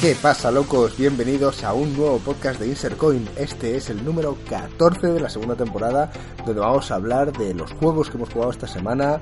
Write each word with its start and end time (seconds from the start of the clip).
¿Qué 0.00 0.14
pasa, 0.14 0.52
locos? 0.52 0.96
Bienvenidos 0.96 1.64
a 1.64 1.72
un 1.72 1.96
nuevo 1.96 2.20
podcast 2.20 2.60
de 2.60 2.68
Insercoin. 2.68 3.28
Este 3.36 3.76
es 3.76 3.90
el 3.90 4.04
número 4.04 4.38
14 4.48 5.08
de 5.08 5.18
la 5.18 5.28
segunda 5.28 5.56
temporada, 5.56 6.12
donde 6.46 6.60
vamos 6.60 6.92
a 6.92 6.94
hablar 6.94 7.36
de 7.36 7.52
los 7.52 7.72
juegos 7.72 8.08
que 8.08 8.16
hemos 8.16 8.32
jugado 8.32 8.52
esta 8.52 8.68
semana, 8.68 9.20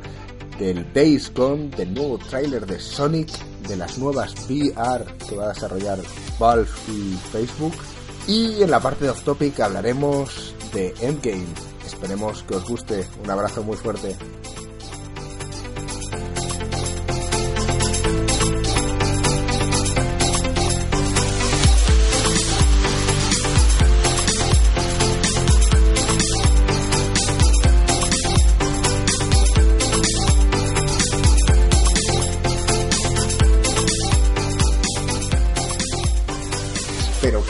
del 0.59 0.93
Days 0.93 1.33
Gone, 1.35 1.71
del 1.71 1.95
nuevo 1.95 2.19
tráiler 2.19 2.66
de 2.66 2.79
Sonic, 2.79 3.30
de 3.66 3.77
las 3.79 3.97
nuevas 3.97 4.35
VR 4.51 5.07
que 5.27 5.37
va 5.37 5.47
a 5.47 5.55
desarrollar 5.55 5.99
Valve 6.39 6.69
y 6.88 7.16
Facebook. 7.33 7.73
Y 8.27 8.63
en 8.63 8.71
la 8.71 8.79
parte 8.79 9.07
de 9.07 9.13
Off 9.13 9.23
Topic 9.23 9.59
hablaremos 9.61 10.55
de 10.74 10.95
Endgame. 11.01 11.47
Esperemos 11.87 12.43
que 12.43 12.55
os 12.55 12.69
guste. 12.69 13.07
Un 13.24 13.30
abrazo 13.30 13.63
muy 13.63 13.79
fuerte. 13.79 14.15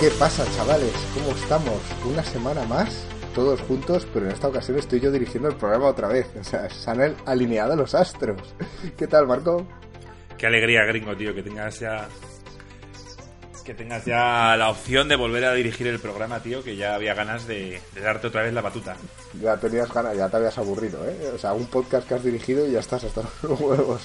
¿Qué 0.07 0.13
pasa, 0.13 0.47
chavales? 0.55 0.93
¿Cómo 1.15 1.33
estamos? 1.33 1.81
Una 2.05 2.23
semana 2.23 2.65
más, 2.67 3.09
todos 3.35 3.61
juntos, 3.63 4.07
pero 4.15 4.27
en 4.27 4.31
esta 4.31 4.47
ocasión 4.47 4.79
estoy 4.79 5.01
yo 5.01 5.11
dirigiendo 5.11 5.49
el 5.49 5.57
programa 5.57 5.87
otra 5.87 6.07
vez. 6.07 6.29
O 6.41 6.45
sea, 6.45 6.71
se 6.71 6.89
han 6.89 7.17
alineado 7.27 7.75
los 7.75 7.93
astros. 7.93 8.41
¿Qué 8.97 9.09
tal, 9.09 9.27
Marco? 9.27 9.67
Qué 10.39 10.47
alegría, 10.47 10.85
gringo, 10.85 11.17
tío, 11.17 11.35
que 11.35 11.43
tengas 11.43 11.81
ya. 11.81 12.07
Que 13.65 13.75
tengas 13.75 14.05
ya 14.05 14.55
la 14.57 14.71
opción 14.71 15.09
de 15.09 15.17
volver 15.17 15.45
a 15.45 15.55
dirigir 15.55 15.89
el 15.89 15.99
programa, 15.99 16.39
tío, 16.39 16.63
que 16.63 16.77
ya 16.77 16.95
había 16.95 17.15
ganas 17.15 17.49
de, 17.49 17.81
de 17.93 18.01
darte 18.01 18.29
otra 18.29 18.43
vez 18.43 18.55
la 18.55 18.63
batuta. 18.63 18.95
Ya 19.43 19.57
tenías 19.57 19.93
ganas, 19.93 20.17
ya 20.17 20.29
te 20.29 20.37
habías 20.37 20.57
aburrido, 20.57 21.05
¿eh? 21.05 21.33
O 21.35 21.39
sea, 21.39 21.53
un 21.53 21.67
podcast 21.67 22.07
que 22.07 22.15
has 22.15 22.23
dirigido 22.23 22.65
y 22.65 22.71
ya 22.71 22.79
estás 22.79 23.03
hasta 23.03 23.23
los 23.43 23.61
huevos. 23.61 24.03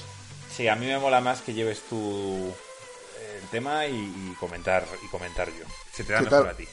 Sí, 0.50 0.66
a 0.66 0.74
mí 0.74 0.86
me 0.86 0.98
mola 0.98 1.20
más 1.20 1.42
que 1.42 1.54
lleves 1.54 1.80
el 1.92 2.52
tema 3.52 3.86
y, 3.86 3.94
y 3.94 4.34
comentar 4.40 4.84
y 5.04 5.08
comentar 5.08 5.46
yo. 5.48 5.64
Se 5.92 6.02
te 6.02 6.12
da 6.12 6.18
¿Qué 6.18 6.24
mejor 6.24 6.42
tal? 6.46 6.54
a 6.54 6.56
ti. 6.56 6.64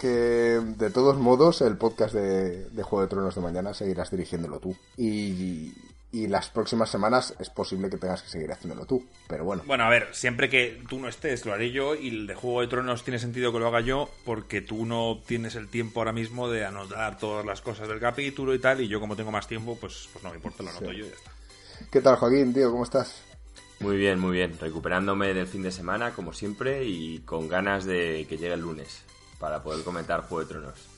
Que 0.00 0.06
de 0.06 0.90
todos 0.90 1.16
modos, 1.16 1.62
el 1.62 1.76
podcast 1.76 2.14
de, 2.14 2.68
de 2.68 2.82
Juego 2.82 3.02
de 3.02 3.08
Tronos 3.08 3.34
de 3.34 3.40
mañana 3.40 3.74
seguirás 3.74 4.10
dirigiéndolo 4.10 4.60
tú. 4.60 4.76
Y, 4.98 5.72
y 6.12 6.26
las 6.26 6.50
próximas 6.50 6.90
semanas 6.90 7.34
es 7.38 7.48
posible 7.48 7.88
que 7.88 7.96
tengas 7.96 8.22
que 8.22 8.28
seguir 8.28 8.52
haciéndolo 8.52 8.84
tú. 8.84 9.06
Pero 9.28 9.44
bueno, 9.44 9.62
Bueno, 9.66 9.84
a 9.84 9.88
ver, 9.88 10.08
siempre 10.12 10.50
que 10.50 10.82
tú 10.90 10.98
no 11.00 11.08
estés, 11.08 11.46
lo 11.46 11.54
haré 11.54 11.70
yo. 11.72 11.94
Y 11.94 12.08
el 12.08 12.26
de 12.26 12.34
Juego 12.34 12.60
de 12.60 12.66
Tronos 12.68 13.02
tiene 13.02 13.18
sentido 13.18 13.50
que 13.50 13.58
lo 13.60 13.66
haga 13.68 13.80
yo, 13.80 14.10
porque 14.26 14.60
tú 14.60 14.84
no 14.84 15.22
tienes 15.26 15.54
el 15.54 15.68
tiempo 15.68 16.00
ahora 16.00 16.12
mismo 16.12 16.50
de 16.50 16.66
anotar 16.66 17.16
todas 17.18 17.46
las 17.46 17.62
cosas 17.62 17.88
del 17.88 17.98
capítulo 17.98 18.54
y 18.54 18.58
tal. 18.58 18.82
Y 18.82 18.88
yo, 18.88 19.00
como 19.00 19.16
tengo 19.16 19.30
más 19.32 19.48
tiempo, 19.48 19.76
pues, 19.80 20.08
pues 20.12 20.22
no 20.22 20.28
me 20.30 20.36
importa, 20.36 20.62
lo 20.62 20.68
anoto 20.70 20.92
yo 20.92 21.06
y 21.06 21.08
ya 21.08 21.14
está. 21.16 21.30
¿qué 21.90 22.00
tal, 22.02 22.16
Joaquín, 22.16 22.52
tío? 22.52 22.70
¿Cómo 22.70 22.84
estás? 22.84 23.22
Muy 23.80 23.96
bien, 23.96 24.18
muy 24.18 24.32
bien. 24.32 24.58
Recuperándome 24.58 25.34
del 25.34 25.46
fin 25.46 25.62
de 25.62 25.70
semana, 25.70 26.12
como 26.12 26.32
siempre, 26.32 26.84
y 26.84 27.20
con 27.20 27.48
ganas 27.48 27.84
de 27.84 28.26
que 28.28 28.36
llegue 28.36 28.54
el 28.54 28.60
lunes 28.60 29.02
para 29.38 29.62
poder 29.62 29.84
comentar 29.84 30.22
Juego 30.22 30.40
de 30.40 30.46
Tronos. 30.46 30.88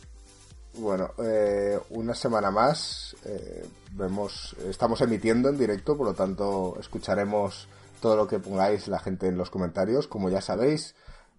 Bueno, 0.74 1.10
eh, 1.18 1.78
una 1.90 2.14
semana 2.14 2.50
más. 2.50 3.16
eh, 3.24 3.66
vemos, 3.92 4.56
estamos 4.66 5.00
emitiendo 5.02 5.48
en 5.48 5.58
directo, 5.58 5.96
por 5.96 6.06
lo 6.06 6.14
tanto 6.14 6.76
escucharemos 6.80 7.68
todo 8.00 8.16
lo 8.16 8.26
que 8.26 8.38
pongáis 8.38 8.88
la 8.88 8.98
gente 8.98 9.26
en 9.26 9.36
los 9.36 9.50
comentarios. 9.50 10.06
Como 10.06 10.30
ya 10.30 10.40
sabéis, 10.40 10.94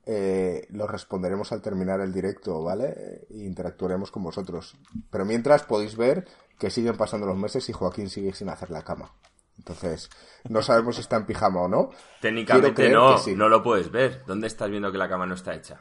eh, 0.05 0.67
los 0.69 0.89
responderemos 0.89 1.51
al 1.51 1.61
terminar 1.61 2.01
el 2.01 2.13
directo, 2.13 2.61
¿vale? 2.63 3.25
E 3.29 3.37
interactuaremos 3.37 4.11
con 4.11 4.23
vosotros. 4.23 4.75
Pero 5.09 5.25
mientras 5.25 5.63
podéis 5.63 5.95
ver 5.95 6.27
que 6.59 6.69
siguen 6.69 6.97
pasando 6.97 7.25
los 7.25 7.37
meses 7.37 7.67
y 7.69 7.73
Joaquín 7.73 8.09
sigue 8.09 8.33
sin 8.33 8.49
hacer 8.49 8.69
la 8.69 8.83
cama. 8.83 9.11
Entonces, 9.57 10.09
no 10.49 10.61
sabemos 10.61 10.95
si 10.95 11.01
está 11.01 11.17
en 11.17 11.25
pijama 11.25 11.61
o 11.61 11.67
no. 11.67 11.89
Técnicamente 12.19 12.89
no, 12.89 13.17
sí. 13.17 13.35
no 13.35 13.47
lo 13.49 13.61
puedes 13.61 13.91
ver. 13.91 14.23
¿Dónde 14.25 14.47
estás 14.47 14.69
viendo 14.69 14.91
que 14.91 14.97
la 14.97 15.07
cama 15.09 15.25
no 15.27 15.35
está 15.35 15.53
hecha? 15.53 15.79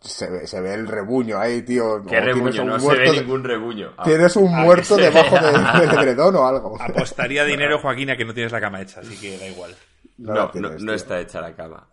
Se 0.00 0.28
ve, 0.30 0.46
se 0.46 0.60
ve 0.60 0.74
el 0.74 0.88
rebuño 0.88 1.38
ahí, 1.38 1.62
tío. 1.62 2.02
¿Qué 2.08 2.20
rebuño? 2.20 2.62
un 2.62 2.68
No 2.70 2.78
se 2.80 2.84
muerto 2.86 3.02
ve 3.02 3.12
de- 3.12 3.20
ningún 3.22 3.44
rebuño. 3.44 3.92
Ah, 3.96 4.02
Tienes 4.04 4.34
un 4.36 4.52
ah, 4.52 4.62
muerto 4.62 4.96
debajo 4.96 5.36
de- 5.36 5.86
del 5.86 5.90
edredón 5.98 6.34
o 6.36 6.46
algo. 6.46 6.76
Apostaría 6.80 7.44
dinero, 7.44 7.78
Joaquín, 7.78 8.10
a 8.10 8.16
que 8.16 8.24
no 8.24 8.34
tienes 8.34 8.50
la 8.50 8.60
cama 8.60 8.80
hecha, 8.80 9.00
así 9.00 9.16
que 9.20 9.38
da 9.38 9.46
igual. 9.46 9.76
No 10.18 10.34
No, 10.34 10.40
no, 10.44 10.50
tienes, 10.50 10.70
no 10.72 10.78
tío. 10.78 10.94
está 10.94 11.20
hecha 11.20 11.40
la 11.40 11.54
cama. 11.54 11.88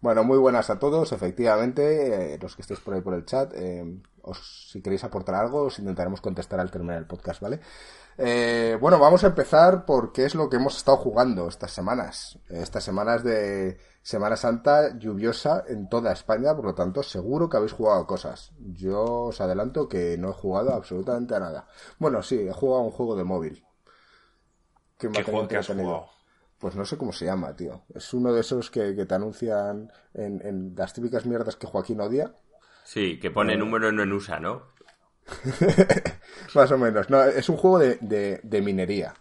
Bueno, 0.00 0.24
muy 0.24 0.36
buenas 0.38 0.68
a 0.70 0.80
todos, 0.80 1.12
efectivamente, 1.12 2.34
eh, 2.34 2.38
los 2.42 2.56
que 2.56 2.62
estéis 2.62 2.80
por 2.80 2.94
ahí 2.94 3.02
por 3.02 3.14
el 3.14 3.24
chat, 3.24 3.52
eh, 3.54 3.84
os, 4.22 4.68
si 4.72 4.82
queréis 4.82 5.04
aportar 5.04 5.36
algo, 5.36 5.62
os 5.62 5.78
intentaremos 5.78 6.20
contestar 6.20 6.58
al 6.58 6.72
terminar 6.72 6.98
el 6.98 7.06
podcast, 7.06 7.40
¿vale? 7.40 7.60
Eh, 8.18 8.76
bueno, 8.80 8.98
vamos 8.98 9.24
a 9.24 9.28
empezar 9.28 9.84
por 9.84 10.12
qué 10.12 10.24
es 10.26 10.34
lo 10.34 10.48
que 10.48 10.56
hemos 10.56 10.76
estado 10.76 10.98
jugando 10.98 11.48
estas 11.48 11.72
semanas. 11.72 12.38
Eh, 12.48 12.60
Estas 12.62 12.84
semanas 12.84 13.24
de 13.24 13.78
Semana 14.02 14.36
Santa 14.36 14.96
lluviosa 14.98 15.64
en 15.68 15.88
toda 15.88 16.12
España, 16.12 16.54
por 16.54 16.64
lo 16.66 16.74
tanto, 16.74 17.02
seguro 17.02 17.48
que 17.48 17.56
habéis 17.56 17.72
jugado 17.72 18.06
cosas. 18.06 18.52
Yo 18.58 19.02
os 19.26 19.40
adelanto 19.40 19.88
que 19.88 20.16
no 20.18 20.30
he 20.30 20.34
jugado 20.34 20.74
absolutamente 20.74 21.34
a 21.34 21.40
nada. 21.40 21.66
Bueno, 21.98 22.22
sí, 22.22 22.38
he 22.48 22.52
jugado 22.52 22.82
a 22.82 22.84
un 22.86 22.90
juego 22.92 23.16
de 23.16 23.24
móvil. 23.24 23.64
¿Qué 24.98 25.08
juego 25.08 25.48
que 25.48 25.56
has 25.56 25.66
jugado? 25.68 26.06
Pues 26.58 26.76
no 26.76 26.84
sé 26.84 26.96
cómo 26.96 27.12
se 27.12 27.24
llama, 27.24 27.56
tío. 27.56 27.82
Es 27.94 28.14
uno 28.14 28.32
de 28.32 28.40
esos 28.40 28.70
que, 28.70 28.94
que 28.94 29.04
te 29.06 29.14
anuncian 29.14 29.90
en, 30.14 30.40
en 30.46 30.74
las 30.76 30.92
típicas 30.92 31.26
mierdas 31.26 31.56
que 31.56 31.66
Joaquín 31.66 32.00
odia. 32.00 32.34
Sí, 32.84 33.18
que 33.20 33.28
Eh. 33.28 33.30
pone 33.30 33.56
número 33.56 33.90
no 33.92 34.02
en 34.02 34.12
USA, 34.12 34.38
¿no? 34.40 34.71
Más 36.54 36.70
o 36.70 36.78
menos. 36.78 37.10
No, 37.10 37.22
es 37.24 37.48
un 37.48 37.56
juego 37.56 37.78
de, 37.78 38.60
minería. 38.64 39.14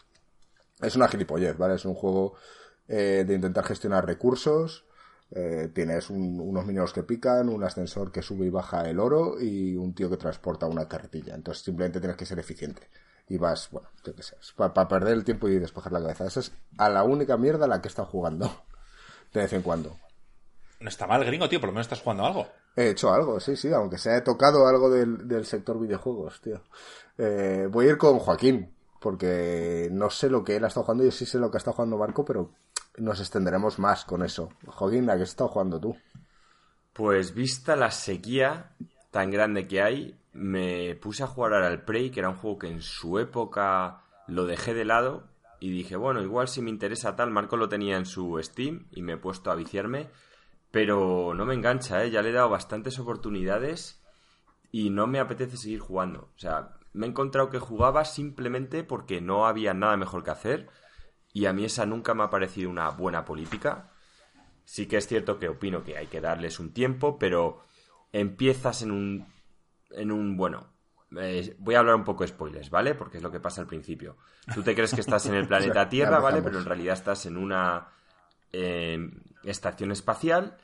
Es 0.81 0.95
una 0.95 1.07
gilipollez, 1.07 1.57
¿vale? 1.57 1.75
Es 1.75 1.85
un 1.85 1.95
juego 1.95 2.35
eh, 2.87 3.25
de 3.27 3.35
intentar 3.35 3.65
gestionar 3.65 4.05
recursos. 4.05 4.85
Eh, 5.31 5.69
tienes 5.73 6.09
un- 6.09 6.39
unos 6.41 6.65
mineros 6.65 6.93
que 6.93 7.03
pican, 7.03 7.49
un 7.49 7.63
ascensor 7.63 8.11
que 8.11 8.21
sube 8.21 8.47
y 8.47 8.49
baja 8.49 8.89
el 8.89 8.99
oro 8.99 9.41
y 9.41 9.75
un 9.77 9.93
tío 9.95 10.09
que 10.09 10.17
transporta 10.17 10.67
una 10.67 10.87
carretilla. 10.89 11.35
Entonces 11.35 11.63
simplemente 11.63 11.99
tienes 12.01 12.17
que 12.17 12.25
ser 12.25 12.39
eficiente. 12.39 12.89
Y 13.29 13.37
vas, 13.37 13.69
bueno, 13.71 13.89
para 14.73 14.87
perder 14.89 15.13
el 15.13 15.23
tiempo 15.25 15.49
y 15.49 15.59
despejar 15.59 15.93
la 15.93 16.01
cabeza. 16.01 16.25
Esa 16.27 16.41
es 16.41 16.53
a 16.77 16.89
la 16.89 17.03
única 17.03 17.37
mierda 17.37 17.65
a 17.65 17.67
la 17.69 17.81
que 17.81 17.87
he 17.87 17.91
estado 17.91 18.07
jugando. 18.09 18.47
De 19.33 19.41
vez 19.41 19.53
en 19.53 19.61
cuando. 19.63 19.97
No 20.81 20.89
está 20.89 21.05
mal, 21.05 21.23
gringo, 21.23 21.47
tío, 21.47 21.59
por 21.59 21.69
lo 21.69 21.73
menos 21.73 21.85
estás 21.85 22.01
jugando 22.01 22.25
algo. 22.25 22.47
He 22.75 22.89
hecho 22.89 23.13
algo, 23.13 23.39
sí, 23.39 23.55
sí, 23.55 23.71
aunque 23.71 23.99
se 23.99 24.11
ha 24.11 24.23
tocado 24.23 24.67
algo 24.67 24.89
del, 24.89 25.27
del 25.27 25.45
sector 25.45 25.79
videojuegos, 25.79 26.41
tío. 26.41 26.63
Eh, 27.19 27.67
voy 27.69 27.85
a 27.85 27.89
ir 27.91 27.97
con 27.99 28.17
Joaquín, 28.17 28.73
porque 28.99 29.89
no 29.91 30.09
sé 30.09 30.29
lo 30.29 30.43
que 30.43 30.55
él 30.55 30.63
ha 30.63 30.67
estado 30.67 30.85
jugando, 30.85 31.03
yo 31.03 31.11
sí 31.11 31.27
sé 31.27 31.37
lo 31.37 31.51
que 31.51 31.57
ha 31.57 31.59
estado 31.59 31.75
jugando 31.75 31.97
Marco, 31.97 32.25
pero 32.25 32.51
nos 32.97 33.19
extenderemos 33.19 33.77
más 33.77 34.05
con 34.05 34.23
eso. 34.23 34.49
Joaquín, 34.65 35.07
¿a 35.11 35.17
qué 35.17 35.23
has 35.23 35.29
estado 35.29 35.51
jugando 35.51 35.79
tú? 35.79 35.95
Pues 36.93 37.35
vista 37.35 37.75
la 37.75 37.91
sequía 37.91 38.71
tan 39.11 39.29
grande 39.29 39.67
que 39.67 39.83
hay, 39.83 40.19
me 40.33 40.95
puse 40.95 41.21
a 41.21 41.27
jugar 41.27 41.53
ahora 41.53 41.67
al 41.67 41.83
Prey, 41.83 42.09
que 42.09 42.21
era 42.21 42.29
un 42.29 42.37
juego 42.37 42.57
que 42.57 42.67
en 42.67 42.81
su 42.81 43.19
época 43.19 44.01
lo 44.27 44.45
dejé 44.47 44.73
de 44.73 44.85
lado 44.85 45.27
y 45.59 45.69
dije, 45.69 45.95
bueno, 45.95 46.23
igual 46.23 46.47
si 46.47 46.63
me 46.63 46.71
interesa 46.71 47.15
tal, 47.15 47.29
Marco 47.29 47.55
lo 47.55 47.69
tenía 47.69 47.97
en 47.97 48.07
su 48.07 48.39
Steam 48.41 48.87
y 48.89 49.03
me 49.03 49.13
he 49.13 49.17
puesto 49.17 49.51
a 49.51 49.55
viciarme, 49.55 50.09
pero 50.71 51.33
no 51.35 51.45
me 51.45 51.53
engancha, 51.53 52.03
¿eh? 52.03 52.11
ya 52.11 52.21
le 52.21 52.29
he 52.29 52.33
dado 52.33 52.49
bastantes 52.49 52.97
oportunidades 52.97 54.01
y 54.71 54.89
no 54.89 55.05
me 55.05 55.19
apetece 55.19 55.57
seguir 55.57 55.79
jugando. 55.79 56.29
O 56.35 56.39
sea, 56.39 56.77
me 56.93 57.05
he 57.05 57.09
encontrado 57.09 57.49
que 57.49 57.59
jugaba 57.59 58.05
simplemente 58.05 58.83
porque 58.83 59.21
no 59.21 59.45
había 59.45 59.73
nada 59.73 59.97
mejor 59.97 60.23
que 60.23 60.31
hacer 60.31 60.69
y 61.33 61.45
a 61.45 61.53
mí 61.53 61.65
esa 61.65 61.85
nunca 61.85 62.13
me 62.13 62.23
ha 62.23 62.29
parecido 62.29 62.69
una 62.69 62.89
buena 62.89 63.25
política. 63.25 63.91
Sí 64.63 64.87
que 64.87 64.97
es 64.97 65.07
cierto 65.07 65.39
que 65.39 65.49
opino 65.49 65.83
que 65.83 65.97
hay 65.97 66.07
que 66.07 66.21
darles 66.21 66.59
un 66.59 66.73
tiempo, 66.73 67.19
pero 67.19 67.63
empiezas 68.13 68.81
en 68.81 68.91
un. 68.91 69.27
en 69.91 70.11
un. 70.11 70.37
bueno. 70.37 70.67
eh, 71.17 71.55
voy 71.59 71.75
a 71.75 71.79
hablar 71.79 71.95
un 71.95 72.03
poco 72.05 72.23
de 72.23 72.29
spoilers, 72.29 72.69
¿vale? 72.69 72.95
Porque 72.95 73.17
es 73.17 73.23
lo 73.23 73.31
que 73.31 73.39
pasa 73.39 73.61
al 73.61 73.67
principio. 73.67 74.17
Tú 74.53 74.61
te 74.63 74.75
crees 74.75 74.93
que 74.93 75.01
estás 75.01 75.25
en 75.25 75.35
el 75.35 75.47
planeta 75.49 75.89
Tierra, 75.89 76.19
¿vale? 76.19 76.41
Pero 76.41 76.59
en 76.59 76.65
realidad 76.65 76.93
estás 76.93 77.25
en 77.25 77.37
una 77.37 77.89
eh, 78.51 79.09
estación 79.43 79.91
espacial 79.91 80.57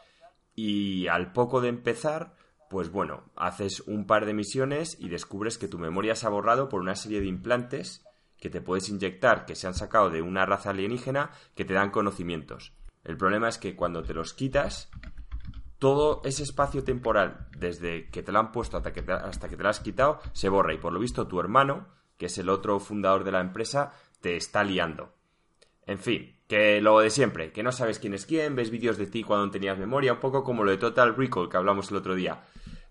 y 0.55 1.07
al 1.07 1.33
poco 1.33 1.61
de 1.61 1.69
empezar, 1.69 2.35
pues 2.69 2.91
bueno, 2.91 3.23
haces 3.35 3.81
un 3.81 4.05
par 4.07 4.25
de 4.25 4.33
misiones 4.33 4.97
y 4.99 5.09
descubres 5.09 5.57
que 5.57 5.67
tu 5.67 5.77
memoria 5.77 6.15
se 6.15 6.25
ha 6.25 6.29
borrado 6.29 6.69
por 6.69 6.81
una 6.81 6.95
serie 6.95 7.19
de 7.19 7.27
implantes 7.27 8.03
que 8.39 8.49
te 8.49 8.61
puedes 8.61 8.89
inyectar, 8.89 9.45
que 9.45 9.55
se 9.55 9.67
han 9.67 9.73
sacado 9.73 10.09
de 10.09 10.21
una 10.21 10.45
raza 10.45 10.71
alienígena, 10.71 11.31
que 11.55 11.65
te 11.65 11.73
dan 11.73 11.91
conocimientos. 11.91 12.73
El 13.03 13.17
problema 13.17 13.49
es 13.49 13.57
que 13.57 13.75
cuando 13.75 14.03
te 14.03 14.13
los 14.13 14.33
quitas, 14.33 14.89
todo 15.79 16.21
ese 16.25 16.43
espacio 16.43 16.83
temporal, 16.83 17.47
desde 17.57 18.09
que 18.09 18.23
te 18.23 18.31
lo 18.31 18.39
han 18.39 18.51
puesto 18.51 18.77
hasta 18.77 18.93
que 18.93 19.01
te, 19.01 19.13
hasta 19.13 19.47
que 19.47 19.57
te 19.57 19.63
lo 19.63 19.69
has 19.69 19.79
quitado, 19.79 20.19
se 20.33 20.49
borra. 20.49 20.73
Y 20.73 20.77
por 20.77 20.93
lo 20.93 20.99
visto 20.99 21.27
tu 21.27 21.39
hermano, 21.39 21.87
que 22.17 22.27
es 22.27 22.37
el 22.37 22.49
otro 22.49 22.79
fundador 22.79 23.23
de 23.23 23.31
la 23.31 23.41
empresa, 23.41 23.93
te 24.21 24.35
está 24.35 24.63
liando. 24.63 25.13
En 25.87 25.99
fin, 25.99 26.35
que 26.47 26.81
lo 26.81 26.99
de 26.99 27.09
siempre, 27.09 27.51
que 27.53 27.63
no 27.63 27.71
sabes 27.71 27.97
quién 27.97 28.13
es 28.13 28.25
quién, 28.25 28.55
ves 28.55 28.69
vídeos 28.69 28.97
de 28.97 29.07
ti 29.07 29.23
cuando 29.23 29.49
tenías 29.49 29.77
memoria, 29.77 30.13
un 30.13 30.19
poco 30.19 30.43
como 30.43 30.65
lo 30.65 30.71
de 30.71 30.77
Total 30.77 31.15
Recall 31.15 31.49
que 31.49 31.57
hablamos 31.57 31.89
el 31.89 31.97
otro 31.97 32.13
día. 32.13 32.43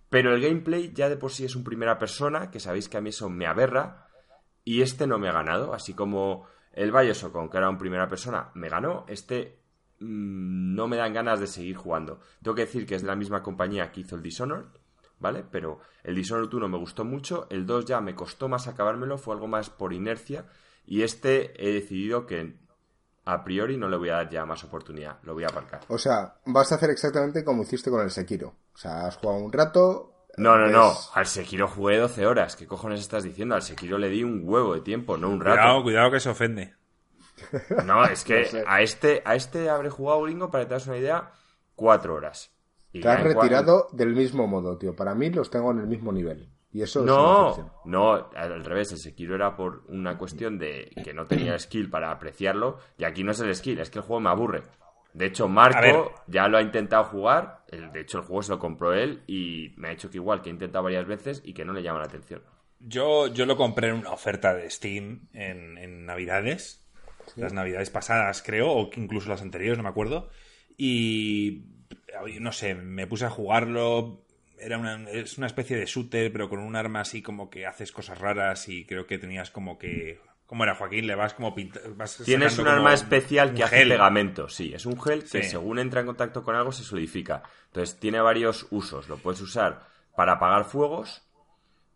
Pero 0.09 0.35
el 0.35 0.41
gameplay 0.41 0.93
ya 0.95 1.11
de 1.11 1.19
por 1.19 1.31
sí 1.31 1.45
es 1.45 1.55
un 1.57 1.63
primera 1.63 1.99
persona, 1.99 2.51
que 2.51 2.59
sabéis 2.59 2.89
que 2.89 2.97
a 2.97 3.03
mí 3.03 3.11
eso 3.11 3.29
me 3.29 3.47
aberra, 3.47 4.09
y 4.65 4.81
este 4.81 5.07
no 5.07 5.19
me 5.19 5.29
ha 5.29 5.33
ganado, 5.33 5.75
así 5.75 5.93
como 5.93 6.47
el 6.73 6.91
Bioshock, 6.91 7.51
que 7.51 7.59
era 7.59 7.69
un 7.69 7.77
primera 7.77 8.09
persona, 8.09 8.51
me 8.55 8.71
ganó, 8.71 9.05
este 9.09 9.59
mm, 10.01 10.75
no 10.75 10.89
me 10.89 10.97
dan 10.97 11.13
ganas 11.13 11.39
de 11.39 11.47
seguir 11.47 11.77
jugando. 11.77 12.21
Tengo 12.43 12.55
que 12.55 12.65
decir 12.65 12.87
que 12.87 12.95
es 12.95 13.03
de 13.03 13.09
la 13.09 13.17
misma 13.17 13.43
compañía 13.43 13.93
que 13.93 14.01
hizo 14.01 14.17
el 14.17 14.23
Dishonored, 14.23 14.69
¿vale? 15.19 15.45
Pero 15.51 15.81
el 16.03 16.15
Dishonored 16.15 16.53
1 16.53 16.69
me 16.69 16.79
gustó 16.79 17.05
mucho, 17.05 17.47
el 17.51 17.67
2 17.67 17.85
ya 17.85 18.01
me 18.01 18.15
costó 18.15 18.49
más 18.49 18.69
acabármelo, 18.69 19.19
fue 19.19 19.35
algo 19.35 19.49
más 19.49 19.69
por 19.69 19.93
inercia, 19.93 20.47
y 20.87 21.03
este 21.03 21.53
he 21.63 21.73
decidido 21.73 22.27
que 22.27 22.66
a 23.27 23.43
priori 23.45 23.77
no 23.77 23.89
le 23.89 23.97
voy 23.97 24.09
a 24.09 24.15
dar 24.15 24.31
ya 24.31 24.47
más 24.47 24.63
oportunidad, 24.65 25.19
lo 25.25 25.35
voy 25.35 25.45
a 25.45 25.49
aparcar. 25.49 25.81
O 25.89 25.99
sea, 25.99 26.37
vas 26.47 26.71
a 26.73 26.77
hacer 26.77 26.91
exactamente 26.91 27.45
como 27.45 27.63
hiciste 27.65 27.91
con 27.91 28.01
el 28.01 28.11
Sekiro. 28.11 28.55
O 28.73 28.79
sea, 28.79 29.07
has 29.07 29.17
jugado 29.17 29.41
un 29.41 29.53
rato. 29.53 30.13
No, 30.39 30.57
no, 30.57 30.69
no. 30.69 30.93
Al 31.15 31.27
Sekiro 31.27 31.67
jugué 31.67 31.99
12 31.99 32.25
horas. 32.27 32.57
¿Qué 32.57 32.67
cojones 32.67 33.01
estás 33.01 33.25
diciendo? 33.25 33.55
Al 33.55 33.63
Sekiro 33.63 33.99
le 33.99 34.09
di 34.09 34.23
un 34.23 34.43
huevo 34.45 34.75
de 34.75 34.81
tiempo, 34.81 35.17
no 35.17 35.29
un 35.29 35.41
rato. 35.41 35.57
Cuidado, 35.61 35.83
cuidado 35.83 36.11
que 36.13 36.21
se 36.21 36.29
ofende. 36.29 36.75
No, 37.85 38.05
es 38.05 38.25
que 38.25 38.43
No 38.45 38.49
sé. 38.49 38.65
a 38.67 38.81
este 38.81 39.23
a 39.25 39.35
este 39.35 39.69
habré 39.71 39.91
jugado, 39.91 40.23
gringo, 40.23 40.51
para 40.51 40.65
que 40.65 40.69
te 40.69 40.75
das 40.75 40.87
una 40.87 40.99
idea, 40.99 41.33
cuatro 41.75 42.15
horas. 42.15 42.53
Y 42.93 43.01
Te 43.01 43.09
has 43.09 43.23
retirado 43.23 43.89
del 43.93 44.15
mismo 44.15 44.47
modo, 44.47 44.79
tío. 44.79 44.95
Para 44.95 45.15
mí 45.15 45.31
los 45.31 45.51
tengo 45.51 45.71
en 45.73 45.81
el 45.81 45.87
mismo 45.87 46.13
nivel. 46.13 46.49
Y 46.73 46.83
eso 46.83 47.01
es 47.01 47.05
una 47.05 47.13
No, 47.15 47.49
decepción. 47.49 47.73
no, 47.87 48.13
al 48.35 48.65
revés, 48.65 48.93
el 48.93 48.99
Sekiro 48.99 49.35
era 49.35 49.57
por 49.57 49.85
una 49.89 50.19
cuestión 50.19 50.59
de 50.59 50.91
que 51.03 51.15
no 51.15 51.25
tenía 51.25 51.59
skill 51.59 51.89
para 51.89 52.11
apreciarlo, 52.11 52.79
y 52.99 53.05
aquí 53.05 53.25
no 53.25 53.33
es 53.33 53.41
el 53.41 53.55
skill, 53.55 53.81
es 53.81 53.89
que 53.91 53.99
el 54.01 54.05
juego 54.05 54.21
me 54.21 54.31
aburre. 54.31 54.63
De 55.15 55.27
hecho. 55.27 55.49
Marco 55.49 56.13
ya 56.27 56.47
lo 56.49 56.59
ha 56.59 56.63
intentado 56.63 57.05
jugar, 57.05 57.65
de 57.71 58.01
hecho 58.01 58.19
el 58.19 58.25
juego 58.25 58.43
se 58.43 58.53
lo 58.53 58.59
compró 58.59 58.93
él 58.93 59.23
y 59.27 59.73
me 59.77 59.89
ha 59.89 59.91
dicho 59.93 60.11
que 60.11 60.19
igual, 60.19 60.43
que 60.43 60.51
ha 60.51 60.53
intentado 60.53 60.85
varias 60.85 61.07
veces 61.07 61.41
y 61.45 61.55
que 61.55 61.65
no 61.65 61.73
le 61.73 61.83
llama 61.83 62.01
la 62.01 62.05
atención. 62.07 62.43
Yo, 62.81 63.29
yo 63.29 63.47
lo 63.47 63.57
compré 63.57 63.89
en 63.89 63.95
una 63.95 64.11
oferta 64.11 64.53
de 64.53 64.69
Steam 64.69 65.29
en, 65.33 65.79
en 65.79 66.05
Navidades. 66.05 66.87
Las 67.37 67.55
Navidades 67.55 67.89
pasadas, 67.89 68.43
creo, 68.43 68.71
o 68.71 68.91
incluso 68.95 69.31
las 69.31 69.41
anteriores, 69.41 69.79
no 69.79 69.85
me 69.85 69.89
acuerdo. 69.89 70.29
Y 70.77 71.65
no 72.41 72.53
sé, 72.53 72.75
me 72.75 73.07
puse 73.07 73.25
a 73.25 73.31
jugarlo. 73.31 74.26
Era 74.59 74.79
una, 74.79 75.11
es 75.11 75.39
una 75.39 75.47
especie 75.47 75.77
de 75.77 75.87
shooter, 75.87 76.33
pero 76.33 76.49
con 76.49 76.61
un 76.61 76.77
arma 76.77 77.01
así 77.01 77.23
como 77.23 77.51
que 77.51 77.67
haces 77.67 77.93
cosas 77.93 78.19
raras 78.19 78.69
y 78.69 78.85
creo 78.85 79.07
que 79.07 79.19
tenías 79.19 79.51
como 79.51 79.79
que. 79.79 80.21
¿Cómo 80.47 80.63
era, 80.63 80.77
Joaquín? 80.77 81.07
Le 81.09 81.17
vas 81.17 81.35
como 81.35 81.55
pinta, 81.55 81.81
vas 81.97 82.19
Tienes 82.25 82.59
un 82.59 82.69
arma 82.69 82.95
especial 82.95 83.53
que 83.53 83.65
hace 83.65 83.85
pegamento, 83.85 84.49
sí. 84.49 84.73
Es 84.73 84.87
un 84.87 85.01
gel 85.01 85.25
que 85.25 85.43
según 85.43 85.81
entra 85.81 86.01
en 86.01 86.07
contacto 86.07 86.45
con 86.45 86.55
algo 86.55 86.71
se 86.71 86.85
solidifica. 86.85 87.43
Entonces 87.67 87.99
tiene 87.99 88.21
varios 88.21 88.67
usos. 88.71 89.09
Lo 89.09 89.17
puedes 89.17 89.41
usar 89.41 89.89
para 90.15 90.35
apagar 90.35 90.65
fuegos, 90.65 91.23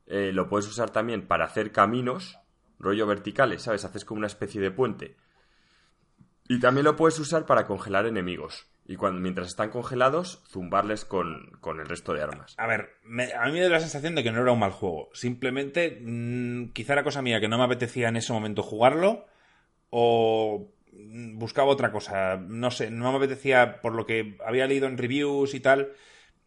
eh, 0.07 0.33
lo 0.33 0.49
puedes 0.49 0.67
usar 0.67 0.91
también 0.91 1.27
para 1.27 1.45
hacer 1.45 1.71
caminos, 1.71 2.39
rollo 2.81 3.07
verticales, 3.07 3.62
¿sabes? 3.62 3.85
Haces 3.85 4.05
como 4.05 4.19
una 4.19 4.27
especie 4.27 4.61
de 4.61 4.73
puente. 4.73 5.17
Y 6.49 6.59
también 6.59 6.85
lo 6.85 6.97
puedes 6.97 7.19
usar 7.21 7.47
para 7.47 7.65
congelar 7.65 8.07
enemigos. 8.07 8.67
Y 8.91 8.97
cuando, 8.97 9.21
mientras 9.21 9.47
están 9.47 9.71
congelados, 9.71 10.43
zumbarles 10.49 11.05
con, 11.05 11.53
con 11.61 11.79
el 11.79 11.87
resto 11.87 12.13
de 12.13 12.23
armas. 12.23 12.57
A 12.59 12.67
ver, 12.67 12.97
a 13.39 13.47
mí 13.47 13.53
me 13.53 13.61
da 13.61 13.69
la 13.69 13.79
sensación 13.79 14.17
de 14.17 14.25
que 14.25 14.33
no 14.33 14.43
era 14.43 14.51
un 14.51 14.59
mal 14.59 14.73
juego. 14.73 15.11
Simplemente, 15.13 16.01
mm, 16.03 16.73
quizá 16.73 16.95
era 16.95 17.05
cosa 17.05 17.23
mía 17.23 17.39
que 17.41 17.47
no 17.47 17.57
me 17.57 17.63
apetecía 17.63 18.09
en 18.09 18.17
ese 18.17 18.33
momento 18.33 18.65
jugarlo 18.65 19.27
o 19.91 20.73
mm, 20.93 21.39
buscaba 21.39 21.71
otra 21.71 21.93
cosa. 21.93 22.37
No 22.37 22.73
sé, 22.73 22.91
no 22.91 23.13
me 23.13 23.19
apetecía, 23.19 23.81
por 23.81 23.95
lo 23.95 24.07
que 24.07 24.37
había 24.45 24.67
leído 24.67 24.89
en 24.89 24.99
reviews 24.99 25.55
y 25.55 25.61
tal, 25.61 25.93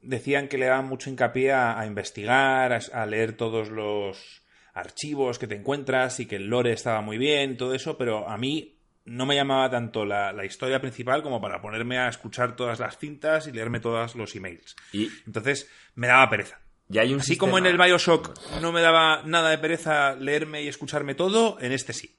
decían 0.02 0.50
que 0.50 0.58
le 0.58 0.66
daban 0.66 0.90
mucho 0.90 1.10
hincapié 1.10 1.54
a, 1.54 1.80
a 1.80 1.86
investigar, 1.86 2.74
a, 2.74 2.80
a 2.92 3.06
leer 3.06 3.38
todos 3.38 3.70
los 3.70 4.44
archivos 4.74 5.40
que 5.40 5.48
te 5.48 5.56
encuentras 5.56 6.20
y 6.20 6.26
que 6.26 6.36
el 6.36 6.48
lore 6.48 6.74
estaba 6.74 7.00
muy 7.00 7.18
bien, 7.18 7.56
todo 7.56 7.74
eso, 7.74 7.98
pero 7.98 8.28
a 8.28 8.38
mí 8.38 8.83
no 9.06 9.26
me 9.26 9.36
llamaba 9.36 9.70
tanto 9.70 10.06
la, 10.06 10.32
la 10.32 10.46
historia 10.46 10.80
principal 10.80 11.24
como 11.24 11.42
para 11.42 11.62
ponerme 11.62 11.98
a 11.98 12.08
escuchar 12.08 12.56
todas 12.56 12.80
las 12.80 12.98
cintas 12.98 13.48
y 13.48 13.52
leerme 13.52 13.80
todos 13.80 14.16
los 14.16 14.36
emails. 14.36 14.76
Y, 14.92 15.10
Entonces 15.26 15.70
me 15.96 16.08
daba 16.08 16.30
pereza. 16.30 16.60
y 16.90 16.98
hay 17.00 17.14
un 17.14 17.20
Así 17.20 17.38
como 17.38 17.58
en 17.58 17.66
el 17.66 17.78
Bioshock 17.78 18.38
no 18.62 18.72
me 18.72 18.82
daba 18.82 19.24
nada 19.24 19.50
de 19.50 19.58
pereza 19.58 20.16
leerme 20.16 20.64
y 20.64 20.68
escucharme 20.68 21.16
todo, 21.16 21.58
en 21.60 21.72
este 21.72 21.94
sí. 21.94 22.16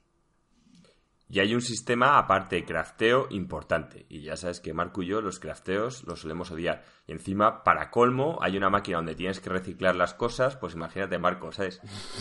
Y 1.26 1.40
hay 1.40 1.54
un 1.54 1.62
sistema 1.62 2.18
aparte 2.18 2.56
de 2.56 2.64
crafteo 2.64 3.26
importante. 3.30 4.04
Y 4.08 4.20
ya 4.22 4.36
sabes 4.36 4.60
que 4.60 4.72
Marco 4.74 5.02
y 5.02 5.06
yo 5.06 5.20
los 5.20 5.40
crafteos 5.40 6.04
los 6.04 6.20
solemos 6.20 6.50
odiar. 6.52 6.84
Y 7.08 7.12
encima, 7.12 7.64
para 7.64 7.90
colmo, 7.90 8.38
hay 8.40 8.56
una 8.56 8.68
máquina 8.70 8.98
donde 8.98 9.16
tienes 9.16 9.40
que 9.40 9.48
reciclar 9.50 9.96
las 9.96 10.14
cosas. 10.14 10.54
Pues 10.54 10.74
imagínate, 10.74 11.18
Marco, 11.18 11.50
¿sabes? 11.50 11.80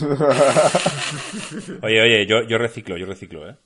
Oye, 1.82 2.00
oye, 2.02 2.26
yo, 2.26 2.42
yo 2.42 2.58
reciclo, 2.58 2.96
yo 2.96 3.06
reciclo, 3.06 3.48
¿eh? 3.48 3.56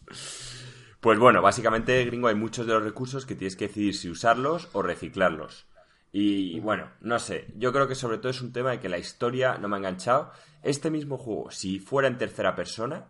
Pues 1.01 1.19
bueno, 1.19 1.43
básicamente, 1.43 2.05
gringo, 2.05 2.29
hay 2.29 2.35
muchos 2.35 2.67
de 2.67 2.73
los 2.73 2.83
recursos 2.83 3.25
que 3.25 3.37
tienes 3.37 3.55
que 3.55 3.69
decidir 3.69 3.95
si 3.95 4.11
usarlos 4.11 4.69
o 4.73 4.83
reciclarlos. 4.83 5.67
Y 6.11 6.59
bueno, 6.61 6.91
no 7.01 7.19
sé, 7.19 7.47
yo 7.57 7.73
creo 7.73 7.87
que 7.87 7.95
sobre 7.95 8.19
todo 8.19 8.31
es 8.31 8.41
un 8.41 8.53
tema 8.53 8.71
de 8.71 8.81
que 8.81 8.89
la 8.89 8.99
historia 8.99 9.59
no 9.59 9.69
me 9.69 9.77
ha 9.77 9.79
enganchado. 9.79 10.33
Este 10.63 10.91
mismo 10.91 11.19
juego, 11.19 11.51
si 11.51 11.79
fuera 11.79 12.09
en 12.09 12.19
tercera 12.19 12.57
persona, 12.57 13.07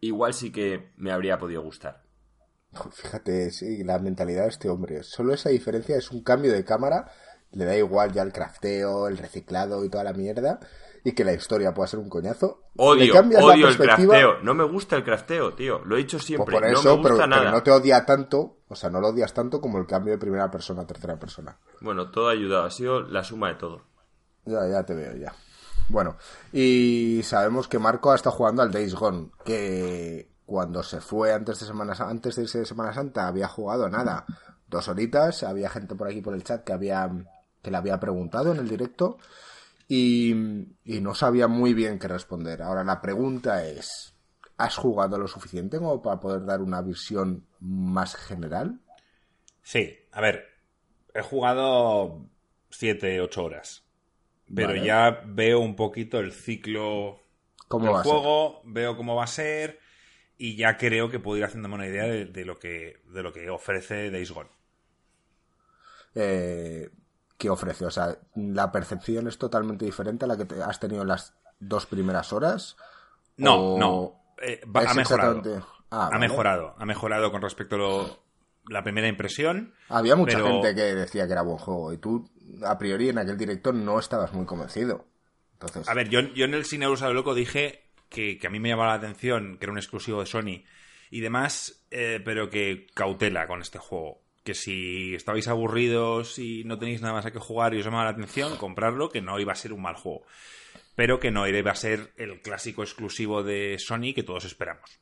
igual 0.00 0.32
sí 0.32 0.52
que 0.52 0.92
me 0.96 1.12
habría 1.12 1.38
podido 1.38 1.62
gustar. 1.62 2.02
Fíjate, 2.92 3.50
sí, 3.50 3.84
la 3.84 3.98
mentalidad 3.98 4.44
de 4.44 4.48
este 4.48 4.68
hombre. 4.68 5.02
Solo 5.02 5.34
esa 5.34 5.50
diferencia 5.50 5.96
es 5.96 6.10
un 6.10 6.22
cambio 6.22 6.52
de 6.52 6.64
cámara. 6.64 7.10
Le 7.50 7.64
da 7.66 7.76
igual 7.76 8.12
ya 8.12 8.22
el 8.22 8.32
crafteo, 8.32 9.08
el 9.08 9.18
reciclado 9.18 9.84
y 9.84 9.90
toda 9.90 10.04
la 10.04 10.14
mierda. 10.14 10.60
Y 11.04 11.12
que 11.12 11.24
la 11.24 11.32
historia 11.32 11.74
pueda 11.74 11.88
ser 11.88 11.98
un 11.98 12.08
coñazo. 12.08 12.62
Odio, 12.76 13.12
odio 13.18 13.68
el 13.68 13.76
crafteo. 13.76 14.40
No 14.42 14.54
me 14.54 14.62
gusta 14.64 14.94
el 14.96 15.02
crafteo, 15.04 15.54
tío. 15.54 15.80
Lo 15.84 15.96
he 15.96 15.98
dicho 15.98 16.16
Pues 16.18 16.26
siempre. 16.26 16.52
por 16.54 16.62
no 16.62 16.68
eso, 16.78 16.96
me 16.96 17.02
pero, 17.02 17.14
gusta 17.16 17.28
pero 17.28 17.42
nada. 17.42 17.50
no 17.50 17.62
te 17.62 17.70
odia 17.72 18.06
tanto. 18.06 18.58
O 18.68 18.74
sea, 18.76 18.88
no 18.88 19.00
lo 19.00 19.08
odias 19.08 19.34
tanto 19.34 19.60
como 19.60 19.78
el 19.78 19.86
cambio 19.86 20.12
de 20.12 20.18
primera 20.18 20.50
persona 20.50 20.82
a 20.82 20.86
tercera 20.86 21.18
persona. 21.18 21.58
Bueno, 21.80 22.10
todo 22.10 22.28
ha 22.28 22.32
ayudado. 22.32 22.64
Ha 22.64 22.70
sido 22.70 23.02
la 23.02 23.24
suma 23.24 23.48
de 23.48 23.54
todo. 23.56 23.82
Ya, 24.44 24.66
ya 24.68 24.84
te 24.84 24.94
veo, 24.94 25.16
ya. 25.16 25.34
Bueno, 25.88 26.16
y 26.52 27.20
sabemos 27.24 27.66
que 27.68 27.78
Marco 27.78 28.12
ha 28.12 28.14
estado 28.14 28.36
jugando 28.36 28.62
al 28.62 28.70
Days 28.70 28.94
Gone, 28.94 29.30
que 29.44 30.30
cuando 30.46 30.82
se 30.82 31.00
fue 31.00 31.32
antes 31.32 31.58
de 31.60 31.66
Semana, 31.66 31.94
antes 31.98 32.36
de 32.36 32.42
irse 32.42 32.60
de 32.60 32.64
Semana 32.66 32.94
Santa 32.94 33.26
había 33.26 33.48
jugado 33.48 33.88
nada, 33.88 34.24
dos 34.68 34.88
horitas, 34.88 35.42
había 35.42 35.68
gente 35.68 35.94
por 35.94 36.08
aquí 36.08 36.22
por 36.22 36.34
el 36.34 36.44
chat 36.44 36.62
que 36.64 36.72
había 36.72 37.10
que 37.62 37.70
le 37.70 37.76
había 37.76 38.00
preguntado 38.00 38.52
en 38.52 38.58
el 38.58 38.68
directo 38.68 39.18
y, 39.94 40.32
y 40.84 41.00
no 41.00 41.14
sabía 41.14 41.48
muy 41.48 41.74
bien 41.74 41.98
qué 41.98 42.08
responder. 42.08 42.62
Ahora 42.62 42.84
la 42.84 43.00
pregunta 43.00 43.66
es, 43.66 44.14
¿has 44.56 44.76
jugado 44.76 45.18
lo 45.18 45.28
suficiente 45.28 45.78
como 45.78 46.02
para 46.02 46.20
poder 46.20 46.44
dar 46.46 46.60
una 46.62 46.80
visión 46.82 47.46
más 47.60 48.16
general? 48.16 48.80
Sí, 49.62 49.98
a 50.12 50.20
ver, 50.20 50.48
he 51.14 51.22
jugado 51.22 52.28
7, 52.70 53.20
8 53.20 53.44
horas. 53.44 53.84
Pero 54.54 54.74
Vale. 54.74 54.82
ya 54.82 55.22
veo 55.26 55.60
un 55.60 55.76
poquito 55.76 56.20
el 56.20 56.32
ciclo 56.32 57.20
¿Cómo 57.68 57.86
del 57.86 57.94
juego, 57.94 58.62
veo 58.64 58.96
cómo 58.96 59.16
va 59.16 59.24
a 59.24 59.28
ser 59.28 59.80
y 60.38 60.56
ya 60.56 60.76
creo 60.78 61.10
que 61.10 61.20
puedo 61.20 61.38
ir 61.38 61.44
haciéndome 61.44 61.76
una 61.76 61.88
idea 61.88 62.04
de, 62.06 62.26
de 62.26 62.44
lo, 62.46 62.58
que, 62.58 63.00
de 63.06 63.22
lo 63.22 63.32
que 63.32 63.50
ofrece 63.50 64.10
Days 64.10 64.32
Gone. 64.32 64.50
eh, 66.14 66.90
que 67.42 67.50
ofrece. 67.50 67.84
O 67.84 67.90
sea, 67.90 68.16
la 68.36 68.70
percepción 68.70 69.26
es 69.26 69.36
totalmente 69.36 69.84
diferente 69.84 70.24
a 70.24 70.28
la 70.28 70.36
que 70.36 70.44
te- 70.44 70.62
has 70.62 70.78
tenido 70.78 71.02
en 71.02 71.08
las 71.08 71.34
dos 71.58 71.86
primeras 71.86 72.32
horas. 72.32 72.76
No, 73.36 73.76
no. 73.78 74.22
eh, 74.40 74.60
va- 74.64 74.82
ha 74.90 74.94
mejorado. 74.94 75.32
exactamente- 75.38 75.66
Ah, 75.90 76.06
ha 76.06 76.10
vale. 76.10 76.20
mejorado. 76.20 76.74
Ha 76.78 76.86
mejorado 76.86 77.30
con 77.32 77.42
respecto 77.42 77.74
a 77.74 77.78
lo- 77.78 78.22
la 78.68 78.82
primera 78.84 79.08
impresión. 79.08 79.74
Había 79.88 80.14
mucha 80.16 80.36
pero- 80.38 80.46
gente 80.46 80.74
que 80.74 80.94
decía 80.94 81.26
que 81.26 81.32
era 81.32 81.42
buen 81.42 81.58
juego 81.58 81.92
y 81.92 81.98
tú, 81.98 82.30
a 82.64 82.78
priori, 82.78 83.08
en 83.08 83.18
aquel 83.18 83.36
directo 83.36 83.72
no 83.72 83.98
estabas 83.98 84.32
muy 84.32 84.46
convencido. 84.46 85.04
Entonces, 85.54 85.88
A 85.88 85.94
ver, 85.94 86.08
yo, 86.08 86.20
yo 86.20 86.44
en 86.44 86.54
el 86.54 86.64
Cine 86.64 86.86
lo 86.86 87.12
Loco 87.12 87.34
dije 87.34 87.82
que, 88.08 88.38
que 88.38 88.46
a 88.46 88.50
mí 88.50 88.58
me 88.60 88.68
llamaba 88.68 88.90
la 88.90 88.98
atención, 88.98 89.58
que 89.58 89.64
era 89.66 89.72
un 89.72 89.78
exclusivo 89.78 90.20
de 90.20 90.26
Sony 90.26 90.64
y 91.10 91.20
demás, 91.20 91.84
eh, 91.90 92.20
pero 92.24 92.48
que 92.50 92.86
cautela 92.94 93.46
con 93.46 93.60
este 93.60 93.78
juego. 93.78 94.21
Que 94.44 94.54
si 94.54 95.14
estabais 95.14 95.48
aburridos 95.48 96.38
y 96.38 96.64
no 96.64 96.78
tenéis 96.78 97.00
nada 97.00 97.14
más 97.14 97.26
a 97.26 97.30
que 97.30 97.38
jugar 97.38 97.74
y 97.74 97.78
os 97.78 97.84
llamaba 97.84 98.04
la 98.04 98.10
atención, 98.10 98.56
comprarlo, 98.56 99.08
que 99.08 99.22
no 99.22 99.38
iba 99.38 99.52
a 99.52 99.56
ser 99.56 99.72
un 99.72 99.82
mal 99.82 99.94
juego. 99.94 100.24
Pero 100.94 101.20
que 101.20 101.30
no 101.30 101.46
iba 101.46 101.70
a 101.70 101.76
ser 101.76 102.12
el 102.16 102.40
clásico 102.42 102.82
exclusivo 102.82 103.42
de 103.42 103.76
Sony 103.78 104.12
que 104.14 104.22
todos 104.22 104.44
esperamos. 104.44 105.00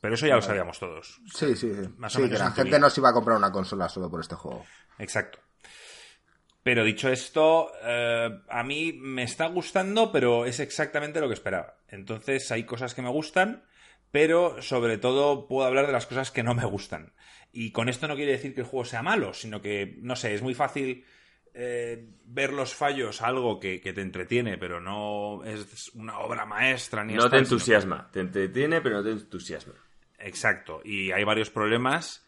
Pero 0.00 0.14
eso 0.14 0.26
ya 0.26 0.36
lo 0.36 0.42
sabíamos 0.42 0.78
todos. 0.78 1.20
Sí, 1.34 1.56
sí, 1.56 1.74
sí. 1.74 1.88
Más 1.96 2.14
o 2.16 2.20
menos 2.20 2.32
que 2.32 2.38
la 2.38 2.50
en 2.50 2.52
gente 2.52 2.78
no 2.78 2.90
se 2.90 3.00
iba 3.00 3.08
a 3.08 3.12
comprar 3.12 3.36
una 3.36 3.50
consola 3.50 3.88
solo 3.88 4.10
por 4.10 4.20
este 4.20 4.34
juego. 4.34 4.64
Exacto. 4.98 5.40
Pero 6.62 6.84
dicho 6.84 7.08
esto, 7.08 7.70
eh, 7.82 8.40
a 8.48 8.62
mí 8.62 8.92
me 8.92 9.22
está 9.22 9.46
gustando, 9.46 10.10
pero 10.10 10.46
es 10.46 10.60
exactamente 10.60 11.20
lo 11.20 11.28
que 11.28 11.34
esperaba. 11.34 11.78
Entonces 11.88 12.50
hay 12.50 12.64
cosas 12.64 12.92
que 12.92 13.02
me 13.02 13.08
gustan, 13.08 13.64
pero 14.10 14.60
sobre 14.62 14.98
todo 14.98 15.46
puedo 15.48 15.66
hablar 15.66 15.86
de 15.86 15.92
las 15.92 16.06
cosas 16.06 16.30
que 16.30 16.42
no 16.42 16.54
me 16.54 16.64
gustan. 16.64 17.12
Y 17.52 17.70
con 17.72 17.88
esto 17.88 18.06
no 18.08 18.16
quiere 18.16 18.32
decir 18.32 18.54
que 18.54 18.60
el 18.62 18.66
juego 18.66 18.84
sea 18.84 19.02
malo, 19.02 19.32
sino 19.32 19.62
que, 19.62 19.96
no 20.02 20.14
sé, 20.16 20.34
es 20.34 20.42
muy 20.42 20.54
fácil 20.54 21.04
eh, 21.54 22.06
ver 22.26 22.52
los 22.52 22.74
fallos, 22.74 23.22
algo 23.22 23.58
que, 23.58 23.80
que 23.80 23.92
te 23.94 24.02
entretiene, 24.02 24.58
pero 24.58 24.78
no 24.80 25.42
es 25.44 25.88
una 25.94 26.18
obra 26.18 26.44
maestra 26.44 27.02
ni 27.04 27.14
No 27.14 27.24
te 27.30 27.36
que- 27.36 27.42
entusiasma. 27.42 28.10
Te 28.12 28.20
entretiene, 28.20 28.80
pero 28.82 28.96
no 28.96 29.02
te 29.04 29.10
entusiasma. 29.12 29.72
Exacto. 30.18 30.80
Y 30.84 31.12
hay 31.12 31.24
varios 31.24 31.48
problemas 31.50 32.26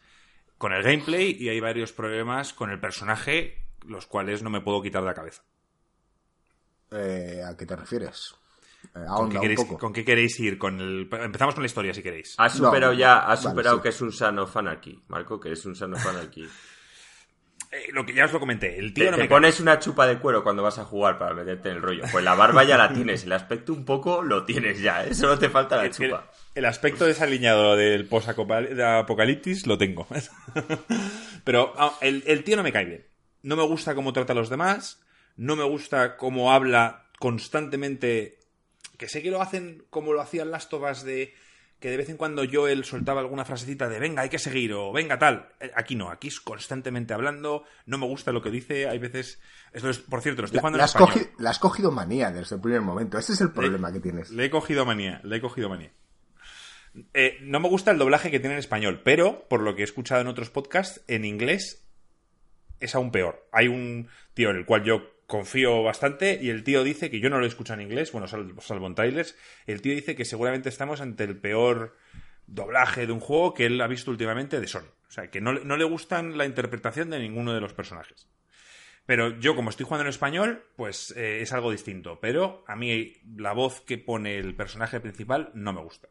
con 0.57 0.73
el 0.73 0.81
gameplay 0.83 1.35
y 1.39 1.49
hay 1.49 1.59
varios 1.59 1.93
problemas 1.93 2.53
con 2.53 2.71
el 2.71 2.79
personaje, 2.79 3.65
los 3.85 4.07
cuales 4.07 4.41
no 4.41 4.49
me 4.49 4.61
puedo 4.61 4.81
quitar 4.81 5.01
de 5.03 5.07
la 5.07 5.13
cabeza. 5.13 5.43
Eh, 6.91 7.43
¿A 7.45 7.55
qué 7.55 7.65
te 7.67 7.75
refieres? 7.75 8.33
Eh, 8.95 9.05
¿Con 9.07 9.29
qué, 9.29 9.35
un 9.37 9.41
queréis, 9.41 9.59
poco. 9.59 9.77
¿Con 9.77 9.93
qué 9.93 10.03
queréis 10.05 10.39
ir? 10.39 10.57
Con 10.57 10.79
el... 10.79 11.07
Empezamos 11.11 11.53
con 11.55 11.63
la 11.63 11.67
historia, 11.67 11.93
si 11.93 12.01
queréis. 12.01 12.35
Has 12.37 12.53
superado 12.53 12.93
No, 12.93 12.99
ya, 12.99 13.19
has 13.19 13.43
vale, 13.43 13.49
superado 13.51 13.75
sí. 13.77 13.83
que 13.83 13.89
es 13.89 14.01
un 14.01 14.11
Son 14.11 14.39
of 14.39 14.55
Anarchy, 14.57 15.03
Marco, 15.07 15.39
que 15.39 15.49
eres 15.49 15.65
un 15.65 15.75
Son 15.75 15.93
of 15.93 16.05
Anarchy. 16.05 16.47
Eh, 17.71 17.89
lo 17.93 18.03
que 18.03 18.15
ya 18.15 18.25
os 18.25 18.33
lo 18.33 18.39
comenté. 18.39 18.79
El 18.79 18.95
tío 18.95 19.05
Te, 19.05 19.11
no 19.11 19.17
te 19.17 19.21
me 19.23 19.27
cae. 19.27 19.35
pones 19.37 19.59
una 19.59 19.77
chupa 19.77 20.07
de 20.07 20.17
cuero 20.17 20.41
cuando 20.43 20.63
vas 20.63 20.79
a 20.79 20.85
jugar 20.85 21.19
para 21.19 21.35
meterte 21.35 21.69
en 21.69 21.75
el 21.75 21.81
rollo. 21.83 22.03
Pues 22.11 22.23
la 22.23 22.33
barba 22.33 22.63
ya 22.63 22.77
la 22.77 22.91
tienes, 22.93 23.25
el 23.25 23.31
aspecto 23.31 23.73
un 23.73 23.85
poco 23.85 24.23
lo 24.23 24.43
tienes 24.43 24.81
ya, 24.81 25.05
¿eh? 25.05 25.13
solo 25.13 25.37
te 25.37 25.49
falta 25.49 25.77
la 25.77 25.85
El, 25.85 25.91
chupa. 25.91 26.31
el 26.55 26.65
aspecto 26.65 27.05
desaliñado 27.05 27.75
del 27.75 28.07
post-apocalipsis 28.07 29.67
lo 29.67 29.77
tengo. 29.77 30.07
Pero 31.43 31.73
ah, 31.77 31.93
el, 32.01 32.23
el 32.25 32.43
tío 32.43 32.57
no 32.57 32.63
me 32.63 32.71
cae 32.71 32.85
bien. 32.85 33.05
No 33.43 33.55
me 33.55 33.63
gusta 33.63 33.93
cómo 33.93 34.13
trata 34.13 34.33
a 34.33 34.35
los 34.35 34.49
demás. 34.49 35.03
No 35.35 35.55
me 35.55 35.63
gusta 35.63 36.17
cómo 36.17 36.51
habla 36.51 37.05
constantemente. 37.19 38.38
Que 38.99 39.07
sé 39.09 39.23
que 39.23 39.31
lo 39.31 39.41
hacen 39.41 39.85
como 39.89 40.13
lo 40.13 40.21
hacían 40.21 40.51
las 40.51 40.69
tobas 40.69 41.03
de. 41.03 41.33
Que 41.79 41.89
de 41.89 41.95
vez 41.97 42.09
en 42.09 42.17
cuando 42.17 42.43
Joel 42.51 42.83
soltaba 42.83 43.21
alguna 43.21 43.45
frasecita 43.45 43.87
de 43.87 43.99
venga, 43.99 44.21
hay 44.23 44.29
que 44.29 44.37
seguir 44.37 44.73
o 44.73 44.91
venga 44.91 45.17
tal. 45.17 45.49
Eh, 45.61 45.71
Aquí 45.75 45.95
no, 45.95 46.11
aquí 46.11 46.27
es 46.27 46.41
constantemente 46.41 47.13
hablando. 47.13 47.63
No 47.85 47.97
me 47.97 48.05
gusta 48.05 48.33
lo 48.33 48.41
que 48.41 48.51
dice. 48.51 48.87
Hay 48.89 48.99
veces. 48.99 49.39
Esto 49.71 49.89
es, 49.89 49.99
por 49.99 50.21
cierto, 50.21 50.41
lo 50.41 50.45
estoy 50.45 50.57
La, 50.57 50.61
jugando 50.61 50.77
la 50.77 50.83
en 50.83 50.85
has 50.85 50.95
español. 50.95 51.29
la 51.39 51.49
has 51.49 51.59
cogido 51.59 51.91
manía 51.91 52.31
desde 52.31 52.55
el 52.57 52.61
primer 52.61 52.81
momento. 52.81 53.17
Ese 53.17 53.31
es 53.33 53.41
el 53.41 53.51
problema 53.53 53.91
que 53.93 54.01
tienes. 54.01 54.29
Le 54.31 54.45
he 54.45 54.49
cogido 54.49 54.85
manía, 54.85 55.21
le 55.23 55.37
he 55.37 55.41
cogido 55.41 55.69
manía. 55.69 55.91
Eh, 57.13 57.37
no 57.43 57.59
me 57.61 57.69
gusta 57.69 57.91
el 57.91 57.97
doblaje 57.97 58.31
que 58.31 58.39
tiene 58.39 58.55
en 58.55 58.59
español, 58.59 59.01
pero 59.05 59.47
por 59.47 59.61
lo 59.61 59.75
que 59.75 59.81
he 59.81 59.85
escuchado 59.85 60.19
en 60.21 60.27
otros 60.27 60.49
podcasts, 60.49 61.01
en 61.07 61.23
inglés 61.23 61.85
es 62.81 62.95
aún 62.95 63.11
peor. 63.11 63.47
Hay 63.53 63.67
un 63.67 64.09
tío 64.33 64.49
en 64.49 64.57
el 64.57 64.65
cual 64.65 64.83
yo 64.83 65.01
confío 65.29 65.81
bastante 65.83 66.37
y 66.41 66.49
el 66.49 66.63
tío 66.65 66.83
dice 66.83 67.09
que 67.09 67.19
yo 67.21 67.29
no 67.29 67.37
lo 67.37 67.45
he 67.45 67.47
escuchado 67.47 67.79
en 67.79 67.87
inglés, 67.87 68.11
bueno, 68.11 68.27
sal- 68.27 68.53
salvo 68.59 68.87
en 68.87 68.95
trailers, 68.95 69.37
el 69.67 69.81
tío 69.81 69.93
dice 69.93 70.15
que 70.15 70.25
seguramente 70.25 70.67
estamos 70.69 70.99
ante 70.99 71.23
el 71.23 71.37
peor 71.39 71.95
doblaje 72.47 73.05
de 73.07 73.13
un 73.13 73.19
juego 73.19 73.53
que 73.53 73.67
él 73.67 73.79
ha 73.79 73.87
visto 73.87 74.09
últimamente 74.11 74.59
de 74.59 74.67
Sony. 74.67 74.89
O 75.07 75.11
sea, 75.11 75.29
que 75.29 75.39
no, 75.39 75.53
le- 75.53 75.63
no 75.63 75.77
le 75.77 75.83
gustan 75.85 76.37
la 76.37 76.45
interpretación 76.45 77.09
de 77.11 77.19
ninguno 77.19 77.53
de 77.53 77.61
los 77.61 77.73
personajes. 77.73 78.27
Pero 79.05 79.39
yo, 79.39 79.55
como 79.55 79.69
estoy 79.69 79.85
jugando 79.85 80.03
en 80.03 80.09
español, 80.09 80.63
pues 80.75 81.11
eh, 81.15 81.41
es 81.41 81.53
algo 81.53 81.71
distinto. 81.71 82.19
Pero 82.19 82.63
a 82.67 82.75
mí 82.75 83.13
la 83.37 83.53
voz 83.53 83.81
que 83.81 83.97
pone 83.99 84.37
el 84.37 84.55
personaje 84.55 84.99
principal 84.99 85.51
no 85.53 85.73
me 85.73 85.81
gusta. 85.81 86.09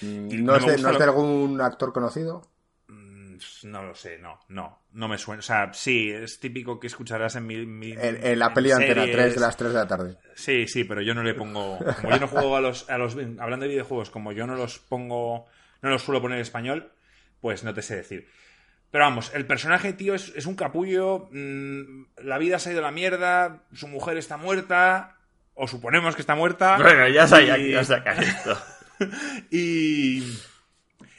Mm, 0.00 0.30
y 0.30 0.36
¿No, 0.38 0.52
no 0.52 0.56
es 0.56 0.62
me 0.62 0.66
de, 0.68 0.72
gusta 0.74 0.88
¿No 0.88 0.88
es 0.88 0.92
lo- 0.94 0.98
de 0.98 1.04
algún 1.04 1.60
actor 1.60 1.92
conocido? 1.92 2.42
Mm, 3.62 3.70
No 3.70 3.82
lo 3.82 3.94
sé, 3.94 4.18
no, 4.18 4.40
no, 4.48 4.82
no 4.92 5.08
me 5.08 5.18
suena. 5.18 5.40
O 5.40 5.42
sea, 5.42 5.72
sí, 5.72 6.10
es 6.10 6.38
típico 6.40 6.78
que 6.80 6.86
escucharás 6.88 7.36
en 7.36 7.46
mi... 7.46 7.64
mi- 7.66 7.92
En, 7.92 8.24
en 8.26 8.38
la 8.38 8.52
peli 8.52 8.68
de 8.68 8.74
Antena 8.74 9.02
series. 9.02 9.16
3 9.16 9.34
de 9.34 9.40
las 9.40 9.56
3 9.56 9.72
de 9.72 9.78
la 9.78 9.86
tarde. 9.88 10.16
Sí, 10.34 10.66
sí, 10.68 10.84
pero 10.84 11.00
yo 11.02 11.14
no 11.14 11.22
le 11.22 11.34
pongo. 11.34 11.78
Como 11.78 12.10
yo 12.10 12.18
no 12.20 12.28
juego 12.28 12.56
a 12.56 12.60
los, 12.60 12.88
a 12.90 12.98
los. 12.98 13.14
Hablando 13.38 13.64
de 13.64 13.68
videojuegos, 13.68 14.10
como 14.10 14.32
yo 14.32 14.46
no 14.46 14.54
los 14.56 14.78
pongo. 14.78 15.46
No 15.82 15.90
los 15.90 16.02
suelo 16.02 16.20
poner 16.22 16.38
en 16.38 16.42
español, 16.42 16.92
pues 17.40 17.64
no 17.64 17.74
te 17.74 17.82
sé 17.82 17.96
decir. 17.96 18.28
Pero 18.90 19.04
vamos, 19.04 19.32
el 19.34 19.46
personaje, 19.46 19.92
tío, 19.94 20.14
es, 20.14 20.32
es 20.36 20.46
un 20.46 20.54
capullo. 20.54 21.28
mm, 21.32 22.04
la 22.24 22.38
vida 22.38 22.58
se 22.58 22.68
ha 22.68 22.72
ido 22.72 22.80
a 22.82 22.84
la 22.84 22.90
mierda. 22.92 23.62
Su 23.72 23.88
mujer 23.88 24.16
está 24.18 24.36
muerta. 24.36 25.16
O 25.54 25.66
suponemos 25.68 26.14
que 26.14 26.22
está 26.22 26.34
muerta. 26.34 26.76
Bueno, 26.78 27.08
ya 27.08 27.26
sabía 27.26 27.58
y- 27.58 27.62
que 27.62 27.68
iba 27.70 27.80
a 27.80 27.84
sacar 27.84 28.22
esto. 28.22 28.56
y, 29.50 30.22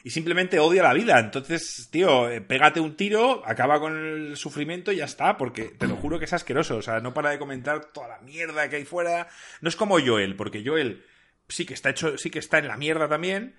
y 0.03 0.09
simplemente 0.09 0.59
odia 0.59 0.83
la 0.83 0.93
vida. 0.93 1.17
Entonces, 1.17 1.87
tío, 1.89 2.29
eh, 2.29 2.41
pégate 2.41 2.81
un 2.81 2.95
tiro, 2.95 3.41
acaba 3.45 3.79
con 3.79 3.97
el 3.97 4.37
sufrimiento 4.37 4.91
y 4.91 4.97
ya 4.97 5.05
está, 5.05 5.37
porque 5.37 5.63
te 5.63 5.87
lo 5.87 5.95
juro 5.95 6.19
que 6.19 6.25
es 6.25 6.33
asqueroso. 6.33 6.75
O 6.77 6.81
sea, 6.81 6.99
no 6.99 7.13
para 7.13 7.29
de 7.29 7.39
comentar 7.39 7.85
toda 7.85 8.09
la 8.09 8.19
mierda 8.19 8.69
que 8.69 8.75
hay 8.75 8.85
fuera. 8.85 9.29
No 9.61 9.69
es 9.69 9.77
como 9.77 9.99
Joel, 9.99 10.35
porque 10.35 10.63
Joel 10.65 11.05
sí 11.47 11.65
que 11.65 11.73
está 11.73 11.89
hecho, 11.89 12.17
sí 12.17 12.29
que 12.29 12.39
está 12.39 12.57
en 12.59 12.67
la 12.67 12.75
mierda 12.75 13.07
también. 13.07 13.55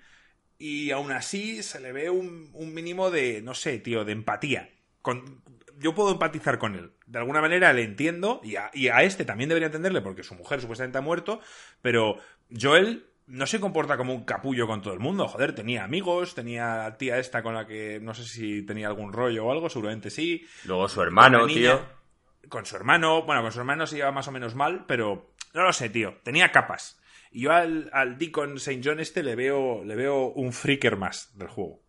Y 0.59 0.91
aún 0.91 1.11
así 1.11 1.63
se 1.63 1.79
le 1.79 1.91
ve 1.91 2.11
un, 2.11 2.51
mínimo 2.73 3.09
de, 3.09 3.41
no 3.41 3.55
sé, 3.55 3.79
tío, 3.79 4.05
de 4.05 4.11
empatía. 4.11 4.69
Con, 5.01 5.41
yo 5.79 5.95
puedo 5.95 6.11
empatizar 6.11 6.59
con 6.59 6.75
él. 6.75 6.91
De 7.07 7.17
alguna 7.17 7.41
manera 7.41 7.73
le 7.73 7.83
entiendo, 7.83 8.39
y 8.43 8.55
a, 8.55 8.69
y 8.71 8.89
a 8.89 9.01
este 9.01 9.25
también 9.25 9.49
debería 9.49 9.67
entenderle, 9.67 10.01
porque 10.01 10.23
su 10.23 10.35
mujer 10.35 10.61
supuestamente 10.61 10.99
ha 10.99 11.01
muerto, 11.01 11.41
pero 11.81 12.19
Joel 12.55 13.07
no 13.27 13.47
se 13.47 13.59
comporta 13.59 13.97
como 13.97 14.13
un 14.13 14.23
capullo 14.23 14.67
con 14.67 14.81
todo 14.81 14.93
el 14.93 14.99
mundo. 14.99 15.27
Joder, 15.27 15.55
tenía 15.55 15.83
amigos, 15.83 16.35
tenía 16.35 16.85
a 16.85 16.97
tía 16.97 17.17
esta 17.17 17.41
con 17.43 17.55
la 17.55 17.65
que 17.65 17.99
no 18.01 18.13
sé 18.13 18.23
si 18.23 18.61
tenía 18.63 18.87
algún 18.87 19.13
rollo 19.13 19.45
o 19.45 19.51
algo, 19.51 19.69
seguramente 19.69 20.09
sí. 20.09 20.45
Luego 20.65 20.87
su 20.89 21.01
hermano, 21.01 21.45
niña, 21.47 21.53
tío. 21.77 22.49
Con 22.49 22.65
su 22.65 22.75
hermano, 22.75 23.23
bueno, 23.23 23.41
con 23.41 23.51
su 23.51 23.59
hermano 23.59 23.87
se 23.87 23.95
lleva 23.95 24.11
más 24.11 24.27
o 24.27 24.31
menos 24.31 24.53
mal, 24.55 24.85
pero 24.87 25.31
no 25.53 25.63
lo 25.63 25.73
sé, 25.73 25.89
tío. 25.89 26.15
Tenía 26.23 26.51
capas. 26.51 26.99
Y 27.31 27.41
yo 27.41 27.51
al, 27.51 27.89
al 27.91 28.17
Deacon 28.17 28.57
St. 28.57 28.81
John 28.83 28.99
este 28.99 29.23
le 29.23 29.35
veo, 29.35 29.83
le 29.83 29.95
veo 29.95 30.27
un 30.27 30.53
freaker 30.53 30.95
más 30.95 31.31
del 31.37 31.47
juego. 31.49 31.81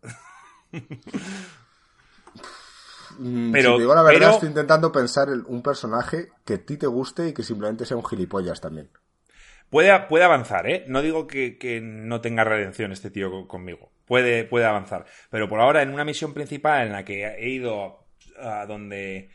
Mm, 3.19 3.51
Pero- 3.51 3.71
si 3.71 3.75
te 3.77 3.81
digo 3.81 3.95
la 3.95 4.01
verdad, 4.03 4.19
pero- 4.19 4.31
estoy 4.33 4.49
intentando 4.49 4.91
pensar 4.91 5.29
en 5.29 5.43
un 5.47 5.61
personaje 5.63 6.29
que 6.45 6.55
a 6.55 6.65
ti 6.65 6.77
te 6.77 6.87
guste 6.87 7.29
y 7.29 7.33
que 7.33 7.43
simplemente 7.43 7.85
sea 7.85 7.97
un 7.97 8.05
gilipollas 8.05 8.59
también. 8.61 8.89
Puede, 9.69 9.97
puede 10.01 10.23
avanzar, 10.23 10.67
¿eh? 10.69 10.85
No 10.87 11.01
digo 11.01 11.27
que, 11.27 11.57
que 11.57 11.81
no 11.81 12.21
tenga 12.21 12.43
redención 12.43 12.91
este 12.91 13.11
tío 13.11 13.29
con- 13.29 13.47
conmigo. 13.47 13.91
Puede, 14.05 14.45
puede 14.45 14.65
avanzar. 14.65 15.05
Pero 15.29 15.49
por 15.49 15.59
ahora, 15.59 15.81
en 15.81 15.93
una 15.93 16.05
misión 16.05 16.33
principal 16.33 16.87
en 16.87 16.93
la 16.93 17.03
que 17.03 17.25
he 17.25 17.49
ido 17.49 18.07
a 18.39 18.65
donde 18.65 19.29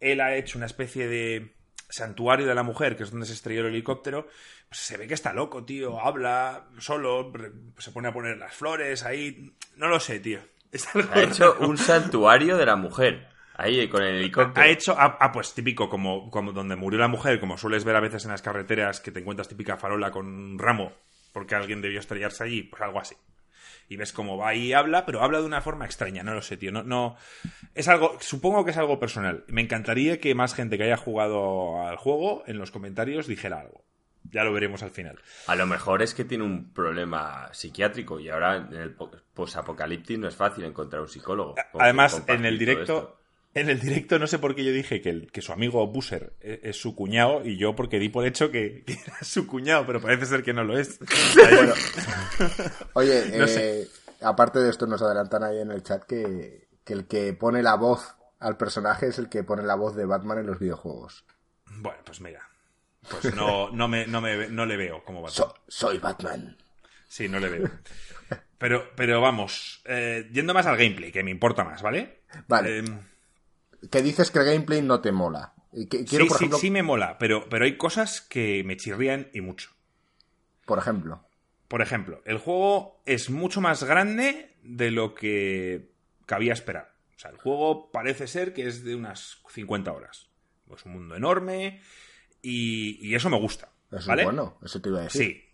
él 0.00 0.20
ha 0.20 0.36
hecho 0.36 0.58
una 0.58 0.66
especie 0.66 1.08
de 1.08 1.54
santuario 1.88 2.46
de 2.46 2.54
la 2.54 2.62
mujer, 2.62 2.96
que 2.96 3.02
es 3.02 3.10
donde 3.10 3.26
se 3.26 3.32
estrelló 3.32 3.62
el 3.62 3.66
helicóptero, 3.68 4.26
pues 4.68 4.80
se 4.80 4.96
ve 4.96 5.06
que 5.08 5.14
está 5.14 5.32
loco, 5.32 5.64
tío. 5.64 6.00
Habla 6.00 6.68
solo, 6.78 7.32
se 7.78 7.90
pone 7.90 8.08
a 8.08 8.12
poner 8.12 8.36
las 8.38 8.54
flores 8.54 9.02
ahí. 9.04 9.52
No 9.76 9.88
lo 9.88 9.98
sé, 10.00 10.20
tío. 10.20 10.38
Ha 11.12 11.20
hecho 11.22 11.56
un 11.60 11.76
santuario 11.76 12.56
de 12.56 12.66
la 12.66 12.76
mujer. 12.76 13.28
Ahí, 13.62 13.88
con 13.88 14.02
el 14.02 14.16
helicóptero. 14.16 14.64
Ha 14.64 14.68
hecho, 14.68 14.94
ah, 14.98 15.16
ah, 15.20 15.32
pues 15.32 15.54
típico, 15.54 15.88
como, 15.88 16.30
como 16.30 16.52
donde 16.52 16.76
murió 16.76 16.98
la 16.98 17.08
mujer, 17.08 17.38
como 17.40 17.56
sueles 17.58 17.84
ver 17.84 17.96
a 17.96 18.00
veces 18.00 18.24
en 18.24 18.30
las 18.32 18.42
carreteras 18.42 19.00
que 19.00 19.10
te 19.12 19.20
encuentras 19.20 19.48
típica 19.48 19.76
farola 19.76 20.10
con 20.10 20.26
un 20.26 20.58
ramo, 20.58 20.92
porque 21.32 21.54
alguien 21.54 21.80
debió 21.80 22.00
estrellarse 22.00 22.44
allí, 22.44 22.62
pues 22.64 22.82
algo 22.82 22.98
así. 23.00 23.14
Y 23.88 23.96
ves 23.96 24.12
cómo 24.12 24.36
va 24.38 24.54
y 24.54 24.72
habla, 24.72 25.04
pero 25.04 25.22
habla 25.22 25.40
de 25.40 25.44
una 25.46 25.60
forma 25.60 25.84
extraña, 25.84 26.22
no 26.22 26.34
lo 26.34 26.40
sé, 26.42 26.56
tío. 26.56 26.72
No, 26.72 26.82
no. 26.82 27.16
Es 27.74 27.88
algo, 27.88 28.16
supongo 28.20 28.64
que 28.64 28.70
es 28.70 28.76
algo 28.78 28.98
personal. 28.98 29.44
Me 29.48 29.60
encantaría 29.60 30.18
que 30.18 30.34
más 30.34 30.54
gente 30.54 30.78
que 30.78 30.84
haya 30.84 30.96
jugado 30.96 31.82
al 31.86 31.96
juego 31.96 32.42
en 32.46 32.58
los 32.58 32.70
comentarios 32.70 33.26
dijera 33.26 33.60
algo. 33.60 33.84
Ya 34.30 34.44
lo 34.44 34.52
veremos 34.52 34.82
al 34.82 34.90
final. 34.92 35.18
A 35.46 35.56
lo 35.56 35.66
mejor 35.66 36.00
es 36.00 36.14
que 36.14 36.24
tiene 36.24 36.44
un 36.44 36.72
problema 36.72 37.52
psiquiátrico 37.52 38.18
y 38.18 38.30
ahora 38.30 38.56
en 38.56 38.72
el 38.74 38.94
po- 38.94 39.10
posapocalipsis 39.34 40.18
no 40.18 40.28
es 40.28 40.36
fácil 40.36 40.64
encontrar 40.64 41.02
un 41.02 41.08
psicólogo. 41.08 41.54
Además, 41.74 42.22
en 42.28 42.44
el 42.46 42.58
directo. 42.58 43.18
En 43.54 43.68
el 43.68 43.80
directo 43.80 44.18
no 44.18 44.26
sé 44.26 44.38
por 44.38 44.54
qué 44.54 44.64
yo 44.64 44.72
dije 44.72 45.00
que, 45.00 45.10
el- 45.10 45.30
que 45.32 45.42
su 45.42 45.52
amigo 45.52 45.86
Busser 45.86 46.32
es, 46.40 46.60
es 46.62 46.76
su 46.80 46.94
cuñado 46.94 47.44
y 47.44 47.56
yo 47.58 47.74
porque 47.76 47.98
di 47.98 48.08
por 48.08 48.26
hecho 48.26 48.50
que, 48.50 48.82
que 48.86 48.94
era 48.94 49.18
su 49.22 49.46
cuñado, 49.46 49.84
pero 49.86 50.00
parece 50.00 50.26
ser 50.26 50.42
que 50.42 50.52
no 50.54 50.64
lo 50.64 50.78
es. 50.78 50.98
Bueno, 51.34 51.74
oye, 52.94 53.24
No 53.38 53.44
eh, 53.46 53.86
aparte 54.22 54.58
de 54.60 54.70
esto, 54.70 54.86
nos 54.86 55.02
adelantan 55.02 55.44
ahí 55.44 55.58
en 55.58 55.70
el 55.70 55.82
chat 55.82 56.04
que, 56.04 56.68
que 56.84 56.92
el 56.92 57.06
que 57.06 57.32
pone 57.34 57.62
la 57.62 57.74
voz 57.76 58.14
al 58.38 58.56
personaje 58.56 59.06
es 59.08 59.18
el 59.18 59.28
que 59.28 59.44
pone 59.44 59.62
la 59.62 59.74
voz 59.76 59.94
de 59.96 60.04
Batman 60.06 60.38
en 60.38 60.46
los 60.46 60.58
videojuegos. 60.58 61.24
bueno, 61.66 61.98
pues 62.04 62.20
mira. 62.20 62.48
Pues 63.10 63.34
no, 63.34 63.70
no, 63.70 63.88
me, 63.88 64.06
no, 64.06 64.20
me, 64.20 64.48
no 64.48 64.64
le 64.64 64.76
veo 64.76 65.02
como 65.04 65.22
Batman. 65.22 65.34
So- 65.34 65.54
soy 65.66 65.98
Batman. 65.98 66.56
Sí, 67.08 67.28
no 67.28 67.40
le 67.40 67.48
veo. 67.48 67.70
Pero, 68.58 68.90
pero 68.94 69.20
vamos, 69.20 69.82
eh, 69.86 70.28
yendo 70.32 70.54
más 70.54 70.66
al 70.66 70.76
gameplay, 70.76 71.10
que 71.10 71.24
me 71.24 71.32
importa 71.32 71.64
más, 71.64 71.82
¿vale? 71.82 72.20
Vale. 72.46 72.78
Eh, 72.78 72.84
Que 73.90 74.02
dices 74.02 74.30
que 74.30 74.38
el 74.38 74.44
gameplay 74.44 74.82
no 74.82 75.00
te 75.00 75.12
mola. 75.12 75.54
Quiero, 75.88 76.26
sí, 76.26 76.46
por 76.48 76.60
sí, 76.60 76.70
me 76.70 76.82
mola, 76.82 77.16
pero, 77.18 77.48
pero 77.48 77.64
hay 77.64 77.76
cosas 77.78 78.20
que 78.20 78.62
me 78.64 78.76
chirrían 78.76 79.30
y 79.32 79.40
mucho. 79.40 79.70
por 80.66 80.78
ejemplo. 80.78 81.26
Por 81.68 81.80
ejemplo, 81.80 82.20
el 82.26 82.36
juego 82.36 83.02
es 83.06 83.30
mucho 83.30 83.62
más 83.62 83.82
grande 83.82 84.54
de 84.62 84.90
lo 84.90 85.14
que 85.14 85.90
cabía 86.26 86.52
esperar. 86.52 86.94
O 87.16 87.18
sea, 87.18 87.30
el 87.30 87.38
juego 87.38 87.90
parece 87.90 88.26
ser 88.26 88.52
que 88.52 88.66
es 88.66 88.84
de 88.84 88.94
unas 88.94 89.38
50 89.48 89.90
horas. 89.90 90.28
Es 90.74 90.84
un 90.84 90.92
mundo 90.92 91.16
enorme 91.16 91.80
y, 92.42 92.98
y 93.06 93.14
eso 93.14 93.30
me 93.30 93.38
gusta. 93.38 93.70
Eso 93.90 94.08
¿vale? 94.08 94.22
es 94.22 94.26
bueno, 94.26 94.58
eso 94.62 94.80
te 94.80 94.88
iba 94.90 95.00
a 95.00 95.04
decir. 95.04 95.22
Sí, 95.22 95.44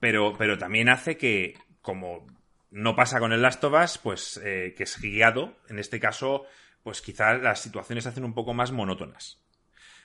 pero, 0.00 0.34
pero 0.36 0.58
también 0.58 0.88
hace 0.88 1.16
que, 1.16 1.56
como 1.82 2.26
no 2.70 2.94
pasa 2.94 3.18
con 3.18 3.32
el 3.32 3.42
Last 3.42 3.62
of 3.64 3.74
Us, 3.82 3.98
pues 3.98 4.40
eh, 4.44 4.74
que 4.76 4.84
es 4.84 5.00
guiado, 5.00 5.56
en 5.68 5.78
este 5.78 5.98
caso, 6.00 6.44
pues 6.82 7.00
quizás 7.02 7.40
las 7.42 7.60
situaciones 7.60 8.04
se 8.04 8.10
hacen 8.10 8.24
un 8.24 8.34
poco 8.34 8.54
más 8.54 8.72
monótonas. 8.72 9.40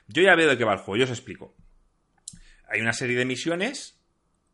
Yo 0.06 0.22
ya 0.22 0.34
veo 0.34 0.48
de 0.48 0.58
qué 0.58 0.64
va 0.64 0.72
el 0.74 0.78
juego, 0.80 0.96
yo 0.96 1.04
os 1.04 1.10
explico. 1.10 1.54
Hay 2.68 2.80
una 2.80 2.92
serie 2.92 3.16
de 3.16 3.24
misiones, 3.24 4.00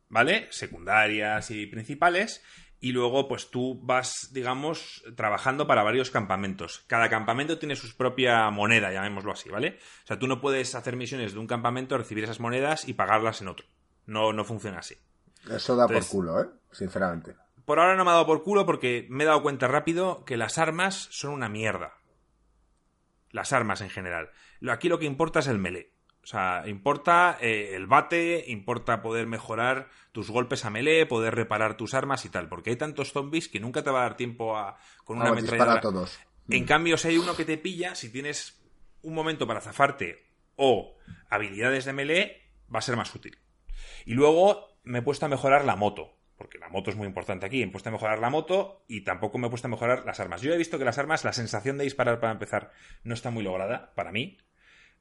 ¿vale? 0.08 0.46
Secundarias 0.50 1.50
y 1.50 1.66
principales, 1.66 2.42
y 2.80 2.92
luego 2.92 3.28
pues 3.28 3.50
tú 3.50 3.78
vas, 3.82 4.30
digamos, 4.32 5.02
trabajando 5.16 5.66
para 5.66 5.82
varios 5.82 6.10
campamentos. 6.10 6.84
Cada 6.86 7.08
campamento 7.10 7.58
tiene 7.58 7.76
su 7.76 7.96
propia 7.96 8.48
moneda, 8.50 8.92
llamémoslo 8.92 9.32
así, 9.32 9.48
¿vale? 9.48 9.78
O 10.04 10.06
sea, 10.06 10.18
tú 10.18 10.26
no 10.26 10.40
puedes 10.40 10.74
hacer 10.74 10.96
misiones 10.96 11.32
de 11.32 11.38
un 11.38 11.46
campamento, 11.46 11.98
recibir 11.98 12.24
esas 12.24 12.40
monedas 12.40 12.88
y 12.88 12.94
pagarlas 12.94 13.40
en 13.42 13.48
otro. 13.48 13.66
No, 14.06 14.32
no 14.32 14.44
funciona 14.44 14.78
así. 14.78 14.96
Eso 15.50 15.76
da 15.76 15.84
Entonces- 15.84 16.06
por 16.10 16.16
culo, 16.16 16.42
¿eh? 16.42 16.46
Sinceramente. 16.72 17.34
Por 17.64 17.78
ahora 17.78 17.96
no 17.96 18.04
me 18.04 18.10
ha 18.10 18.14
dado 18.14 18.26
por 18.26 18.42
culo 18.42 18.66
porque 18.66 19.06
me 19.10 19.24
he 19.24 19.26
dado 19.26 19.42
cuenta 19.42 19.68
rápido 19.68 20.24
que 20.24 20.36
las 20.36 20.58
armas 20.58 21.08
son 21.12 21.32
una 21.32 21.48
mierda. 21.48 21.94
Las 23.30 23.52
armas 23.52 23.80
en 23.80 23.90
general. 23.90 24.30
Lo- 24.60 24.72
Aquí 24.72 24.88
lo 24.88 24.98
que 24.98 25.06
importa 25.06 25.40
es 25.40 25.46
el 25.46 25.58
melee. 25.58 25.92
O 26.22 26.26
sea, 26.26 26.64
importa 26.66 27.38
eh, 27.40 27.72
el 27.74 27.86
bate, 27.86 28.44
importa 28.48 29.00
poder 29.00 29.26
mejorar 29.26 29.88
tus 30.12 30.30
golpes 30.30 30.64
a 30.66 30.70
melee, 30.70 31.06
poder 31.06 31.34
reparar 31.34 31.76
tus 31.78 31.94
armas 31.94 32.24
y 32.26 32.28
tal. 32.28 32.48
Porque 32.48 32.70
hay 32.70 32.76
tantos 32.76 33.12
zombies 33.12 33.48
que 33.48 33.58
nunca 33.60 33.82
te 33.82 33.90
va 33.90 34.00
a 34.00 34.02
dar 34.02 34.16
tiempo 34.16 34.56
a 34.58 34.76
con 35.04 35.16
una 35.16 35.26
Vamos, 35.30 35.42
dispara 35.42 35.72
ametralladora. 35.72 35.78
a 36.00 36.04
todos. 36.06 36.20
En 36.48 36.66
cambio, 36.66 36.98
si 36.98 37.08
hay 37.08 37.16
uno 37.18 37.34
que 37.36 37.44
te 37.46 37.56
pilla, 37.56 37.94
si 37.94 38.10
tienes 38.12 38.60
un 39.02 39.14
momento 39.14 39.46
para 39.46 39.60
zafarte 39.62 40.26
o 40.56 40.94
habilidades 41.30 41.86
de 41.86 41.92
melee, 41.94 42.42
va 42.72 42.80
a 42.80 42.82
ser 42.82 42.96
más 42.96 43.14
útil. 43.14 43.38
Y 44.04 44.12
luego 44.12 44.78
me 44.82 44.98
he 44.98 45.02
puesto 45.02 45.24
a 45.24 45.28
mejorar 45.30 45.64
la 45.64 45.76
moto, 45.76 46.18
porque 46.40 46.58
la 46.58 46.70
moto 46.70 46.88
es 46.88 46.96
muy 46.96 47.06
importante 47.06 47.44
aquí. 47.44 47.58
Me 47.58 47.64
he 47.64 47.70
puesto 47.70 47.90
a 47.90 47.92
mejorar 47.92 48.18
la 48.18 48.30
moto 48.30 48.82
y 48.88 49.02
tampoco 49.02 49.36
me 49.36 49.46
he 49.46 49.50
puesto 49.50 49.68
a 49.68 49.70
mejorar 49.70 50.06
las 50.06 50.20
armas. 50.20 50.40
Yo 50.40 50.54
he 50.54 50.56
visto 50.56 50.78
que 50.78 50.86
las 50.86 50.96
armas, 50.96 51.22
la 51.22 51.34
sensación 51.34 51.76
de 51.76 51.84
disparar 51.84 52.18
para 52.18 52.32
empezar, 52.32 52.72
no 53.04 53.12
está 53.12 53.30
muy 53.30 53.44
lograda 53.44 53.92
para 53.94 54.10
mí. 54.10 54.38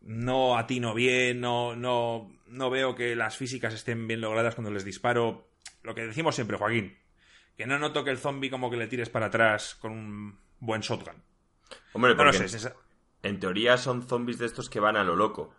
No 0.02 0.58
atino 0.58 0.94
bien, 0.94 1.40
no, 1.40 1.78
no, 1.78 2.30
no 2.48 2.70
veo 2.70 2.94
que 2.94 3.16
las 3.16 3.38
físicas 3.38 3.74
estén 3.74 4.06
bien 4.06 4.20
logradas 4.20 4.54
cuando 4.54 4.70
les 4.70 4.84
disparo. 4.84 5.48
Lo 5.82 5.96
que 5.96 6.06
decimos 6.06 6.36
siempre, 6.36 6.58
Joaquín, 6.58 6.98
que 7.56 7.66
no 7.66 7.80
noto 7.80 8.04
que 8.04 8.12
el 8.12 8.18
zombie 8.18 8.50
como 8.50 8.70
que 8.70 8.76
le 8.76 8.88
tires 8.88 9.10
para 9.10 9.28
atrás 9.28 9.76
con 9.76 9.94
un 9.94 10.40
buen 10.60 10.82
shotgun. 10.82 11.24
Hombre, 11.94 12.16
No 12.16 12.26
lo 12.26 12.34
sé, 12.34 12.74
en 13.24 13.40
teoría 13.40 13.78
son 13.78 14.04
zombies 14.06 14.40
de 14.40 14.46
estos 14.46 14.70
que 14.70 14.82
van 14.82 14.98
a 14.98 15.06
lo 15.06 15.16
loco, 15.16 15.56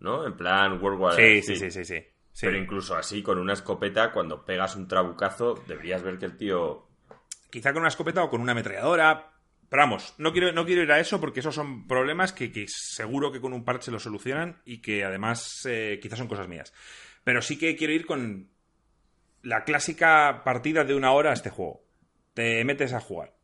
¿no? 0.00 0.26
En 0.26 0.36
plan 0.36 0.82
World 0.82 1.00
War 1.00 1.14
Sí, 1.14 1.40
sí, 1.40 1.54
sí, 1.54 1.70
sí, 1.70 1.84
sí. 1.84 2.04
Sí. 2.40 2.46
Pero 2.46 2.56
incluso 2.56 2.96
así, 2.96 3.22
con 3.22 3.36
una 3.38 3.52
escopeta, 3.52 4.12
cuando 4.12 4.46
pegas 4.46 4.74
un 4.74 4.88
trabucazo, 4.88 5.62
deberías 5.68 6.02
ver 6.02 6.18
que 6.18 6.24
el 6.24 6.38
tío... 6.38 6.86
Quizá 7.50 7.74
con 7.74 7.80
una 7.80 7.90
escopeta 7.90 8.24
o 8.24 8.30
con 8.30 8.40
una 8.40 8.52
ametralladora. 8.52 9.34
Pero 9.68 9.82
vamos, 9.82 10.14
no 10.16 10.32
quiero, 10.32 10.50
no 10.50 10.64
quiero 10.64 10.82
ir 10.82 10.90
a 10.90 10.98
eso 11.00 11.20
porque 11.20 11.40
esos 11.40 11.54
son 11.54 11.86
problemas 11.86 12.32
que, 12.32 12.50
que 12.50 12.64
seguro 12.66 13.30
que 13.30 13.42
con 13.42 13.52
un 13.52 13.62
parche 13.62 13.90
lo 13.90 14.00
solucionan 14.00 14.62
y 14.64 14.78
que 14.78 15.04
además 15.04 15.66
eh, 15.66 15.98
quizás 16.00 16.18
son 16.18 16.28
cosas 16.28 16.48
mías. 16.48 16.72
Pero 17.24 17.42
sí 17.42 17.58
que 17.58 17.76
quiero 17.76 17.92
ir 17.92 18.06
con 18.06 18.48
la 19.42 19.64
clásica 19.64 20.40
partida 20.42 20.84
de 20.84 20.94
una 20.94 21.12
hora 21.12 21.32
a 21.32 21.34
este 21.34 21.50
juego. 21.50 21.82
Te 22.32 22.64
metes 22.64 22.94
a 22.94 23.00
jugar. 23.00 23.34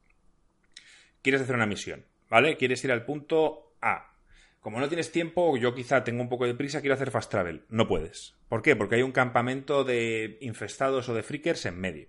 Quieres 1.20 1.42
hacer 1.42 1.54
una 1.54 1.66
misión, 1.66 2.06
¿vale? 2.30 2.56
Quieres 2.56 2.82
ir 2.82 2.92
al 2.92 3.04
punto 3.04 3.74
A. 3.82 4.15
Como 4.60 4.80
no 4.80 4.88
tienes 4.88 5.12
tiempo, 5.12 5.56
yo 5.56 5.74
quizá 5.74 6.02
tengo 6.02 6.22
un 6.22 6.28
poco 6.28 6.46
de 6.46 6.54
prisa, 6.54 6.80
quiero 6.80 6.94
hacer 6.94 7.10
fast 7.10 7.30
travel. 7.30 7.64
No 7.68 7.86
puedes. 7.86 8.34
¿Por 8.48 8.62
qué? 8.62 8.74
Porque 8.74 8.96
hay 8.96 9.02
un 9.02 9.12
campamento 9.12 9.84
de 9.84 10.38
infestados 10.40 11.08
o 11.08 11.14
de 11.14 11.22
freakers 11.22 11.66
en 11.66 11.78
medio 11.78 12.08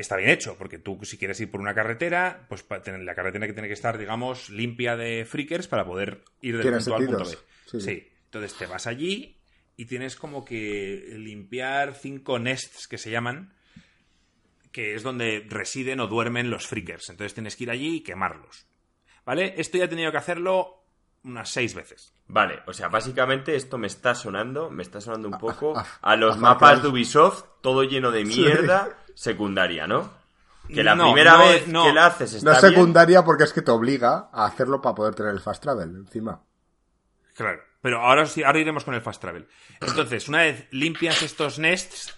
está 0.00 0.16
bien 0.16 0.30
hecho, 0.30 0.56
porque 0.56 0.78
tú 0.78 0.98
si 1.02 1.18
quieres 1.18 1.40
ir 1.40 1.50
por 1.50 1.60
una 1.60 1.74
carretera, 1.74 2.46
pues 2.48 2.64
la 2.68 3.14
carretera 3.14 3.46
que 3.46 3.52
tiene 3.52 3.68
que 3.68 3.74
estar, 3.74 3.98
digamos, 3.98 4.50
limpia 4.50 4.96
de 4.96 5.24
freakers 5.24 5.68
para 5.68 5.84
poder 5.84 6.24
ir 6.40 6.56
del 6.56 6.72
punto 6.72 6.94
A 6.94 6.96
al 6.96 7.06
punto 7.06 7.24
B. 7.24 7.36
Sí, 7.66 7.80
sí. 7.80 8.08
Entonces 8.24 8.54
te 8.56 8.66
vas 8.66 8.86
allí 8.86 9.36
y 9.76 9.86
tienes 9.86 10.16
como 10.16 10.44
que 10.44 11.14
limpiar 11.16 11.94
cinco 11.94 12.38
nests 12.38 12.86
que 12.86 12.98
se 12.98 13.10
llaman, 13.10 13.52
que 14.72 14.94
es 14.94 15.02
donde 15.02 15.44
residen 15.48 16.00
o 16.00 16.06
duermen 16.06 16.50
los 16.50 16.66
freakers. 16.66 17.10
Entonces 17.10 17.34
tienes 17.34 17.56
que 17.56 17.64
ir 17.64 17.70
allí 17.70 17.96
y 17.96 18.00
quemarlos. 18.00 18.66
¿Vale? 19.24 19.54
Esto 19.58 19.78
ya 19.78 19.84
he 19.84 19.88
tenido 19.88 20.10
que 20.10 20.18
hacerlo 20.18 20.79
unas 21.24 21.48
seis 21.50 21.74
veces. 21.74 22.12
Vale, 22.28 22.62
o 22.66 22.72
sea, 22.72 22.88
básicamente 22.88 23.56
esto 23.56 23.76
me 23.76 23.86
está 23.88 24.14
sonando, 24.14 24.70
me 24.70 24.82
está 24.82 25.00
sonando 25.00 25.28
un 25.28 25.38
poco 25.38 25.76
a- 25.76 25.84
a 26.00 26.16
los 26.16 26.36
a 26.36 26.40
Far 26.40 26.42
mapas 26.54 26.82
de 26.82 26.88
Ubisoft, 26.88 27.44
todo 27.60 27.82
lleno 27.84 28.10
de 28.10 28.24
mierda 28.24 28.88
secundaria, 29.14 29.86
¿no? 29.86 30.10
Que 30.68 30.84
la 30.84 30.94
No, 30.94 31.04
primera 31.06 31.32
no, 31.32 31.38
vez 31.40 31.66
no. 31.66 31.84
que 31.84 31.92
la 31.92 32.06
haces 32.06 32.32
No 32.44 32.52
está 32.52 32.52
es 32.52 32.62
bien. 32.62 32.74
secundaria 32.74 33.24
porque 33.24 33.42
es 33.44 33.52
que 33.52 33.62
te 33.62 33.72
obliga 33.72 34.28
a 34.32 34.44
hacerlo 34.46 34.80
para 34.80 34.94
poder 34.94 35.14
tener 35.16 35.32
el 35.32 35.40
fast 35.40 35.60
travel 35.62 35.90
encima. 35.96 36.40
Claro. 37.34 37.60
Pero 37.82 38.00
ahora 38.00 38.26
sí, 38.26 38.42
ahora 38.42 38.58
iremos 38.58 38.84
con 38.84 38.94
el 38.94 39.00
fast 39.00 39.20
travel. 39.20 39.48
Entonces, 39.80 40.28
una 40.28 40.42
vez 40.42 40.66
limpias 40.70 41.22
estos 41.22 41.58
nests, 41.58 42.14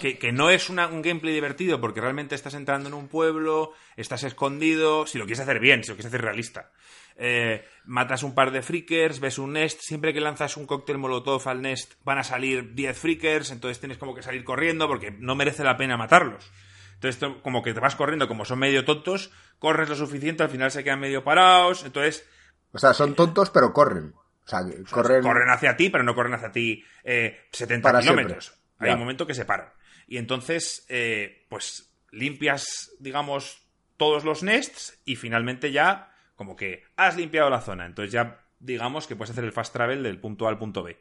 que, 0.00 0.18
que 0.18 0.32
no 0.32 0.50
es 0.50 0.68
un 0.70 0.76
gameplay 0.76 1.34
divertido, 1.34 1.80
porque 1.80 2.00
realmente 2.00 2.34
estás 2.34 2.54
entrando 2.54 2.88
en 2.88 2.94
un 2.94 3.08
pueblo, 3.08 3.72
estás 3.96 4.22
escondido, 4.22 5.06
si 5.06 5.18
lo 5.18 5.24
quieres 5.24 5.40
hacer 5.40 5.58
bien, 5.58 5.82
si 5.82 5.90
lo 5.90 5.96
quieres 5.96 6.06
hacer 6.06 6.22
realista. 6.22 6.70
Eh, 7.16 7.64
matas 7.84 8.22
un 8.22 8.34
par 8.34 8.52
de 8.52 8.62
freakers, 8.62 9.20
ves 9.20 9.38
un 9.38 9.52
nest, 9.52 9.80
siempre 9.82 10.14
que 10.14 10.20
lanzas 10.20 10.56
un 10.56 10.66
cóctel 10.66 10.98
molotov 10.98 11.46
al 11.48 11.60
nest 11.60 11.94
van 12.04 12.18
a 12.18 12.24
salir 12.24 12.74
10 12.74 12.98
freakers, 12.98 13.50
entonces 13.50 13.80
tienes 13.80 13.98
como 13.98 14.14
que 14.14 14.22
salir 14.22 14.44
corriendo 14.44 14.88
porque 14.88 15.10
no 15.10 15.34
merece 15.34 15.64
la 15.64 15.76
pena 15.76 15.96
matarlos. 15.96 16.50
Entonces, 16.94 17.30
como 17.42 17.62
que 17.62 17.74
te 17.74 17.80
vas 17.80 17.96
corriendo, 17.96 18.28
como 18.28 18.44
son 18.44 18.60
medio 18.60 18.84
tontos, 18.84 19.30
corres 19.58 19.88
lo 19.88 19.96
suficiente, 19.96 20.42
al 20.42 20.50
final 20.50 20.70
se 20.70 20.84
quedan 20.84 21.00
medio 21.00 21.24
parados, 21.24 21.84
entonces 21.84 22.26
O 22.72 22.78
sea, 22.78 22.94
son 22.94 23.14
tontos 23.14 23.50
pero 23.50 23.72
corren. 23.72 24.14
O 24.44 24.48
sea, 24.48 24.60
que 24.64 24.82
corren... 24.84 25.22
corren 25.22 25.48
hacia 25.50 25.76
ti, 25.76 25.88
pero 25.90 26.04
no 26.04 26.14
corren 26.14 26.34
hacia 26.34 26.50
ti 26.52 26.84
eh, 27.04 27.46
70 27.52 27.88
Para 27.88 28.00
kilómetros. 28.00 28.44
siempre. 28.46 28.62
Hay 28.80 28.88
Ya. 28.88 28.94
un 28.94 29.00
momento 29.00 29.26
que 29.26 29.34
se 29.34 29.44
paran. 29.44 29.68
Y 30.08 30.18
entonces, 30.18 30.84
eh, 30.88 31.46
pues 31.48 31.92
limpias, 32.10 32.90
digamos, 32.98 33.62
todos 33.96 34.24
los 34.24 34.42
nests 34.42 35.00
y 35.04 35.16
finalmente 35.16 35.70
ya, 35.72 36.12
como 36.34 36.56
que 36.56 36.82
has 36.96 37.16
limpiado 37.16 37.48
la 37.50 37.60
zona. 37.60 37.86
Entonces 37.86 38.12
ya, 38.12 38.44
digamos, 38.58 39.06
que 39.06 39.14
puedes 39.16 39.30
hacer 39.30 39.44
el 39.44 39.52
fast 39.52 39.72
travel 39.72 40.02
del 40.02 40.18
punto 40.18 40.46
A 40.46 40.50
al 40.50 40.58
punto 40.58 40.82
B. 40.82 41.00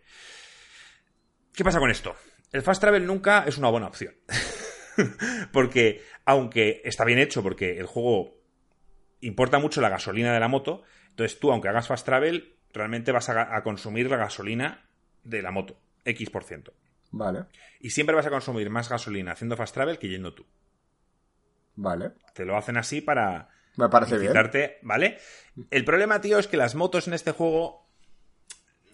¿Qué 1.54 1.64
pasa 1.64 1.80
con 1.80 1.90
esto? 1.90 2.16
El 2.52 2.62
fast 2.62 2.80
travel 2.82 3.06
nunca 3.06 3.44
es 3.48 3.58
una 3.58 3.70
buena 3.70 3.88
opción. 3.88 4.14
porque, 5.52 6.04
aunque 6.26 6.82
está 6.86 7.06
bien 7.06 7.20
hecho, 7.20 7.42
porque 7.44 7.78
el 7.80 7.86
juego 7.86 8.38
importa 9.22 9.60
mucho 9.60 9.82
la 9.82 9.90
gasolina 9.90 10.34
de 10.34 10.40
la 10.40 10.48
moto, 10.48 10.84
entonces 11.10 11.40
tú, 11.40 11.52
aunque 11.52 11.68
hagas 11.70 11.88
fast 11.88 12.06
travel, 12.06 12.56
realmente 12.74 13.12
vas 13.12 13.30
a, 13.30 13.62
consumir 13.64 14.10
la 14.10 14.18
gasolina 14.18 14.86
de 15.24 15.42
la 15.42 15.52
moto, 15.52 15.78
X 16.06 16.30
por 16.30 16.44
ciento. 16.44 16.74
Vale, 17.12 17.46
Y 17.80 17.90
siempre 17.90 18.16
vas 18.16 18.26
a 18.26 18.30
consumir 18.30 18.70
más 18.70 18.90
gasolina 18.90 19.34
haciendo 19.34 19.58
fast 19.58 19.74
travel 19.74 20.00
que 20.00 20.08
yendo 20.08 20.34
tú. 20.34 20.46
vale. 21.76 22.12
Te 22.34 22.46
lo 22.46 22.56
hacen 22.56 22.78
así 22.78 23.02
para 23.02 23.50
Me 23.76 23.90
parece 23.90 24.14
bien. 24.16 24.26
incitarte, 24.26 24.80
¿vale? 24.82 25.18
El 25.70 25.84
problema, 25.84 26.22
tío, 26.22 26.40
es 26.40 26.48
que 26.48 26.56
las 26.58 26.76
motos 26.76 27.08
en 27.08 27.14
este 27.14 27.32
juego, 27.32 27.90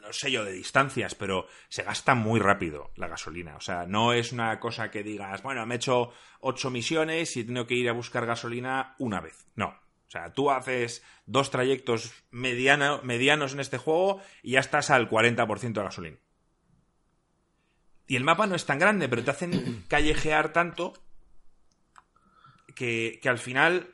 no 0.02 0.12
sé 0.12 0.32
yo 0.32 0.44
de 0.44 0.54
distancias, 0.54 1.14
pero 1.14 1.46
se 1.70 1.84
gasta 1.84 2.16
muy 2.16 2.40
rápido 2.40 2.92
la 2.96 3.08
gasolina. 3.08 3.56
O 3.56 3.62
sea, 3.62 3.86
no 3.86 4.14
es 4.14 4.32
una 4.32 4.60
cosa 4.60 4.90
que 4.90 5.04
digas, 5.04 5.44
bueno, 5.44 5.64
me 5.68 5.76
he 5.76 5.78
hecho 5.78 6.12
ocho 6.40 6.72
misiones 6.72 7.38
y 7.38 7.44
tengo 7.44 7.68
que 7.68 7.76
ir 7.76 7.90
a 7.90 7.94
buscar 7.94 8.26
gasolina 8.26 8.96
una 8.98 9.22
vez. 9.22 9.46
No. 9.56 9.76
O 10.08 10.10
sea, 10.10 10.32
tú 10.34 10.50
haces 10.52 11.04
dos 11.26 11.52
trayectos 11.52 12.14
mediano- 12.32 13.02
medianos 13.04 13.54
en 13.54 13.60
este 13.60 13.78
juego 13.78 14.22
y 14.42 14.52
ya 14.52 14.62
estás 14.62 14.90
al 14.90 15.10
40% 15.10 15.74
de 15.82 15.84
gasolina. 15.86 16.18
Y 18.08 18.16
el 18.16 18.24
mapa 18.24 18.48
no 18.48 18.56
es 18.56 18.66
tan 18.66 18.80
grande, 18.80 19.10
pero 19.10 19.24
te 19.24 19.32
hacen 19.32 19.84
callejear 19.90 20.54
tanto 20.54 20.94
que, 22.74 23.20
que 23.22 23.28
al 23.30 23.38
final 23.38 23.94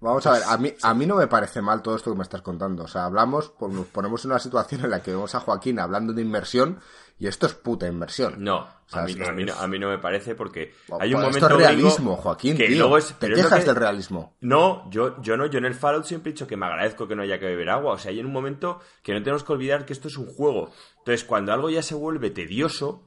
Vamos 0.00 0.24
a 0.26 0.32
ver, 0.32 0.42
a 0.46 0.56
mí, 0.58 0.72
a 0.82 0.94
mí 0.94 1.06
no 1.06 1.16
me 1.16 1.26
parece 1.26 1.60
mal 1.60 1.82
todo 1.82 1.96
esto 1.96 2.12
que 2.12 2.16
me 2.16 2.22
estás 2.22 2.40
contando. 2.42 2.84
O 2.84 2.88
sea, 2.88 3.04
hablamos, 3.06 3.52
pues 3.58 3.72
nos 3.72 3.86
ponemos 3.86 4.24
en 4.24 4.30
una 4.30 4.38
situación 4.40 4.82
en 4.84 4.90
la 4.90 5.02
que 5.02 5.10
vemos 5.10 5.34
a 5.34 5.40
Joaquín 5.40 5.80
hablando 5.80 6.12
de 6.12 6.22
inmersión 6.22 6.78
y 7.18 7.26
esto 7.26 7.46
es 7.46 7.54
puta 7.54 7.88
inmersión. 7.88 8.34
No, 8.38 8.58
O 8.58 8.68
sea, 8.86 9.02
a 9.02 9.04
mí, 9.06 9.12
es 9.18 9.28
a, 9.28 9.32
mí 9.32 9.44
no, 9.44 9.54
a 9.54 9.66
mí 9.66 9.78
no 9.80 9.88
me 9.88 9.98
parece 9.98 10.36
porque 10.36 10.72
Bueno, 10.86 11.02
hay 11.02 11.08
un 11.14 11.20
pues 11.20 11.26
momento 11.26 11.46
Esto 11.48 11.58
es 11.60 11.66
realismo, 11.66 12.16
Joaquín, 12.16 12.56
que 12.56 12.68
tío. 12.68 12.78
luego 12.78 12.98
es- 12.98 13.12
Te 13.18 13.28
quejas 13.28 13.58
que- 13.58 13.64
del 13.66 13.74
realismo. 13.74 14.36
No, 14.40 14.88
yo, 14.90 15.20
yo 15.20 15.36
no, 15.36 15.46
yo 15.46 15.58
en 15.58 15.64
el 15.64 15.74
Fallout 15.74 16.04
siempre 16.04 16.30
he 16.30 16.32
dicho 16.34 16.46
que 16.46 16.56
me 16.56 16.66
agradezco 16.66 17.08
que 17.08 17.16
no 17.16 17.22
haya 17.22 17.40
que 17.40 17.46
beber 17.46 17.70
agua. 17.70 17.94
O 17.94 17.98
sea, 17.98 18.12
hay 18.12 18.20
un 18.20 18.30
momento 18.32 18.78
que 19.02 19.12
no 19.14 19.18
tenemos 19.24 19.42
que 19.42 19.52
olvidar 19.52 19.84
que 19.84 19.94
esto 19.94 20.06
es 20.06 20.16
un 20.16 20.26
juego. 20.26 20.70
Entonces, 20.98 21.24
cuando 21.24 21.52
algo 21.52 21.70
ya 21.70 21.82
se 21.82 21.96
vuelve 21.96 22.30
tedioso, 22.30 23.02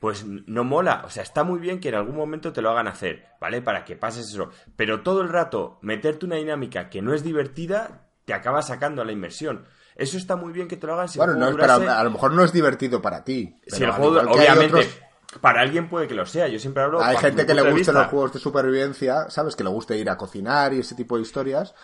pues 0.00 0.24
no 0.24 0.64
mola. 0.64 1.02
O 1.04 1.10
sea, 1.10 1.22
está 1.22 1.42
muy 1.44 1.58
bien 1.58 1.80
que 1.80 1.88
en 1.88 1.96
algún 1.96 2.16
momento 2.16 2.52
te 2.52 2.62
lo 2.62 2.70
hagan 2.70 2.86
hacer, 2.88 3.26
¿vale? 3.40 3.62
Para 3.62 3.84
que 3.84 3.96
pases 3.96 4.28
eso. 4.30 4.50
Pero 4.76 5.02
todo 5.02 5.22
el 5.22 5.28
rato 5.28 5.78
meterte 5.82 6.26
una 6.26 6.36
dinámica 6.36 6.88
que 6.90 7.02
no 7.02 7.14
es 7.14 7.24
divertida 7.24 8.06
te 8.24 8.34
acaba 8.34 8.62
sacando 8.62 9.02
a 9.02 9.04
la 9.04 9.12
inversión. 9.12 9.64
Eso 9.96 10.16
está 10.16 10.36
muy 10.36 10.52
bien 10.52 10.68
que 10.68 10.76
te 10.76 10.86
lo 10.86 10.94
hagan 10.94 11.08
si 11.08 11.18
el 11.18 11.24
Bueno, 11.26 11.32
no 11.40 11.46
juego 11.46 11.58
es 11.58 11.66
para- 11.66 11.78
durase- 11.78 11.98
a 12.00 12.04
lo 12.04 12.10
mejor 12.12 12.32
no 12.32 12.44
es 12.44 12.52
divertido 12.52 13.02
para 13.02 13.24
ti. 13.24 13.56
si 13.66 13.70
pero 13.80 13.84
el 13.86 13.90
al 13.90 13.96
juego, 13.96 14.32
obviamente, 14.32 14.76
otros- 14.76 14.98
para 15.40 15.60
alguien 15.62 15.88
puede 15.88 16.06
que 16.06 16.14
lo 16.14 16.24
sea. 16.26 16.46
Yo 16.46 16.58
siempre 16.60 16.84
hablo. 16.84 17.02
Hay 17.02 17.16
gente 17.16 17.44
que 17.44 17.54
le 17.54 17.68
gusten 17.70 17.94
los 17.94 18.06
juegos 18.06 18.32
de 18.32 18.38
supervivencia, 18.38 19.28
¿sabes? 19.30 19.56
Que 19.56 19.64
le 19.64 19.70
guste 19.70 19.96
ir 19.98 20.08
a 20.08 20.16
cocinar 20.16 20.72
y 20.72 20.78
ese 20.80 20.94
tipo 20.94 21.16
de 21.16 21.22
historias, 21.22 21.74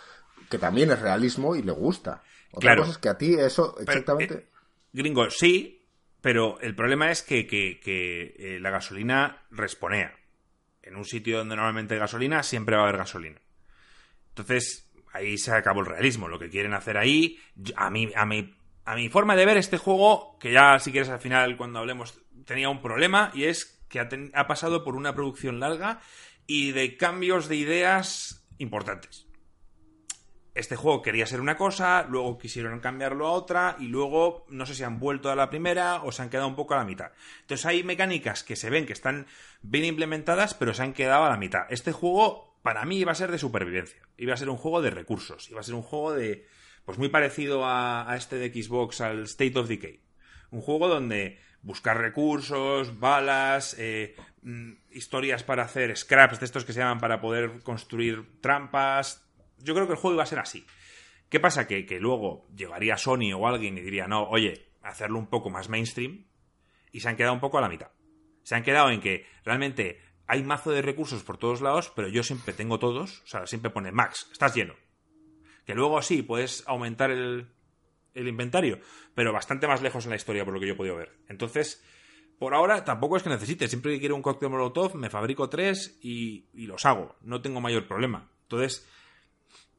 que 0.49 0.57
también 0.57 0.91
es 0.91 0.99
realismo 1.01 1.55
y 1.55 1.61
le 1.63 1.71
gusta. 1.73 2.21
Otra 2.51 2.61
Claro. 2.69 2.81
cosa 2.83 2.91
es 2.93 2.97
que 2.99 3.09
a 3.09 3.17
ti 3.17 3.33
eso, 3.33 3.73
Pero, 3.77 3.91
exactamente... 3.91 4.33
eh, 4.35 4.47
gringo, 4.93 5.29
sí, 5.29 5.74
pero 6.25 6.59
el 6.59 6.73
problema 6.73 7.11
es 7.11 7.21
que, 7.21 7.45
eh, 7.85 8.57
la 8.59 8.71
gasolina 8.71 9.43
responea. 9.51 10.17
En 10.81 10.95
un 10.95 11.05
sitio 11.05 11.37
donde 11.37 11.55
normalmente 11.55 11.93
hay 11.93 11.99
gasolina, 11.99 12.41
siempre 12.41 12.75
va 12.75 12.81
a 12.81 12.85
haber 12.85 12.97
gasolina. 12.97 13.39
Entonces, 14.29 14.91
ahí 15.13 15.37
se 15.37 15.51
acabó 15.51 15.81
el 15.81 15.85
realismo. 15.85 16.27
Lo 16.27 16.39
que 16.39 16.49
quieren 16.49 16.73
hacer 16.73 16.97
ahí, 16.97 17.39
a 17.75 17.91
mí, 17.91 18.11
a 18.15 18.25
mi, 18.25 18.55
a 18.85 18.95
mi 18.95 19.07
forma 19.07 19.35
de 19.35 19.45
ver 19.45 19.57
este 19.57 19.77
juego, 19.77 20.35
que 20.39 20.51
ya 20.51 20.79
si 20.79 20.91
quieres 20.91 21.09
al 21.09 21.19
final 21.19 21.57
cuando 21.57 21.77
hablemos, 21.77 22.19
tenía 22.43 22.69
un 22.69 22.81
problema, 22.81 23.29
y 23.35 23.43
es 23.43 23.85
que 23.87 23.99
ha 23.99 24.47
pasado 24.47 24.83
por 24.83 24.95
una 24.95 25.13
producción 25.13 25.59
larga 25.59 26.01
y 26.47 26.71
de 26.71 26.97
cambios 26.97 27.47
de 27.49 27.57
ideas 27.57 28.43
importantes 28.57 29.24
este 30.55 30.77
juego 30.77 31.01
quería 31.01 31.27
ser 31.27 31.41
una 31.41 31.57
cosa, 31.57 32.07
luego 32.09 32.37
quisieron 32.37 32.79
cambiarlo 32.79 33.27
a 33.27 33.31
otra 33.31 33.75
y 33.77 33.87
luego 33.87 34.45
no 34.49 34.65
sé 34.65 34.73
si 34.73 34.83
han 34.83 34.99
vuelto 34.99 35.29
a 35.29 35.35
la 35.35 35.49
primera 35.49 36.01
o 36.03 36.11
se 36.11 36.21
han 36.21 36.29
quedado 36.29 36.47
un 36.47 36.55
poco 36.55 36.73
a 36.73 36.77
la 36.77 36.85
mitad. 36.85 37.11
Entonces 37.41 37.65
hay 37.65 37.83
mecánicas 37.83 38.43
que 38.43 38.55
se 38.55 38.69
ven 38.69 38.85
que 38.85 38.93
están 38.93 39.27
bien 39.61 39.83
implementadas 39.83 40.53
pero 40.53 40.73
se 40.73 40.81
han 40.81 40.93
quedado 40.93 41.25
a 41.25 41.29
la 41.29 41.37
mitad. 41.37 41.65
Este 41.69 41.91
juego 41.91 42.57
para 42.63 42.85
mí 42.85 42.97
iba 42.97 43.11
a 43.11 43.15
ser 43.15 43.31
de 43.31 43.37
supervivencia, 43.37 44.01
iba 44.17 44.33
a 44.33 44.37
ser 44.37 44.49
un 44.49 44.57
juego 44.57 44.81
de 44.81 44.89
recursos, 44.89 45.51
iba 45.51 45.59
a 45.59 45.63
ser 45.63 45.75
un 45.75 45.83
juego 45.83 46.13
de 46.13 46.47
pues 46.85 46.97
muy 46.97 47.09
parecido 47.09 47.65
a, 47.65 48.09
a 48.09 48.15
este 48.15 48.37
de 48.37 48.49
Xbox 48.49 49.01
al 49.01 49.23
State 49.23 49.59
of 49.59 49.67
Decay. 49.67 49.99
Un 50.51 50.61
juego 50.61 50.87
donde 50.87 51.39
buscar 51.65 51.97
recursos, 51.97 52.99
balas, 52.99 53.75
eh, 53.79 54.15
mm, 54.43 54.73
historias 54.91 55.43
para 55.43 55.63
hacer 55.63 55.97
scraps 55.97 56.39
de 56.39 56.45
estos 56.45 56.63
que 56.63 56.73
se 56.73 56.79
llaman 56.79 56.99
para 56.99 57.19
poder 57.19 57.59
construir 57.63 58.39
trampas. 58.39 59.24
Yo 59.57 59.73
creo 59.73 59.87
que 59.87 59.93
el 59.93 59.99
juego 59.99 60.15
iba 60.15 60.23
a 60.23 60.27
ser 60.27 60.39
así. 60.39 60.65
¿Qué 61.29 61.39
pasa? 61.39 61.67
Que, 61.67 61.85
que 61.85 61.99
luego 61.99 62.47
llegaría 62.55 62.97
Sony 62.97 63.33
o 63.35 63.47
alguien 63.47 63.77
y 63.77 63.81
diría, 63.81 64.07
no, 64.07 64.23
oye, 64.23 64.69
hacerlo 64.81 65.19
un 65.19 65.27
poco 65.27 65.49
más 65.49 65.69
mainstream. 65.69 66.25
Y 66.91 67.01
se 67.01 67.09
han 67.09 67.17
quedado 67.17 67.33
un 67.33 67.39
poco 67.39 67.57
a 67.57 67.61
la 67.61 67.69
mitad. 67.69 67.91
Se 68.43 68.55
han 68.55 68.63
quedado 68.63 68.89
en 68.91 69.01
que 69.01 69.25
realmente 69.43 69.99
hay 70.27 70.43
mazo 70.43 70.71
de 70.71 70.81
recursos 70.81 71.23
por 71.23 71.37
todos 71.37 71.61
lados, 71.61 71.91
pero 71.95 72.07
yo 72.07 72.23
siempre 72.23 72.53
tengo 72.53 72.79
todos. 72.79 73.21
O 73.21 73.27
sea, 73.27 73.47
siempre 73.47 73.71
pone 73.71 73.91
Max, 73.91 74.29
estás 74.31 74.55
lleno. 74.55 74.75
Que 75.65 75.73
luego 75.73 76.01
sí, 76.01 76.21
puedes 76.21 76.63
aumentar 76.67 77.11
el, 77.11 77.47
el 78.13 78.27
inventario, 78.27 78.79
pero 79.13 79.33
bastante 79.33 79.67
más 79.67 79.81
lejos 79.81 80.05
en 80.05 80.11
la 80.11 80.15
historia 80.15 80.45
por 80.45 80.53
lo 80.53 80.59
que 80.59 80.67
yo 80.67 80.73
he 80.73 80.77
podido 80.77 80.95
ver. 80.95 81.17
Entonces, 81.27 81.83
por 82.39 82.53
ahora 82.53 82.83
tampoco 82.83 83.17
es 83.17 83.23
que 83.23 83.29
necesite. 83.29 83.67
Siempre 83.67 83.93
que 83.93 83.99
quiero 83.99 84.15
un 84.15 84.21
cóctel 84.21 84.49
molotov, 84.49 84.95
me 84.95 85.09
fabrico 85.09 85.49
tres 85.49 85.97
y, 86.01 86.47
y 86.53 86.67
los 86.67 86.85
hago. 86.85 87.15
No 87.21 87.41
tengo 87.41 87.61
mayor 87.61 87.87
problema. 87.87 88.31
Entonces, 88.43 88.87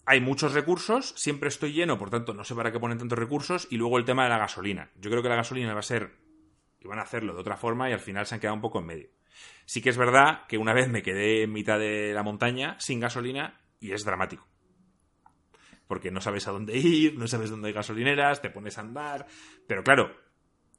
hay 0.07 0.21
muchos 0.21 0.55
recursos, 0.55 1.15
siempre 1.17 1.49
estoy 1.49 1.73
lleno, 1.73 1.99
por 1.99 2.11
tanto, 2.11 2.33
no 2.33 2.45
sé 2.45 2.55
para 2.55 2.73
qué 2.73 2.79
ponen 2.79 2.99
tantos 2.99 3.19
recursos. 3.19 3.67
Y 3.71 3.77
luego 3.77 3.99
el 3.99 4.05
tema 4.05 4.25
de 4.25 4.31
la 4.31 4.39
gasolina. 4.39 4.91
Yo 4.97 5.11
creo 5.11 5.23
que 5.23 5.29
la 5.29 5.37
gasolina 5.37 5.75
va 5.75 5.81
a 5.81 5.83
ser. 5.83 6.13
Iban 6.81 7.01
a 7.01 7.03
hacerlo 7.03 7.35
de 7.35 7.41
otra 7.41 7.57
forma 7.57 7.91
y 7.91 7.93
al 7.93 8.01
final 8.01 8.25
se 8.27 8.37
han 8.37 8.41
quedado 8.41 8.55
un 8.55 8.61
poco 8.61 8.79
en 8.79 8.87
medio. 8.87 9.09
Sí 9.65 9.83
que 9.83 9.91
es 9.91 9.97
verdad 9.97 10.47
que 10.47 10.57
una 10.57 10.73
vez 10.73 10.89
me 10.89 11.03
quedé 11.03 11.43
en 11.43 11.53
mitad 11.53 11.79
de 11.79 12.13
la 12.15 12.23
montaña 12.23 12.77
sin 12.79 13.01
gasolina 13.01 13.61
y 13.81 13.93
es 13.93 14.05
dramático 14.05 14.47
porque 15.87 16.11
no 16.11 16.21
sabes 16.21 16.49
a 16.49 16.51
dónde 16.51 16.77
ir, 16.77 17.17
no 17.17 17.29
sabes 17.29 17.51
dónde 17.51 17.69
hay 17.69 17.75
gasolineras, 17.75 18.43
te 18.43 18.51
pones 18.51 18.77
a 18.79 18.81
andar, 18.81 19.27
pero 19.67 19.85
claro, 19.85 20.11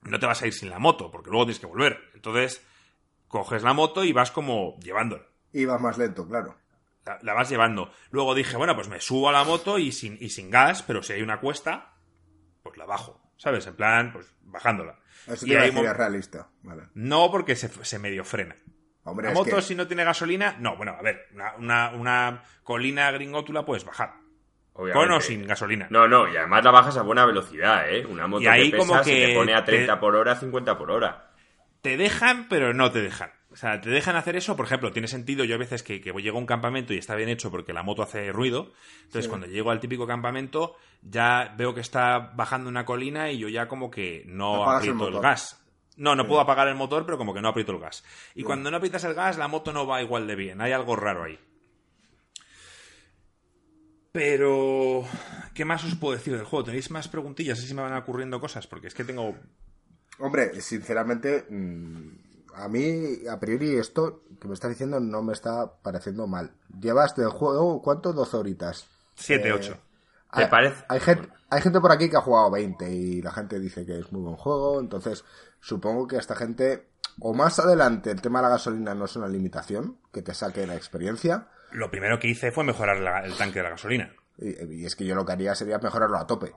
no 0.03 0.19
te 0.19 0.25
vas 0.25 0.41
a 0.41 0.47
ir 0.47 0.53
sin 0.53 0.69
la 0.69 0.79
moto, 0.79 1.11
porque 1.11 1.29
luego 1.29 1.45
tienes 1.45 1.59
que 1.59 1.65
volver. 1.65 1.99
Entonces, 2.13 2.65
coges 3.27 3.63
la 3.63 3.73
moto 3.73 4.03
y 4.03 4.13
vas 4.13 4.31
como 4.31 4.77
llevándola. 4.79 5.25
Iba 5.53 5.77
más 5.79 5.97
lento, 5.97 6.27
claro. 6.27 6.55
La, 7.21 7.33
vas 7.33 7.49
llevando. 7.49 7.91
Luego 8.11 8.35
dije, 8.35 8.57
bueno, 8.57 8.75
pues 8.75 8.87
me 8.89 8.99
subo 9.01 9.29
a 9.29 9.31
la 9.31 9.43
moto 9.43 9.77
y 9.79 9.91
sin, 9.91 10.17
y 10.19 10.29
sin 10.29 10.49
gas, 10.49 10.83
pero 10.83 11.01
si 11.03 11.13
hay 11.13 11.21
una 11.21 11.39
cuesta, 11.39 11.93
pues 12.63 12.77
la 12.77 12.85
bajo. 12.85 13.21
¿Sabes? 13.37 13.67
En 13.67 13.75
plan, 13.75 14.11
pues 14.13 14.33
bajándola. 14.41 14.99
Eso 15.27 15.45
Y 15.45 15.49
te 15.49 15.93
realista. 15.93 16.47
Vale. 16.63 16.83
No, 16.95 17.29
porque 17.31 17.55
se, 17.55 17.69
se 17.85 17.99
medio 17.99 18.23
frena. 18.23 18.55
Hombre, 19.03 19.27
La 19.27 19.33
moto, 19.33 19.55
que- 19.57 19.61
si 19.61 19.75
no 19.75 19.87
tiene 19.87 20.03
gasolina, 20.03 20.55
no, 20.59 20.75
bueno, 20.75 20.95
a 20.97 21.01
ver, 21.01 21.27
una, 21.33 21.55
una, 21.55 21.89
una 21.91 22.43
colina 22.63 23.09
gringo 23.11 23.43
tú 23.43 23.53
la 23.53 23.63
puedes 23.63 23.85
bajar. 23.85 24.15
Obviamente. 24.73 25.07
Con 25.07 25.17
o 25.17 25.21
sin 25.21 25.47
gasolina. 25.47 25.87
No, 25.89 26.07
no, 26.07 26.27
y 26.31 26.35
además 26.37 26.63
la 26.63 26.71
bajas 26.71 26.97
a 26.97 27.01
buena 27.03 27.25
velocidad, 27.25 27.89
¿eh? 27.89 28.05
Una 28.05 28.27
moto 28.27 28.43
Y 28.43 28.47
ahí 28.47 28.69
que 28.71 28.77
pesa 28.77 28.87
como 28.87 29.03
se 29.03 29.11
que 29.11 29.25
te 29.27 29.35
pone 29.35 29.53
a 29.55 29.63
30 29.63 29.93
te- 29.95 29.99
por 29.99 30.15
hora, 30.15 30.35
50 30.35 30.77
por 30.77 30.91
hora. 30.91 31.31
te 31.81 31.95
dejan, 31.97 32.47
pero 32.49 32.73
no 32.73 32.91
te 32.91 33.01
dejan. 33.01 33.31
O 33.57 33.59
sea, 33.59 33.81
te 33.81 33.89
dejan 33.89 34.15
hacer 34.15 34.35
eso, 34.35 34.55
por 34.55 34.67
ejemplo, 34.67 34.91
tiene 34.91 35.07
sentido. 35.07 35.43
Yo 35.43 35.55
a 35.55 35.57
veces 35.57 35.81
que, 35.81 35.99
que 35.99 36.13
llego 36.13 36.37
a 36.37 36.39
un 36.39 36.45
campamento 36.45 36.93
y 36.93 36.99
está 36.99 37.15
bien 37.15 37.27
hecho 37.27 37.49
porque 37.49 37.73
la 37.73 37.81
moto 37.81 38.03
hace 38.03 38.31
ruido. 38.31 38.71
Entonces, 39.05 39.27
cuando 39.27 39.47
llego 39.47 39.71
al 39.71 39.79
típico 39.79 40.05
campamento, 40.05 40.75
ya 41.01 41.55
veo 41.57 41.73
que 41.73 41.81
está 41.81 42.19
bajando 42.35 42.69
una 42.69 42.85
colina 42.85 43.31
y 43.31 43.39
yo 43.39 43.49
ya 43.49 43.67
como 43.67 43.89
que 43.89 44.23
no 44.27 44.61
Apagas 44.61 44.81
aprieto 44.83 45.07
el, 45.07 45.19
gas. 45.19 45.59
No, 45.95 46.15
no 46.15 46.27
puedo 46.27 46.39
apagar 46.39 46.67
el 46.67 46.75
motor, 46.75 47.03
pero 47.03 47.17
como 47.17 47.33
que 47.33 47.41
no 47.41 47.47
aprieto 47.47 47.71
el 47.71 47.79
gas. 47.79 48.03
Y 48.35 48.43
cuando 48.43 48.69
no 48.69 48.77
aprietas 48.77 49.03
el 49.05 49.15
gas, 49.15 49.39
la 49.39 49.47
moto 49.47 49.73
no 49.73 49.87
va 49.87 50.03
igual 50.03 50.27
de 50.27 50.35
bien. 50.35 50.61
Hay 50.61 50.71
algo 50.71 50.95
raro 50.95 51.23
ahí. 51.23 51.39
Pero, 54.11 55.03
¿qué 55.55 55.65
más 55.65 55.83
os 55.83 55.95
puedo 55.95 56.15
decir 56.15 56.37
del 56.37 56.45
juego? 56.45 56.65
¿Tenéis 56.65 56.91
más 56.91 57.07
preguntillas? 57.07 57.57
Así 57.57 57.67
se 57.67 57.73
me 57.73 57.81
van 57.81 57.97
ocurriendo 57.97 58.39
cosas, 58.39 58.67
porque 58.67 58.85
es 58.85 58.93
que 58.93 59.03
tengo 59.03 59.35
Hombre, 60.19 60.59
sinceramente, 60.61 61.45
mm, 61.49 62.26
a 62.57 62.67
mí, 62.67 63.27
a 63.29 63.39
priori, 63.39 63.77
esto 63.77 64.23
que 64.39 64.47
me 64.47 64.53
estás 64.53 64.69
diciendo 64.71 64.99
no 64.99 65.21
me 65.21 65.33
está 65.33 65.71
pareciendo 65.81 66.27
mal. 66.27 66.51
Llevas 66.79 67.15
del 67.15 67.29
juego, 67.29 67.81
¿cuánto? 67.81 68.13
12 68.13 68.37
horitas. 68.37 68.87
7, 69.15 69.47
Eh, 69.49 69.53
8. 69.53 69.77
¿Te 70.33 70.43
hay, 70.43 70.49
parece? 70.49 70.83
Hay 70.89 70.99
gente, 70.99 71.29
hay 71.49 71.61
gente 71.61 71.79
por 71.79 71.91
aquí 71.91 72.09
que 72.09 72.17
ha 72.17 72.21
jugado 72.21 72.51
20 72.51 72.91
y 72.91 73.21
la 73.21 73.31
gente 73.31 73.59
dice 73.59 73.85
que 73.85 73.99
es 73.99 74.11
muy 74.11 74.21
buen 74.21 74.35
juego, 74.35 74.79
entonces 74.79 75.23
supongo 75.61 76.05
que 76.07 76.17
a 76.17 76.19
esta 76.19 76.35
gente, 76.35 76.89
o 77.21 77.33
más 77.33 77.57
adelante, 77.59 78.11
el 78.11 78.21
tema 78.21 78.39
de 78.39 78.43
la 78.43 78.49
gasolina 78.49 78.93
no 78.93 79.05
es 79.05 79.15
una 79.15 79.27
limitación, 79.27 79.97
que 80.11 80.21
te 80.21 80.33
saque 80.33 80.67
la 80.67 80.75
experiencia, 80.75 81.47
Lo 81.71 81.89
primero 81.89 82.19
que 82.19 82.27
hice 82.27 82.51
fue 82.51 82.63
mejorar 82.63 82.97
la- 82.99 83.25
el 83.25 83.35
tanque 83.37 83.59
de 83.59 83.63
la 83.63 83.69
gasolina. 83.71 84.13
y, 84.37 84.81
y 84.81 84.85
es 84.85 84.95
que 84.95 85.05
yo 85.05 85.15
lo 85.15 85.25
que 85.25 85.31
haría 85.31 85.55
sería 85.55 85.79
mejorarlo 85.79 86.17
a 86.17 86.27
tope. 86.27 86.53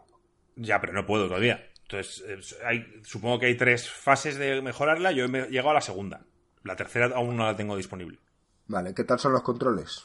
Ya, 0.56 0.80
pero 0.80 0.92
no 0.92 1.06
puedo 1.06 1.28
todavía. 1.28 1.69
Entonces, 1.90 2.24
eh, 2.26 2.64
hay, 2.64 3.00
supongo 3.02 3.38
que 3.40 3.46
hay 3.46 3.56
tres 3.56 3.90
fases 3.90 4.36
de 4.36 4.62
mejorarla. 4.62 5.10
Yo 5.12 5.24
he 5.24 5.28
llegado 5.50 5.70
a 5.70 5.74
la 5.74 5.80
segunda. 5.80 6.24
La 6.62 6.76
tercera 6.76 7.10
aún 7.16 7.36
no 7.36 7.44
la 7.46 7.56
tengo 7.56 7.76
disponible. 7.76 8.18
Vale, 8.66 8.94
¿qué 8.94 9.02
tal 9.04 9.18
son 9.18 9.32
los 9.32 9.42
controles? 9.42 10.04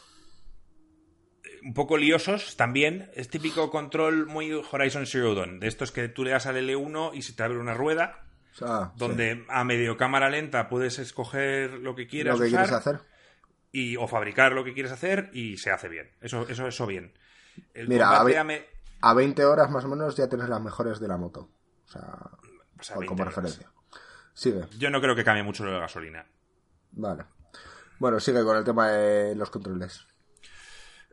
Un 1.63 1.73
poco 1.73 1.97
liosos 1.97 2.55
también. 2.57 3.09
Es 3.15 3.29
típico 3.29 3.69
control 3.69 4.25
muy 4.27 4.51
Horizon 4.71 5.05
Zero 5.05 5.35
Dawn. 5.35 5.59
De 5.59 5.67
estos 5.67 5.91
que 5.91 6.07
tú 6.09 6.23
le 6.23 6.31
das 6.31 6.45
al 6.47 6.57
L1 6.57 7.11
y 7.13 7.21
se 7.21 7.33
te 7.33 7.43
abre 7.43 7.57
una 7.59 7.73
rueda. 7.73 8.21
Donde 8.95 9.45
a 9.49 9.63
medio 9.63 9.97
cámara 9.97 10.29
lenta 10.29 10.69
puedes 10.69 10.97
escoger 10.99 11.73
lo 11.73 11.93
que 11.95 12.07
quieras 12.07 12.35
lo 12.37 12.43
que 12.43 12.47
usar 12.49 12.65
quieres 12.67 12.75
hacer. 12.75 12.99
Y, 13.71 13.97
o 13.97 14.07
fabricar 14.07 14.53
lo 14.53 14.63
que 14.63 14.73
quieres 14.73 14.91
hacer 14.93 15.29
y 15.33 15.57
se 15.57 15.69
hace 15.71 15.89
bien. 15.89 16.09
Eso, 16.21 16.47
eso, 16.47 16.65
eso 16.67 16.87
bien. 16.87 17.13
El 17.73 17.89
Mira, 17.89 18.09
a 18.09 18.21
a 18.21 18.23
ver- 18.23 18.43
me- 18.45 18.65
A 19.01 19.13
20 19.13 19.43
horas 19.43 19.69
más 19.69 19.83
o 19.83 19.89
menos 19.89 20.15
ya 20.15 20.29
tienes 20.29 20.47
las 20.47 20.61
mejores 20.61 20.99
de 20.99 21.07
la 21.09 21.17
moto. 21.17 21.49
O 21.87 22.83
sea, 22.83 22.95
como 22.95 22.99
20 23.01 23.21
horas. 23.21 23.35
referencia. 23.35 23.71
Sigue. 24.33 24.65
Yo 24.77 24.89
no 24.89 24.99
creo 25.01 25.15
que 25.15 25.23
cambie 25.23 25.43
mucho 25.43 25.63
lo 25.63 25.69
de 25.71 25.75
la 25.77 25.81
gasolina. 25.83 26.25
Vale. 26.91 27.25
Bueno, 27.99 28.19
sigue 28.19 28.43
con 28.43 28.57
el 28.57 28.63
tema 28.65 28.89
de 28.89 29.35
los 29.35 29.49
controles. 29.49 30.05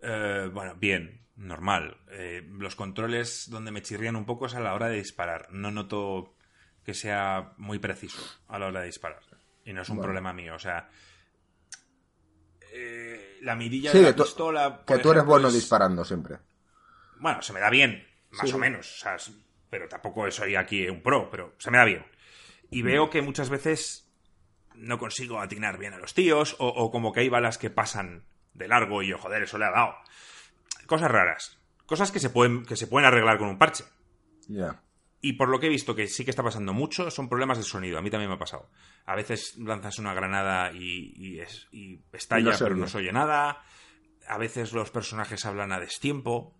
Eh, 0.02 0.50
bueno, 0.52 0.74
bien, 0.74 1.24
normal. 1.36 1.98
Eh, 2.10 2.44
los 2.58 2.74
controles 2.74 3.48
donde 3.50 3.70
me 3.70 3.82
chirrían 3.82 4.16
un 4.16 4.26
poco 4.26 4.46
es 4.46 4.54
a 4.54 4.60
la 4.60 4.74
hora 4.74 4.88
de 4.88 4.96
disparar. 4.96 5.48
No 5.52 5.70
noto 5.70 6.34
que 6.84 6.94
sea 6.94 7.52
muy 7.58 7.78
preciso 7.78 8.20
a 8.48 8.58
la 8.58 8.66
hora 8.66 8.80
de 8.80 8.86
disparar. 8.86 9.20
Y 9.64 9.72
no 9.72 9.82
es 9.82 9.88
un 9.88 10.00
problema 10.00 10.32
mío. 10.32 10.56
O 10.56 10.58
sea, 10.58 10.88
eh, 12.72 13.38
la 13.42 13.54
mirilla 13.54 13.92
Sí, 13.92 13.98
de 13.98 14.04
la 14.04 14.16
tú, 14.16 14.22
pistola. 14.24 14.82
que 14.86 14.98
tú 14.98 15.10
eres 15.12 15.24
bueno 15.24 15.48
es- 15.48 15.54
disparando 15.54 16.04
siempre. 16.04 16.38
Bueno, 17.20 17.40
se 17.42 17.52
me 17.52 17.60
da 17.60 17.70
bien, 17.70 18.04
más 18.32 18.48
Sí. 18.48 18.54
o 18.54 18.58
menos. 18.58 18.92
o 18.92 18.98
sea, 18.98 19.16
pero 19.72 19.88
tampoco 19.88 20.30
soy 20.30 20.54
aquí 20.54 20.86
un 20.86 21.02
pro, 21.02 21.30
pero 21.30 21.54
se 21.58 21.70
me 21.70 21.78
da 21.78 21.86
bien. 21.86 22.04
Y 22.70 22.82
veo 22.82 23.08
que 23.08 23.22
muchas 23.22 23.48
veces 23.48 24.06
no 24.74 24.98
consigo 24.98 25.40
atinar 25.40 25.78
bien 25.78 25.94
a 25.94 25.98
los 25.98 26.12
tíos, 26.12 26.56
o, 26.58 26.68
o 26.68 26.90
como 26.90 27.10
que 27.12 27.20
hay 27.20 27.30
balas 27.30 27.56
que 27.56 27.70
pasan 27.70 28.26
de 28.52 28.68
largo 28.68 29.02
y 29.02 29.08
yo, 29.08 29.16
joder, 29.16 29.42
eso 29.44 29.56
le 29.56 29.64
ha 29.64 29.70
dado. 29.70 29.94
Cosas 30.86 31.10
raras. 31.10 31.58
Cosas 31.86 32.12
que 32.12 32.20
se 32.20 32.28
pueden, 32.28 32.66
que 32.66 32.76
se 32.76 32.86
pueden 32.86 33.06
arreglar 33.06 33.38
con 33.38 33.48
un 33.48 33.56
parche. 33.56 33.84
Ya. 34.46 34.82
Y 35.22 35.34
por 35.34 35.48
lo 35.48 35.58
que 35.58 35.68
he 35.68 35.70
visto 35.70 35.94
que 35.94 36.06
sí 36.06 36.24
que 36.24 36.30
está 36.30 36.42
pasando 36.42 36.74
mucho, 36.74 37.10
son 37.10 37.30
problemas 37.30 37.56
de 37.56 37.64
sonido. 37.64 37.96
A 37.96 38.02
mí 38.02 38.10
también 38.10 38.28
me 38.28 38.36
ha 38.36 38.38
pasado. 38.38 38.68
A 39.06 39.14
veces 39.16 39.56
lanzas 39.56 39.98
una 39.98 40.12
granada 40.12 40.72
y, 40.74 41.14
y 41.16 41.40
es- 41.40 41.68
y 41.72 42.02
estalla, 42.12 42.50
no 42.50 42.58
pero 42.64 42.76
no 42.76 42.86
se 42.88 42.98
oye 42.98 43.12
nada. 43.12 43.62
A 44.28 44.36
veces 44.36 44.72
los 44.74 44.90
personajes 44.90 45.46
hablan 45.46 45.72
a 45.72 45.80
destiempo. 45.80 46.54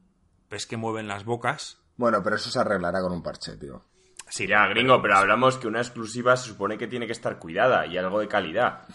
Ves 0.48 0.66
que 0.66 0.78
mueven 0.78 1.08
las 1.08 1.24
bocas. 1.24 1.81
Bueno, 1.96 2.22
pero 2.22 2.36
eso 2.36 2.50
se 2.50 2.58
arreglará 2.58 3.00
con 3.00 3.12
un 3.12 3.22
parche, 3.22 3.56
tío. 3.56 3.84
Sí, 4.28 4.46
Ya, 4.46 4.66
gringo, 4.68 5.02
pero 5.02 5.16
hablamos 5.16 5.58
que 5.58 5.68
una 5.68 5.80
exclusiva 5.80 6.36
se 6.36 6.48
supone 6.48 6.78
que 6.78 6.86
tiene 6.86 7.06
que 7.06 7.12
estar 7.12 7.38
cuidada 7.38 7.86
y 7.86 7.98
algo 7.98 8.18
de 8.20 8.28
calidad. 8.28 8.86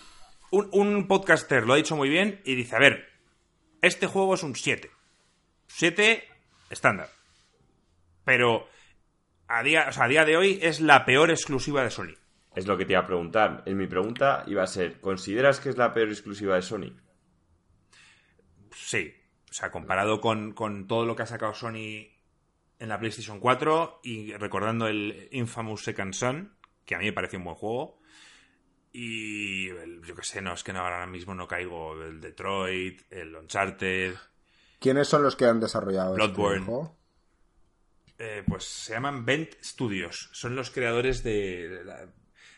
Un, 0.50 0.70
un 0.72 1.08
podcaster 1.08 1.66
lo 1.66 1.74
ha 1.74 1.78
dicho 1.78 1.96
muy 1.96 2.10
bien 2.10 2.42
y 2.44 2.56
dice, 2.56 2.76
a 2.76 2.80
ver, 2.80 3.08
este 3.82 4.08
juego 4.08 4.34
es 4.34 4.44
un 4.44 4.56
7. 4.56 4.90
7 5.68 6.24
estándar. 6.72 7.10
Pero 8.26 8.68
a 9.48 9.62
día, 9.62 9.86
o 9.90 9.92
sea, 9.92 10.06
a 10.06 10.08
día 10.08 10.26
de 10.26 10.38
hoy 10.38 10.60
es 10.62 10.82
la 10.82 11.06
peor 11.06 11.30
exclusiva 11.30 11.84
de 11.84 11.92
Sony. 11.92 12.16
Es 12.56 12.66
lo 12.66 12.76
que 12.76 12.86
te 12.86 12.94
iba 12.94 13.02
a 13.02 13.06
preguntar. 13.06 13.62
En 13.68 13.78
mi 13.78 13.86
pregunta 13.86 14.44
iba 14.48 14.64
a 14.64 14.68
ser, 14.68 15.00
¿consideras 15.00 15.60
que 15.60 15.70
es 15.70 15.78
la 15.78 15.94
peor 15.94 16.10
exclusiva 16.10 16.56
de 16.56 16.64
Sony? 16.64 16.94
Sí. 18.72 19.14
O 19.50 19.54
sea, 19.54 19.72
comparado 19.72 20.20
con, 20.20 20.54
con 20.54 20.88
todo 20.88 21.06
lo 21.06 21.16
que 21.16 21.24
ha 21.24 21.28
sacado 21.28 21.54
Sony 21.54 22.17
en 22.80 22.90
la 22.90 23.00
PlayStation 23.00 23.40
4 23.40 24.02
y 24.04 24.34
recordando 24.34 24.88
el 24.88 25.28
Infamous 25.32 25.84
Second 25.84 26.14
Son, 26.14 26.56
que 26.86 26.96
a 26.96 27.00
mí 27.00 27.06
me 27.06 27.14
pareció 27.14 27.40
un 27.40 27.46
buen 27.46 27.56
juego. 27.58 28.00
Y 28.92 29.68
el- 29.70 30.02
yo 30.04 30.16
qué 30.16 30.24
sé, 30.24 30.42
no, 30.42 30.54
es 30.54 30.64
que 30.64 30.74
no, 30.74 30.80
ahora 30.80 31.06
mismo 31.08 31.36
no 31.36 31.48
caigo. 31.48 32.02
El 32.02 32.20
Detroit, 32.22 33.02
el 33.12 33.36
Uncharted. 33.36 34.16
¿Quiénes 34.80 35.08
son 35.08 35.24
los 35.24 35.36
que 35.36 35.46
han 35.46 35.60
desarrollado 35.60 36.14
Bloodborne. 36.16 36.60
este 36.60 36.66
juego? 36.72 36.98
eh, 38.20 38.44
pues 38.48 38.64
se 38.64 38.94
llaman 38.94 39.26
Vent 39.26 39.54
Studios. 39.64 40.30
Son 40.34 40.56
los 40.56 40.72
creadores 40.72 41.22
de, 41.24 41.70
de 41.70 41.84
la 41.86 42.10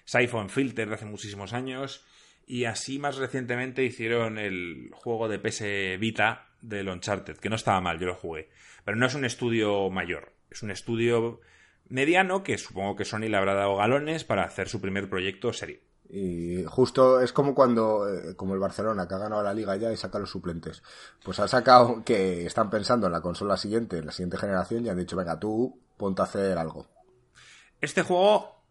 Siphon 0.05 0.49
Filter 0.49 0.87
de 0.87 0.95
hace 0.95 1.05
muchísimos 1.05 1.51
años. 1.51 2.05
Y 2.47 2.63
así 2.63 2.97
más 2.97 3.17
recientemente 3.17 3.83
hicieron 3.83 4.37
el 4.37 4.89
juego 4.93 5.27
de 5.27 5.37
PS 5.39 5.97
Vita 5.99 6.48
del 6.61 6.89
Uncharted, 6.89 7.37
que 7.37 7.49
no 7.49 7.55
estaba 7.55 7.81
mal, 7.81 7.99
yo 7.99 8.07
lo 8.07 8.15
jugué. 8.15 8.49
Pero 8.85 8.97
no 8.97 9.05
es 9.05 9.15
un 9.15 9.25
estudio 9.25 9.89
mayor, 9.89 10.33
es 10.49 10.63
un 10.63 10.71
estudio 10.71 11.39
mediano 11.87 12.43
que 12.43 12.57
supongo 12.57 12.95
que 12.95 13.05
Sony 13.05 13.27
le 13.29 13.37
habrá 13.37 13.53
dado 13.53 13.75
galones 13.77 14.23
para 14.23 14.43
hacer 14.43 14.69
su 14.69 14.79
primer 14.81 15.09
proyecto 15.09 15.51
serio. 15.53 15.79
Y 16.11 16.63
justo 16.65 17.21
es 17.21 17.31
como 17.31 17.53
cuando, 17.53 18.07
eh, 18.09 18.35
como 18.35 18.55
el 18.55 18.59
Barcelona, 18.59 19.07
que 19.07 19.13
ha 19.13 19.19
ganado 19.19 19.43
la 19.43 19.53
liga 19.53 19.75
ya 19.75 19.91
y 19.91 19.97
saca 19.97 20.17
los 20.17 20.31
suplentes. 20.31 20.81
Pues 21.23 21.39
ha 21.39 21.47
sacado 21.47 22.03
que 22.03 22.47
están 22.47 22.71
pensando 22.71 23.05
en 23.05 23.13
la 23.13 23.21
consola 23.21 23.57
siguiente, 23.57 23.99
en 23.99 24.07
la 24.07 24.11
siguiente 24.11 24.37
generación, 24.37 24.85
y 24.85 24.89
han 24.89 24.97
dicho, 24.97 25.15
venga, 25.15 25.39
tú 25.39 25.79
ponte 25.97 26.21
a 26.21 26.25
hacer 26.25 26.57
algo. 26.57 26.87
Este 27.79 28.01
juego 28.01 28.63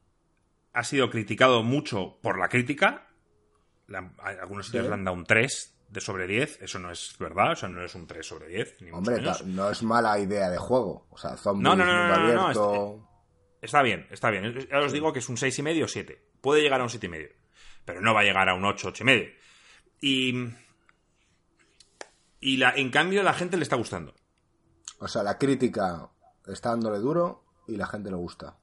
ha 0.72 0.82
sido 0.82 1.10
criticado 1.10 1.62
mucho 1.62 2.18
por 2.22 2.38
la 2.40 2.48
crítica. 2.48 3.06
La- 3.86 4.12
algunos 4.40 4.66
sitios 4.66 4.84
Sí. 4.84 4.88
le 4.88 4.94
han 4.94 5.04
dado 5.04 5.16
un 5.16 5.24
3 5.24 5.77
de 5.88 6.00
sobre 6.00 6.26
10. 6.26 6.62
Eso 6.62 6.78
no 6.78 6.90
es 6.90 7.16
verdad, 7.18 7.52
o 7.52 7.56
sea, 7.56 7.68
no 7.68 7.84
es 7.84 7.94
un 7.94 8.06
3 8.06 8.26
sobre 8.26 8.48
10. 8.48 8.80
Ni 8.82 8.86
mucho 8.88 8.98
Hombre, 8.98 9.16
menos. 9.16 9.38
ta- 9.38 9.44
no 9.46 9.70
es 9.70 9.82
mala 9.82 10.18
idea 10.18 10.50
de 10.50 10.58
juego. 10.58 11.06
O 11.10 11.16
sea, 11.18 11.36
zombies, 11.36 11.62
No, 11.64 11.76
no, 11.76 11.84
no, 11.84 11.92
mundo 11.92 12.08
no, 12.08 12.18
no, 12.18 12.34
no, 12.34 12.40
abierto... 12.46 13.04
Está 13.60 13.82
bien, 13.82 14.06
está 14.10 14.30
bien. 14.30 14.68
Ya 14.70 14.78
os 14.78 14.92
digo 14.92 15.12
que 15.12 15.18
es 15.18 15.28
un 15.28 15.36
6,5 15.36 15.84
o 15.84 15.88
7. 15.88 16.24
Puede 16.40 16.62
llegar 16.62 16.80
a 16.80 16.84
un 16.84 16.90
7,5. 16.90 17.32
Pero 17.84 18.00
no 18.00 18.14
va 18.14 18.20
a 18.20 18.24
llegar 18.24 18.48
a 18.48 18.54
un 18.54 18.64
8, 18.64 18.92
8,5. 18.92 19.34
Y. 20.00 20.48
Y 22.40 22.56
la, 22.58 22.70
en 22.76 22.90
cambio, 22.90 23.22
la 23.24 23.34
gente 23.34 23.56
le 23.56 23.64
está 23.64 23.74
gustando. 23.76 24.14
O 25.00 25.08
sea, 25.08 25.22
la 25.24 25.38
crítica 25.38 26.08
está 26.46 26.70
dándole 26.70 26.98
duro 26.98 27.44
y 27.66 27.76
la 27.76 27.86
gente 27.86 28.10
le 28.10 28.16
gusta. 28.16 28.56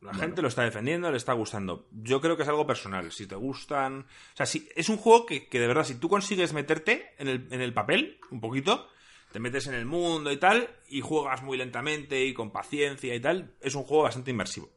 La 0.00 0.14
gente 0.14 0.42
lo 0.42 0.48
está 0.48 0.62
defendiendo, 0.62 1.10
le 1.10 1.16
está 1.16 1.32
gustando. 1.32 1.88
Yo 1.90 2.20
creo 2.20 2.36
que 2.36 2.44
es 2.44 2.48
algo 2.48 2.66
personal. 2.66 3.10
Si 3.10 3.26
te 3.26 3.34
gustan. 3.34 4.02
O 4.02 4.36
sea, 4.36 4.46
si, 4.46 4.68
es 4.76 4.88
un 4.88 4.96
juego 4.96 5.26
que, 5.26 5.48
que 5.48 5.58
de 5.58 5.66
verdad, 5.66 5.84
si 5.84 5.96
tú 5.96 6.08
consigues 6.08 6.52
meterte 6.52 7.14
en 7.18 7.28
el, 7.28 7.48
en 7.50 7.60
el 7.60 7.74
papel 7.74 8.20
un 8.30 8.40
poquito, 8.40 8.88
te 9.32 9.40
metes 9.40 9.66
en 9.66 9.74
el 9.74 9.86
mundo 9.86 10.30
y 10.30 10.36
tal, 10.36 10.70
y 10.88 11.00
juegas 11.00 11.42
muy 11.42 11.58
lentamente 11.58 12.24
y 12.24 12.32
con 12.32 12.52
paciencia 12.52 13.14
y 13.14 13.20
tal, 13.20 13.54
es 13.60 13.74
un 13.74 13.82
juego 13.82 14.04
bastante 14.04 14.30
inmersivo. 14.30 14.70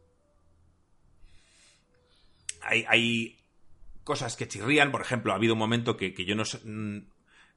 Hay, 2.62 2.86
hay 2.88 3.40
cosas 4.04 4.36
que 4.36 4.48
chirrían, 4.48 4.92
por 4.92 5.02
ejemplo, 5.02 5.32
ha 5.32 5.36
habido 5.36 5.54
un 5.54 5.60
momento 5.60 5.98
que, 5.98 6.14
que 6.14 6.26
yo 6.26 6.36
no 6.36 6.46
sé. 6.46 6.60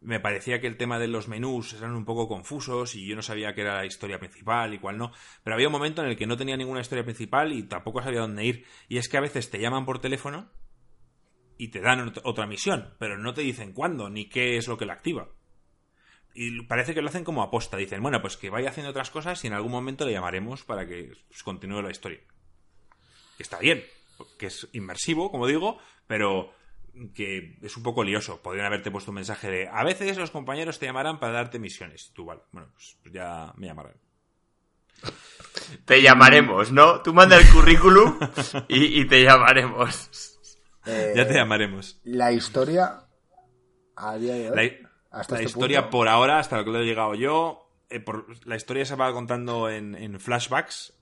Me 0.05 0.21
parecía 0.21 0.61
que 0.61 0.67
el 0.67 0.77
tema 0.77 0.99
de 0.99 1.09
los 1.09 1.29
menús 1.29 1.73
eran 1.73 1.97
un 1.97 2.05
poco 2.05 2.29
confusos 2.29 2.95
y 2.95 3.07
yo 3.09 3.17
no 3.17 3.23
sabía 3.23 3.55
qué 3.55 3.63
era 3.63 3.77
la 3.77 3.87
historia 3.87 4.19
principal 4.19 4.75
y 4.75 4.79
cuál 4.79 4.99
no. 4.99 5.13
Pero 5.43 5.55
había 5.55 5.69
un 5.69 5.73
momento 5.73 6.03
en 6.03 6.09
el 6.09 6.17
que 6.17 6.27
no 6.27 6.37
tenía 6.37 6.57
ninguna 6.59 6.83
historia 6.83 7.05
principal 7.05 7.53
y 7.55 7.63
tampoco 7.63 8.03
sabía 8.03 8.21
dónde 8.21 8.45
ir. 8.45 8.67
Y 8.89 8.99
es 8.99 9.09
que 9.09 9.17
a 9.17 9.21
veces 9.23 9.51
te 9.51 9.59
llaman 9.59 9.87
por 9.87 10.01
teléfono 10.01 10.51
y 11.57 11.69
te 11.69 11.81
dan 11.81 12.13
ot- 12.13 12.21
otra 12.25 12.47
misión, 12.47 12.95
pero 12.99 13.17
no 13.17 13.33
te 13.33 13.41
dicen 13.41 13.73
cuándo 13.73 14.11
ni 14.11 14.29
qué 14.29 14.59
es 14.59 14.69
lo 14.69 14.77
que 14.77 14.85
la 14.87 14.93
activa. 14.93 15.29
Y 16.35 16.63
parece 16.67 16.95
que 16.95 17.01
lo 17.01 17.09
hacen 17.09 17.25
como 17.25 17.43
aposta. 17.43 17.77
Dicen, 17.79 18.03
bueno, 18.03 18.21
pues 18.21 18.37
que 18.37 18.51
vaya 18.51 18.69
haciendo 18.69 18.91
otras 18.91 19.11
cosas 19.11 19.43
y 19.43 19.47
en 19.47 19.55
algún 19.55 19.73
momento 19.73 20.05
le 20.05 20.13
llamaremos 20.13 20.65
para 20.65 20.87
que 20.87 21.13
continúe 21.45 21.81
la 21.81 21.91
historia. 21.93 22.21
Está 23.39 23.59
bien, 23.59 23.83
que 24.39 24.47
es 24.47 24.69
inmersivo, 24.73 25.31
como 25.31 25.47
digo, 25.47 25.79
pero 26.07 26.53
que 27.15 27.59
es 27.63 27.77
un 27.77 27.83
poco 27.83 28.05
lioso. 28.05 28.41
Podrían 28.43 28.67
haberte 28.67 28.91
puesto 28.91 29.11
un 29.11 29.17
mensaje 29.17 29.51
de, 29.51 29.69
a 29.69 29.83
veces 29.85 30.17
los 30.17 30.31
compañeros 30.31 30.79
te 30.79 30.87
llamarán 30.87 31.19
para 31.21 31.33
darte 31.33 31.59
misiones. 31.59 32.13
Tú, 32.15 32.25
vale, 32.25 32.43
bueno, 32.53 32.69
pues 32.75 32.97
ya 33.13 33.53
me 33.57 33.67
llamarán. 33.67 33.95
Te 35.85 36.01
llamaremos, 36.03 36.73
¿no? 36.73 37.03
Tú 37.03 37.13
manda 37.13 37.37
el 37.37 37.47
currículum 37.51 38.19
y, 38.69 39.01
y 39.01 39.05
te 39.07 39.23
llamaremos. 39.23 40.39
Eh, 40.87 41.13
Ya 41.17 41.27
te 41.27 41.35
llamaremos. 41.35 42.01
La 42.05 42.33
historia 42.33 43.07
a 43.97 44.17
día 44.17 44.35
de 44.35 44.51
hoy, 44.51 44.57
La, 44.57 45.19
hasta 45.19 45.35
la 45.35 45.41
este 45.41 45.51
historia 45.51 45.81
punto, 45.83 45.91
por 45.99 46.09
ahora, 46.09 46.39
hasta 46.39 46.57
lo 46.59 46.65
que 46.65 46.71
le 46.71 46.81
he 46.81 46.85
llegado 46.87 47.15
yo, 47.15 47.71
eh, 47.91 48.01
por- 48.01 48.27
la 48.47 48.57
historia 48.57 48.85
se 48.85 48.95
va 48.97 49.13
contando 49.13 49.69
en, 49.71 49.95
en 49.95 50.19
flashbacks. 50.21 50.93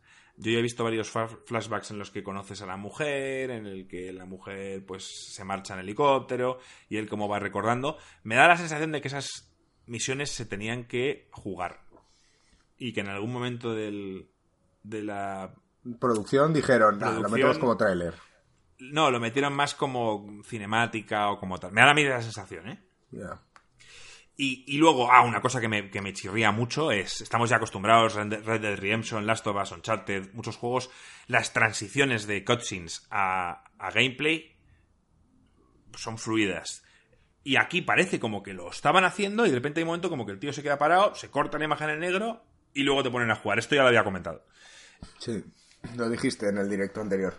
Yo 0.43 0.51
ya 0.51 0.59
he 0.59 0.63
visto 0.63 0.83
varios 0.83 1.09
flashbacks 1.11 1.93
en 1.93 1.99
los 1.99 2.11
que 2.11 2.25
conoces 2.25 2.61
a 2.63 2.67
la 2.67 2.77
mujer, 2.77 3.51
en 3.53 3.67
el 3.67 3.87
que 3.87 4.13
la 4.13 4.27
mujer 4.27 4.85
pues 4.85 5.05
se 5.33 5.45
marcha 5.45 5.75
en 5.75 5.81
helicóptero 5.81 6.59
y 6.89 6.97
él 6.97 7.09
como 7.09 7.29
va 7.29 7.39
recordando. 7.39 7.97
Me 8.25 8.35
da 8.35 8.49
la 8.49 8.57
sensación 8.57 8.91
de 8.91 9.01
que 9.01 9.09
esas 9.09 9.55
misiones 9.87 10.31
se 10.31 10.45
tenían 10.45 10.85
que 10.85 11.29
jugar 11.31 11.83
y 12.77 12.93
que 12.93 13.01
en 13.01 13.09
algún 13.09 13.33
momento 13.33 13.73
del, 13.73 14.29
de 14.83 15.03
la 15.05 15.55
producción 16.01 16.53
dijeron, 16.53 16.99
"Nah, 16.99 17.21
lo 17.21 17.29
metemos 17.29 17.59
como 17.59 17.77
tráiler. 17.77 18.15
no 18.81 19.13
lo 19.13 19.21
metieron 19.21 19.53
más 19.53 19.75
como 19.77 20.43
cinemática 20.45 21.31
o 21.31 21.39
como 21.39 21.59
tal. 21.61 21.71
Me 21.71 21.83
da 21.83 21.91
a 21.91 21.95
mí 21.95 22.03
la 22.05 22.21
sensación, 22.21 22.69
¿eh? 22.69 22.83
Ya. 23.13 23.41
Y, 24.45 24.65
y 24.67 24.79
luego, 24.79 25.13
ah, 25.13 25.23
una 25.23 25.41
cosa 25.41 25.61
que 25.61 25.69
me, 25.69 25.89
que 25.91 26.01
me 26.01 26.13
chirría 26.13 26.51
mucho 26.51 26.91
es, 26.91 27.21
estamos 27.21 27.49
ya 27.51 27.57
acostumbrados, 27.57 28.15
Red 28.15 28.27
Dead- 28.27 28.43
Red 28.45 28.61
Dead 28.61 28.77
Redemption, 28.79 29.25
Last 29.27 29.47
of 29.47 29.57
Us, 29.63 29.71
Uncharted, 29.71 30.33
muchos 30.33 30.57
juegos, 30.57 30.91
las 31.29 31.53
transiciones 31.53 32.27
de 32.27 32.45
cutscenes 32.45 33.07
a, 33.11 33.65
a 33.79 33.91
gameplay 33.93 34.57
son 35.97 36.19
fluidas. 36.19 36.83
Y 37.45 37.57
aquí 37.57 37.83
parece 37.83 38.21
como 38.21 38.43
que 38.43 38.53
lo 38.55 38.71
estaban 38.71 39.05
haciendo 39.05 39.47
y 39.47 39.51
de 39.51 39.57
repente 39.57 39.81
hay 39.81 39.83
un 39.85 39.89
momento 39.89 40.09
como 40.11 40.27
que 40.27 40.33
el 40.33 40.39
tío 40.39 40.53
se 40.53 40.63
queda 40.63 40.79
parado, 40.79 41.15
se 41.15 41.31
corta 41.31 41.59
la 41.59 41.65
imagen 41.65 41.91
en 41.91 42.01
negro 42.01 42.45
y 42.75 42.83
luego 42.85 43.03
te 43.03 43.11
ponen 43.11 43.31
a 43.31 43.37
jugar. 43.37 43.59
Esto 43.59 43.75
ya 43.75 43.83
lo 43.83 43.89
había 43.89 44.05
comentado. 44.05 44.45
Sí, 45.19 45.45
lo 45.97 46.09
dijiste 46.09 46.49
en 46.49 46.59
el 46.59 46.69
directo 46.69 47.01
anterior. 47.01 47.35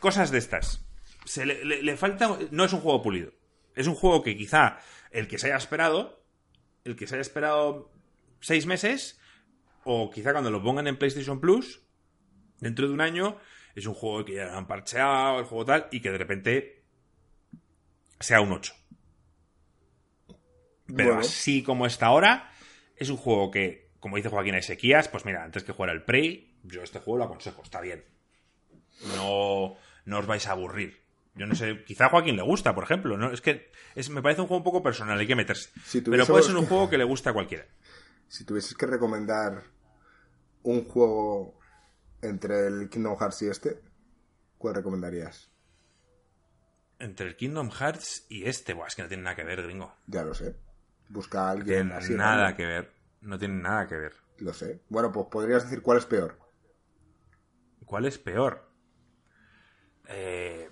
cosas 0.00 0.30
de 0.30 0.38
estas. 0.38 0.84
Se 1.24 1.44
le, 1.44 1.64
le- 1.64 1.82
le 1.82 1.96
falta. 1.96 2.38
No 2.50 2.64
es 2.64 2.72
un 2.72 2.80
juego 2.80 3.02
pulido. 3.02 3.32
Es 3.74 3.86
un 3.86 3.94
juego 3.94 4.22
que 4.22 4.36
quizá 4.36 4.78
el 5.10 5.28
que 5.28 5.38
se 5.38 5.46
haya 5.48 5.56
esperado, 5.56 6.17
el 6.84 6.96
que 6.96 7.06
se 7.06 7.14
haya 7.14 7.22
esperado 7.22 7.90
seis 8.40 8.66
meses, 8.66 9.20
o 9.84 10.10
quizá 10.10 10.32
cuando 10.32 10.50
lo 10.50 10.62
pongan 10.62 10.86
en 10.86 10.96
PlayStation 10.98 11.40
Plus, 11.40 11.82
dentro 12.60 12.86
de 12.88 12.94
un 12.94 13.00
año, 13.00 13.38
es 13.74 13.86
un 13.86 13.94
juego 13.94 14.24
que 14.24 14.34
ya 14.34 14.56
han 14.56 14.66
parcheado, 14.66 15.38
el 15.38 15.44
juego 15.44 15.64
tal, 15.64 15.88
y 15.90 16.00
que 16.00 16.10
de 16.10 16.18
repente 16.18 16.84
sea 18.20 18.40
un 18.40 18.52
8. 18.52 18.74
Pero 20.86 21.08
Bueno. 21.10 21.20
así 21.20 21.62
como 21.62 21.86
está 21.86 22.06
ahora, 22.06 22.50
es 22.96 23.10
un 23.10 23.16
juego 23.16 23.50
que, 23.50 23.90
como 24.00 24.16
dice 24.16 24.28
Joaquín, 24.30 24.54
hay 24.54 24.62
sequías. 24.62 25.08
Pues 25.08 25.24
mira, 25.24 25.44
antes 25.44 25.62
que 25.64 25.72
jugar 25.72 25.90
al 25.90 26.04
Prey, 26.04 26.56
yo 26.64 26.82
este 26.82 26.98
juego 26.98 27.18
lo 27.18 27.24
aconsejo, 27.24 27.62
está 27.62 27.80
bien. 27.80 28.04
No, 29.16 29.76
no 30.06 30.18
os 30.18 30.26
vais 30.26 30.46
a 30.46 30.52
aburrir. 30.52 31.00
Yo 31.38 31.46
no 31.46 31.54
sé, 31.54 31.84
quizá 31.84 32.06
a 32.06 32.08
Joaquín 32.10 32.36
le 32.36 32.42
gusta, 32.42 32.74
por 32.74 32.84
ejemplo. 32.84 33.16
¿no? 33.16 33.30
Es 33.32 33.40
que 33.40 33.70
es, 33.94 34.10
me 34.10 34.20
parece 34.22 34.40
un 34.42 34.48
juego 34.48 34.58
un 34.58 34.64
poco 34.64 34.82
personal, 34.82 35.18
hay 35.18 35.26
que 35.26 35.36
meterse. 35.36 35.70
Si 35.84 36.00
Pero 36.00 36.26
puede 36.26 36.42
ser 36.42 36.56
un 36.56 36.66
juego 36.66 36.88
que 36.90 36.98
le 36.98 37.04
guste 37.04 37.28
a 37.28 37.32
cualquiera. 37.32 37.66
Si 38.26 38.44
tuvieses 38.44 38.74
que 38.74 38.86
recomendar 38.86 39.62
un 40.64 40.84
juego 40.84 41.58
entre 42.20 42.66
el 42.66 42.88
Kingdom 42.90 43.16
Hearts 43.16 43.42
y 43.42 43.48
este, 43.48 43.80
¿cuál 44.58 44.74
recomendarías? 44.74 45.50
Entre 46.98 47.26
el 47.28 47.36
Kingdom 47.36 47.70
Hearts 47.70 48.26
y 48.28 48.44
este, 48.46 48.74
buah, 48.74 48.88
es 48.88 48.96
que 48.96 49.02
no 49.02 49.08
tiene 49.08 49.22
nada 49.22 49.36
que 49.36 49.44
ver, 49.44 49.62
gringo. 49.62 49.94
Ya 50.08 50.24
lo 50.24 50.34
sé. 50.34 50.56
Busca 51.08 51.42
a 51.42 51.44
No 51.44 51.50
alguien 51.60 51.86
tiene 51.88 51.94
así. 51.94 52.14
nada 52.14 52.56
que 52.56 52.66
ver. 52.66 52.92
No 53.20 53.38
tiene 53.38 53.54
nada 53.62 53.86
que 53.86 53.94
ver. 53.96 54.12
Lo 54.38 54.52
sé. 54.52 54.82
Bueno, 54.88 55.10
pues 55.12 55.26
podrías 55.30 55.62
decir 55.64 55.80
cuál 55.80 55.98
es 55.98 56.06
peor. 56.06 56.38
¿Cuál 57.86 58.04
es 58.06 58.18
peor? 58.18 58.68
Eh, 60.08 60.68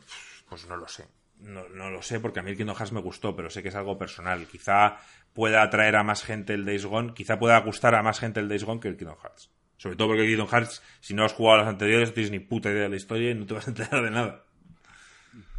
pues 0.49 0.67
no 0.67 0.77
lo 0.77 0.89
sé. 0.89 1.07
No, 1.41 1.69
no 1.69 1.91
lo 1.91 2.01
sé 2.03 2.19
porque 2.21 2.41
a 2.41 2.43
mí 2.43 2.51
el 2.53 2.57
Kingdom 2.57 2.77
Hearts 2.77 2.93
me 2.93 3.01
gustó, 3.01 3.37
pero 3.37 3.51
sé 3.51 3.63
que 3.63 3.69
es 3.69 3.75
algo 3.75 3.99
personal. 3.99 4.47
Quizá 4.47 4.97
pueda 5.35 5.63
atraer 5.63 5.97
a 5.97 6.03
más 6.03 6.23
gente 6.25 6.55
el 6.55 6.65
Days 6.65 6.87
Gone, 6.87 7.13
quizá 7.15 7.39
pueda 7.39 7.59
gustar 7.61 7.95
a 7.95 8.03
más 8.03 8.19
gente 8.21 8.41
el 8.41 8.49
Days 8.49 8.65
Gone 8.65 8.81
que 8.81 8.89
el 8.89 8.97
Kingdom 8.97 9.19
Hearts. 9.23 9.51
Sobre 9.77 9.97
todo 9.97 10.09
porque 10.09 10.23
el 10.23 10.29
Kingdom 10.29 10.49
Hearts, 10.49 10.83
si 11.01 11.13
no 11.13 11.25
has 11.25 11.35
jugado 11.35 11.57
a 11.57 11.65
los 11.65 11.69
anteriores, 11.69 12.09
no 12.09 12.15
tienes 12.15 12.31
ni 12.31 12.39
puta 12.39 12.71
idea 12.71 12.85
de 12.85 12.89
la 12.89 12.97
historia 12.97 13.31
y 13.31 13.35
no 13.35 13.45
te 13.45 13.53
vas 13.55 13.67
a 13.67 13.71
enterar 13.71 14.03
de 14.03 14.11
nada. 14.11 14.43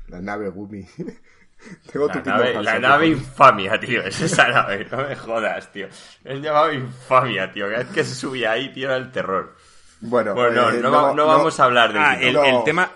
La 0.08 0.19
nave 0.21 0.50
Gumi. 0.50 0.84
Tengo 1.91 2.08
La 2.08 2.13
tu 2.23 2.30
nave, 2.30 2.52
Hearts 2.54 2.65
la 2.65 2.80
nave 2.80 3.08
infamia, 3.08 3.80
tío. 3.80 4.02
Es 4.04 4.19
esa 4.21 4.47
nave. 4.47 4.86
No 4.91 4.97
me 5.08 5.15
jodas, 5.15 5.71
tío. 5.71 5.88
Es 6.23 6.41
llamado 6.41 6.71
infamia, 6.73 7.52
tío. 7.52 7.65
Cada 7.67 7.80
vez 7.84 7.88
que 7.93 8.04
se 8.04 8.15
subía 8.15 8.52
ahí, 8.52 8.71
tío, 8.73 8.88
era 8.88 8.97
el 8.97 9.12
terror. 9.12 9.56
Bueno, 10.02 10.34
Bueno, 10.36 10.69
eh, 10.71 10.80
no, 10.82 10.91
va- 10.91 11.13
no 11.13 11.26
vamos 11.26 11.60
a 11.60 11.63
hablar 11.65 11.91
de 11.93 12.00
Ah, 12.00 12.17
el, 12.21 12.34
No. 12.34 12.43
el 12.43 12.63
tema. 12.63 12.91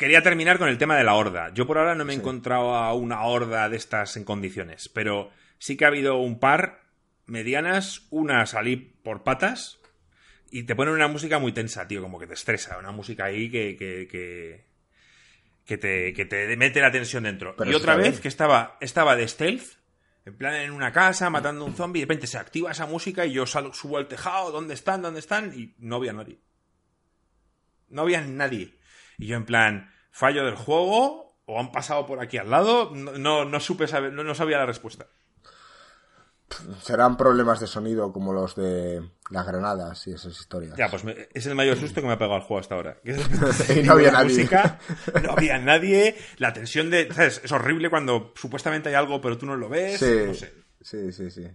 Quería 0.00 0.22
terminar 0.22 0.56
con 0.56 0.70
el 0.70 0.78
tema 0.78 0.96
de 0.96 1.04
la 1.04 1.12
horda. 1.12 1.52
Yo 1.52 1.66
por 1.66 1.76
ahora 1.76 1.94
no 1.94 2.06
me 2.06 2.14
he 2.14 2.16
encontrado 2.16 2.74
a 2.74 2.94
una 2.94 3.20
horda 3.20 3.68
de 3.68 3.76
estas 3.76 4.16
en 4.16 4.24
condiciones, 4.24 4.88
pero 4.88 5.30
sí 5.58 5.76
que 5.76 5.84
ha 5.84 5.88
habido 5.88 6.16
un 6.16 6.38
par 6.38 6.84
medianas, 7.26 8.06
una 8.08 8.46
salí 8.46 8.76
por 8.76 9.24
patas 9.24 9.78
y 10.50 10.62
te 10.62 10.74
ponen 10.74 10.94
una 10.94 11.06
música 11.06 11.38
muy 11.38 11.52
tensa, 11.52 11.86
tío, 11.86 12.00
como 12.00 12.18
que 12.18 12.26
te 12.26 12.32
estresa, 12.32 12.78
una 12.78 12.92
música 12.92 13.26
ahí 13.26 13.50
que, 13.50 13.76
que, 13.76 14.08
que, 14.08 14.64
que 15.66 15.76
te, 15.76 16.14
que 16.14 16.24
te 16.24 16.56
mete 16.56 16.80
la 16.80 16.90
tensión 16.90 17.24
dentro. 17.24 17.54
Pero 17.54 17.70
y 17.70 17.74
otra 17.74 17.94
vez 17.94 18.12
bien. 18.12 18.22
que 18.22 18.28
estaba, 18.28 18.78
estaba 18.80 19.16
de 19.16 19.28
stealth, 19.28 19.66
en 20.24 20.34
plan 20.34 20.54
en 20.54 20.70
una 20.70 20.92
casa, 20.92 21.28
matando 21.28 21.66
a 21.66 21.68
un 21.68 21.74
zombie, 21.74 22.00
y 22.00 22.04
de 22.04 22.06
repente 22.06 22.26
se 22.26 22.38
activa 22.38 22.70
esa 22.70 22.86
música 22.86 23.26
y 23.26 23.34
yo 23.34 23.44
salgo, 23.44 23.74
subo 23.74 23.98
al 23.98 24.08
tejado, 24.08 24.50
¿dónde 24.50 24.72
están? 24.72 25.02
¿Dónde 25.02 25.20
están? 25.20 25.52
Y 25.54 25.74
no 25.76 25.96
había 25.96 26.14
nadie. 26.14 26.38
No 27.90 28.00
había 28.00 28.22
nadie. 28.22 28.79
Y 29.20 29.26
yo 29.26 29.36
en 29.36 29.44
plan, 29.44 29.92
fallo 30.10 30.44
del 30.44 30.54
juego, 30.56 31.36
o 31.46 31.60
han 31.60 31.70
pasado 31.72 32.06
por 32.06 32.20
aquí 32.20 32.38
al 32.38 32.50
lado, 32.50 32.90
no, 32.94 33.12
no, 33.12 33.44
no 33.44 33.60
supe 33.60 33.86
saber, 33.86 34.12
no, 34.12 34.24
no 34.24 34.34
sabía 34.34 34.58
la 34.58 34.66
respuesta. 34.66 35.06
Serán 36.82 37.16
problemas 37.16 37.60
de 37.60 37.68
sonido 37.68 38.12
como 38.12 38.32
los 38.32 38.56
de 38.56 39.00
las 39.30 39.46
granadas 39.46 40.04
y 40.08 40.12
esas 40.12 40.32
historias. 40.36 40.76
Ya, 40.76 40.88
pues 40.88 41.04
me- 41.04 41.28
es 41.32 41.46
el 41.46 41.54
mayor 41.54 41.76
susto 41.76 42.00
que 42.00 42.08
me 42.08 42.14
ha 42.14 42.18
pegado 42.18 42.36
el 42.38 42.42
juego 42.42 42.58
hasta 42.60 42.74
ahora. 42.74 42.96
Que 43.04 43.12
es- 43.12 43.76
Y 43.76 43.82
no 43.84 43.92
había 43.92 44.10
la 44.10 44.22
nadie. 44.24 44.36
música, 44.36 44.80
no 45.22 45.30
había 45.32 45.58
nadie, 45.58 46.16
la 46.38 46.52
tensión 46.52 46.90
de... 46.90 47.12
¿sabes? 47.14 47.40
Es 47.44 47.52
horrible 47.52 47.88
cuando 47.88 48.32
supuestamente 48.34 48.88
hay 48.88 48.96
algo 48.96 49.20
pero 49.20 49.38
tú 49.38 49.46
no 49.46 49.54
lo 49.54 49.68
ves, 49.68 50.00
sí, 50.00 50.22
no 50.26 50.34
sé. 50.34 50.52
sí, 50.80 51.12
sí, 51.12 51.30
sí. 51.30 51.46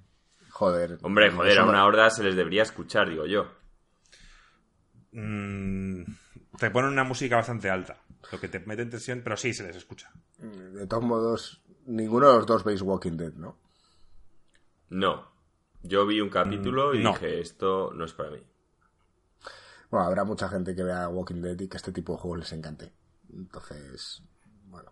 Joder. 0.52 0.98
Hombre, 1.02 1.30
joder, 1.32 1.60
a 1.60 1.66
una 1.66 1.84
horda 1.86 2.10
se 2.10 2.24
les 2.24 2.36
debería 2.38 2.64
escuchar, 2.64 3.10
digo 3.10 3.26
yo. 3.26 3.52
Mm, 5.12 6.04
te 6.60 6.72
ponen 6.72 6.92
una 6.92 7.04
música 7.04 7.36
bastante 7.36 7.70
alta, 7.70 8.02
lo 8.32 8.40
que 8.40 8.48
te 8.48 8.60
mete 8.60 8.82
en 8.82 8.90
tensión, 8.90 9.22
pero 9.24 9.38
sí 9.38 9.54
se 9.54 9.64
les 9.64 9.76
escucha. 9.76 10.12
De 10.38 10.88
todos 10.88 11.04
modos, 11.04 11.64
ninguno 11.86 12.30
de 12.30 12.38
los 12.38 12.46
dos 12.46 12.64
veis 12.64 12.82
Walking 12.82 13.18
Dead, 13.18 13.34
¿no? 13.34 13.58
No. 14.90 15.32
Yo 15.84 16.06
vi 16.06 16.20
un 16.20 16.30
capítulo 16.30 16.96
y 16.96 17.04
no. 17.04 17.12
dije, 17.12 17.40
esto 17.40 17.92
no 17.94 18.06
es 18.06 18.14
para 18.14 18.32
mí. 18.32 18.44
Bueno, 19.92 20.08
habrá 20.08 20.24
mucha 20.24 20.50
gente 20.50 20.76
que 20.76 20.84
vea 20.84 21.08
Walking 21.10 21.42
Dead 21.42 21.60
y 21.60 21.68
que 21.68 21.78
este 21.78 21.92
tipo 21.92 22.14
de 22.14 22.20
juegos 22.20 22.40
les 22.40 22.54
encante. 22.54 22.92
Entonces, 23.32 24.24
bueno, 24.66 24.92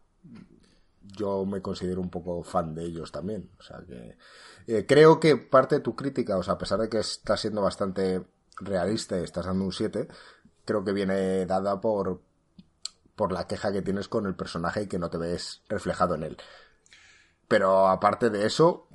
yo 1.02 1.46
me 1.46 1.62
considero 1.62 2.00
un 2.00 2.10
poco 2.10 2.44
fan 2.44 2.76
de 2.76 2.86
ellos 2.86 3.12
también. 3.12 3.50
O 3.60 3.64
sea 3.64 3.80
que 3.88 4.18
eh, 4.68 4.86
creo 4.86 5.20
que 5.20 5.36
parte 5.36 5.76
de 5.76 5.82
tu 5.82 5.96
crítica, 5.96 6.38
o 6.38 6.44
sea, 6.44 6.54
a 6.56 6.58
pesar 6.58 6.80
de 6.80 6.90
que 6.90 7.00
está 7.00 7.36
siendo 7.38 7.62
bastante 7.62 8.24
realista 8.60 9.20
y 9.20 9.24
estás 9.24 9.46
dando 9.46 9.66
un 9.66 9.72
7, 9.72 10.08
creo 10.66 10.84
que 10.84 10.94
viene 10.94 11.46
dada 11.46 11.80
por 11.82 12.22
por 13.16 13.32
la 13.32 13.48
queja 13.48 13.72
que 13.72 13.82
tienes 13.82 14.08
con 14.08 14.26
el 14.26 14.36
personaje 14.36 14.84
y 14.84 14.88
que 14.88 15.00
no 15.00 15.10
te 15.10 15.18
ves 15.18 15.62
reflejado 15.70 16.16
en 16.16 16.24
él. 16.24 16.38
Pero 17.48 17.88
aparte 17.88 18.30
de 18.30 18.46
eso, 18.46 18.88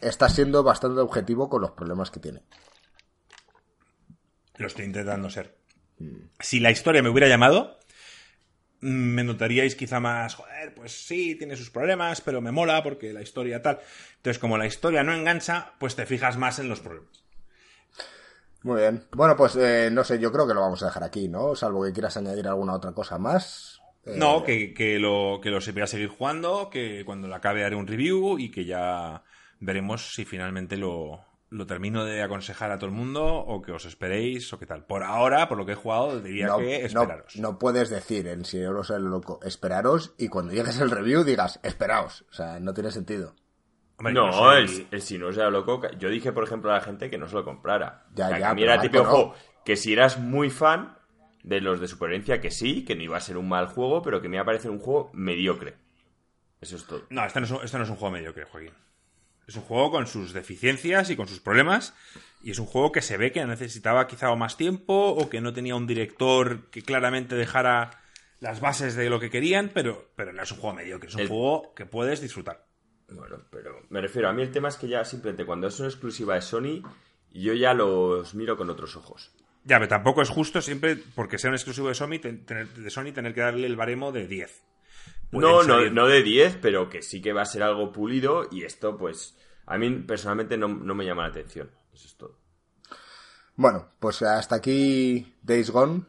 estás 0.00 0.34
siendo 0.34 0.62
bastante 0.62 1.00
objetivo 1.00 1.48
con 1.48 1.62
los 1.62 1.72
problemas 1.72 2.10
que 2.10 2.20
tiene. 2.20 2.42
Lo 4.56 4.66
estoy 4.66 4.86
intentando 4.86 5.28
ser. 5.28 5.58
Si 6.40 6.60
la 6.60 6.70
historia 6.70 7.02
me 7.02 7.10
hubiera 7.10 7.28
llamado, 7.28 7.78
mm, 8.80 8.86
me 8.88 9.24
notaríais 9.24 9.74
quizá 9.74 10.00
más, 10.00 10.34
joder, 10.34 10.74
pues 10.74 11.06
sí, 11.06 11.34
tiene 11.34 11.56
sus 11.56 11.70
problemas, 11.70 12.22
pero 12.22 12.40
me 12.40 12.52
mola 12.52 12.82
porque 12.82 13.12
la 13.12 13.22
historia 13.22 13.60
tal. 13.60 13.80
Entonces, 14.16 14.38
como 14.38 14.56
la 14.56 14.66
historia 14.66 15.02
no 15.02 15.14
engancha, 15.14 15.74
pues 15.78 15.96
te 15.96 16.06
fijas 16.06 16.38
más 16.38 16.58
en 16.58 16.68
los 16.68 16.80
problemas. 16.80 17.25
Muy 18.66 18.80
bien. 18.80 19.04
Bueno, 19.12 19.36
pues 19.36 19.54
eh, 19.54 19.90
no 19.92 20.02
sé, 20.02 20.18
yo 20.18 20.32
creo 20.32 20.44
que 20.44 20.52
lo 20.52 20.60
vamos 20.60 20.82
a 20.82 20.86
dejar 20.86 21.04
aquí, 21.04 21.28
¿no? 21.28 21.54
Salvo 21.54 21.84
que 21.84 21.92
quieras 21.92 22.16
añadir 22.16 22.48
alguna 22.48 22.74
otra 22.74 22.90
cosa 22.90 23.16
más. 23.16 23.80
Eh, 24.04 24.16
No, 24.16 24.42
que, 24.42 24.74
que 24.74 24.98
lo, 24.98 25.38
que 25.40 25.50
lo 25.50 25.60
se 25.60 25.70
voy 25.70 25.82
a 25.82 25.86
seguir 25.86 26.08
jugando, 26.08 26.68
que 26.68 27.04
cuando 27.04 27.28
la 27.28 27.36
acabe 27.36 27.64
haré 27.64 27.76
un 27.76 27.86
review 27.86 28.40
y 28.40 28.50
que 28.50 28.64
ya 28.64 29.22
veremos 29.60 30.14
si 30.16 30.24
finalmente 30.24 30.76
lo, 30.76 31.20
lo 31.48 31.64
termino 31.64 32.04
de 32.04 32.24
aconsejar 32.24 32.72
a 32.72 32.78
todo 32.78 32.90
el 32.90 32.96
mundo 32.96 33.24
o 33.24 33.62
que 33.62 33.70
os 33.70 33.84
esperéis 33.84 34.52
o 34.52 34.58
qué 34.58 34.66
tal. 34.66 34.84
Por 34.84 35.04
ahora, 35.04 35.48
por 35.48 35.58
lo 35.58 35.64
que 35.64 35.72
he 35.72 35.76
jugado, 35.76 36.20
diría 36.20 36.48
no, 36.48 36.58
que 36.58 36.84
esperaros. 36.84 37.36
no 37.36 37.60
puedes 37.60 37.88
decir 37.88 38.26
en 38.26 38.44
Si 38.44 38.58
yo 38.58 38.82
el 38.96 39.02
loco, 39.04 39.38
esperaros 39.44 40.12
y 40.18 40.26
cuando 40.26 40.52
llegues 40.52 40.80
el 40.80 40.90
review 40.90 41.22
digas, 41.22 41.60
esperaos. 41.62 42.24
O 42.32 42.34
sea, 42.34 42.58
no 42.58 42.74
tiene 42.74 42.90
sentido. 42.90 43.36
Hombre, 43.98 44.12
no, 44.12 44.52
el, 44.52 44.86
el 44.90 45.02
si 45.02 45.18
no 45.18 45.32
sea 45.32 45.48
loco. 45.50 45.80
Yo 45.98 46.08
dije, 46.10 46.32
por 46.32 46.44
ejemplo, 46.44 46.70
a 46.70 46.74
la 46.74 46.80
gente 46.82 47.08
que 47.10 47.18
no 47.18 47.28
se 47.28 47.34
lo 47.34 47.44
comprara. 47.44 48.04
Ya, 48.14 48.26
O 48.26 48.28
sea, 48.30 48.38
ya, 48.38 48.52
era 48.52 48.80
típico 48.80 49.04
no. 49.04 49.10
juego 49.10 49.34
que 49.64 49.76
si 49.76 49.92
eras 49.92 50.18
muy 50.18 50.50
fan 50.50 50.96
de 51.42 51.60
los 51.60 51.80
de 51.80 51.88
supervivencia, 51.88 52.40
que 52.40 52.50
sí, 52.50 52.84
que 52.84 52.94
no 52.94 53.02
iba 53.02 53.16
a 53.16 53.20
ser 53.20 53.36
un 53.36 53.48
mal 53.48 53.66
juego, 53.68 54.02
pero 54.02 54.20
que 54.20 54.28
me 54.28 54.36
iba 54.36 54.42
a 54.42 54.46
parecer 54.46 54.70
un 54.70 54.78
juego 54.80 55.10
mediocre. 55.12 55.76
Eso 56.60 56.76
es 56.76 56.84
todo. 56.86 57.04
No, 57.10 57.24
este 57.24 57.40
no 57.40 57.46
es, 57.46 57.52
un, 57.52 57.64
este 57.64 57.78
no 57.78 57.84
es 57.84 57.90
un 57.90 57.96
juego 57.96 58.12
mediocre, 58.12 58.44
Joaquín. 58.44 58.72
Es 59.46 59.54
un 59.56 59.62
juego 59.62 59.90
con 59.92 60.06
sus 60.06 60.32
deficiencias 60.32 61.08
y 61.10 61.16
con 61.16 61.28
sus 61.28 61.40
problemas. 61.40 61.94
Y 62.42 62.50
es 62.50 62.58
un 62.58 62.66
juego 62.66 62.92
que 62.92 63.00
se 63.02 63.16
ve 63.16 63.32
que 63.32 63.44
necesitaba 63.46 64.06
quizá 64.06 64.34
más 64.34 64.56
tiempo 64.56 64.94
o 65.10 65.28
que 65.28 65.40
no 65.40 65.52
tenía 65.52 65.74
un 65.76 65.86
director 65.86 66.68
que 66.70 66.82
claramente 66.82 67.34
dejara 67.36 67.90
las 68.40 68.60
bases 68.60 68.94
de 68.96 69.08
lo 69.08 69.20
que 69.20 69.30
querían, 69.30 69.70
pero, 69.72 70.10
pero 70.16 70.32
no 70.32 70.42
es 70.42 70.50
un 70.52 70.58
juego 70.58 70.76
mediocre, 70.76 71.08
es 71.08 71.14
un 71.14 71.20
El- 71.22 71.28
juego 71.28 71.74
que 71.74 71.86
puedes 71.86 72.20
disfrutar. 72.20 72.66
Bueno, 73.08 73.38
pero 73.50 73.82
me 73.90 74.00
refiero, 74.00 74.28
a 74.28 74.32
mí 74.32 74.42
el 74.42 74.50
tema 74.50 74.68
es 74.68 74.76
que 74.76 74.88
ya 74.88 75.04
simplemente 75.04 75.46
cuando 75.46 75.66
es 75.68 75.78
una 75.78 75.88
exclusiva 75.88 76.34
de 76.34 76.42
Sony, 76.42 76.82
yo 77.32 77.52
ya 77.54 77.72
los 77.74 78.34
miro 78.34 78.56
con 78.56 78.68
otros 78.70 78.96
ojos. 78.96 79.32
Ya, 79.64 79.76
pero 79.78 79.88
tampoco 79.88 80.22
es 80.22 80.28
justo 80.28 80.60
siempre, 80.62 80.96
porque 81.14 81.38
sea 81.38 81.50
un 81.50 81.54
exclusivo 81.56 81.88
de 81.88 81.94
Sony, 81.94 82.18
ten- 82.20 82.44
tener, 82.46 82.68
de 82.68 82.90
Sony, 82.90 83.12
tener 83.12 83.34
que 83.34 83.40
darle 83.40 83.66
el 83.66 83.76
baremo 83.76 84.12
de 84.12 84.26
10. 84.26 84.62
Pueden 85.30 85.48
No, 85.50 85.62
no, 85.62 85.90
no 85.90 86.06
de 86.06 86.22
10, 86.22 86.58
pero 86.60 86.88
que 86.88 87.02
sí 87.02 87.20
que 87.20 87.32
va 87.32 87.42
a 87.42 87.46
ser 87.46 87.62
algo 87.62 87.92
pulido 87.92 88.48
y 88.50 88.62
esto, 88.64 88.96
pues, 88.96 89.36
a 89.66 89.76
mí 89.78 89.90
personalmente 90.06 90.56
no, 90.56 90.68
no 90.68 90.94
me 90.94 91.04
llama 91.04 91.22
la 91.22 91.28
atención. 91.28 91.70
Eso 91.92 92.06
es 92.06 92.16
todo. 92.16 92.38
Bueno, 93.56 93.88
pues 93.98 94.22
hasta 94.22 94.56
aquí 94.56 95.34
Days 95.42 95.70
Gone. 95.70 96.02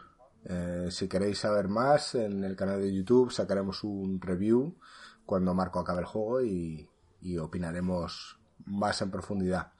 Eh, 0.46 0.88
si 0.92 1.08
queréis 1.08 1.40
saber 1.40 1.68
más, 1.68 2.16
en 2.16 2.44
el 2.44 2.56
canal 2.56 2.82
de 2.82 2.94
YouTube 2.94 3.32
sacaremos 3.32 3.84
un 3.84 4.20
review 4.22 4.76
cuando 5.28 5.54
Marco 5.54 5.80
acabe 5.80 6.00
el 6.00 6.06
juego 6.06 6.42
y, 6.42 6.90
opinaremos 7.40 8.40
más 8.66 9.02
en 9.02 9.12
profundidad. 9.12 9.74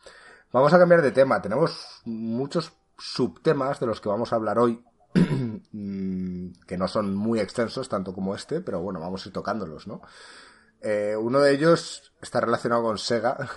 Vamos 0.52 0.74
a 0.74 0.78
cambiar 0.78 1.02
de 1.02 1.14
tema. 1.14 1.42
Tenemos 1.42 2.02
muchos 2.04 2.74
subtemas 2.98 3.80
de 3.80 3.88
los 3.88 4.02
que 4.02 4.10
vamos 4.10 4.34
a 4.34 4.36
hablar 4.36 4.60
hoy, 4.60 4.84
mm, 5.72 6.50
que 6.68 6.78
no 6.78 6.90
son 6.90 7.16
muy 7.16 7.40
extensos, 7.40 7.88
tanto 7.88 8.14
como 8.14 8.36
este, 8.36 8.60
pero 8.60 8.82
bueno, 8.82 9.00
vamos 9.00 9.26
a 9.26 9.30
ir 9.30 9.34
tocándolos, 9.34 9.88
¿no? 9.88 10.02
Eh, 10.82 11.16
uno 11.18 11.40
de 11.40 11.54
ellos 11.54 12.12
está 12.22 12.42
relacionado 12.42 12.84
con 12.84 12.98
Sega 12.98 13.50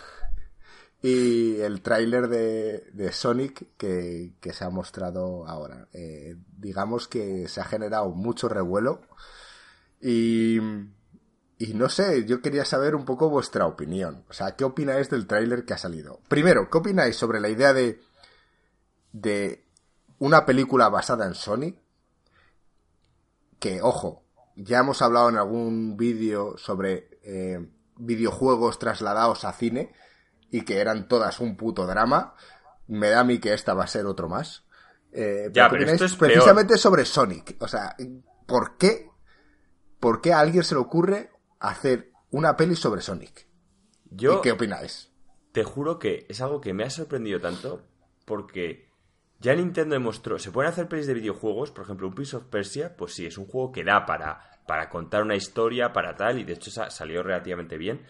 y 1.03 1.57
el 1.61 1.83
tráiler 1.83 2.29
de, 2.29 2.91
de 2.93 3.13
Sonic 3.13 3.77
que, 3.77 4.35
que 4.41 4.53
se 4.53 4.65
ha 4.65 4.71
mostrado 4.71 5.49
ahora. 5.49 5.89
Eh, 5.93 6.37
digamos 6.57 7.09
que 7.09 7.49
se 7.49 7.61
ha 7.61 7.65
generado 7.65 8.11
mucho 8.11 8.49
revuelo 8.49 9.03
y, 10.01 10.61
y 11.63 11.75
no 11.75 11.91
sé, 11.91 12.25
yo 12.25 12.41
quería 12.41 12.65
saber 12.65 12.95
un 12.95 13.05
poco 13.05 13.29
vuestra 13.29 13.67
opinión. 13.67 14.25
O 14.31 14.33
sea, 14.33 14.57
¿qué 14.57 14.65
opináis 14.65 15.11
del 15.11 15.27
tráiler 15.27 15.67
que 15.67 15.75
ha 15.75 15.79
salido? 15.79 16.21
Primero, 16.27 16.71
¿qué 16.71 16.79
opináis 16.79 17.17
sobre 17.17 17.39
la 17.39 17.51
idea 17.51 17.75
de, 17.75 18.01
de 19.13 19.67
una 20.19 20.47
película 20.47 20.89
basada 20.89 21.27
en 21.27 21.35
Sonic? 21.35 21.77
Que, 23.59 23.83
ojo, 23.83 24.25
ya 24.57 24.79
hemos 24.79 25.03
hablado 25.03 25.29
en 25.29 25.37
algún 25.37 25.99
vídeo 25.99 26.57
sobre 26.57 27.19
eh, 27.23 27.69
videojuegos 27.97 28.79
trasladados 28.79 29.45
a 29.45 29.53
cine 29.53 29.93
y 30.51 30.63
que 30.63 30.79
eran 30.79 31.09
todas 31.09 31.41
un 31.41 31.59
puto 31.59 31.87
drama. 31.87 32.37
Me 32.87 33.11
da 33.11 33.21
a 33.21 33.25
mí 33.25 33.39
que 33.39 33.53
esta 33.53 33.75
va 33.75 33.85
a 33.85 33.89
ser 33.89 34.07
otro 34.07 34.31
más. 34.31 34.65
Eh, 35.13 35.51
Ya, 35.53 35.69
¿qué 35.69 35.77
pero 35.77 35.91
esto 35.93 36.07
es 36.07 36.17
peor. 36.17 36.33
precisamente 36.33 36.79
sobre 36.79 37.05
Sonic. 37.05 37.57
O 37.61 37.69
sea, 37.69 37.95
¿por 38.47 38.79
qué? 38.79 39.11
¿Por 39.99 40.23
qué 40.23 40.33
a 40.33 40.41
alguien 40.41 40.65
se 40.65 40.75
le 40.75 40.81
ocurre 40.81 41.31
hacer 41.61 42.11
una 42.31 42.57
peli 42.57 42.75
sobre 42.77 43.01
Sonic? 43.03 43.47
Yo 44.11 44.39
¿Y 44.39 44.43
qué 44.43 44.53
opináis? 44.53 45.09
te 45.53 45.65
juro 45.65 45.99
que 45.99 46.27
es 46.29 46.41
algo 46.41 46.61
que 46.61 46.73
me 46.73 46.85
ha 46.85 46.91
sorprendido 46.91 47.41
tanto 47.41 47.87
porque 48.25 48.89
ya 49.41 49.55
Nintendo 49.55 49.95
demostró, 49.95 50.39
se 50.39 50.51
pueden 50.53 50.71
hacer 50.71 50.87
pelis 50.89 51.07
de 51.07 51.15
videojuegos, 51.15 51.71
por 51.71 51.85
ejemplo, 51.85 52.07
un 52.09 52.15
Prince 52.15 52.37
of 52.37 52.45
Persia, 52.45 52.95
pues 52.97 53.15
sí, 53.15 53.27
es 53.27 53.39
un 53.39 53.47
juego 53.47 53.73
que 53.73 53.85
da 53.85 54.05
para, 54.07 54.61
para 54.67 54.89
contar 54.91 55.23
una 55.23 55.35
historia, 55.35 55.93
para 55.93 56.15
tal, 56.15 56.39
y 56.39 56.45
de 56.45 56.53
hecho 56.53 56.71
sa- 56.71 56.91
salió 56.91 57.23
relativamente 57.23 57.79
bien, 57.79 58.07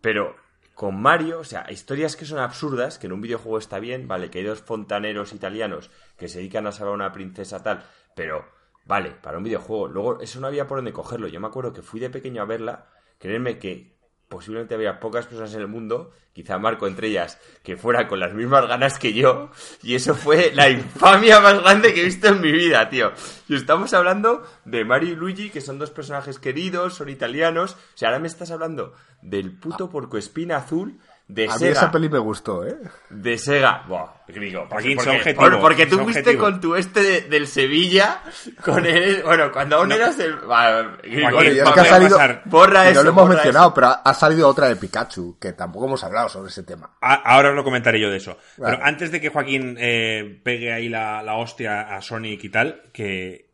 pero 0.00 0.36
con 0.74 1.00
Mario, 1.02 1.40
o 1.40 1.44
sea, 1.44 1.66
historias 1.70 2.14
que 2.14 2.24
son 2.24 2.38
absurdas, 2.38 2.98
que 2.98 3.08
en 3.08 3.12
un 3.12 3.20
videojuego 3.20 3.58
está 3.58 3.80
bien, 3.80 4.06
vale, 4.06 4.30
que 4.30 4.38
hay 4.38 4.44
dos 4.44 4.62
fontaneros 4.62 5.32
italianos 5.32 5.90
que 6.16 6.28
se 6.28 6.38
dedican 6.38 6.66
a 6.68 6.72
salvar 6.72 6.92
a 6.92 6.94
una 6.94 7.12
princesa 7.12 7.62
tal, 7.62 7.84
pero 8.14 8.44
vale, 8.88 9.10
para 9.10 9.38
un 9.38 9.44
videojuego, 9.44 9.86
luego 9.86 10.20
eso 10.20 10.40
no 10.40 10.46
había 10.46 10.66
por 10.66 10.78
dónde 10.78 10.92
cogerlo, 10.92 11.28
yo 11.28 11.38
me 11.40 11.46
acuerdo 11.46 11.72
que 11.72 11.82
fui 11.82 12.00
de 12.00 12.10
pequeño 12.10 12.42
a 12.42 12.46
verla, 12.46 12.86
créanme 13.18 13.58
que 13.58 13.98
posiblemente 14.28 14.74
había 14.74 14.98
pocas 14.98 15.26
personas 15.26 15.54
en 15.54 15.60
el 15.60 15.68
mundo, 15.68 16.10
quizá 16.32 16.58
Marco 16.58 16.86
entre 16.86 17.08
ellas, 17.08 17.38
que 17.62 17.76
fuera 17.76 18.08
con 18.08 18.20
las 18.20 18.34
mismas 18.34 18.66
ganas 18.66 18.98
que 18.98 19.12
yo, 19.12 19.50
y 19.82 19.94
eso 19.94 20.14
fue 20.14 20.52
la 20.54 20.70
infamia 20.70 21.40
más 21.40 21.60
grande 21.60 21.92
que 21.92 22.00
he 22.00 22.04
visto 22.04 22.28
en 22.28 22.40
mi 22.40 22.52
vida, 22.52 22.88
tío. 22.88 23.12
Y 23.48 23.54
estamos 23.54 23.92
hablando 23.94 24.42
de 24.64 24.84
Mario 24.84 25.12
y 25.12 25.16
Luigi, 25.16 25.50
que 25.50 25.60
son 25.60 25.78
dos 25.78 25.90
personajes 25.90 26.38
queridos, 26.38 26.94
son 26.94 27.08
italianos, 27.08 27.74
o 27.74 27.98
sea, 27.98 28.08
ahora 28.08 28.20
me 28.20 28.28
estás 28.28 28.50
hablando 28.50 28.94
del 29.22 29.58
puto 29.58 29.90
porcoespina 29.90 30.56
azul 30.56 30.98
de 31.28 31.44
A 31.44 31.52
mí 31.52 31.58
Sega. 31.58 31.72
esa 31.72 31.90
peli 31.90 32.08
me 32.08 32.18
gustó, 32.18 32.66
¿eh? 32.66 32.74
De 33.10 33.36
Sega. 33.36 33.84
Buah, 33.86 34.06
digo, 34.28 34.66
Joaquín, 34.70 34.96
porque, 34.96 35.10
sé 35.10 35.16
objetivo, 35.18 35.42
por- 35.50 35.60
porque 35.60 35.86
tú 35.86 35.98
fuiste 35.98 36.20
objetivo. 36.20 36.42
con 36.42 36.60
tu 36.60 36.74
este 36.74 37.02
de- 37.02 37.20
del 37.22 37.46
Sevilla, 37.46 38.22
con 38.64 38.86
el... 38.86 39.22
Bueno, 39.22 39.52
cuando 39.52 39.76
aún 39.76 39.92
eras 39.92 40.18
el... 40.18 40.36
Bueno, 40.36 40.96
y 41.04 41.20
es 41.58 41.70
que 41.74 41.80
ha 41.80 41.84
salido. 41.84 42.18
Borra 42.46 42.88
eso, 42.88 43.00
no 43.00 43.04
lo 43.04 43.10
hemos 43.10 43.28
mencionado, 43.28 43.66
eso. 43.66 43.74
pero 43.74 43.86
ha, 43.88 43.92
ha 44.04 44.14
salido 44.14 44.48
otra 44.48 44.68
de 44.68 44.76
Pikachu, 44.76 45.38
que 45.38 45.52
tampoco 45.52 45.84
hemos 45.86 46.02
hablado 46.02 46.30
sobre 46.30 46.48
ese 46.48 46.62
tema. 46.62 46.92
A- 47.00 47.14
Ahora 47.34 47.50
os 47.50 47.56
lo 47.56 47.62
comentaré 47.64 48.00
yo 48.00 48.10
de 48.10 48.16
eso. 48.16 48.38
Vale. 48.56 48.76
Pero 48.76 48.86
antes 48.88 49.12
de 49.12 49.20
que 49.20 49.28
Joaquín 49.28 49.76
eh, 49.78 50.40
pegue 50.42 50.72
ahí 50.72 50.88
la, 50.88 51.22
la 51.22 51.34
hostia 51.34 51.94
a 51.94 52.00
Sonic 52.00 52.42
y 52.44 52.48
tal, 52.48 52.84
que 52.92 53.47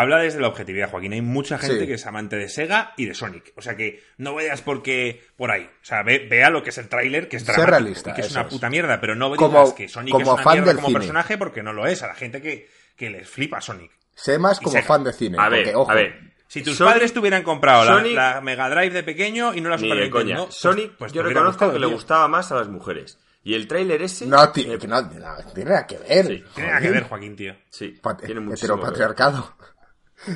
habla 0.00 0.18
desde 0.18 0.40
la 0.40 0.48
objetividad, 0.48 0.90
Joaquín. 0.90 1.12
Hay 1.12 1.22
mucha 1.22 1.58
gente 1.58 1.80
Sí. 1.80 1.86
que 1.86 1.94
es 1.94 2.06
amante 2.06 2.36
de 2.36 2.48
Sega 2.48 2.92
y 2.96 3.06
de 3.06 3.14
Sonic. 3.14 3.52
O 3.56 3.62
sea 3.62 3.76
que 3.76 4.02
no 4.16 4.34
vayas 4.34 4.62
porque 4.62 5.22
por 5.36 5.50
ahí. 5.50 5.64
O 5.64 5.84
sea, 5.84 6.02
ve- 6.02 6.26
vea 6.30 6.50
lo 6.50 6.62
que 6.62 6.70
es 6.70 6.78
el 6.78 6.88
tráiler, 6.88 7.28
que 7.28 7.36
es 7.36 7.44
dramático 7.44 7.70
realista, 7.70 8.10
y 8.10 8.14
que 8.14 8.20
es 8.22 8.30
una 8.32 8.42
es. 8.42 8.46
puta 8.48 8.70
mierda. 8.70 9.00
Pero 9.00 9.14
no 9.14 9.26
digas 9.26 9.38
Como- 9.38 9.74
que 9.74 9.88
Sonic 9.88 10.12
como 10.12 10.24
es 10.24 10.32
una 10.34 10.42
fan 10.42 10.52
mierda 10.54 10.66
del 10.68 10.76
como 10.76 10.88
cine. 10.88 10.98
personaje 11.00 11.38
porque 11.38 11.62
no 11.62 11.72
lo 11.72 11.86
es. 11.86 12.02
A 12.02 12.06
la 12.06 12.14
gente 12.14 12.40
que, 12.40 12.68
que 12.96 13.10
les 13.10 13.28
flipa 13.28 13.60
Sonic. 13.60 13.90
Sé 14.14 14.38
más 14.38 14.58
como 14.58 14.72
Sega. 14.72 14.86
fan 14.86 15.04
de 15.04 15.12
cine. 15.12 15.36
A 15.40 15.48
ver, 15.48 15.62
porque, 15.64 15.76
ojo, 15.76 15.90
a 15.90 15.94
ver. 15.94 16.28
Si 16.48 16.62
tus 16.62 16.76
Sonic- 16.80 16.92
padres 16.94 17.12
te 17.12 17.18
hubieran 17.18 17.42
comprado 17.42 17.84
la- 17.84 17.92
Sonic- 18.00 18.14
la, 18.14 18.40
Mega 18.40 18.70
Drive 18.70 18.90
de 18.90 19.02
pequeño 19.02 19.54
y 19.54 19.60
no 19.60 19.68
la 19.68 19.76
Super. 19.78 19.98
Nintendo, 19.98 20.44
pues- 20.46 20.54
Sonic, 20.54 20.92
pues 20.96 21.12
yo 21.12 21.22
reconozco 21.22 21.50
gustado, 21.66 21.72
que 21.74 21.78
le 21.78 21.86
tío. 21.86 21.94
gustaba 21.94 22.26
más 22.28 22.50
a 22.50 22.54
las 22.54 22.68
mujeres. 22.68 23.18
Y 23.44 23.54
el 23.54 23.66
tráiler 23.68 24.02
ese... 24.02 24.26
No, 24.26 24.36
no, 24.36 24.42
no, 24.46 24.50
tiene 24.52 25.70
nada 25.70 25.86
que 25.86 25.96
ver. 25.98 26.26
Sí, 26.26 26.44
Tiene 26.54 26.70
nada 26.70 26.80
que 26.82 26.90
ver, 26.90 27.02
Joaquín, 27.04 27.36
tío. 27.36 27.54
Sí, 27.70 27.98
Pat- 28.02 28.22
tiene 28.24 28.40
muchísimo 28.40 28.76
que 28.76 28.98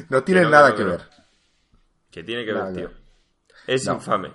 No 0.09 0.23
tiene 0.25 0.43
no, 0.43 0.51
nada 0.51 0.71
no, 0.71 0.77
que 0.77 0.85
no. 0.85 0.91
ver. 0.91 1.03
Que 2.11 2.23
tiene 2.25 2.45
que 2.45 2.53
Nada 2.53 2.67
ver, 2.67 2.75
que 2.75 2.81
tío. 2.81 2.91
Es 3.67 3.87
No. 3.87 3.95
infame. 3.95 4.33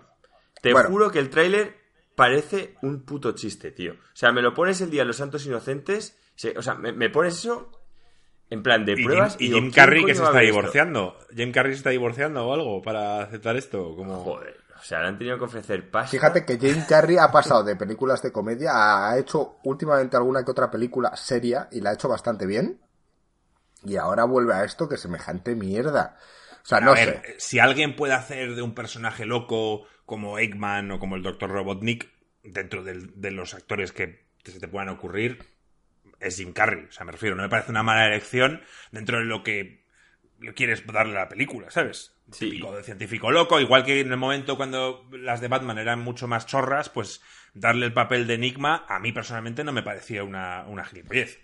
Te 0.62 0.74
Bueno. 0.74 0.90
juro 0.90 1.12
que 1.12 1.20
el 1.20 1.30
tráiler 1.30 1.76
parece 2.16 2.76
un 2.82 3.04
puto 3.06 3.34
chiste, 3.34 3.72
tío. 3.72 3.94
O 3.94 4.16
sea, 4.16 4.32
me 4.32 4.42
lo 4.42 4.54
pones 4.54 4.82
el 4.82 4.90
día 4.90 5.02
de 5.02 5.06
los 5.08 5.18
santos 5.18 5.46
inocentes. 5.46 6.18
se- 6.36 6.56
o 6.58 6.62
sea, 6.62 6.76
me, 6.76 6.92
me 6.94 7.10
pones 7.10 7.36
eso 7.36 7.72
en 8.50 8.62
plan 8.62 8.86
de 8.86 8.94
Y 8.94 9.04
pruebas. 9.04 9.36
y 9.40 9.48
Jim 9.48 9.54
¿quién 9.64 9.72
Carrey 9.72 10.06
que 10.06 10.14
se 10.16 10.24
está 10.24 10.40
divorciando. 10.40 11.18
Jim 11.36 11.52
Carrey 11.52 11.72
se 11.74 11.78
está 11.78 11.90
divorciando 11.90 12.46
o 12.48 12.54
algo 12.54 12.82
para 12.84 13.22
aceptar 13.24 13.56
esto. 13.58 13.96
Como... 13.96 14.24
Joder, 14.24 14.56
o 14.80 14.84
sea, 14.84 15.02
le 15.02 15.08
han 15.08 15.18
tenido 15.18 15.38
que 15.40 15.46
ofrecer 15.46 15.90
pasta. 15.90 16.12
Fíjate 16.12 16.46
que 16.46 16.58
Jim 16.60 16.84
Carrey 16.88 17.18
ha 17.18 17.32
pasado 17.32 17.64
de 17.64 17.76
películas 17.76 18.22
de 18.22 18.32
comedia 18.32 18.72
a 18.72 19.10
ha 19.12 19.18
hecho 19.18 19.58
últimamente 19.64 20.16
alguna 20.16 20.44
que 20.46 20.52
otra 20.52 20.70
película 20.70 21.16
seria 21.16 21.68
y 21.72 21.82
la 21.82 21.90
ha 21.90 21.94
hecho 21.94 22.08
bastante 22.08 22.46
bien. 22.46 22.80
Y 23.86 23.96
ahora 23.98 24.24
vuelve 24.26 24.54
a 24.54 24.64
esto 24.64 24.88
que 24.90 24.96
es 24.96 25.02
semejante 25.02 25.56
mierda. 25.56 26.18
O 26.64 26.66
sea, 26.66 26.80
A 26.80 26.82
no 26.82 26.94
ver, 26.94 27.22
sé. 27.26 27.36
si 27.40 27.60
alguien 27.60 27.96
puede 27.96 28.14
hacer 28.14 28.56
de 28.56 28.62
un 28.62 28.74
personaje 28.76 29.26
loco 29.26 29.86
como 30.06 30.40
Eggman 30.40 30.92
o 30.92 31.00
como 31.00 31.16
el 31.16 31.24
Dr. 31.24 31.50
Robotnik, 31.50 32.10
dentro 32.44 32.84
del- 32.84 33.12
de 33.20 33.32
los 33.32 33.54
actores 33.54 33.92
que 33.92 34.26
se 34.44 34.60
te 34.60 34.68
puedan 34.68 34.90
ocurrir, 34.90 35.40
es 36.20 36.38
Jim 36.38 36.54
Carrey. 36.54 36.86
O 36.86 36.92
sea, 36.92 37.06
me 37.06 37.12
refiero, 37.12 37.36
no 37.36 37.44
me 37.44 37.50
parece 37.50 37.72
una 37.72 37.84
mala 37.84 38.08
elección 38.08 38.62
dentro 38.92 39.20
de 39.20 39.26
lo 39.26 39.44
que 39.44 39.86
quieres 40.56 40.86
darle 40.88 41.18
a 41.18 41.22
la 41.24 41.30
película, 41.30 41.70
¿sabes? 41.72 42.14
Sí. 42.32 42.50
Típico 42.50 42.76
de 42.76 42.84
científico 42.84 43.32
loco, 43.32 43.60
igual 43.60 43.84
que 43.86 44.00
en 44.02 44.12
el 44.12 44.18
momento 44.18 44.58
cuando 44.58 45.06
las 45.12 45.40
de 45.42 45.48
Batman 45.48 45.78
eran 45.78 46.00
mucho 46.00 46.28
más 46.28 46.46
chorras, 46.46 46.90
pues 46.90 47.22
darle 47.54 47.86
el 47.86 47.94
papel 47.94 48.28
de 48.28 48.34
Enigma 48.36 48.86
a 48.90 49.00
mí 49.00 49.12
personalmente 49.14 49.64
no 49.64 49.72
me 49.72 49.84
parecía 49.84 50.24
una, 50.24 50.66
una 50.68 50.84
gilipollez. 50.86 51.40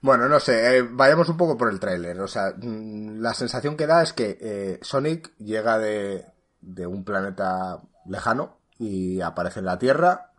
Bueno, 0.00 0.28
no 0.28 0.38
sé, 0.38 0.76
eh, 0.76 0.82
vayamos 0.82 1.28
un 1.28 1.36
poco 1.36 1.56
por 1.56 1.70
el 1.70 1.80
tráiler. 1.80 2.20
O 2.20 2.28
sea, 2.28 2.52
mm, 2.56 3.20
la 3.20 3.34
sensación 3.34 3.76
que 3.76 3.86
da 3.86 4.02
es 4.02 4.12
que 4.12 4.38
eh, 4.40 4.78
Sonic 4.82 5.36
llega 5.38 5.78
de, 5.78 6.26
de 6.60 6.86
un 6.86 7.04
planeta 7.04 7.80
lejano 8.06 8.58
y 8.78 9.20
aparece 9.20 9.60
en 9.60 9.66
la 9.66 9.78
Tierra 9.78 10.32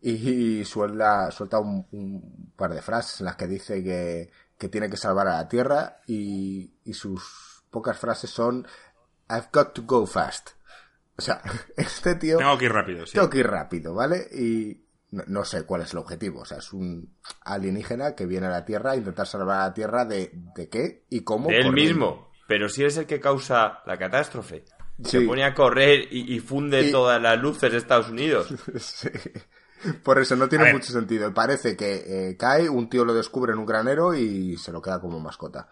y, 0.00 0.64
suelta, 0.64 1.30
suelta 1.30 1.58
un, 1.58 1.86
un 1.92 2.52
par 2.56 2.74
de 2.74 2.82
frases 2.82 3.20
en 3.20 3.26
las 3.26 3.36
que 3.36 3.46
dice 3.46 3.82
que, 3.82 4.30
que 4.58 4.68
tiene 4.68 4.90
que 4.90 4.96
salvar 4.96 5.28
a 5.28 5.36
la 5.36 5.48
Tierra 5.48 6.00
y, 6.06 6.74
y 6.84 6.94
sus 6.94 7.64
pocas 7.70 7.98
frases 7.98 8.30
son 8.30 8.66
I've 9.30 9.48
got 9.52 9.72
to 9.74 9.82
go 9.82 10.06
fast. 10.06 10.50
O 11.16 11.22
sea, 11.22 11.42
este 11.76 12.14
tío... 12.16 12.38
Tengo 12.38 12.58
que 12.58 12.66
ir 12.66 12.72
rápido, 12.72 13.06
sí. 13.06 13.14
Tengo 13.14 13.30
que 13.30 13.38
ir 13.38 13.46
rápido, 13.46 13.94
¿vale? 13.94 14.28
Y 14.32 14.83
no, 15.14 15.22
no 15.26 15.44
sé 15.44 15.62
cuál 15.64 15.82
es 15.82 15.92
el 15.92 15.98
objetivo. 15.98 16.40
O 16.40 16.44
sea, 16.44 16.58
es 16.58 16.72
un 16.72 17.14
alienígena 17.44 18.14
que 18.14 18.26
viene 18.26 18.46
a 18.46 18.50
la 18.50 18.64
Tierra 18.64 18.92
a 18.92 18.96
intentar 18.96 19.26
salvar 19.26 19.60
a 19.60 19.68
la 19.68 19.74
Tierra 19.74 20.04
de, 20.04 20.30
de 20.54 20.68
qué 20.68 21.04
y 21.10 21.20
cómo. 21.22 21.48
De 21.48 21.60
él 21.60 21.72
mismo. 21.72 22.30
Pero 22.46 22.68
si 22.68 22.82
eres 22.82 22.96
el 22.98 23.06
que 23.06 23.20
causa 23.20 23.80
la 23.86 23.96
catástrofe. 23.96 24.64
Se 25.02 25.22
pone 25.22 25.42
a 25.44 25.54
correr 25.54 26.06
y, 26.10 26.34
y 26.36 26.40
funde 26.40 26.82
Y- 26.88 26.92
todas 26.92 27.20
las 27.20 27.40
luces 27.40 27.72
de 27.72 27.78
Estados 27.78 28.08
Unidos. 28.10 28.48
Sí. 28.78 29.08
Por 30.02 30.18
eso 30.18 30.34
no 30.34 30.48
tiene 30.48 30.72
mucho 30.72 30.92
sentido. 30.92 31.34
Parece 31.34 31.76
que 31.76 32.30
eh, 32.30 32.36
cae, 32.38 32.70
un 32.70 32.88
tío 32.88 33.04
lo 33.04 33.12
descubre 33.12 33.52
en 33.52 33.58
un 33.58 33.66
granero 33.66 34.14
y 34.14 34.56
se 34.56 34.72
lo 34.72 34.80
queda 34.80 34.98
como 34.98 35.20
mascota. 35.20 35.68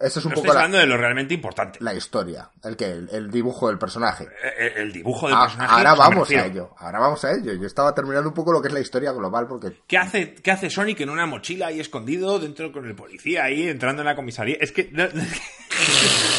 Esa 0.00 0.20
es 0.20 0.24
un 0.26 0.30
No 0.30 0.34
poco 0.36 0.46
estoy 0.46 0.54
la, 0.54 0.60
hablando 0.64 0.78
de 0.78 0.86
lo 0.86 0.96
realmente 0.96 1.34
importante. 1.34 1.78
la 1.82 1.92
historia. 1.92 2.48
El 2.62 2.76
que 2.76 2.84
el, 2.86 3.08
el 3.10 3.30
dibujo 3.30 3.66
del 3.68 3.78
personaje. 3.78 4.28
El, 4.58 4.72
el 4.76 4.92
dibujo 4.92 5.26
del 5.26 5.36
Ah, 5.36 5.42
personaje. 5.46 5.72
ahora 5.74 5.92
o 5.92 5.96
sea, 5.96 6.04
me 6.08 6.14
vamos 6.14 6.30
a 6.30 6.46
ello. 6.46 6.74
Ahora 6.78 6.98
vamos 7.00 7.24
a 7.24 7.32
ello. 7.32 7.52
Yo 7.54 7.66
estaba 7.66 7.94
terminando 7.94 8.28
un 8.28 8.34
poco 8.34 8.52
lo 8.52 8.62
que 8.62 8.68
es 8.68 8.74
la 8.74 8.80
historia 8.80 9.10
global 9.12 9.46
porque 9.48 9.82
¿Qué 9.86 9.98
hace, 9.98 10.34
¿Qué 10.36 10.50
hace 10.52 10.70
Sonic 10.70 11.00
en 11.00 11.10
una 11.10 11.26
mochila 11.26 11.66
ahí 11.68 11.80
escondido 11.80 12.38
dentro 12.38 12.70
con 12.72 12.86
el 12.86 12.94
policía 12.94 13.44
ahí 13.44 13.68
entrando 13.68 14.02
en 14.02 14.06
la 14.06 14.14
comisaría? 14.16 14.56
Es 14.60 14.70
que... 14.72 14.90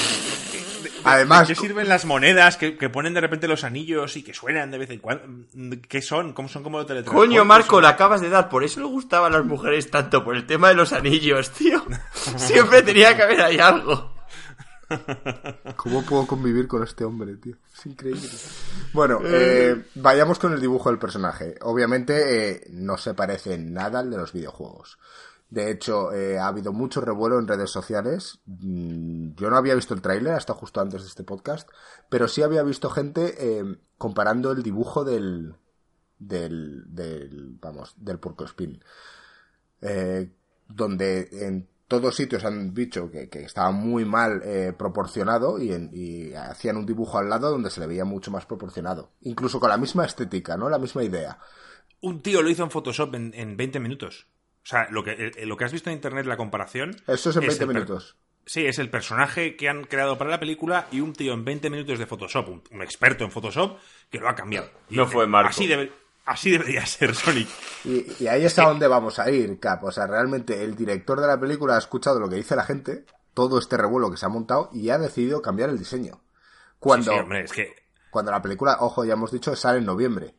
Además, 1.14 1.48
¿De 1.48 1.56
qué 1.56 1.60
sirven 1.60 1.88
las 1.88 2.06
monedas 2.06 2.58
que, 2.58 2.78
que 2.78 2.90
ponen 2.90 3.14
de 3.14 3.22
repente 3.22 3.48
los 3.48 3.64
anillos 3.64 4.16
y 4.18 4.24
que 4.24 4.34
suenan 4.34 4.72
de 4.72 4.78
vez 4.78 4.90
en 4.90 5.00
cuando? 5.00 5.24
¿Qué 5.88 6.02
son? 6.02 6.34
¿Cómo 6.34 6.50
son 6.50 6.64
como 6.64 6.78
lo 6.78 6.86
teletransportes? 6.86 7.30
Coño, 7.30 7.46
Marco, 7.46 7.82
la 7.82 7.90
acabas 7.90 8.22
de 8.22 8.30
dar. 8.30 8.50
Por 8.50 8.64
eso 8.64 8.80
le 8.80 8.88
gustaban 8.88 9.32
las 9.32 9.46
mujeres 9.46 9.90
tanto, 9.90 10.24
por 10.24 10.36
el 10.36 10.46
tema 10.46 10.70
de 10.70 10.76
los 10.76 10.94
anillos, 10.94 11.52
tío. 11.52 11.84
Siempre 12.38 12.82
tenía 12.82 13.16
que 13.16 13.24
haber 13.24 13.42
ahí 13.42 13.60
algo. 13.60 14.20
¿Cómo 15.76 16.04
puedo 16.04 16.26
convivir 16.26 16.68
con 16.68 16.84
este 16.84 17.04
hombre, 17.04 17.36
tío? 17.36 17.56
Es 17.74 17.86
increíble. 17.86 18.28
Bueno, 18.92 19.20
eh, 19.24 19.86
vayamos 19.96 20.40
con 20.40 20.54
el 20.54 20.60
dibujo 20.60 20.90
del 20.90 20.98
personaje. 20.98 21.56
Obviamente 21.62 22.50
eh, 22.50 22.68
no 22.72 22.98
se 22.98 23.14
parece 23.14 23.54
en 23.54 23.74
nada 23.74 24.00
al 24.00 24.10
de 24.10 24.18
los 24.18 24.34
videojuegos. 24.34 24.98
De 25.50 25.72
hecho, 25.72 26.14
eh, 26.14 26.38
ha 26.38 26.48
habido 26.48 26.74
mucho 26.74 27.02
revuelo 27.02 27.40
en 27.40 27.48
redes 27.48 27.72
sociales. 27.72 28.40
Mm, 28.46 29.34
Yo 29.36 29.50
no 29.50 29.58
había 29.58 29.74
visto 29.74 29.96
el 29.96 30.02
tráiler 30.02 30.34
hasta 30.34 30.54
justo 30.54 30.80
antes 30.80 31.02
de 31.02 31.08
este 31.08 31.24
podcast, 31.24 31.68
pero 32.08 32.28
sí 32.28 32.44
había 32.44 32.62
visto 32.62 32.90
gente 32.90 33.36
eh, 33.40 33.64
comparando 33.98 34.52
el 34.52 34.62
dibujo 34.62 35.04
del, 35.04 35.56
del, 36.20 36.84
del, 36.94 37.58
vamos, 37.60 37.96
del 37.98 38.20
porcoespín. 38.20 38.84
Eh, 39.82 40.32
donde 40.68 41.30
en 41.32 41.68
todos 41.88 42.16
sitios 42.16 42.46
han 42.46 42.76
dicho 42.76 43.10
que, 43.10 43.28
estaba 43.34 43.72
muy 43.72 44.06
mal 44.06 44.44
proporcionado 44.78 45.60
y 45.60 46.32
hacían 46.36 46.78
un 46.78 46.86
dibujo 46.86 47.18
al 47.18 47.28
lado 47.28 47.50
donde 47.50 47.72
se 47.72 47.80
le 47.80 47.88
veía 47.88 48.06
mucho 48.06 48.30
más 48.30 48.46
proporcionado. 48.46 49.14
Incluso 49.22 49.60
con 49.60 49.70
la 49.70 49.80
misma 49.80 50.06
estética, 50.06 50.56
¿no? 50.58 50.70
La 50.70 50.78
misma 50.78 51.04
idea. 51.04 51.40
Un 52.02 52.22
tío 52.22 52.44
lo 52.44 52.52
hizo 52.52 52.64
en 52.64 52.70
Photoshop 52.70 53.16
en, 53.16 53.34
en 53.34 53.58
20 53.58 53.80
minutos. 53.80 54.28
O 54.70 54.72
sea, 54.72 54.88
lo 54.92 55.04
que, 55.04 55.34
eh, 55.36 55.46
lo 55.48 55.58
que 55.58 55.66
has 55.66 55.72
visto 55.72 55.90
en 55.90 55.96
internet, 55.96 56.28
la 56.28 56.38
comparación... 56.38 56.92
Eso 57.08 57.32
es 57.32 57.36
en 57.38 57.42
20 57.42 57.54
el 57.56 57.58
per- 57.58 57.68
minutos. 57.76 58.16
Sí, 58.46 58.68
es 58.68 58.78
el 58.78 58.92
personaje 58.92 59.56
que 59.56 59.68
han 59.68 59.84
creado 59.86 60.18
para 60.20 60.30
la 60.30 60.40
película 60.40 60.86
y 60.92 61.02
un 61.02 61.14
tío 61.14 61.34
en 61.34 61.44
20 61.44 61.72
minutos 61.72 61.98
de 61.98 62.06
Photoshop, 62.06 62.50
un, 62.50 62.64
un 62.72 62.82
experto 62.84 63.24
en 63.24 63.32
Photoshop, 63.32 63.78
que 64.12 64.20
lo 64.20 64.30
ha 64.30 64.36
cambiado. 64.36 64.70
Y 64.90 64.96
No 64.96 65.08
fue 65.08 65.26
Marco. 65.26 65.50
Así, 65.50 65.66
debe- 65.68 65.92
así 66.26 66.52
debería 66.52 66.86
ser 66.86 67.16
Sonic. 67.16 67.48
Y, 67.84 68.06
y 68.24 68.28
ahí 68.28 68.46
es 68.46 68.60
a 68.60 68.66
donde 68.66 68.88
vamos 68.88 69.18
a 69.18 69.32
ir, 69.32 69.60
Cap. 69.60 69.84
O 69.86 69.92
sea, 69.92 70.06
realmente 70.06 70.64
el 70.64 70.76
director 70.76 71.20
de 71.20 71.26
la 71.26 71.40
película 71.40 71.76
ha 71.76 71.80
escuchado 71.80 72.20
lo 72.20 72.30
que 72.30 72.36
dice 72.36 72.56
la 72.56 72.64
gente, 72.64 73.06
todo 73.34 73.58
este 73.58 73.76
revuelo 73.76 74.12
que 74.12 74.18
se 74.18 74.28
ha 74.28 74.30
montado, 74.30 74.70
y 74.72 74.92
ha 74.92 75.00
decidido 75.00 75.42
cambiar 75.42 75.70
el 75.72 75.80
diseño. 75.80 76.22
Cuando, 76.78 77.12
Sí, 77.12 77.18
sí, 77.18 77.24
hombre, 77.24 77.42
es 77.44 77.52
que 77.52 77.76
cuando 78.12 78.32
la 78.32 78.42
película, 78.42 78.78
ojo, 78.82 79.04
ya 79.04 79.14
hemos 79.14 79.32
dicho, 79.32 79.56
sale 79.56 79.80
en 79.80 79.86
noviembre. 79.86 80.36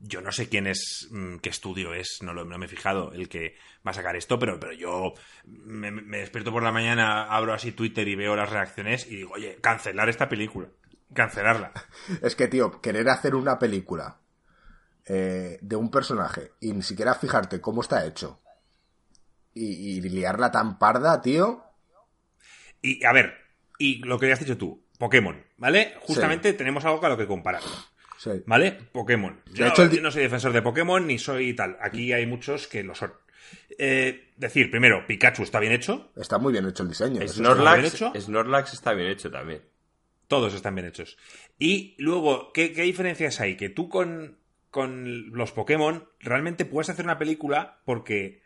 Yo 0.00 0.20
no 0.20 0.30
sé 0.32 0.48
quién 0.48 0.66
es, 0.66 1.08
mm, 1.10 1.36
qué 1.38 1.48
estudio 1.48 1.94
es, 1.94 2.18
no, 2.22 2.32
lo, 2.32 2.44
no 2.44 2.58
me 2.58 2.66
he 2.66 2.68
fijado 2.68 3.12
el 3.12 3.28
que 3.28 3.56
va 3.86 3.90
a 3.90 3.94
sacar 3.94 4.16
esto, 4.16 4.38
pero, 4.38 4.58
pero 4.60 4.72
yo 4.72 5.14
me, 5.44 5.90
me 5.90 6.18
despierto 6.18 6.52
por 6.52 6.62
la 6.62 6.72
mañana, 6.72 7.24
abro 7.24 7.52
así 7.52 7.72
Twitter 7.72 8.06
y 8.06 8.14
veo 8.14 8.36
las 8.36 8.50
reacciones 8.50 9.06
y 9.06 9.16
digo, 9.16 9.32
oye, 9.34 9.58
cancelar 9.60 10.08
esta 10.08 10.28
película, 10.28 10.68
cancelarla. 11.12 11.72
Es 12.22 12.36
que, 12.36 12.48
tío, 12.48 12.80
querer 12.80 13.08
hacer 13.08 13.34
una 13.34 13.58
película 13.58 14.18
eh, 15.04 15.58
de 15.60 15.76
un 15.76 15.90
personaje 15.90 16.52
y 16.60 16.72
ni 16.72 16.82
siquiera 16.82 17.14
fijarte 17.14 17.60
cómo 17.60 17.82
está 17.82 18.06
hecho 18.06 18.40
y, 19.54 19.96
y 19.96 20.00
liarla 20.00 20.50
tan 20.50 20.78
parda, 20.78 21.20
tío. 21.20 21.64
Y 22.80 23.04
a 23.04 23.12
ver, 23.12 23.34
y 23.78 23.98
lo 24.04 24.18
que 24.18 24.32
has 24.32 24.40
dicho 24.40 24.56
tú, 24.56 24.84
Pokémon, 24.98 25.44
¿vale? 25.56 25.94
Justamente 26.00 26.52
tenemos 26.52 26.84
algo 26.84 27.04
a 27.04 27.08
lo 27.08 27.16
que 27.16 27.26
comparar. 27.26 27.62
Sí. 28.18 28.30
¿Vale? 28.46 28.72
Pokémon. 28.92 29.40
Yo, 29.54 29.66
hecho, 29.66 29.84
el 29.84 30.02
no 30.02 30.10
soy 30.10 30.22
defensor 30.22 30.52
de 30.52 30.60
Pokémon 30.60 31.06
ni 31.06 31.18
soy 31.18 31.54
tal. 31.54 31.78
Aquí 31.80 32.12
hay 32.12 32.26
muchos 32.26 32.66
que 32.66 32.82
lo 32.82 32.94
son. 32.94 33.12
Eh, 33.78 34.32
decir, 34.36 34.70
primero, 34.70 35.06
Pikachu 35.06 35.44
está 35.44 35.60
bien 35.60 35.72
hecho. 35.72 36.10
Está 36.16 36.38
muy 36.38 36.52
bien 36.52 36.66
hecho 36.66 36.82
el 36.82 36.90
diseño. 36.90 37.26
Snorlax, 37.26 37.76
bien 37.80 37.92
hecho? 37.92 38.12
Snorlax 38.20 38.74
está 38.74 38.92
bien 38.92 39.08
hecho 39.08 39.30
también. 39.30 39.62
Todos 40.26 40.52
están 40.52 40.74
bien 40.74 40.88
hechos. 40.88 41.16
Y 41.58 41.94
luego, 41.98 42.52
¿qué, 42.52 42.72
qué 42.72 42.82
diferencias 42.82 43.40
hay? 43.40 43.56
Que 43.56 43.68
tú 43.68 43.88
con, 43.88 44.36
con 44.70 45.30
los 45.30 45.52
Pokémon 45.52 46.08
realmente 46.18 46.64
puedes 46.64 46.90
hacer 46.90 47.04
una 47.04 47.18
película 47.18 47.80
porque 47.84 48.42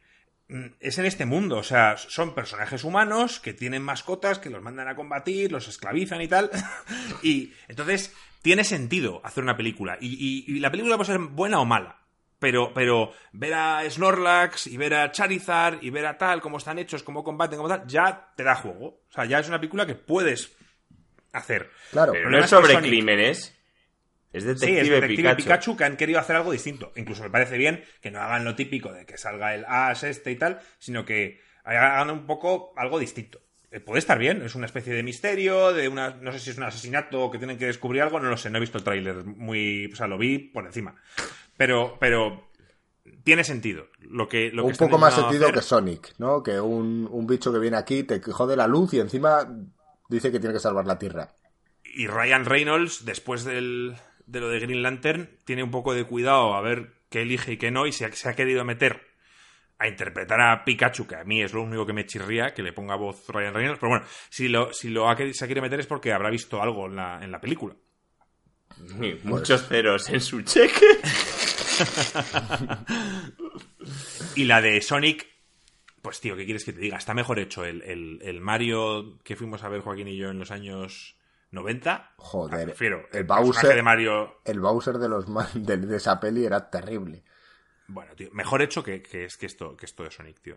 es 0.80 0.98
en 0.98 1.04
este 1.06 1.24
mundo. 1.26 1.56
O 1.58 1.62
sea, 1.62 1.96
son 1.96 2.34
personajes 2.34 2.84
humanos 2.84 3.40
que 3.40 3.52
tienen 3.54 3.82
mascotas, 3.82 4.38
que 4.38 4.50
los 4.50 4.62
mandan 4.62 4.88
a 4.88 4.94
combatir, 4.96 5.50
los 5.52 5.68
esclavizan 5.68 6.20
y 6.22 6.28
tal. 6.28 6.50
y 7.22 7.52
entonces 7.68 8.14
tiene 8.42 8.64
sentido 8.64 9.20
hacer 9.24 9.42
una 9.44 9.56
película. 9.56 9.96
Y, 10.00 10.08
y- 10.48 10.56
y 10.56 10.58
la 10.60 10.70
película 10.70 10.96
puede 10.96 11.12
ser 11.12 11.18
buena 11.20 11.60
o 11.60 11.64
mala. 11.64 11.98
Pero, 12.38 12.72
pero 12.74 13.12
ver 13.32 13.54
a 13.54 13.88
Snorlax 13.88 14.66
y 14.66 14.76
ver 14.76 14.94
a 14.94 15.12
Charizard 15.12 15.78
y 15.80 15.90
ver 15.90 16.06
a 16.06 16.18
tal, 16.18 16.40
cómo 16.40 16.58
están 16.58 16.76
hechos, 16.80 17.04
cómo 17.04 17.22
combaten, 17.22 17.56
cómo 17.56 17.68
tal, 17.68 17.86
ya 17.86 18.32
te 18.36 18.42
da 18.42 18.56
juego. 18.56 18.86
O 19.08 19.12
sea, 19.12 19.24
ya 19.26 19.38
es 19.38 19.46
una 19.48 19.58
película 19.60 19.86
que 19.86 19.94
puedes 19.94 20.52
hacer. 21.32 21.70
Claro, 21.92 22.12
Pero 22.12 22.30
no 22.30 22.38
es 22.38 22.50
sobre 22.50 22.74
Sonic- 22.74 22.88
crímenes. 22.88 23.56
Es 24.32 24.42
Sí, 24.44 24.48
detective, 24.48 24.80
es 24.80 24.88
Detective 24.88 25.16
Pikachu. 25.16 25.36
Pikachu. 25.36 25.76
que 25.76 25.84
han 25.84 25.96
querido 25.96 26.18
hacer 26.18 26.36
algo 26.36 26.52
distinto. 26.52 26.92
Incluso 26.96 27.22
me 27.22 27.30
parece 27.30 27.58
bien 27.58 27.84
que 28.00 28.10
no 28.10 28.20
hagan 28.20 28.44
lo 28.44 28.54
típico 28.54 28.92
de 28.92 29.04
que 29.06 29.18
salga 29.18 29.54
el 29.54 29.64
as 29.68 30.02
este 30.04 30.30
y 30.30 30.36
tal, 30.36 30.60
sino 30.78 31.04
que 31.04 31.40
hagan 31.64 32.10
un 32.10 32.26
poco 32.26 32.72
algo 32.76 32.98
distinto. 32.98 33.40
Eh, 33.70 33.80
Puede 33.80 33.98
estar 34.00 34.18
bien, 34.18 34.42
es 34.42 34.54
una 34.54 34.66
especie 34.66 34.92
de 34.94 35.02
misterio, 35.02 35.72
de 35.72 35.88
una, 35.88 36.10
no 36.10 36.32
sé 36.32 36.38
si 36.38 36.50
es 36.50 36.56
un 36.58 36.64
asesinato 36.64 37.22
o 37.24 37.30
que 37.30 37.38
tienen 37.38 37.56
que 37.58 37.66
descubrir 37.66 38.02
algo, 38.02 38.20
no 38.20 38.28
lo 38.30 38.36
sé, 38.36 38.50
no 38.50 38.58
he 38.58 38.60
visto 38.60 38.76
el 38.78 38.84
tráiler 38.84 39.24
muy, 39.24 39.90
o 39.92 39.96
sea, 39.96 40.06
lo 40.06 40.18
vi 40.18 40.38
por 40.38 40.66
encima. 40.66 40.94
Pero, 41.56 41.96
pero 42.00 42.50
tiene 43.24 43.44
sentido. 43.44 43.86
Lo 44.00 44.28
que, 44.28 44.50
lo 44.52 44.64
un 44.64 44.74
poco 44.76 44.98
más 44.98 45.14
sentido 45.14 45.44
hacer- 45.44 45.54
que 45.54 45.62
Sonic, 45.62 46.14
¿no? 46.18 46.42
Que 46.42 46.60
un, 46.60 47.08
un 47.10 47.26
bicho 47.26 47.52
que 47.52 47.58
viene 47.58 47.76
aquí 47.76 48.02
te 48.02 48.20
jode 48.20 48.56
la 48.56 48.66
luz 48.66 48.92
y 48.94 49.00
encima 49.00 49.46
dice 50.08 50.30
que 50.32 50.40
tiene 50.40 50.54
que 50.54 50.60
salvar 50.60 50.86
la 50.86 50.98
Tierra. 50.98 51.28
Y 51.94 52.06
Ryan 52.06 52.44
Reynolds, 52.46 53.04
después 53.04 53.44
del, 53.44 53.94
de 54.32 54.40
lo 54.40 54.48
de 54.48 54.60
Green 54.60 54.82
Lantern, 54.82 55.28
tiene 55.44 55.62
un 55.62 55.70
poco 55.70 55.94
de 55.94 56.04
cuidado 56.04 56.54
a 56.54 56.60
ver 56.60 56.92
qué 57.10 57.22
elige 57.22 57.52
y 57.52 57.56
qué 57.58 57.70
no, 57.70 57.86
y 57.86 57.92
se 57.92 58.06
ha, 58.06 58.12
se 58.12 58.28
ha 58.28 58.34
querido 58.34 58.64
meter 58.64 59.00
a 59.78 59.88
interpretar 59.88 60.40
a 60.40 60.64
Pikachu, 60.64 61.06
que 61.06 61.16
a 61.16 61.24
mí 61.24 61.42
es 61.42 61.52
lo 61.52 61.62
único 61.62 61.84
que 61.84 61.92
me 61.92 62.06
chirría, 62.06 62.54
que 62.54 62.62
le 62.62 62.72
ponga 62.72 62.94
voz 62.96 63.28
Ryan 63.28 63.54
Reynolds, 63.54 63.80
pero 63.80 63.90
bueno, 63.90 64.06
si, 64.30 64.48
lo, 64.48 64.72
si 64.72 64.88
lo 64.88 65.08
ha 65.10 65.16
querido, 65.16 65.34
se 65.34 65.44
ha 65.44 65.48
querido 65.48 65.62
meter 65.62 65.80
es 65.80 65.86
porque 65.86 66.12
habrá 66.12 66.30
visto 66.30 66.62
algo 66.62 66.86
en 66.86 66.96
la, 66.96 67.22
en 67.22 67.30
la 67.30 67.40
película. 67.40 67.74
Muchos 69.24 69.68
ceros 69.68 70.08
en 70.08 70.20
su 70.20 70.42
cheque. 70.42 70.86
Y 74.36 74.44
la 74.44 74.60
de 74.62 74.80
Sonic, 74.80 75.26
pues 76.00 76.20
tío, 76.20 76.36
¿qué 76.36 76.44
quieres 76.44 76.64
que 76.64 76.72
te 76.72 76.80
diga? 76.80 76.96
Está 76.96 77.14
mejor 77.14 77.38
hecho 77.38 77.64
el, 77.64 77.82
el- 77.82 78.18
el 78.22 78.40
Mario 78.40 79.18
que 79.24 79.36
fuimos 79.36 79.62
a 79.64 79.68
ver 79.68 79.80
Joaquín 79.80 80.08
y 80.08 80.16
yo 80.16 80.30
en 80.30 80.38
los 80.38 80.50
años 80.50 81.16
90. 81.52 82.14
Joder, 82.16 82.58
Me 82.58 82.64
refiero, 82.66 83.08
el 83.12 83.18
el 83.20 83.26
Bowser- 83.26 83.74
de 83.74 83.82
Mario 83.82 84.40
El 84.44 84.58
Bowser 84.60 84.98
de 84.98 85.08
los 85.08 85.26
de, 85.54 85.76
de 85.76 85.96
esa 85.96 86.18
peli 86.18 86.44
era 86.44 86.68
terrible. 86.70 87.22
Bueno, 87.88 88.14
tío, 88.16 88.30
mejor 88.32 88.62
hecho 88.62 88.82
que, 88.82 89.02
que 89.02 89.24
es 89.26 89.36
que 89.36 89.46
esto, 89.46 89.76
que 89.76 89.86
esto 89.86 90.02
de 90.02 90.10
Sonic, 90.10 90.40
tío. 90.40 90.56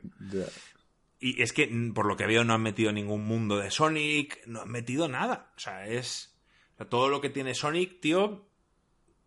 Y 1.20 1.42
es 1.42 1.54
que, 1.54 1.68
mm, 1.68 1.94
por 1.94 2.06
lo 2.06 2.16
que 2.18 2.26
veo, 2.28 2.44
no 2.44 2.54
han 2.54 2.62
metido 2.64 2.92
ningún 2.92 3.26
mundo 3.26 3.58
de 3.58 3.72
Sonic, 3.72 4.46
no 4.48 4.62
han 4.62 4.70
metido 4.72 5.08
nada. 5.08 5.52
O 5.56 5.60
sea, 5.60 5.86
es. 5.88 6.36
o 6.74 6.78
sea, 6.78 6.90
todo 6.90 7.10
lo 7.10 7.20
que 7.22 7.30
tiene 7.30 7.54
Sonic, 7.56 8.00
tío, 8.00 8.46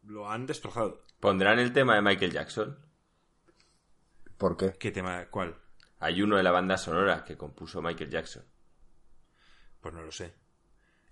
lo 0.05 0.31
han 0.31 0.47
destrozado. 0.47 1.05
Pondrán 1.21 1.59
el 1.59 1.73
tema 1.73 1.95
de 1.97 2.03
Michael 2.03 2.33
Jackson. 2.33 2.79
¿Por 4.37 4.57
qué? 4.57 4.73
¿Qué 4.79 4.91
tema? 4.93 5.27
¿Cuál? 5.27 5.57
Hay 5.99 6.23
uno 6.23 6.37
de 6.37 6.45
la 6.45 6.53
banda 6.53 6.77
sonora 6.79 7.25
que 7.25 7.37
compuso 7.37 7.83
Michael 7.83 8.11
Jackson. 8.11 8.45
Pues 9.81 9.93
no 9.95 10.03
lo 10.03 10.13
sé. 10.13 10.33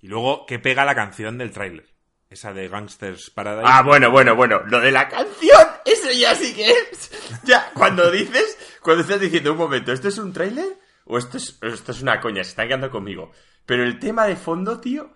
Y 0.06 0.08
luego, 0.08 0.46
¿qué 0.46 0.60
pega 0.60 0.84
la 0.84 0.94
canción 0.94 1.36
del 1.36 1.50
tráiler? 1.50 1.84
Esa 2.30 2.52
de 2.52 2.68
Gangsters 2.68 3.28
Paradise. 3.30 3.66
Ah, 3.68 3.82
bueno, 3.82 4.08
bueno, 4.08 4.36
bueno. 4.36 4.60
Lo 4.66 4.78
de 4.78 4.92
la 4.92 5.08
canción, 5.08 5.66
eso 5.84 6.12
ya 6.12 6.32
sí 6.36 6.54
que 6.54 6.70
es. 6.70 7.10
Ya, 7.42 7.72
cuando 7.74 8.08
dices, 8.08 8.56
cuando 8.80 9.02
estás 9.02 9.18
diciendo 9.18 9.50
un 9.50 9.58
momento, 9.58 9.90
¿esto 9.92 10.06
es 10.06 10.18
un 10.18 10.32
tráiler? 10.32 10.78
O 11.06 11.18
esto 11.18 11.38
es, 11.38 11.58
esto 11.60 11.90
es 11.90 12.02
una 12.02 12.20
coña, 12.20 12.44
se 12.44 12.50
están 12.50 12.68
quedando 12.68 12.88
conmigo. 12.88 13.32
Pero 13.64 13.82
el 13.82 13.98
tema 13.98 14.26
de 14.28 14.36
fondo, 14.36 14.80
tío, 14.80 15.12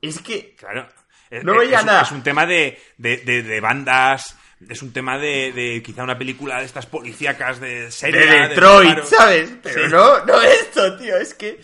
es 0.00 0.22
que. 0.22 0.54
Claro. 0.56 0.88
Es- 1.28 1.44
No 1.44 1.52
es- 1.52 1.58
veía 1.68 1.80
es, 1.80 1.84
nada. 1.84 2.00
Es 2.00 2.12
un 2.12 2.22
tema 2.22 2.46
de, 2.46 2.80
de, 2.96 3.18
de- 3.18 3.42
de 3.42 3.60
bandas. 3.60 4.34
Es 4.66 4.80
un 4.80 4.94
tema 4.94 5.18
de, 5.18 5.52
de 5.52 5.82
quizá 5.84 6.04
una 6.04 6.16
película 6.16 6.58
de 6.60 6.64
estas 6.64 6.86
policíacas 6.86 7.60
de 7.60 7.82
De 7.82 7.90
serie. 7.90 8.48
Detroit, 8.48 9.02
¿sabes? 9.04 9.52
Pero 9.62 9.84
Sí. 9.84 9.90
no, 9.92 10.24
no 10.24 10.40
esto, 10.40 10.96
tío, 10.96 11.18
es 11.18 11.34
que. 11.34 11.60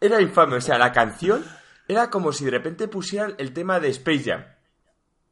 Era 0.00 0.20
infame, 0.20 0.56
o 0.56 0.60
sea, 0.60 0.78
la 0.78 0.90
canción 0.90 1.44
era 1.88 2.10
como 2.10 2.32
si 2.32 2.44
de 2.44 2.50
repente 2.52 2.88
pusieran 2.88 3.34
el 3.38 3.52
tema 3.52 3.80
de 3.80 3.88
Space 3.90 4.24
Jam. 4.24 4.44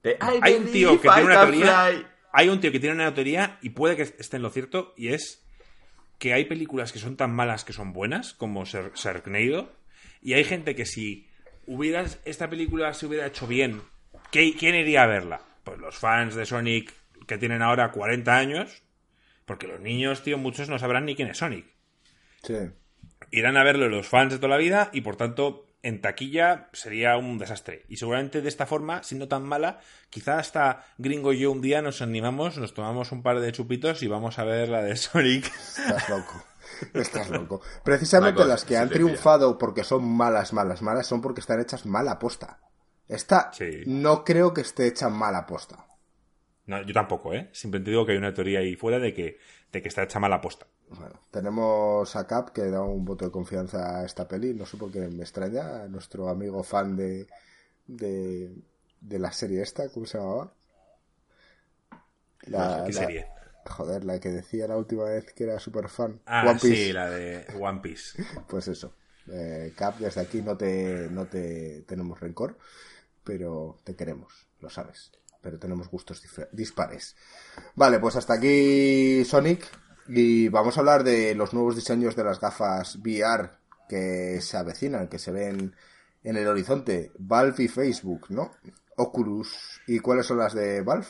De, 0.03 0.17
Hay 0.21 0.55
un 0.55 0.71
tío 0.73 1.01
que 1.01 1.09
I 1.09 1.11
tiene 1.11 1.25
una 1.27 1.35
can 1.35 1.51
teoría. 1.51 1.87
fly. 1.87 2.07
Hay 2.33 2.49
un 2.49 2.61
tío 2.61 2.73
que 2.73 2.81
tiene 2.81 2.95
una 2.95 3.13
teoría 3.15 3.59
y 3.61 3.71
puede 3.71 3.97
que 3.97 4.03
esté 4.03 4.37
en 4.37 4.43
lo 4.43 4.51
cierto 4.51 4.95
y 4.97 5.09
es 5.09 5.45
que 6.19 6.33
hay 6.33 6.45
películas 6.45 6.93
que 6.93 6.99
son 6.99 7.17
tan 7.17 7.35
malas 7.35 7.65
que 7.65 7.73
son 7.73 7.93
buenas 7.93 8.35
como 8.35 8.65
Ser- 8.67 8.93
Sharknado 8.95 9.73
y 10.23 10.35
hay 10.35 10.45
gente 10.45 10.75
que 10.75 10.87
si 10.87 11.29
hubieras 11.67 12.21
esta 12.25 12.49
película 12.49 12.93
se 12.95 13.07
hubiera 13.07 13.27
hecho 13.27 13.47
bien, 13.47 13.83
¿qué- 14.31 14.55
¿quién 14.57 14.75
iría 14.75 15.03
a 15.03 15.07
verla? 15.07 15.41
Pues 15.65 15.79
los 15.79 15.97
fans 15.99 16.35
de 16.35 16.47
Sonic 16.47 16.93
que 17.27 17.37
tienen 17.39 17.63
ahora 17.63 17.91
40 17.91 18.37
años, 18.37 18.83
porque 19.45 19.67
los 19.67 19.81
niños, 19.81 20.23
tío, 20.23 20.39
muchos 20.39 20.69
no 20.69 20.79
sabrán 20.79 21.05
ni 21.07 21.15
quién 21.17 21.29
es 21.29 21.39
Sonic. 21.39 21.67
Sí. 22.43 22.55
Irán 23.31 23.57
a 23.57 23.65
verlo 23.65 23.89
los 23.89 24.09
fans 24.09 24.33
de 24.33 24.39
toda 24.39 24.49
la 24.51 24.57
vida 24.57 24.91
y 24.93 25.01
por 25.03 25.17
tanto 25.17 25.67
en 25.83 26.01
taquilla 26.01 26.69
sería 26.73 27.17
un 27.17 27.39
desastre. 27.39 27.85
Y 27.89 27.97
seguramente 27.97 28.43
de 28.43 28.49
esta 28.49 28.67
forma, 28.67 29.03
siendo 29.03 29.29
tan 29.29 29.45
mala, 29.45 29.81
quizá 30.11 30.39
hasta 30.39 30.85
Gringo 30.99 31.33
y 31.33 31.41
yo 31.41 31.53
un 31.53 31.61
día 31.63 31.83
nos 31.83 32.03
animamos, 32.03 32.59
nos 32.59 32.75
tomamos 32.75 33.13
un 33.13 33.23
par 33.23 33.41
de 33.41 33.53
chupitos 33.53 34.03
y 34.03 34.07
vamos 34.09 34.39
a 34.39 34.45
ver 34.45 34.69
la 34.69 34.83
de 34.83 34.97
Sonic. 34.97 35.47
Estás 35.47 36.09
loco. 36.09 36.45
Estás 36.95 37.31
loco. 37.31 37.61
Precisamente 37.85 38.45
las 38.45 38.65
que 38.65 38.77
han 38.77 38.89
triunfado 38.91 39.59
porque 39.59 39.85
son 39.85 40.05
malas, 40.05 40.53
malas, 40.53 40.83
malas, 40.83 41.07
son 41.07 41.21
porque 41.21 41.41
están 41.41 41.61
hechas 41.61 41.87
mal 41.87 42.09
a 42.09 42.19
posta. 42.19 42.61
Esta 43.09 43.51
Sí. 43.53 43.83
no 43.87 44.25
creo 44.25 44.55
que 44.55 44.61
esté 44.61 44.87
hecha 44.87 45.09
mal 45.09 45.35
a 45.35 45.47
posta. 45.47 45.87
No, 46.67 46.81
yo 46.83 46.95
tampoco, 46.95 47.35
¿eh? 47.35 47.49
Simplemente 47.53 47.91
digo 47.91 48.07
que 48.07 48.13
hay 48.13 48.19
una 48.19 48.33
teoría 48.33 48.61
ahí 48.61 48.77
fuera 48.77 49.01
de 49.01 49.13
que, 49.13 49.39
de 49.73 49.83
que 49.83 49.89
está 49.89 50.03
hecha 50.05 50.21
mala 50.21 50.41
posta. 50.41 50.67
Bueno, 50.89 51.21
tenemos 51.31 52.17
a 52.17 52.27
Cap 52.27 52.47
que 52.55 52.65
da 52.75 52.83
un 52.83 53.05
voto 53.05 53.25
de 53.25 53.31
confianza 53.39 53.79
a 54.01 54.05
esta 54.05 54.27
peli. 54.29 54.53
No 54.55 54.67
sé 54.67 54.77
por 54.77 54.91
qué 54.93 55.01
me 55.09 55.23
extraña. 55.23 55.83
A 55.85 55.89
nuestro 55.89 56.29
amigo 56.29 56.63
fan 56.65 56.97
de, 56.97 57.27
de, 57.87 58.55
de 59.01 59.19
la 59.21 59.33
serie 59.33 59.63
esta, 59.63 59.89
¿cómo 59.91 60.07
se 60.07 60.19
llamaba? 60.19 60.53
La, 62.47 62.87
¿Qué 62.87 62.93
la- 62.93 63.01
serie? 63.01 63.27
Joder, 63.67 64.05
la 64.05 64.19
que 64.21 64.31
decía 64.31 64.67
la 64.69 64.77
última 64.77 65.05
vez 65.05 65.33
que 65.35 65.45
era 65.45 65.59
super 65.61 65.89
fan. 65.89 66.21
Ah, 66.27 66.47
One 66.51 66.59
Piece. 66.61 66.87
sí, 66.87 66.93
la 66.93 67.11
de 67.11 67.47
One 67.61 67.81
Piece. 67.81 68.17
Pues 68.49 68.69
eso. 68.69 68.93
Eh, 69.29 69.73
Cap, 69.77 69.99
desde 69.99 70.21
aquí 70.21 70.43
no 70.43 70.57
te, 70.57 71.09
no 71.11 71.27
te 71.27 71.83
tenemos 71.83 72.21
rencor, 72.21 72.59
pero 73.25 73.79
te 73.85 73.97
queremos, 73.97 74.49
lo 74.61 74.71
sabes. 74.71 75.13
Pero 75.41 75.59
tenemos 75.59 75.89
gustos 75.89 76.23
dispares. 76.53 77.17
Vale, 77.75 77.99
pues 77.99 78.17
hasta 78.17 78.35
aquí 78.35 79.25
Sonic. 79.25 79.67
Y 80.09 80.49
vamos 80.49 80.77
a 80.77 80.81
hablar 80.81 81.05
de 81.05 81.35
los 81.35 81.55
nuevos 81.55 81.77
diseños 81.77 82.17
de 82.17 82.25
las 82.25 82.41
gafas 82.41 82.97
VR 82.97 83.51
que 83.89 84.41
se 84.41 84.57
avecinan, 84.57 85.09
que 85.09 85.19
se 85.19 85.31
ven 85.31 85.75
en 86.23 86.37
el 86.37 86.47
horizonte. 86.47 87.13
Valve 87.19 87.65
y 87.65 87.69
Facebook, 87.69 88.27
¿no? 88.29 88.51
Oculus. 88.97 89.81
¿Y 89.87 90.01
cuáles 90.01 90.27
son 90.27 90.39
las 90.39 90.55
de 90.55 90.83
Valve? 90.83 91.07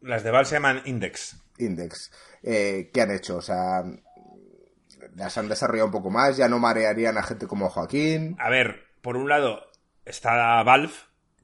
Las 0.00 0.22
de 0.22 0.30
Valve 0.30 0.46
se 0.46 0.56
llaman 0.56 0.82
Index. 0.84 1.36
Index. 1.58 2.10
Eh, 2.42 2.90
¿Qué 2.92 3.00
han 3.00 3.10
hecho? 3.10 3.36
O 3.36 3.42
sea, 3.42 3.84
las 5.16 5.38
han 5.38 5.48
desarrollado 5.48 5.86
un 5.86 5.92
poco 5.92 6.10
más, 6.10 6.36
ya 6.36 6.48
no 6.48 6.58
marearían 6.58 7.16
a 7.16 7.22
gente 7.22 7.46
como 7.46 7.70
Joaquín. 7.70 8.36
A 8.38 8.50
ver, 8.50 8.84
por 9.00 9.16
un 9.16 9.28
lado 9.28 9.60
está 10.04 10.62
Valve, 10.62 10.92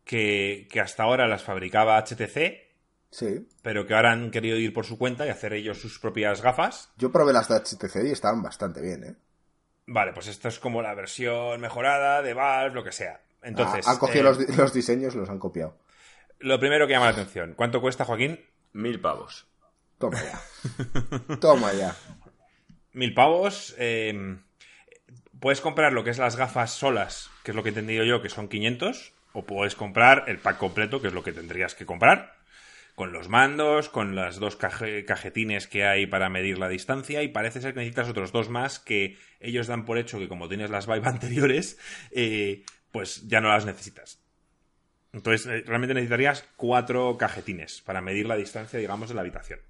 que, 0.05 0.69
que 0.71 0.81
hasta 0.81 1.03
ahora 1.05 1.27
las 1.29 1.43
fabricaba 1.43 1.99
HTC, 1.99 2.69
Sí. 3.11 3.49
pero 3.63 3.87
que 3.87 3.95
ahora 3.95 4.13
han 4.13 4.31
querido 4.31 4.57
ir 4.57 4.73
por 4.73 4.85
su 4.87 4.97
cuenta 4.99 5.27
y 5.27 5.31
hacer 5.31 5.53
ellos 5.53 5.81
sus 5.81 5.99
propias 5.99 6.43
gafas. 6.43 6.91
Yo 6.97 7.11
probé 7.11 7.33
las 7.33 7.49
de 7.49 7.57
HTC 7.57 8.05
y 8.07 8.13
estaban 8.13 8.43
bastante 8.43 8.81
bien, 8.81 9.03
¿eh? 9.05 9.15
Vale, 9.87 10.13
pues 10.13 10.29
esto 10.29 10.47
es 10.49 10.61
como 10.61 10.83
la 10.83 10.95
versión 10.95 11.61
mejorada 11.61 12.23
de 12.23 12.35
Valve, 12.35 12.75
lo 12.75 12.85
que 12.85 12.93
sea. 12.93 13.21
Entonces, 13.43 13.87
Ah, 13.89 13.93
han 13.93 13.99
cogido 13.99 14.21
eh, 14.21 14.25
los, 14.25 14.39
di- 14.39 14.55
los 14.57 14.73
diseños 14.73 15.15
y 15.15 15.19
los 15.19 15.29
han 15.31 15.39
copiado. 15.41 15.77
lo 16.39 16.61
primero 16.61 16.87
que 16.87 16.93
llama 16.93 17.07
la 17.07 17.13
atención, 17.13 17.55
¿cuánto 17.57 17.81
cuesta, 17.81 18.05
Joaquín? 18.05 18.39
Mil 18.73 19.01
pavos. 19.01 19.49
Toma 19.99 20.19
ya. 20.23 21.37
Toma 21.41 21.73
ya. 21.73 21.97
Mil 22.93 23.13
pavos. 23.15 23.75
eh, 23.79 24.39
puedes 25.41 25.61
comprar 25.61 25.93
lo 25.93 26.05
que 26.05 26.11
es 26.11 26.19
las 26.19 26.37
gafas 26.37 26.71
solas, 26.71 27.31
que 27.43 27.51
es 27.51 27.55
lo 27.57 27.63
que 27.63 27.71
he 27.71 27.73
entendido 27.73 28.05
yo, 28.05 28.23
que 28.23 28.29
son 28.29 28.49
500, 28.49 29.13
o 29.33 29.45
puedes 29.45 29.75
comprar 29.75 30.25
el 30.27 30.39
pack 30.39 30.59
completo, 30.59 31.01
que 31.01 31.09
es 31.09 31.15
lo 31.15 31.23
que 31.23 31.33
tendrías 31.33 31.75
que 31.75 31.87
comprar, 31.87 32.35
con 32.95 33.13
los 33.13 33.29
mandos, 33.29 33.89
con 33.89 34.15
las 34.15 34.37
dos 34.39 34.57
caje- 34.59 35.05
cajetines 35.05 35.67
que 35.67 35.85
hay 35.85 36.07
para 36.07 36.29
medir 36.29 36.59
la 36.59 36.69
distancia, 36.69 37.23
y 37.23 37.29
parece 37.29 37.61
ser 37.61 37.73
que 37.73 37.81
necesitas 37.81 38.09
otros 38.09 38.33
dos 38.33 38.49
más 38.51 38.79
que 38.79 39.17
ellos 39.41 39.67
dan 39.69 39.85
por 39.85 39.97
hecho 39.99 40.19
que 40.19 40.29
como 40.29 40.49
tienes 40.49 40.71
las 40.71 40.87
Vive 40.87 41.03
anteriores, 41.09 41.79
eh, 42.11 42.65
pues 42.93 43.27
ya 43.29 43.41
no 43.41 43.49
las 43.49 43.65
necesitas. 43.67 44.21
Entonces, 45.13 45.47
eh, 45.47 45.63
realmente 45.67 45.95
necesitarías 45.95 46.45
cuatro 46.57 47.17
cajetines 47.19 47.81
para 47.81 48.01
medir 48.01 48.27
la 48.27 48.37
distancia, 48.37 48.79
digamos, 48.79 49.09
de 49.09 49.15
la 49.15 49.23
habitación. 49.23 49.61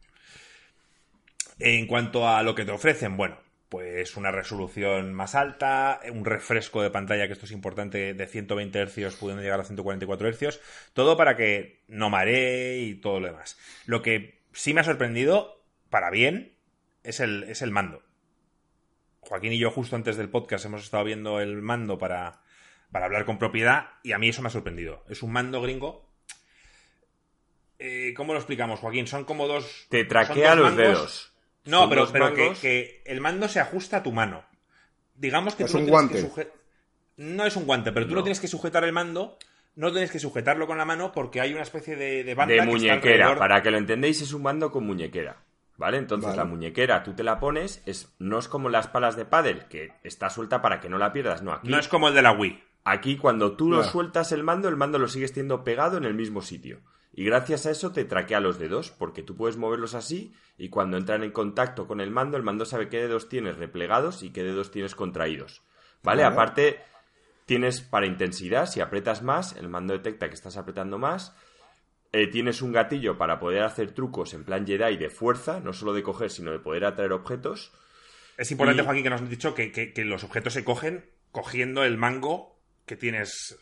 En 1.58 1.86
cuanto 1.86 2.28
a 2.28 2.42
lo 2.42 2.54
que 2.54 2.64
te 2.64 2.72
ofrecen, 2.72 3.16
bueno, 3.16 3.38
pues 3.70 4.16
una 4.18 4.30
resolución 4.32 5.14
más 5.14 5.34
alta, 5.34 6.00
un 6.12 6.26
refresco 6.26 6.82
de 6.82 6.90
pantalla, 6.90 7.26
que 7.26 7.32
esto 7.32 7.46
es 7.46 7.52
importante, 7.52 8.12
de 8.12 8.26
120 8.26 8.82
Hz 8.86 9.16
pudiendo 9.16 9.42
llegar 9.42 9.60
a 9.60 9.64
144 9.64 10.28
Hz, 10.30 10.60
todo 10.92 11.16
para 11.16 11.36
que 11.36 11.80
no 11.88 12.10
maree 12.10 12.80
y 12.80 12.94
todo 12.96 13.20
lo 13.20 13.28
demás. 13.28 13.56
Lo 13.86 14.02
que 14.02 14.42
sí 14.52 14.74
me 14.74 14.80
ha 14.82 14.84
sorprendido, 14.84 15.64
para 15.88 16.10
bien, 16.10 16.52
es 17.04 17.20
el, 17.20 17.44
es 17.44 17.62
el 17.62 17.70
mando. 17.70 18.02
Joaquín 19.20 19.52
y 19.52 19.58
yo 19.58 19.70
justo 19.70 19.94
antes 19.96 20.16
del 20.16 20.28
podcast 20.30 20.64
hemos 20.64 20.82
estado 20.82 21.04
viendo 21.04 21.40
el 21.40 21.62
mando 21.62 21.96
para, 21.96 22.42
para 22.90 23.04
hablar 23.06 23.24
con 23.24 23.38
propiedad 23.38 23.90
y 24.02 24.12
a 24.12 24.18
mí 24.18 24.28
eso 24.30 24.42
me 24.42 24.48
ha 24.48 24.50
sorprendido. 24.50 25.04
Es 25.08 25.22
un 25.22 25.30
mando 25.32 25.62
gringo. 25.62 26.10
Eh, 27.78 28.12
¿Cómo 28.16 28.32
lo 28.32 28.38
explicamos, 28.40 28.80
Joaquín? 28.80 29.06
Son 29.06 29.24
como 29.24 29.46
dos... 29.46 29.86
Te 29.88 30.04
traquea 30.04 30.56
dos 30.56 30.58
los 30.58 30.72
mangos- 30.72 30.76
dedos. 30.76 31.32
No, 31.64 31.80
Son 31.80 31.90
pero, 31.90 32.34
que, 32.34 32.52
que 32.60 33.02
el 33.06 33.20
mando 33.20 33.48
se 33.48 33.60
ajusta 33.60 33.98
a 33.98 34.02
tu 34.02 34.12
mano. 34.12 34.44
Digamos 35.14 35.54
que 35.54 35.64
Es 35.64 35.70
tú 35.72 35.78
lo 35.78 35.84
un 35.84 35.90
tienes 35.90 36.08
que 36.10 36.20
guante. 36.22 36.42
suje- 36.42 36.52
No 37.16 37.44
es 37.44 37.56
un 37.56 37.66
guante, 37.66 37.92
pero 37.92 38.06
tú 38.06 38.12
No. 38.12 38.18
no 38.20 38.22
tienes 38.24 38.40
que 38.40 38.48
sujetar 38.48 38.84
el 38.84 38.92
mando, 38.92 39.36
no 39.76 39.92
tienes 39.92 40.10
que 40.10 40.18
sujetarlo 40.18 40.66
con 40.66 40.78
la 40.78 40.84
mano 40.86 41.12
porque 41.12 41.40
hay 41.40 41.52
una 41.52 41.62
especie 41.62 41.96
de, 41.96 42.24
de 42.24 42.34
banda 42.34 42.52
de 42.54 42.60
que 42.60 42.64
está 42.64 42.70
muñequera. 42.72 43.26
alrededor- 43.26 43.38
Para 43.38 43.62
que 43.62 43.70
lo 43.70 43.78
entendéis, 43.78 44.22
es 44.22 44.32
un 44.32 44.42
mando 44.42 44.70
con 44.70 44.86
muñequera. 44.86 45.36
¿Vale? 45.76 45.96
Entonces 45.96 46.26
Vale. 46.26 46.36
la 46.36 46.44
muñequera 46.44 47.02
tú 47.02 47.14
te 47.14 47.22
la 47.22 47.40
pones, 47.40 47.82
es, 47.86 48.12
no 48.18 48.38
es 48.38 48.48
como 48.48 48.68
las 48.68 48.86
palas 48.88 49.16
de 49.16 49.24
pádel, 49.24 49.64
que 49.66 49.92
está 50.04 50.28
suelta 50.28 50.60
para 50.60 50.78
que 50.78 50.90
no 50.90 50.98
la 50.98 51.10
pierdas. 51.12 51.42
No, 51.42 51.52
aquí, 51.52 51.68
No 51.68 51.78
es 51.78 51.88
como 51.88 52.08
el 52.08 52.14
de 52.14 52.20
la 52.20 52.32
Wii. 52.32 52.62
aquí 52.84 53.16
cuando 53.16 53.56
tú 53.56 53.70
lo 53.70 53.78
Claro. 53.78 53.90
sueltas 53.92 54.32
el 54.32 54.42
mando, 54.42 54.68
el 54.68 54.76
mando 54.76 54.98
lo 54.98 55.08
sigues 55.08 55.32
teniendo 55.32 55.64
pegado 55.64 55.96
en 55.96 56.04
el 56.04 56.12
mismo 56.12 56.42
sitio. 56.42 56.80
Y 57.12 57.24
gracias 57.24 57.66
a 57.66 57.70
eso 57.70 57.90
te 57.92 58.04
traquea 58.04 58.40
los 58.40 58.58
dedos, 58.58 58.90
porque 58.92 59.22
tú 59.22 59.36
puedes 59.36 59.56
moverlos 59.56 59.94
así 59.94 60.32
y 60.56 60.68
cuando 60.68 60.96
entran 60.96 61.24
en 61.24 61.32
contacto 61.32 61.86
con 61.86 62.00
el 62.00 62.10
mando, 62.10 62.36
el 62.36 62.42
mando 62.44 62.64
sabe 62.64 62.88
qué 62.88 62.98
dedos 62.98 63.28
tienes 63.28 63.56
replegados 63.56 64.22
y 64.22 64.30
qué 64.30 64.42
dedos 64.44 64.70
tienes 64.70 64.94
contraídos. 64.94 65.62
¿Vale? 66.02 66.22
Aparte, 66.24 66.80
tienes 67.46 67.80
para 67.80 68.06
intensidad, 68.06 68.66
si 68.66 68.80
apretas 68.80 69.22
más, 69.22 69.56
el 69.56 69.68
mando 69.68 69.92
detecta 69.92 70.28
que 70.28 70.34
estás 70.34 70.56
apretando 70.56 70.98
más. 70.98 71.34
Eh, 72.12 72.26
tienes 72.28 72.62
un 72.62 72.72
gatillo 72.72 73.18
para 73.18 73.38
poder 73.38 73.62
hacer 73.62 73.92
trucos 73.92 74.32
en 74.34 74.44
plan 74.44 74.66
Jedi 74.66 74.96
de 74.96 75.10
fuerza, 75.10 75.60
no 75.60 75.72
solo 75.72 75.92
de 75.92 76.02
coger, 76.02 76.30
sino 76.30 76.50
de 76.52 76.58
poder 76.58 76.84
atraer 76.84 77.12
objetos. 77.12 77.72
Es 78.36 78.50
importante, 78.50 78.82
Y- 78.82 78.84
Joaquín, 78.84 79.02
que 79.04 79.10
nos 79.10 79.22
has 79.22 79.28
dicho 79.30 79.54
que, 79.54 79.70
que- 79.72 79.92
que 79.92 80.04
los 80.04 80.24
objetos 80.24 80.52
se 80.54 80.64
cogen 80.64 81.04
cogiendo 81.32 81.84
el 81.84 81.98
mango 81.98 82.58
que 82.86 82.96
tienes. 82.96 83.58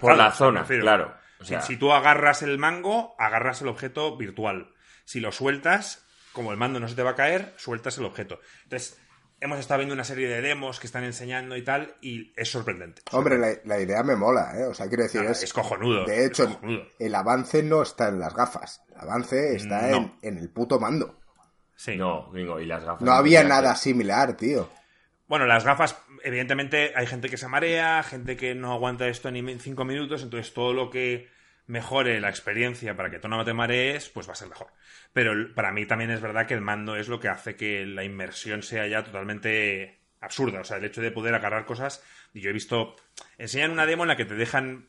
Por 0.00 0.16
la 0.16 0.30
zona, 0.32 0.64
claro. 0.82 1.14
O 1.40 1.44
Si- 1.44 1.48
sea, 1.50 1.62
si, 1.62 1.76
tú 1.76 1.92
agarras 1.92 2.42
el 2.42 2.58
mango, 2.58 3.14
agarras 3.18 3.62
el 3.62 3.68
objeto 3.68 4.16
virtual. 4.16 4.72
Si 5.04 5.20
lo 5.20 5.32
sueltas, 5.32 6.04
como 6.32 6.50
el 6.52 6.58
mando 6.58 6.80
no 6.80 6.88
se 6.88 6.94
te 6.94 7.02
va 7.02 7.10
a 7.10 7.14
caer, 7.16 7.54
sueltas 7.56 7.96
el 7.98 8.04
objeto. 8.04 8.40
Entonces, 8.64 8.98
hemos 9.40 9.58
estado 9.60 9.78
viendo 9.78 9.94
una 9.94 10.04
serie 10.04 10.28
de 10.28 10.40
demos 10.42 10.80
que 10.80 10.86
están 10.88 11.04
enseñando 11.04 11.56
y 11.56 11.62
tal, 11.62 11.94
y 12.00 12.32
es 12.36 12.50
sorprendente. 12.50 13.02
Hombre, 13.12 13.38
la, 13.38 13.52
la 13.64 13.80
idea 13.80 14.02
me 14.02 14.16
mola, 14.16 14.52
¿eh? 14.58 14.64
O 14.64 14.74
sea, 14.74 14.88
quiero 14.88 15.04
decir, 15.04 15.22
es, 15.22 15.42
es 15.44 15.52
cojonudo, 15.52 16.04
De 16.04 16.24
hecho, 16.26 16.42
es 16.44 16.48
cojonudo. 16.56 16.82
el 16.98 17.14
avance 17.14 17.62
no 17.62 17.82
está 17.82 18.08
en 18.08 18.18
las 18.18 18.34
gafas. 18.34 18.82
El 18.92 19.00
avance 19.00 19.54
está 19.56 19.86
en, 19.90 19.92
No. 19.92 20.18
en 20.22 20.38
el 20.38 20.50
puto 20.50 20.78
mando. 20.80 21.18
Sí. 21.76 21.96
no, 21.96 22.28
gringo, 22.32 22.58
y 22.58 22.66
las 22.66 22.82
gafas. 22.84 23.02
No 23.02 23.12
había 23.12 23.44
nada 23.44 23.76
similar, 23.76 24.36
tío. 24.36 24.68
Bueno, 25.28 25.46
las 25.46 25.64
gafas, 25.64 26.02
evidentemente, 26.24 26.92
hay 26.96 27.06
gente 27.06 27.28
que 27.28 27.36
se 27.36 27.48
marea, 27.48 28.02
gente 28.02 28.36
que 28.36 28.54
no 28.54 28.72
aguanta 28.72 29.08
esto 29.08 29.30
ni 29.30 29.58
cinco 29.58 29.84
minutos, 29.84 30.22
entonces 30.22 30.54
todo 30.54 30.72
lo 30.72 30.88
que 30.88 31.28
mejore 31.66 32.18
la 32.20 32.30
experiencia 32.30 32.96
para 32.96 33.10
que 33.10 33.18
tú 33.18 33.28
no 33.28 33.44
te 33.44 33.52
marees, 33.52 34.08
pues 34.08 34.26
va 34.26 34.32
a 34.32 34.36
ser 34.36 34.48
mejor. 34.48 34.68
Pero 35.12 35.54
para 35.54 35.70
mí 35.70 35.84
también 35.84 36.10
es 36.10 36.22
verdad 36.22 36.46
que 36.46 36.54
el 36.54 36.62
mando 36.62 36.96
es 36.96 37.08
lo 37.08 37.20
que 37.20 37.28
hace 37.28 37.56
que 37.56 37.84
la 37.84 38.04
inmersión 38.04 38.62
sea 38.62 38.86
ya 38.86 39.04
totalmente 39.04 40.00
absurda. 40.20 40.60
O 40.60 40.64
sea, 40.64 40.78
el 40.78 40.84
hecho 40.86 41.02
de 41.02 41.10
poder 41.10 41.34
agarrar 41.34 41.66
cosas. 41.66 42.02
Y 42.32 42.40
yo 42.40 42.50
he 42.50 42.54
visto. 42.54 42.96
Enseñan 43.36 43.70
una 43.70 43.86
demo 43.86 44.04
en 44.04 44.08
la 44.08 44.16
que 44.16 44.24
te 44.24 44.34
dejan. 44.34 44.88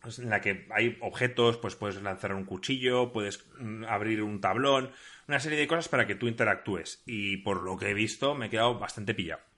pues, 0.00 0.18
En 0.18 0.30
la 0.30 0.40
que 0.40 0.66
hay 0.70 0.98
objetos, 1.00 1.56
pues 1.58 1.76
puedes 1.76 2.02
lanzar 2.02 2.34
un 2.34 2.44
cuchillo, 2.44 3.12
puedes 3.12 3.44
mm, 3.58 3.84
abrir 3.84 4.22
un 4.22 4.40
tablón, 4.40 4.92
una 5.28 5.40
serie 5.40 5.58
de 5.58 5.68
cosas 5.68 5.88
para 5.88 6.06
que 6.06 6.16
tú 6.16 6.26
interactúes. 6.26 7.02
Y 7.06 7.38
por 7.38 7.62
lo 7.62 7.76
que 7.76 7.90
he 7.90 7.94
visto, 7.94 8.34
me 8.34 8.46
he 8.46 8.50
quedado 8.50 8.78
bastante 8.78 9.14
pillado. 9.14 9.51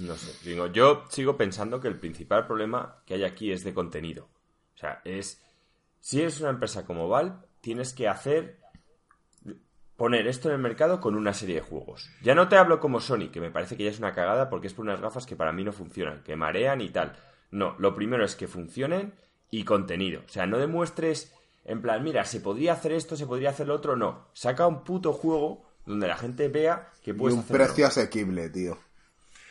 No 0.00 0.16
sé, 0.16 0.32
digo, 0.48 0.66
yo 0.68 1.04
sigo 1.08 1.36
pensando 1.36 1.80
que 1.80 1.88
el 1.88 1.98
principal 1.98 2.46
problema 2.46 3.02
que 3.06 3.14
hay 3.14 3.24
aquí 3.24 3.52
es 3.52 3.64
de 3.64 3.74
contenido. 3.74 4.28
O 4.74 4.78
sea, 4.78 5.00
es. 5.04 5.42
Si 6.00 6.20
eres 6.20 6.40
una 6.40 6.50
empresa 6.50 6.86
como 6.86 7.08
Valve, 7.08 7.36
tienes 7.60 7.92
que 7.92 8.08
hacer. 8.08 8.58
poner 9.96 10.26
esto 10.26 10.48
en 10.48 10.54
el 10.54 10.60
mercado 10.62 10.98
con 11.00 11.14
una 11.14 11.34
serie 11.34 11.56
de 11.56 11.60
juegos. 11.60 12.08
Ya 12.22 12.34
no 12.34 12.48
te 12.48 12.56
hablo 12.56 12.80
como 12.80 13.00
Sony, 13.00 13.28
que 13.30 13.40
me 13.40 13.50
parece 13.50 13.76
que 13.76 13.84
ya 13.84 13.90
es 13.90 13.98
una 13.98 14.14
cagada 14.14 14.48
porque 14.48 14.66
es 14.68 14.72
por 14.74 14.86
unas 14.86 15.00
gafas 15.00 15.26
que 15.26 15.36
para 15.36 15.52
mí 15.52 15.62
no 15.62 15.72
funcionan, 15.72 16.22
que 16.22 16.36
marean 16.36 16.80
y 16.80 16.88
tal. 16.88 17.14
No, 17.50 17.74
lo 17.78 17.94
primero 17.94 18.24
es 18.24 18.34
que 18.36 18.48
funcionen 18.48 19.12
y 19.50 19.64
contenido. 19.64 20.22
O 20.24 20.28
sea, 20.30 20.46
no 20.46 20.56
demuestres 20.58 21.34
en 21.66 21.82
plan, 21.82 22.02
mira, 22.02 22.24
se 22.24 22.40
podría 22.40 22.72
hacer 22.72 22.92
esto, 22.92 23.16
se 23.16 23.26
podría 23.26 23.50
hacer 23.50 23.66
lo 23.68 23.74
otro, 23.74 23.94
no. 23.94 24.28
Saca 24.32 24.66
un 24.66 24.82
puto 24.82 25.12
juego 25.12 25.66
donde 25.84 26.08
la 26.08 26.16
gente 26.16 26.48
vea 26.48 26.88
que 27.04 27.10
Y 27.10 27.14
puedes 27.14 27.34
un 27.34 27.40
hacerlo. 27.44 27.64
precio 27.66 27.86
asequible, 27.86 28.48
tío. 28.48 28.78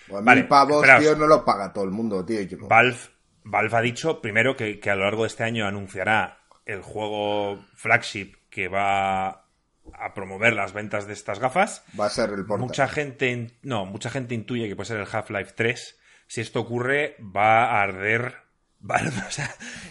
Vale, 0.09 0.41
mil 0.41 0.47
pavos, 0.47 0.77
esperaos. 0.83 1.03
tío, 1.03 1.15
no 1.15 1.27
lo 1.27 1.43
paga 1.45 1.71
todo 1.73 1.83
el 1.85 1.91
mundo, 1.91 2.25
tío. 2.25 2.41
Yo- 2.41 2.67
Valve, 2.67 2.97
Valve 3.43 3.77
ha 3.77 3.81
dicho 3.81 4.21
primero 4.21 4.55
que, 4.55 4.79
que 4.79 4.89
a 4.89 4.95
lo 4.95 5.03
largo 5.05 5.23
de 5.23 5.27
este 5.27 5.43
año 5.43 5.65
anunciará 5.67 6.39
el 6.65 6.81
juego 6.81 7.63
flagship 7.75 8.33
que 8.49 8.67
va 8.67 9.27
a 9.29 10.13
promover 10.13 10.53
las 10.53 10.73
ventas 10.73 11.07
de 11.07 11.13
estas 11.13 11.39
gafas. 11.39 11.83
Va 11.99 12.05
a 12.05 12.09
ser 12.09 12.29
el 12.31 12.45
porta. 12.45 12.63
Mucha 12.63 12.87
gente, 12.87 13.51
no, 13.63 13.85
mucha 13.85 14.09
gente 14.09 14.35
intuye 14.35 14.67
que 14.67 14.75
puede 14.75 14.87
ser 14.87 14.99
el 14.99 15.07
Half-Life 15.11 15.53
3. 15.55 15.99
Si 16.27 16.41
esto 16.41 16.59
ocurre, 16.59 17.15
va 17.19 17.65
a 17.65 17.81
arder. 17.81 18.35
Valve. 18.81 19.11
O 19.27 19.31
sea, 19.31 19.49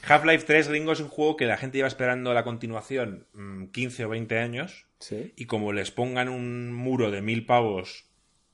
Half-Life 0.09 0.45
3, 0.47 0.69
Ringo, 0.69 0.93
es 0.93 1.01
un 1.01 1.09
juego 1.09 1.37
que 1.37 1.45
la 1.47 1.57
gente 1.59 1.77
lleva 1.77 1.89
esperando 1.89 2.33
la 2.33 2.43
continuación 2.45 3.27
mm, 3.35 3.67
15 3.67 4.05
o 4.07 4.09
20 4.09 4.39
años. 4.39 4.87
Sí. 5.01 5.35
Y 5.37 5.45
como 5.47 5.73
les 5.73 5.91
pongan 5.91 6.29
un 6.29 6.73
muro 6.73 7.11
de 7.11 7.21
mil 7.21 7.45
pavos 7.45 8.08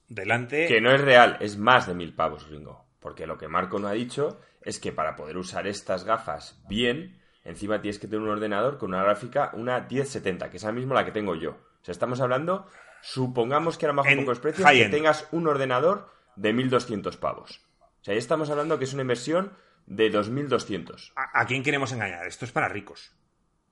delante. 0.08 0.66
Que 0.66 0.80
no 0.80 0.92
es 0.92 1.00
real, 1.00 1.36
es 1.40 1.56
más 1.56 1.86
de 1.86 1.94
mil 1.94 2.14
pavos, 2.14 2.48
Ringo. 2.48 2.86
Porque 3.00 3.26
lo 3.26 3.36
que 3.36 3.48
Marco 3.48 3.78
no 3.78 3.88
ha 3.88 3.92
dicho 3.92 4.40
es 4.62 4.78
que 4.78 4.92
para 4.92 5.16
poder 5.16 5.36
usar 5.36 5.66
estas 5.66 6.04
gafas 6.04 6.62
bien, 6.68 7.20
encima 7.44 7.80
tienes 7.80 7.98
que 7.98 8.06
tener 8.06 8.22
un 8.22 8.30
ordenador 8.30 8.78
con 8.78 8.94
una 8.94 9.02
gráfica, 9.02 9.50
una 9.54 9.80
1070, 9.80 10.50
que 10.50 10.56
es 10.56 10.64
ahora 10.64 10.76
mismo 10.76 10.94
la 10.94 11.04
que 11.04 11.12
tengo 11.12 11.34
yo. 11.34 11.50
O 11.50 11.84
sea, 11.84 11.92
estamos 11.92 12.20
hablando, 12.20 12.66
supongamos 13.02 13.76
que 13.76 13.86
ahora 13.86 13.96
bajo 13.96 14.08
un 14.08 14.12
En 14.12 14.18
poco 14.20 14.30
los 14.30 14.40
precios, 14.40 14.70
que 14.70 14.88
tengas 14.88 15.28
un 15.32 15.46
ordenador 15.46 16.10
de 16.36 16.52
1200 16.52 17.16
pavos. 17.18 17.60
O 18.00 18.04
sea, 18.04 18.14
ya 18.14 18.18
estamos 18.18 18.48
hablando 18.50 18.78
que 18.78 18.84
es 18.84 18.94
una 18.94 19.02
inversión 19.02 19.52
de 19.86 20.08
2200. 20.08 21.12
¿A, 21.16 21.40
a 21.40 21.46
quién 21.46 21.62
queremos 21.62 21.92
engañar? 21.92 22.26
Esto 22.26 22.46
es 22.46 22.52
para 22.52 22.68
ricos. 22.68 23.12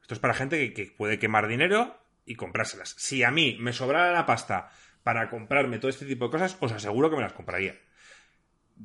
Esto 0.02 0.14
es 0.14 0.20
para 0.20 0.34
gente 0.34 0.58
que, 0.58 0.74
que 0.74 0.94
puede 0.94 1.18
quemar 1.18 1.48
dinero 1.48 1.96
y 2.26 2.34
comprárselas. 2.34 2.94
Si 2.98 3.22
a 3.22 3.30
mí 3.30 3.56
me 3.60 3.72
sobrara 3.72 4.12
la 4.12 4.26
pasta 4.26 4.70
para 5.03 5.28
comprarme 5.30 5.78
todo 5.78 5.90
este 5.90 6.07
tipo 6.07 6.26
de 6.26 6.30
cosas, 6.30 6.57
os 6.61 6.72
aseguro 6.72 7.11
que 7.11 7.16
me 7.16 7.22
las 7.22 7.32
compraría. 7.32 7.74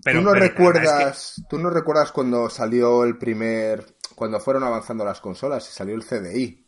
Pero, 0.03 0.19
¿Tú 0.19 0.25
no 0.25 0.31
pero 0.33 0.45
el 0.45 0.53
problema 0.53 0.79
es 0.79 0.81
que- 0.81 0.89
recuerdas, 0.95 1.43
tú 1.49 1.57
no 1.59 1.69
recuerdas 1.69 2.11
cuando 2.11 2.49
salió 2.49 3.03
el 3.03 3.17
primer, 3.17 3.95
cuando 4.15 4.39
fueron 4.39 4.63
avanzando 4.63 5.03
las 5.05 5.21
consolas 5.21 5.67
y 5.69 5.73
salió 5.73 5.95
el 5.95 6.03
CDI? 6.03 6.65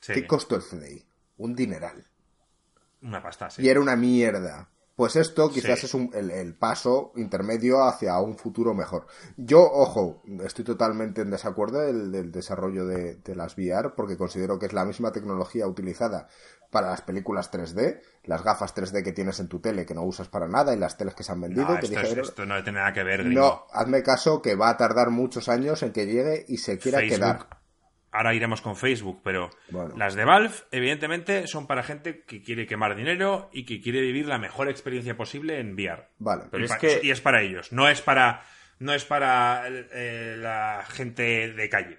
Sí, 0.00 0.12
¿Qué 0.12 0.26
costó 0.26 0.54
el 0.56 0.62
CDI? 0.62 1.04
Un 1.38 1.54
dineral. 1.54 2.06
una 3.02 3.22
pasta, 3.22 3.50
sí. 3.50 3.62
Y 3.62 3.68
era 3.68 3.80
una 3.80 3.94
mierda. 3.96 4.68
Pues 4.96 5.14
esto 5.16 5.50
quizás 5.50 5.78
Sí. 5.80 5.86
es 5.86 5.94
un- 5.94 6.10
el, 6.14 6.30
el 6.30 6.54
paso 6.56 7.12
intermedio 7.16 7.84
hacia 7.84 8.18
un 8.18 8.36
futuro 8.38 8.72
mejor. 8.74 9.06
Yo, 9.36 9.60
ojo, 9.62 10.22
estoy 10.42 10.64
totalmente 10.64 11.20
en 11.20 11.30
desacuerdo 11.30 11.80
del, 11.80 12.10
del 12.10 12.32
desarrollo 12.32 12.86
de, 12.86 13.16
de 13.16 13.34
las 13.36 13.56
VR 13.58 13.90
porque 13.94 14.16
considero 14.16 14.58
que 14.58 14.66
es 14.66 14.72
la 14.72 14.84
misma 14.86 15.12
tecnología 15.12 15.66
utilizada 15.66 16.28
para 16.70 16.90
las 16.90 17.02
películas 17.02 17.50
3D, 17.52 18.00
las 18.26 18.42
gafas 18.42 18.74
3D 18.74 19.02
que 19.04 19.12
tienes 19.12 19.38
en 19.40 19.48
tu 19.48 19.60
tele 19.60 19.86
que 19.86 19.94
no 19.94 20.02
usas 20.02 20.28
para 20.28 20.48
nada 20.48 20.74
y 20.74 20.78
las 20.78 20.96
teles 20.96 21.14
que 21.14 21.22
se 21.22 21.32
han 21.32 21.40
vendido. 21.40 21.62
No, 21.68 21.78
que 21.78 21.86
esto, 21.86 22.00
es- 22.00 22.02
dijeron- 22.02 22.24
esto 22.24 22.46
no 22.46 22.62
tiene 22.62 22.78
nada 22.80 22.92
que 22.92 23.02
ver, 23.04 23.22
gringo. 23.24 23.40
no, 23.40 23.66
hazme 23.78 24.02
caso 24.02 24.42
que 24.42 24.54
va 24.54 24.70
a 24.70 24.76
tardar 24.76 25.10
muchos 25.10 25.48
años 25.48 25.82
en 25.82 25.92
que 25.92 26.06
llegue 26.06 26.44
y 26.48 26.56
se 26.58 26.78
quiera 26.78 26.98
Facebook. 26.98 27.16
quedar. 27.18 27.46
Ahora 28.12 28.32
iremos 28.34 28.62
con 28.62 28.76
Facebook, 28.76 29.20
pero 29.22 29.50
Bueno. 29.68 29.94
las 29.96 30.14
de 30.14 30.24
Valve, 30.24 30.54
evidentemente, 30.70 31.46
son 31.46 31.66
para 31.66 31.82
gente 31.82 32.22
que 32.24 32.42
quiere 32.42 32.66
quemar 32.66 32.96
dinero 32.96 33.50
y 33.52 33.66
que 33.66 33.80
quiere 33.82 34.00
vivir 34.00 34.26
la 34.26 34.38
mejor 34.38 34.68
experiencia 34.70 35.16
posible 35.16 35.60
en 35.60 35.74
VR. 35.74 36.08
Vale. 36.18 36.44
Pero 36.50 36.64
es 36.64 36.72
que- 36.76 37.00
y 37.02 37.10
es 37.10 37.20
para 37.20 37.42
ellos, 37.42 37.72
no 37.72 37.88
es 37.88 38.00
para, 38.00 38.42
no 38.78 38.94
es 38.94 39.04
para 39.04 39.64
eh, 39.68 40.36
la 40.38 40.82
gente 40.88 41.52
de 41.52 41.68
calle. 41.68 41.98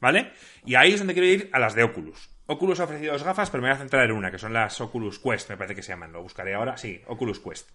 ¿Vale? 0.00 0.32
Y 0.64 0.76
ahí 0.76 0.92
es 0.94 0.98
donde 1.00 1.12
quiero 1.12 1.28
ir 1.28 1.50
a 1.52 1.58
las 1.58 1.74
de 1.74 1.82
Oculus. 1.82 2.30
Oculus 2.50 2.80
ha 2.80 2.84
ofrecido 2.84 3.12
dos 3.12 3.22
gafas, 3.22 3.48
pero 3.48 3.62
me 3.62 3.68
voy 3.68 3.76
a 3.76 3.78
centrar 3.78 4.04
en 4.04 4.10
una, 4.10 4.32
que 4.32 4.38
son 4.38 4.52
las 4.52 4.80
Oculus 4.80 5.20
Quest, 5.20 5.50
me 5.50 5.56
parece 5.56 5.76
que 5.76 5.82
se 5.82 5.92
llaman. 5.92 6.10
Lo 6.10 6.20
buscaré 6.20 6.54
ahora. 6.54 6.76
Sí, 6.76 7.00
Oculus 7.06 7.38
Quest. 7.38 7.70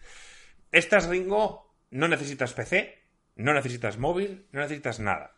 Estas, 0.70 1.08
Ringo, 1.08 1.74
no 1.92 2.10
necesitas 2.10 2.54
PC, 2.54 3.02
no 3.38 3.54
necesitas 3.54 3.98
móvil, 3.98 4.48
no 4.52 4.60
necesitas 4.60 5.00
nada. 5.00 5.38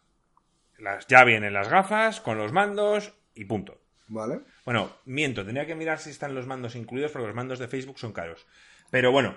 Las, 0.79 1.05
ya 1.05 1.23
vienen 1.23 1.53
las 1.53 1.69
gafas 1.69 2.19
con 2.19 2.39
los 2.39 2.51
mandos 2.51 3.13
y 3.35 3.45
punto. 3.45 3.79
¿Vale? 4.07 4.39
Bueno, 4.65 4.97
miento, 5.05 5.45
tendría 5.45 5.67
que 5.67 5.75
mirar 5.75 5.99
si 5.99 6.09
están 6.09 6.33
los 6.33 6.47
mandos 6.47 6.75
incluidos 6.75 7.11
porque 7.11 7.27
los 7.27 7.35
mandos 7.35 7.59
de 7.59 7.67
Facebook 7.67 7.99
son 7.99 8.13
caros. 8.13 8.47
Pero 8.89 9.11
bueno, 9.11 9.35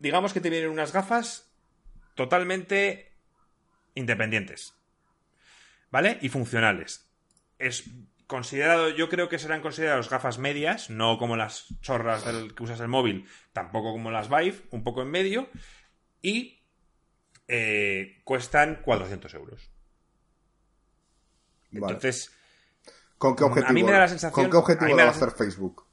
digamos 0.00 0.32
que 0.32 0.40
te 0.40 0.50
vienen 0.50 0.70
unas 0.70 0.92
gafas 0.92 1.52
totalmente 2.16 3.12
independientes. 3.94 4.74
¿Vale? 5.92 6.18
Y 6.20 6.30
funcionales. 6.30 7.08
Es 7.60 7.88
considerado, 8.26 8.88
yo 8.90 9.08
creo 9.08 9.28
que 9.28 9.38
serán 9.38 9.60
consideradas 9.62 10.10
gafas 10.10 10.38
medias, 10.38 10.90
no 10.90 11.18
como 11.18 11.36
las 11.36 11.66
chorras 11.80 12.24
del 12.24 12.54
que 12.54 12.62
usas 12.64 12.80
el 12.80 12.88
móvil, 12.88 13.26
tampoco 13.52 13.92
como 13.92 14.10
las 14.10 14.28
Vive, 14.28 14.62
un 14.70 14.82
poco 14.82 15.02
en 15.02 15.10
medio, 15.10 15.48
y 16.22 16.62
eh, 17.48 18.20
cuestan 18.24 18.80
400 18.84 19.32
euros. 19.34 19.70
Vale. 21.70 21.94
Entonces, 21.94 22.32
¿Con 23.18 23.34
qué 23.36 23.44
a 23.44 23.46
objetivo, 23.46 23.72
mí 23.72 23.82
me 23.82 23.92
da 23.92 24.00
la 24.00 24.08
sensación- 24.08 24.32
¿con 24.44 24.50
qué 24.50 24.56
a 24.56 24.60
objetivo 24.60 24.90
lo 24.90 24.96
va 24.96 25.02
a 25.04 25.10
hacer 25.10 25.30
Facebook? 25.32 25.86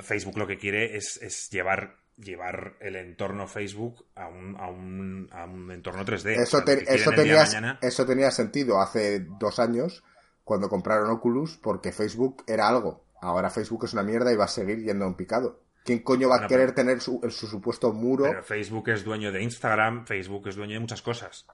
Facebook 0.00 0.36
lo 0.38 0.46
que 0.46 0.58
quiere 0.58 0.96
es, 0.96 1.18
es 1.22 1.48
llevar, 1.50 1.96
llevar 2.16 2.76
el 2.80 2.96
entorno 2.96 3.46
Facebook 3.46 4.04
a 4.14 4.26
un, 4.28 4.56
a 4.60 4.66
un, 4.68 5.28
a 5.32 5.44
un 5.44 5.70
entorno 5.70 6.04
3D. 6.04 6.32
Eso, 6.42 6.58
O 6.58 6.60
sea, 6.60 6.64
te- 6.64 6.72
lo 6.74 6.78
que 6.80 6.84
quieren 6.84 7.00
eso, 7.00 7.10
el 7.10 7.16
día 7.16 7.24
de 7.24 7.30
tenía, 7.30 7.44
mañana- 7.44 7.78
eso 7.82 8.06
tenía 8.06 8.30
sentido 8.30 8.80
hace 8.80 9.20
dos 9.38 9.58
años 9.58 10.02
cuando 10.46 10.68
compraron 10.68 11.10
Oculus 11.10 11.56
porque 11.56 11.90
Facebook 11.90 12.44
era 12.46 12.68
algo. 12.68 13.04
Ahora 13.20 13.50
Facebook 13.50 13.84
es 13.86 13.94
una 13.94 14.04
mierda 14.04 14.32
y 14.32 14.36
va 14.36 14.44
a 14.44 14.48
seguir 14.48 14.78
yendo 14.78 15.04
en 15.04 15.14
picado. 15.14 15.60
¿Quién 15.84 16.04
coño 16.04 16.28
va 16.28 16.44
a 16.44 16.46
querer 16.46 16.72
tener 16.72 17.00
su, 17.00 17.18
en 17.24 17.32
su 17.32 17.48
supuesto 17.48 17.92
muro? 17.92 18.26
Pero 18.26 18.44
Facebook 18.44 18.88
es 18.90 19.04
dueño 19.04 19.32
de 19.32 19.42
Instagram, 19.42 20.06
Facebook 20.06 20.46
es 20.46 20.54
dueño 20.54 20.74
de 20.74 20.80
muchas 20.80 21.02
cosas. 21.02 21.48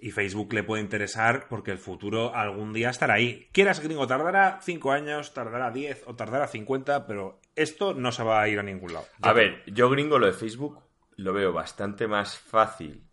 Y 0.00 0.10
Facebook 0.10 0.52
le 0.54 0.64
puede 0.64 0.82
interesar 0.82 1.46
porque 1.48 1.70
el 1.70 1.78
futuro 1.78 2.34
algún 2.34 2.72
día 2.72 2.90
estará 2.90 3.14
ahí. 3.14 3.48
Quieras 3.52 3.78
gringo, 3.78 4.08
tardará 4.08 4.58
5 4.60 4.90
años, 4.90 5.32
tardará 5.34 5.70
10 5.70 6.02
o 6.08 6.16
tardará 6.16 6.48
50, 6.48 7.06
pero 7.06 7.38
esto 7.54 7.94
no 7.94 8.10
se 8.10 8.24
va 8.24 8.42
a 8.42 8.48
ir 8.48 8.58
a 8.58 8.64
ningún 8.64 8.92
lado. 8.92 9.06
A 9.20 9.32
ver, 9.32 9.62
yo 9.66 9.88
gringo 9.88 10.18
lo 10.18 10.26
de 10.26 10.32
Facebook 10.32 10.80
lo 11.14 11.32
veo 11.32 11.52
bastante 11.52 12.08
más 12.08 12.36
fácil 12.36 13.04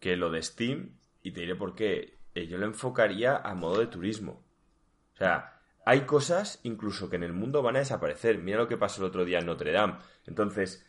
que 0.00 0.16
lo 0.16 0.32
de 0.32 0.42
Steam 0.42 0.96
y 1.22 1.30
te 1.30 1.42
diré 1.42 1.54
por 1.54 1.76
qué. 1.76 2.18
Eh, 2.34 2.48
Yo 2.48 2.58
lo 2.58 2.66
enfocaría 2.66 3.36
a 3.36 3.54
modo 3.54 3.78
de 3.78 3.86
turismo. 3.86 4.43
O 5.14 5.16
sea, 5.16 5.60
hay 5.84 6.02
cosas 6.02 6.60
incluso 6.62 7.10
que 7.10 7.16
en 7.16 7.22
el 7.22 7.32
mundo 7.32 7.62
van 7.62 7.76
a 7.76 7.80
desaparecer. 7.80 8.38
Mira 8.38 8.58
lo 8.58 8.68
que 8.68 8.76
pasó 8.76 9.02
el 9.02 9.08
otro 9.08 9.24
día 9.24 9.38
en 9.38 9.46
Notre 9.46 9.72
Dame. 9.72 9.98
Entonces, 10.26 10.86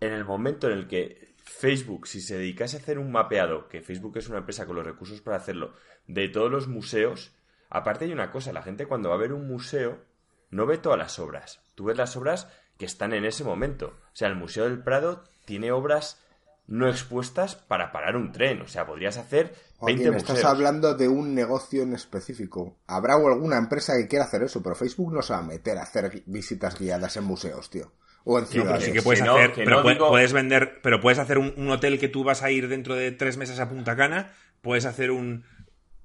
en 0.00 0.12
el 0.12 0.24
momento 0.24 0.68
en 0.68 0.78
el 0.78 0.86
que 0.86 1.34
Facebook, 1.42 2.06
si 2.06 2.20
se 2.20 2.38
dedicase 2.38 2.76
a 2.76 2.80
hacer 2.80 2.98
un 2.98 3.10
mapeado, 3.10 3.68
que 3.68 3.82
Facebook 3.82 4.16
es 4.18 4.28
una 4.28 4.38
empresa 4.38 4.66
con 4.66 4.76
los 4.76 4.86
recursos 4.86 5.20
para 5.20 5.38
hacerlo, 5.38 5.74
de 6.06 6.28
todos 6.28 6.50
los 6.50 6.68
museos, 6.68 7.34
aparte 7.68 8.04
hay 8.04 8.12
una 8.12 8.30
cosa, 8.30 8.52
la 8.52 8.62
gente 8.62 8.86
cuando 8.86 9.08
va 9.08 9.16
a 9.16 9.18
ver 9.18 9.32
un 9.32 9.48
museo 9.48 10.04
no 10.50 10.66
ve 10.66 10.78
todas 10.78 10.98
las 10.98 11.18
obras. 11.18 11.60
Tú 11.74 11.84
ves 11.84 11.96
las 11.96 12.16
obras 12.16 12.48
que 12.78 12.86
están 12.86 13.12
en 13.12 13.24
ese 13.24 13.44
momento. 13.44 13.88
O 13.88 14.16
sea, 14.16 14.28
el 14.28 14.36
Museo 14.36 14.64
del 14.64 14.82
Prado 14.82 15.24
tiene 15.44 15.72
obras 15.72 16.22
no 16.68 16.88
expuestas 16.88 17.56
para 17.56 17.90
parar 17.92 18.16
un 18.16 18.30
tren. 18.30 18.62
O 18.62 18.68
sea, 18.68 18.86
podrías 18.86 19.16
hacer 19.16 19.46
20 19.46 19.56
Joaquín, 19.78 19.98
museos. 20.12 20.22
estás 20.28 20.44
hablando 20.44 20.94
de 20.94 21.08
un 21.08 21.34
negocio 21.34 21.82
en 21.82 21.94
específico. 21.94 22.78
Habrá 22.86 23.14
alguna 23.14 23.58
empresa 23.58 23.94
que 23.96 24.06
quiera 24.06 24.26
hacer 24.26 24.42
eso, 24.42 24.62
pero 24.62 24.74
Facebook 24.76 25.12
no 25.12 25.22
se 25.22 25.32
va 25.32 25.40
a 25.40 25.42
meter 25.42 25.76
a 25.78 25.82
hacer 25.82 26.22
visitas 26.26 26.78
guiadas 26.78 27.16
en 27.16 27.24
museos, 27.24 27.68
tío. 27.70 27.92
O 28.24 28.38
en 28.38 28.44
No, 28.44 28.50
pero 28.50 28.62
ciudades. 28.64 28.84
sí 28.84 28.92
que 28.92 29.02
puedes 29.02 29.20
Que 29.22 29.26
no, 29.26 29.34
hacer, 29.36 29.52
que 29.52 29.64
pero 29.64 29.78
no 29.78 29.82
pue- 29.84 29.92
digo- 29.94 30.08
puedes 30.10 30.32
vender, 30.32 30.80
pero 30.82 31.00
puedes 31.00 31.18
hacer 31.18 31.38
un, 31.38 31.54
un 31.56 31.70
hotel 31.70 31.98
que 31.98 32.08
tú 32.08 32.22
vas 32.24 32.42
a 32.42 32.50
ir 32.50 32.68
dentro 32.68 32.94
de 32.94 33.12
tres 33.12 33.38
meses 33.38 33.58
a 33.60 33.68
Punta 33.68 33.96
Cana, 33.96 34.32
puedes 34.60 34.84
hacer 34.84 35.10
un, 35.10 35.44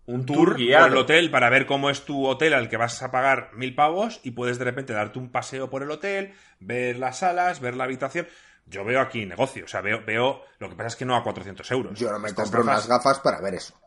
un 0.06 0.26
Tour 0.26 0.50
tour, 0.50 0.56
guiado. 0.58 0.86
por 0.88 0.92
el 0.94 0.98
hotel 1.00 1.32
para 1.32 1.50
ver 1.50 1.66
cómo 1.66 1.90
es 1.90 2.06
tu 2.06 2.26
hotel 2.26 2.54
al 2.54 2.70
que 2.70 2.78
vas 2.78 3.02
a 3.04 3.12
pagar 3.12 3.50
mil 3.56 3.76
pavos 3.76 4.22
y 4.24 4.32
puedes 4.32 4.58
de 4.60 4.66
repente 4.66 4.94
darte 4.94 5.20
un 5.20 5.30
paseo 5.32 5.70
por 5.70 5.84
el 5.84 5.92
hotel, 5.92 6.34
ver 6.62 6.98
las 7.00 7.20
salas, 7.20 7.60
ver 7.60 7.76
la 7.76 7.84
habitación. 7.86 8.28
Yo 8.66 8.84
veo 8.86 9.02
aquí 9.02 9.26
negocio, 9.26 9.66
o 9.66 9.68
sea, 9.68 9.82
veo, 9.82 10.04
veo, 10.06 10.42
lo 10.60 10.70
que 10.70 10.76
pasa 10.76 10.88
es 10.88 10.96
que 10.96 11.06
no 11.06 11.16
a 11.16 11.24
400 11.24 11.70
euros. 11.72 12.00
Yo 12.00 12.12
no 12.12 12.20
me 12.20 12.30
Estas 12.30 12.46
compro 12.46 12.62
unas 12.64 12.88
gafas- 12.88 13.04
gafas 13.04 13.20
para 13.20 13.42
ver 13.42 13.56
eso. 13.56 13.80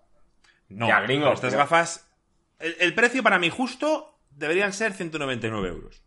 No, 0.69 0.87
Ya, 0.89 1.01
gringo, 1.01 1.33
estas 1.33 1.51
pero- 1.53 1.59
gafas, 1.63 2.07
el, 2.59 2.77
el 2.81 2.95
precio 2.95 3.23
para 3.23 3.39
mí 3.39 3.49
justo 3.51 4.19
deberían 4.31 4.73
ser 4.73 4.93
199 4.93 5.69
euros. 5.69 6.03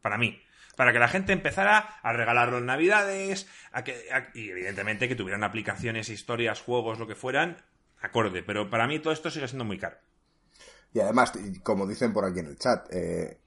Para 0.00 0.16
mí. 0.18 0.40
Para 0.76 0.92
que 0.94 0.98
la 0.98 1.08
gente 1.08 1.34
empezara 1.34 1.78
a 2.02 2.12
regalarlo 2.14 2.58
en 2.58 2.66
Navidades 2.66 3.46
a 3.72 3.84
que, 3.84 4.10
a- 4.10 4.30
y 4.34 4.48
evidentemente 4.50 5.06
que 5.06 5.14
tuvieran 5.14 5.44
aplicaciones, 5.44 6.08
historias, 6.08 6.62
juegos, 6.62 6.98
lo 6.98 7.06
que 7.06 7.14
fueran, 7.14 7.62
acorde. 8.00 8.42
Pero 8.42 8.70
para 8.70 8.86
mí 8.86 8.98
todo 8.98 9.12
esto 9.12 9.30
sigue 9.30 9.48
siendo 9.48 9.64
muy 9.66 9.78
caro. 9.78 9.98
Y 10.94 11.00
además, 11.00 11.32
como 11.62 11.86
dicen 11.86 12.12
por 12.14 12.24
aquí 12.24 12.40
en 12.40 12.46
el 12.46 12.58
chat, 12.58 12.86
eh, 12.90 13.38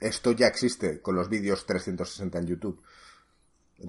esto 0.00 0.32
ya 0.32 0.48
existe 0.48 1.00
con 1.00 1.14
los 1.14 1.28
vídeos 1.28 1.64
360 1.64 2.38
en 2.38 2.46
YouTube. 2.48 2.82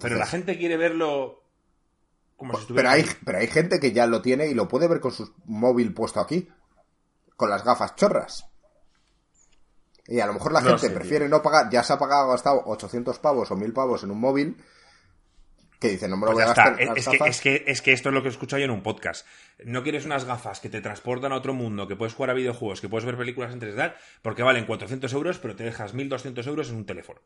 Pero 0.01 0.15
la 0.15 0.25
gente 0.25 0.57
quiere 0.57 0.77
verlo 0.77 1.43
como 2.37 2.53
si 2.53 2.61
estuviera... 2.61 2.91
Pero 2.91 3.03
hay, 3.03 3.15
pero 3.25 3.37
hay 3.37 3.47
gente 3.47 3.79
que 3.79 3.91
ya 3.91 4.07
lo 4.07 4.21
tiene 4.21 4.47
y 4.47 4.53
lo 4.53 4.67
puede 4.67 4.87
ver 4.87 4.99
con 4.99 5.11
su 5.11 5.33
móvil 5.45 5.93
puesto 5.93 6.19
aquí. 6.19 6.49
Con 7.35 7.49
las 7.49 7.63
gafas 7.63 7.95
chorras. 7.95 8.45
Y 10.07 10.19
a 10.19 10.27
lo 10.27 10.33
mejor 10.33 10.51
la 10.51 10.61
No 10.61 10.67
gente 10.69 10.81
sé, 10.81 10.87
tío. 10.87 10.95
prefiere 10.99 11.27
no 11.29 11.41
pagar, 11.41 11.69
ya 11.69 11.83
se 11.83 11.93
ha 11.93 11.97
pagado, 11.97 12.29
gastado 12.29 12.61
800 12.65 13.17
pavos 13.19 13.49
o 13.51 13.55
1000 13.55 13.73
pavos 13.73 14.03
en 14.03 14.11
un 14.11 14.19
móvil, 14.19 14.57
que 15.79 15.89
dice, 15.89 16.07
no 16.07 16.15
me 16.15 16.27
lo 16.27 16.33
Pues 16.33 16.35
voy 16.35 16.43
a 16.43 16.47
gastar 16.47 16.79
Es 16.79 17.07
que, 17.07 17.17
es, 17.25 17.41
que, 17.41 17.63
es 17.67 17.81
que 17.81 17.91
esto 17.91 18.09
es 18.09 18.15
lo 18.15 18.21
que 18.21 18.29
he 18.29 18.31
escuchado 18.31 18.59
yo 18.59 18.65
en 18.65 18.71
un 18.71 18.83
podcast. 18.83 19.25
No 19.65 19.83
quieres 19.83 20.05
unas 20.05 20.25
gafas 20.25 20.59
que 20.59 20.69
te 20.69 20.81
transportan 20.81 21.31
a 21.31 21.35
otro 21.37 21.53
mundo, 21.53 21.87
que 21.87 21.95
puedes 21.95 22.13
jugar 22.13 22.29
a 22.29 22.33
videojuegos, 22.33 22.81
que 22.81 22.89
puedes 22.89 23.05
ver 23.05 23.17
películas 23.17 23.51
en 23.51 23.59
3D, 23.59 23.95
porque 24.21 24.43
valen 24.43 24.65
400 24.65 25.11
euros, 25.13 25.39
pero 25.39 25.55
te 25.55 25.63
dejas 25.63 25.93
1.200 25.93 26.47
euros 26.47 26.69
en 26.69 26.75
un 26.75 26.85
teléfono. 26.85 27.21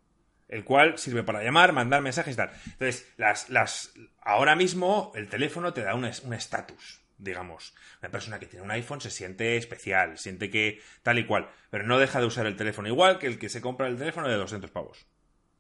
El 0.50 0.66
cual 0.66 0.98
sirve 0.98 1.24
para 1.24 1.44
llamar, 1.44 1.72
mandar 1.74 2.02
mensajes 2.02 2.34
y 2.34 2.38
tal. 2.38 2.52
Entonces, 2.66 3.08
las, 3.18 3.50
las, 3.50 3.94
ahora 4.22 4.56
mismo 4.56 5.12
el 5.16 5.30
teléfono 5.30 5.74
te 5.74 5.84
da 5.84 5.96
un 5.96 6.06
es- 6.06 6.22
un 6.24 6.34
estatus, 6.34 7.02
digamos. 7.18 7.74
Una 8.02 8.12
persona 8.12 8.40
que 8.40 8.48
tiene 8.48 8.66
un 8.66 8.72
iPhone 8.72 9.00
se 9.02 9.12
siente 9.12 9.58
especial, 9.58 10.18
siente 10.18 10.50
que 10.50 10.82
tal 11.04 11.20
y 11.20 11.26
cual, 11.26 11.50
pero 11.70 11.86
no 11.86 12.00
deja 12.00 12.20
de 12.20 12.26
usar 12.26 12.46
el 12.48 12.58
teléfono 12.58 12.88
igual 12.90 13.20
que 13.20 13.28
el 13.28 13.40
que 13.40 13.50
se 13.50 13.62
compra 13.62 13.88
el 13.88 13.98
teléfono 13.98 14.28
de 14.28 14.36
200 14.36 14.72
pavos. 14.72 15.06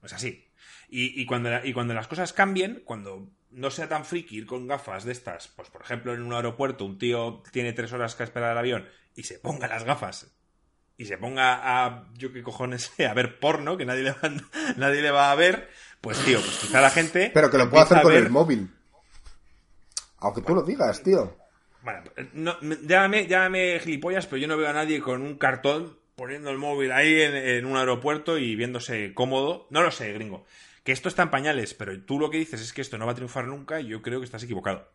Es 0.03 0.13
así. 0.13 0.45
Y, 0.89 1.21
y 1.21 1.25
cuando, 1.25 1.49
y 1.63 1.73
cuando 1.73 1.93
las 1.93 2.07
cosas 2.07 2.33
cambien, 2.33 2.81
cuando 2.85 3.29
no 3.51 3.71
sea 3.71 3.87
tan 3.89 4.05
friki 4.05 4.37
ir 4.37 4.45
con 4.45 4.67
gafas 4.67 5.03
de 5.03 5.11
estas, 5.11 5.47
pues 5.49 5.69
por 5.69 5.81
ejemplo 5.81 6.13
en 6.13 6.21
un 6.21 6.33
aeropuerto 6.33 6.85
un 6.85 6.97
tío 6.97 7.43
tiene 7.51 7.73
tres 7.73 7.93
horas 7.93 8.15
que 8.15 8.23
esperar 8.23 8.51
el 8.53 8.57
avión 8.57 8.87
y 9.15 9.23
se 9.23 9.39
ponga 9.39 9.67
las 9.67 9.83
gafas 9.83 10.35
y 10.99 11.05
se 11.05 11.17
ponga 11.17 11.85
a, 11.85 12.03
yo 12.13 12.31
qué 12.31 12.43
cojones 12.43 12.91
sé, 12.95 13.07
a 13.07 13.13
ver 13.15 13.39
porno, 13.39 13.75
que 13.77 13.85
nadie 13.85 14.03
le 14.03 14.11
va, 14.11 14.29
nadie 14.77 15.01
le 15.01 15.09
va 15.09 15.31
a 15.31 15.35
ver, 15.35 15.69
pues 16.01 16.19
tío, 16.25 16.39
pues 16.39 16.57
quizá 16.59 16.81
la 16.81 16.91
gente... 16.91 17.31
Pero 17.33 17.49
que 17.49 17.57
lo 17.57 17.69
puedo 17.69 17.81
empieza 17.83 17.95
hacer 17.95 18.03
con 18.03 18.13
ver- 18.13 18.23
el 18.25 18.29
móvil. 18.29 18.69
Aunque 20.19 20.41
tú 20.41 20.53
lo 20.53 20.61
digas, 20.63 21.01
tío. 21.01 21.35
Bueno, 21.81 22.03
no, 22.33 22.57
me- 22.61 22.77
llámame, 22.83 23.27
llámame 23.27 23.79
gilipollas, 23.79 24.27
pero 24.27 24.37
yo 24.41 24.47
no 24.47 24.57
veo 24.57 24.69
a 24.69 24.73
nadie 24.73 24.99
con 24.99 25.21
un 25.21 25.37
cartón 25.37 25.97
poniendo 26.15 26.49
el 26.51 26.57
móvil 26.57 26.91
ahí 26.91 27.21
en, 27.21 27.33
en 27.35 27.65
un 27.65 27.77
aeropuerto 27.77 28.37
y 28.37 28.55
viéndose 28.57 29.13
cómodo. 29.13 29.67
No 29.69 29.81
lo 29.81 29.91
sé, 29.91 30.11
gringo. 30.11 30.45
Que 30.83 30.91
esto 30.91 31.07
está 31.07 31.23
en 31.23 31.29
pañales, 31.31 31.73
pero 31.73 31.97
tú 32.03 32.19
lo 32.19 32.29
que 32.29 32.37
dices 32.37 32.59
es 32.61 32.73
que 32.73 32.81
esto 32.81 32.97
no 32.97 33.05
va 33.05 33.13
a 33.13 33.15
triunfar 33.15 33.45
nunca 33.47 33.79
y 33.79 33.87
yo 33.87 34.01
creo 34.01 34.19
que 34.19 34.25
estás 34.25 34.43
equivocado. 34.43 34.91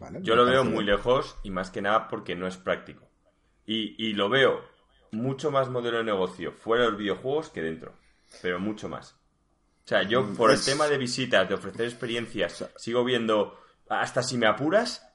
¿vale? 0.00 0.18
Yo 0.22 0.34
lo 0.34 0.44
veo 0.44 0.64
muy 0.64 0.84
lejos 0.84 1.36
y 1.44 1.50
más 1.50 1.70
que 1.70 1.82
nada 1.82 2.08
porque 2.08 2.34
no 2.34 2.48
es 2.48 2.56
práctico. 2.56 3.08
Y, 3.66 3.94
y 4.04 4.14
lo 4.14 4.28
veo 4.28 4.62
mucho 5.12 5.50
más 5.50 5.68
modelo 5.68 5.98
de 5.98 6.04
negocio 6.04 6.52
fuera 6.52 6.84
de 6.84 6.90
los 6.90 6.98
videojuegos 6.98 7.50
que 7.50 7.62
dentro. 7.62 7.94
Pero 8.42 8.60
mucho 8.60 8.88
más. 8.88 9.12
O 9.84 9.88
sea, 9.90 10.02
yo 10.04 10.24
por 10.34 10.50
Mm, 10.50 10.54
es- 10.54 10.68
el 10.68 10.74
tema 10.74 10.86
de 10.88 10.98
visitas, 10.98 11.48
de 11.48 11.54
ofrecer 11.54 11.86
experiencias, 11.86 12.70
sigo 12.76 13.04
viendo, 13.04 13.58
hasta 13.88 14.22
si 14.22 14.38
me 14.38 14.46
apuras, 14.46 15.06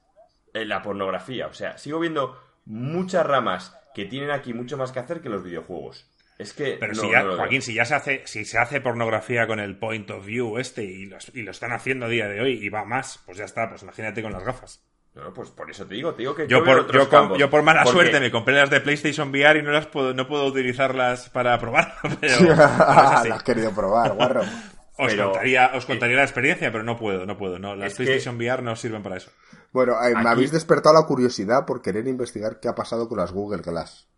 eh, 0.52 0.64
la 0.66 0.82
pornografía. 0.82 1.46
O 1.46 1.54
sea, 1.54 1.78
sigo 1.78 1.98
viendo 1.98 2.38
muchas 2.66 3.24
ramas 3.24 3.74
que 3.94 4.04
tienen 4.04 4.30
aquí 4.30 4.52
mucho 4.52 4.76
más 4.76 4.92
que 4.92 4.98
hacer 4.98 5.20
que 5.22 5.28
los 5.30 5.42
videojuegos. 5.42 6.06
Es 6.38 6.52
que... 6.52 6.76
Pero 6.78 6.92
no- 6.92 7.00
si 7.00 7.10
ya, 7.10 7.22
no. 7.22 7.36
Joaquín, 7.36 7.62
si 7.62 7.72
ya 7.72 7.86
se 7.86 7.94
hace, 7.94 8.26
si 8.26 8.44
se 8.44 8.58
hace 8.58 8.82
pornografía 8.82 9.46
con 9.46 9.58
el 9.60 9.78
point 9.78 10.10
of 10.10 10.26
view 10.26 10.58
este 10.58 10.84
y, 10.84 11.06
los- 11.06 11.34
y 11.34 11.40
lo 11.42 11.50
están 11.52 11.72
haciendo 11.72 12.04
a 12.04 12.08
día 12.10 12.28
de 12.28 12.42
hoy 12.42 12.52
y 12.62 12.68
va 12.68 12.84
más, 12.84 13.22
pues 13.24 13.38
ya 13.38 13.44
está, 13.44 13.70
pues 13.70 13.82
imagínate 13.82 14.20
con 14.22 14.32
las 14.32 14.44
gafas. 14.44 14.82
No, 15.16 15.32
pues 15.32 15.50
por 15.50 15.70
eso 15.70 15.86
te 15.86 15.94
digo, 15.94 16.12
te 16.12 16.18
digo 16.22 16.34
que 16.34 16.46
Yo, 16.46 16.62
por, 16.62 16.92
yo, 16.92 17.08
con- 17.08 17.20
campos. 17.20 17.38
yo 17.38 17.48
por 17.50 17.62
mala 17.62 17.82
Porque- 17.84 17.98
suerte 18.00 18.20
me 18.20 18.30
compré 18.30 18.54
las 18.54 18.68
de 18.70 18.80
PlayStation 18.82 19.30
VR 19.30 19.58
y 19.58 19.62
no 19.62 19.70
las 19.72 19.86
puedo, 19.86 20.12
no 20.12 20.28
puedo 20.28 20.44
utilizarlas 20.44 21.30
para 21.30 21.58
probarlo, 21.58 21.94
pero. 22.20 22.40
Lo 22.42 22.52
has 22.62 23.42
querido 23.42 23.72
probar, 23.74 24.12
guarro. 24.14 24.42
Os, 24.98 25.08
Pero- 25.12 25.24
contaría, 25.32 25.72
os 25.74 25.84
contaría 25.84 26.16
la 26.16 26.22
experiencia, 26.22 26.72
pero 26.72 26.82
no 26.82 26.96
puedo, 26.98 27.26
no 27.26 27.36
puedo. 27.36 27.58
No, 27.58 27.76
las 27.76 27.92
Es 27.92 27.98
que- 27.98 28.04
PlayStation 28.04 28.36
VR 28.36 28.62
no 28.62 28.76
sirven 28.76 29.02
para 29.02 29.16
eso. 29.18 29.30
Bueno, 29.72 29.92
eh, 30.02 30.14
me 30.14 30.28
habéis 30.30 30.52
despertado 30.52 30.94
la 30.98 31.06
curiosidad 31.06 31.66
por 31.66 31.82
querer 31.82 32.06
investigar 32.08 32.60
qué 32.60 32.68
ha 32.68 32.74
pasado 32.74 33.06
con 33.06 33.18
las 33.18 33.30
Google 33.30 33.60
Glass. 33.60 34.08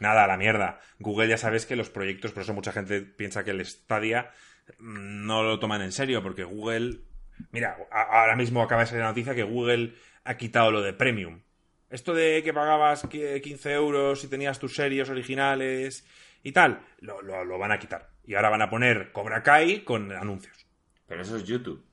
Nada, 0.00 0.24
a 0.24 0.26
la 0.26 0.36
mierda. 0.36 0.80
Google 0.98 1.28
ya 1.28 1.38
sabes 1.38 1.64
que 1.64 1.76
los 1.76 1.88
proyectos, 1.88 2.32
por 2.32 2.42
eso 2.42 2.52
mucha 2.52 2.72
gente 2.72 3.00
piensa 3.00 3.42
que 3.42 3.52
el 3.52 3.64
Stadia 3.64 4.32
mm, 4.80 5.24
no 5.26 5.42
lo 5.42 5.58
toman 5.58 5.80
en 5.82 5.92
serio, 5.92 6.22
porque 6.22 6.44
Google... 6.44 7.00
Mira, 7.52 7.76
a- 7.90 8.20
ahora 8.20 8.36
mismo 8.36 8.62
acaba 8.62 8.82
de 8.82 8.86
salir 8.88 9.02
la 9.02 9.08
noticia 9.08 9.34
que 9.34 9.42
Google 9.42 9.94
ha 10.24 10.36
quitado 10.36 10.70
lo 10.70 10.82
de 10.82 10.92
Premium. 10.92 11.40
Esto 11.90 12.14
de 12.14 12.42
que 12.42 12.52
pagabas 12.52 13.04
qui- 13.08 13.40
15 13.40 13.72
euros 13.72 14.20
si 14.20 14.28
tenías 14.28 14.58
tus 14.58 14.74
series 14.74 15.08
originales 15.10 16.06
y 16.42 16.52
tal, 16.52 16.80
lo, 17.00 17.22
lo- 17.22 17.44
lo 17.44 17.58
van 17.58 17.72
a 17.72 17.78
quitar. 17.78 18.10
Y 18.26 18.34
ahora 18.34 18.50
van 18.50 18.62
a 18.62 18.70
poner 18.70 19.12
Cobra 19.12 19.42
Kai 19.42 19.84
con 19.84 20.10
anuncios. 20.12 20.66
Pero 21.06 21.22
eso 21.22 21.36
es 21.36 21.44
YouTube. 21.44 21.84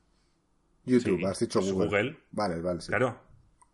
YouTube, 0.84 1.18
Sí, 1.20 1.24
has 1.26 1.38
dicho 1.38 1.60
Google. 1.60 1.86
Google. 1.86 2.16
Vale, 2.32 2.60
vale, 2.60 2.80
sí. 2.80 2.88
Claro, 2.88 3.20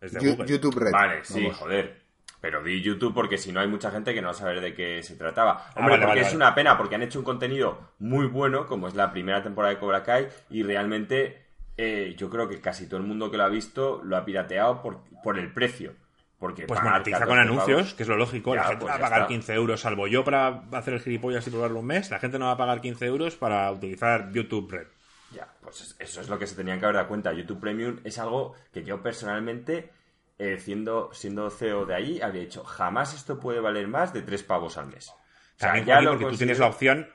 es 0.01 0.13
de 0.13 0.21
Google. 0.31 0.47
YouTube 0.47 0.77
Red. 0.79 0.93
Vale, 0.93 1.25
sí, 1.25 1.43
vamos. 1.43 1.57
joder. 1.57 2.03
Pero 2.41 2.63
di 2.63 2.81
YouTube 2.83 3.15
porque 3.15 3.39
si 3.39 3.51
no 3.51 3.61
hay 3.61 3.67
mucha 3.67 3.91
gente 3.91 4.15
que 4.15 4.21
no 4.21 4.29
va 4.29 4.33
a 4.33 4.37
saber 4.37 4.61
de 4.61 4.75
qué 4.75 5.03
se 5.03 5.17
trataba. 5.17 5.53
Ah, 5.71 5.73
Hombre, 5.77 5.93
vale, 5.95 5.99
porque 6.03 6.07
vale, 6.07 6.21
es 6.21 6.27
vale. 6.27 6.37
una 6.37 6.55
pena, 6.55 6.77
porque 6.79 6.95
han 6.95 7.03
hecho 7.03 7.19
un 7.19 7.25
contenido 7.25 7.95
muy 7.99 8.27
bueno, 8.27 8.67
como 8.67 8.87
es 8.87 8.95
la 8.95 9.11
primera 9.11 9.43
temporada 9.43 9.75
de 9.75 9.81
Cobra 9.81 10.03
Kai, 10.05 10.29
y 10.51 10.63
realmente 10.63 11.48
eh, 11.79 12.15
yo 12.19 12.29
creo 12.29 12.49
que 12.49 12.61
casi 12.61 12.87
todo 12.87 13.01
el 13.01 13.07
mundo 13.07 13.31
que 13.31 13.37
lo 13.39 13.45
ha 13.45 13.49
visto 13.49 14.03
lo 14.05 14.17
ha 14.17 14.25
pirateado 14.25 14.83
por, 14.83 15.01
por 15.23 15.39
el 15.39 15.53
precio. 15.55 15.95
Porque 16.39 16.67
Pues 16.67 16.81
monetiza 16.83 17.19
14 17.19 17.27
con 17.29 17.39
anuncios, 17.41 17.81
pavos- 17.83 17.95
que 17.97 18.03
es 18.05 18.09
lo 18.09 18.17
lógico. 18.17 18.55
Ya, 18.55 18.61
la 18.61 18.67
gente 18.69 18.81
pues 18.83 18.93
va 18.93 18.97
a 18.97 19.01
pagar 19.01 19.19
está. 19.23 19.29
15 19.29 19.55
euros, 19.55 19.81
salvo 19.81 20.07
yo 20.07 20.23
para 20.25 20.63
hacer 20.73 20.95
el 20.95 21.01
gilipollas 21.01 21.45
y 21.47 21.51
probarlo 21.51 21.81
un 21.81 21.87
mes. 21.87 22.11
La 22.13 22.21
gente 22.21 22.39
no 22.39 22.45
va 22.47 22.53
a 22.53 22.57
pagar 22.57 22.81
15 22.81 23.07
euros 23.07 23.35
para 23.35 23.73
utilizar 23.73 24.31
YouTube 24.31 24.71
Red. 24.71 24.87
Ya, 25.35 25.49
pues 25.61 25.97
eso 25.99 26.21
es 26.21 26.29
lo 26.29 26.39
que 26.39 26.47
se 26.47 26.55
tenían 26.55 26.79
que 26.79 26.85
haber 26.87 26.95
dado 26.97 27.09
cuenta. 27.09 27.33
YouTube 27.33 27.59
Premium 27.61 27.99
es 28.05 28.19
algo 28.21 28.55
que 28.73 28.85
yo 28.85 29.03
personalmente, 29.03 29.91
eh, 30.39 30.59
siendo, 30.61 31.11
siendo 31.13 31.51
CEO 31.51 31.87
de 31.87 31.95
ahí, 31.97 32.21
habría 32.21 32.43
dicho, 32.43 32.63
jamás 32.63 33.15
esto 33.15 33.41
puede 33.41 33.59
valer 33.59 33.89
más 33.89 34.13
de 34.13 34.23
3 34.23 34.43
pavos 34.45 34.79
al 34.79 34.87
mes. 34.87 35.09
O 35.09 35.15
sea, 35.57 35.69
También, 35.73 35.87
ya 35.87 36.01
lo 36.01 36.11
porque 36.13 36.27
tú 36.27 36.37
tienes 36.37 36.61
la 36.61 36.69
opción 36.69 37.09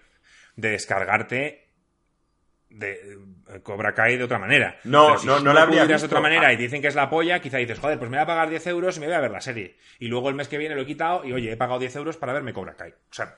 de 0.57 0.69
descargarte 0.71 1.62
de 2.73 3.17
eh, 3.49 3.59
Cobra 3.61 3.93
Kai 3.93 4.17
de 4.17 4.23
otra 4.23 4.39
manera. 4.39 4.77
No, 4.83 5.07
Pero 5.07 5.19
si 5.19 5.27
no, 5.27 5.39
no 5.39 5.53
la 5.53 5.61
habría 5.63 5.85
de 5.85 5.95
otra 5.95 6.19
manera 6.19 6.47
Ah. 6.47 6.53
y 6.53 6.57
te 6.57 6.63
dicen 6.63 6.81
que 6.81 6.87
es 6.87 6.95
la 6.95 7.09
polla, 7.09 7.39
quizá 7.39 7.57
dices, 7.57 7.79
joder, 7.79 7.99
pues 7.99 8.09
me 8.09 8.17
voy 8.17 8.23
a 8.23 8.27
pagar 8.27 8.49
10 8.49 8.67
euros 8.67 8.97
y 8.97 8.99
me 8.99 9.05
voy 9.05 9.15
a 9.15 9.19
ver 9.21 9.31
la 9.31 9.41
serie. 9.41 9.77
Y 9.99 10.07
luego 10.07 10.29
el 10.29 10.35
mes 10.35 10.47
que 10.47 10.57
viene 10.57 10.75
lo 10.75 10.81
he 10.81 10.85
quitado 10.85 11.23
y, 11.23 11.33
oye, 11.33 11.51
he 11.51 11.57
pagado 11.57 11.79
10 11.79 11.95
euros 11.97 12.17
para 12.17 12.33
verme 12.33 12.51
Cobra 12.53 12.75
Kai. 12.75 12.91
O 12.91 13.13
sea, 13.13 13.37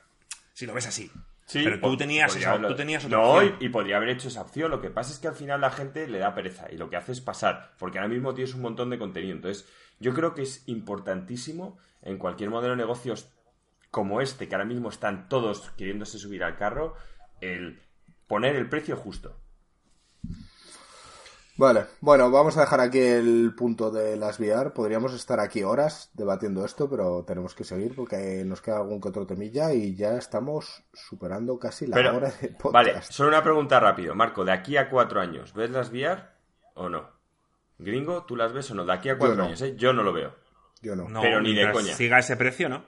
si 0.53 0.65
lo 0.65 0.73
ves 0.73 0.87
así. 0.87 1.11
Sí, 1.47 1.61
Pero 1.63 1.79
tú 1.79 1.95
tenías, 1.95 2.35
esa, 2.35 2.59
tú 2.59 2.75
tenías 2.75 3.05
otra 3.05 3.19
No, 3.19 3.43
y, 3.43 3.53
y 3.59 3.69
podría 3.69 3.97
haber 3.97 4.09
hecho 4.09 4.29
esa 4.29 4.41
opción. 4.41 4.71
Lo 4.71 4.81
que 4.81 4.89
pasa 4.89 5.11
es 5.13 5.19
que 5.19 5.27
al 5.27 5.35
final 5.35 5.61
la 5.61 5.69
gente 5.69 6.07
le 6.07 6.17
da 6.17 6.33
pereza 6.33 6.65
y 6.71 6.77
lo 6.77 6.89
que 6.89 6.95
hace 6.95 7.11
es 7.11 7.21
pasar, 7.21 7.73
porque 7.77 7.99
ahora 7.99 8.07
mismo 8.07 8.33
tienes 8.33 8.55
un 8.55 8.61
montón 8.61 8.89
de 8.89 8.97
contenido. 8.97 9.35
Entonces, 9.35 9.67
yo 9.99 10.15
creo 10.15 10.33
que 10.33 10.41
es 10.41 10.67
importantísimo 10.67 11.77
en 12.01 12.17
cualquier 12.17 12.49
modelo 12.49 12.71
de 12.71 12.77
negocios 12.77 13.29
como 13.91 14.21
este, 14.21 14.47
que 14.47 14.55
ahora 14.55 14.65
mismo 14.65 14.89
están 14.89 15.29
todos 15.29 15.69
queriéndose 15.77 16.17
subir 16.17 16.43
al 16.43 16.57
carro, 16.57 16.95
el 17.41 17.79
poner 18.27 18.55
el 18.55 18.69
precio 18.69 18.95
justo. 18.95 19.37
Vale, 21.57 21.85
bueno, 22.01 22.29
vamos 22.31 22.57
a 22.57 22.61
dejar 22.61 22.81
aquí 22.81 22.99
el 22.99 23.53
punto 23.55 23.89
de 23.89 24.17
las 24.17 24.41
VR. 24.41 24.71
Podríamos 24.73 25.13
estar 25.13 25.39
aquí 25.39 25.63
horas 25.63 26.11
debatiendo 26.13 26.65
esto, 26.65 26.89
pero 26.89 27.23
tenemos 27.25 27.55
que 27.55 27.63
seguir 27.63 27.95
porque 27.95 28.43
nos 28.45 28.61
queda 28.61 28.75
algún 28.77 28.99
que 28.99 29.07
otro 29.07 29.25
temilla 29.25 29.71
y 29.73 29.95
ya 29.95 30.17
estamos 30.17 30.83
superando 30.93 31.57
casi 31.57 31.87
la 31.87 31.95
Pero, 31.95 32.17
hora 32.17 32.29
de 32.41 32.49
podcast. 32.49 32.73
vale, 32.73 33.01
solo 33.03 33.29
una 33.29 33.41
pregunta 33.41 33.79
rápido. 33.79 34.13
Marco, 34.15 34.43
de 34.43 34.51
aquí 34.51 34.75
a 34.75 34.89
cuatro 34.89 35.21
años, 35.21 35.53
¿ves 35.53 35.69
las 35.69 35.91
VR 35.91 36.23
o 36.73 36.89
no? 36.89 37.09
Gringo, 37.77 38.25
¿tú 38.25 38.35
las 38.35 38.51
ves 38.51 38.69
o 38.71 38.75
no? 38.75 38.85
De 38.85 38.91
aquí 38.91 39.07
a 39.07 39.17
cuatro 39.17 39.37
no. 39.37 39.45
años, 39.45 39.61
¿eh? 39.61 39.75
Yo 39.77 39.93
no 39.93 40.03
lo 40.03 40.11
veo. 40.11 40.35
Yo 40.81 40.93
no. 40.97 41.07
No, 41.07 41.21
Pero 41.21 41.39
ni 41.39 41.53
de 41.55 41.71
coña. 41.71 41.93
siga 41.93 42.19
ese 42.19 42.35
precio, 42.35 42.67
¿no? 42.67 42.85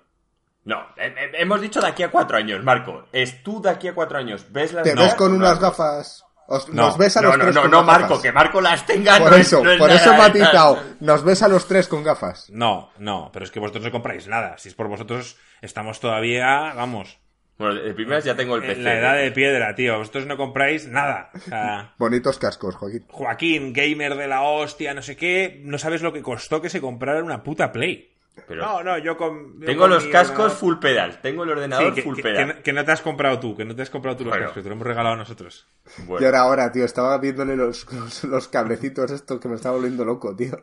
No, 0.67 0.81
eh, 0.97 1.13
eh, 1.17 1.31
hemos 1.39 1.61
dicho 1.61 1.79
de 1.79 1.87
aquí 1.87 2.03
a 2.03 2.11
cuatro 2.11 2.35
años, 2.37 2.61
Marco. 2.63 3.05
Es 3.13 3.41
tú 3.41 3.61
de 3.61 3.69
aquí 3.69 3.87
a 3.87 3.93
cuatro 3.95 4.17
años. 4.17 4.45
¿Ves 4.51 4.73
las 4.73 4.83
¿Te 4.83 4.93
ves 4.95 5.15
con 5.15 5.31
no 5.31 5.37
unas 5.37 5.59
gafas? 5.59 6.25
Os- 6.49 6.67
No, 6.69 6.87
nos 6.87 6.97
ves 6.97 7.15
a 7.17 7.21
No, 7.21 7.27
los 7.29 7.37
no, 7.37 7.43
tres 7.45 7.55
no, 7.55 7.61
con 7.61 7.71
no, 7.71 7.77
gafas. 7.85 7.99
Marco, 8.01 8.21
que 8.21 8.31
Marco 8.33 8.61
las 8.61 8.85
tenga. 8.85 9.17
Por 9.17 9.31
no 9.31 9.37
es- 9.37 9.47
eso, 9.47 9.65
es 9.69 9.79
por 9.79 9.89
eso 9.89 10.13
matizado. 10.13 10.77
Nos 10.99 11.23
ves 11.23 11.41
a 11.41 11.47
los 11.47 11.67
tres 11.67 11.87
con 11.87 12.03
gafas. 12.03 12.49
No, 12.49 12.89
no, 12.99 13.29
pero 13.31 13.45
es 13.45 13.51
que 13.51 13.59
vosotros 13.61 13.83
no 13.85 13.91
compráis 13.91 14.27
nada. 14.27 14.57
Si 14.57 14.67
es 14.69 14.75
por 14.75 14.87
vosotros, 14.89 15.37
estamos 15.61 15.99
todavía, 16.01 16.73
vamos, 16.75 17.17
Bueno, 17.57 17.75
de 17.75 17.93
primeras 17.93 18.23
ya 18.25 18.35
tengo 18.35 18.55
el 18.57 18.61
PC. 18.61 18.81
la 18.81 18.93
edad 18.99 19.15
de 19.15 19.31
piedra, 19.31 19.73
tío. 19.73 19.97
Vosotros 19.97 20.25
no 20.27 20.35
compráis 20.37 20.85
nada. 20.87 21.31
O 21.33 21.39
sea, 21.39 21.93
Bonitos 21.97 22.39
cascos, 22.39 22.75
Joaquín. 22.75 23.05
Joaquín, 23.09 23.71
gamer 23.73 24.15
de 24.15 24.27
la 24.27 24.41
hostia, 24.43 24.93
no 24.93 25.01
sé 25.01 25.15
qué, 25.15 25.61
no 25.63 25.77
sabes 25.77 26.01
lo 26.01 26.11
que 26.13 26.21
costó 26.21 26.61
que 26.61 26.69
se 26.69 26.81
comprara 26.81 27.23
una 27.23 27.41
puta 27.41 27.71
Play. 27.71 28.13
Pero 28.47 28.61
No, 28.61 28.83
no, 28.83 28.97
yo 28.97 29.17
con... 29.17 29.59
yo 29.59 29.65
tengo 29.65 29.81
con 29.81 29.89
los 29.89 30.05
cascos 30.07 30.53
ordenador- 30.53 30.57
full 30.57 30.75
pedal. 30.79 31.19
Tengo 31.21 31.43
el 31.43 31.49
Sí, 31.49 31.53
ordenador 31.53 31.93
que, 31.95 32.01
full 32.01 32.15
que- 32.15 32.21
pedal. 32.23 32.55
que- 32.57 32.63
que 32.63 32.73
no 32.73 32.85
te 32.85 32.91
has 32.91 33.01
comprado 33.01 33.39
tú, 33.39 33.55
que 33.57 33.65
no 33.65 33.75
te 33.75 33.81
has 33.81 33.89
comprado 33.89 34.17
tú 34.17 34.23
los 34.25 34.31
Bueno. 34.31 34.45
cascos, 34.45 34.63
te 34.63 34.69
lo 34.69 34.75
hemos 34.75 34.87
regalado 34.87 35.15
a 35.15 35.17
nosotros. 35.17 35.67
Bueno, 36.05 36.21
Y 36.21 36.25
ahora, 36.25 36.39
ahora, 36.41 36.71
tío, 36.71 36.85
estaba 36.85 37.17
viéndole 37.17 37.55
los, 37.55 37.91
los, 37.91 38.23
los 38.25 38.47
cablecitos 38.47 39.11
estos 39.11 39.39
que 39.39 39.47
me 39.47 39.55
estaba 39.55 39.75
volviendo 39.75 40.05
loco, 40.05 40.35
tío. 40.35 40.57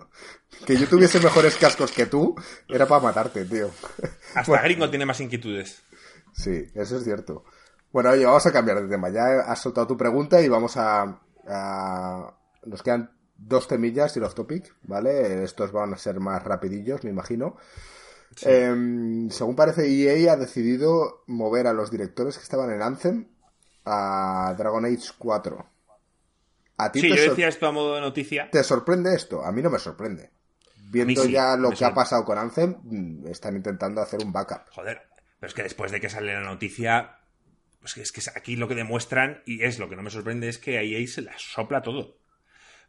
Que 0.67 0.77
yo 0.77 0.87
tuviese 0.89 1.19
mejores 1.21 1.57
cascos 1.57 1.91
que 1.93 2.07
tú 2.07 2.35
era 2.69 2.87
para 2.87 3.03
matarte, 3.03 3.45
tío. 3.45 3.71
Hasta 4.35 4.51
Bueno. 4.53 4.65
Gringo 4.65 4.89
tiene 4.91 5.07
más 5.07 5.21
inquietudes. 5.21 5.83
Sí, 6.33 6.67
eso 6.75 6.97
es 6.97 7.05
cierto. 7.05 7.45
Bueno, 7.93 8.11
oye, 8.11 8.25
vamos 8.25 8.45
a 8.47 8.53
cambiar 8.53 8.81
de 8.83 8.89
tema. 8.89 9.09
Ya 9.11 9.23
has 9.47 9.61
soltado 9.61 9.87
tu 9.87 9.97
pregunta 9.97 10.41
y 10.41 10.49
vamos 10.49 10.77
a... 10.77 11.21
a- 11.49 12.35
Nos 12.65 12.83
quedan 12.83 13.11
dos 13.47 13.69
temillas 13.69 14.17
y 14.17 14.21
off 14.21 14.35
topic, 14.35 14.75
¿vale? 14.83 15.45
Estos 15.45 15.73
van 15.73 15.93
a 15.93 15.99
ser 15.99 16.21
más 16.21 16.43
rapidillos, 16.43 17.05
me 17.05 17.11
imagino. 17.11 17.57
Em, 18.43 19.31
según 19.31 19.55
parece, 19.55 19.87
EA 19.87 20.33
ha 20.33 20.37
decidido 20.37 21.23
mover 21.27 21.67
a 21.67 21.73
los 21.73 21.91
directores 21.91 22.37
que 22.37 22.43
estaban 22.43 22.71
en 22.73 22.83
Anthem 22.83 23.29
a 23.85 24.55
Dragon 24.57 24.85
Age 24.85 25.11
4. 25.19 25.67
¿A 26.77 26.91
ti 26.91 27.01
Sí, 27.01 27.11
te, 27.11 27.17
yo 27.17 27.31
decía 27.31 27.49
esto 27.49 27.67
a 27.67 27.73
modo 27.73 27.95
de 27.95 28.01
noticia. 28.01 28.51
te 28.51 28.65
sorprende 28.65 29.15
esto? 29.15 29.45
A 29.45 29.53
mí 29.53 29.63
no 29.63 29.71
me 29.71 29.79
sorprende. 29.79 30.31
Viendo 30.91 31.23
sí, 31.23 31.33
ya 31.33 31.57
lo 31.57 31.71
que 31.71 31.85
ha 31.85 31.95
pasado 31.95 32.25
con 32.25 32.39
Anthem, 32.39 32.77
mm, 32.83 33.27
están 33.29 33.57
intentando 33.57 34.01
hacer 34.01 34.21
un 34.25 34.33
backup. 34.33 34.69
Joder, 34.71 35.03
pero 35.39 35.49
es 35.49 35.55
que 35.55 35.63
después 35.63 35.93
de 35.93 36.01
que 36.01 36.09
sale 36.09 36.35
la 36.35 36.41
noticia, 36.41 37.19
pues 37.81 37.95
que 37.95 38.03
es 38.03 38.13
que 38.13 38.23
aquí 38.35 38.57
lo 38.57 38.67
que 38.69 38.75
demuestran, 38.75 39.43
y 39.47 39.63
es 39.63 39.79
lo 39.79 39.89
que 39.89 39.97
no 39.97 40.03
me 40.03 40.11
sorprende, 40.11 40.49
es 40.49 40.59
que 40.59 40.79
a 40.79 40.83
EA 40.83 41.07
se 41.07 41.23
la 41.23 41.35
sopla 41.39 41.83
todo. 41.83 42.17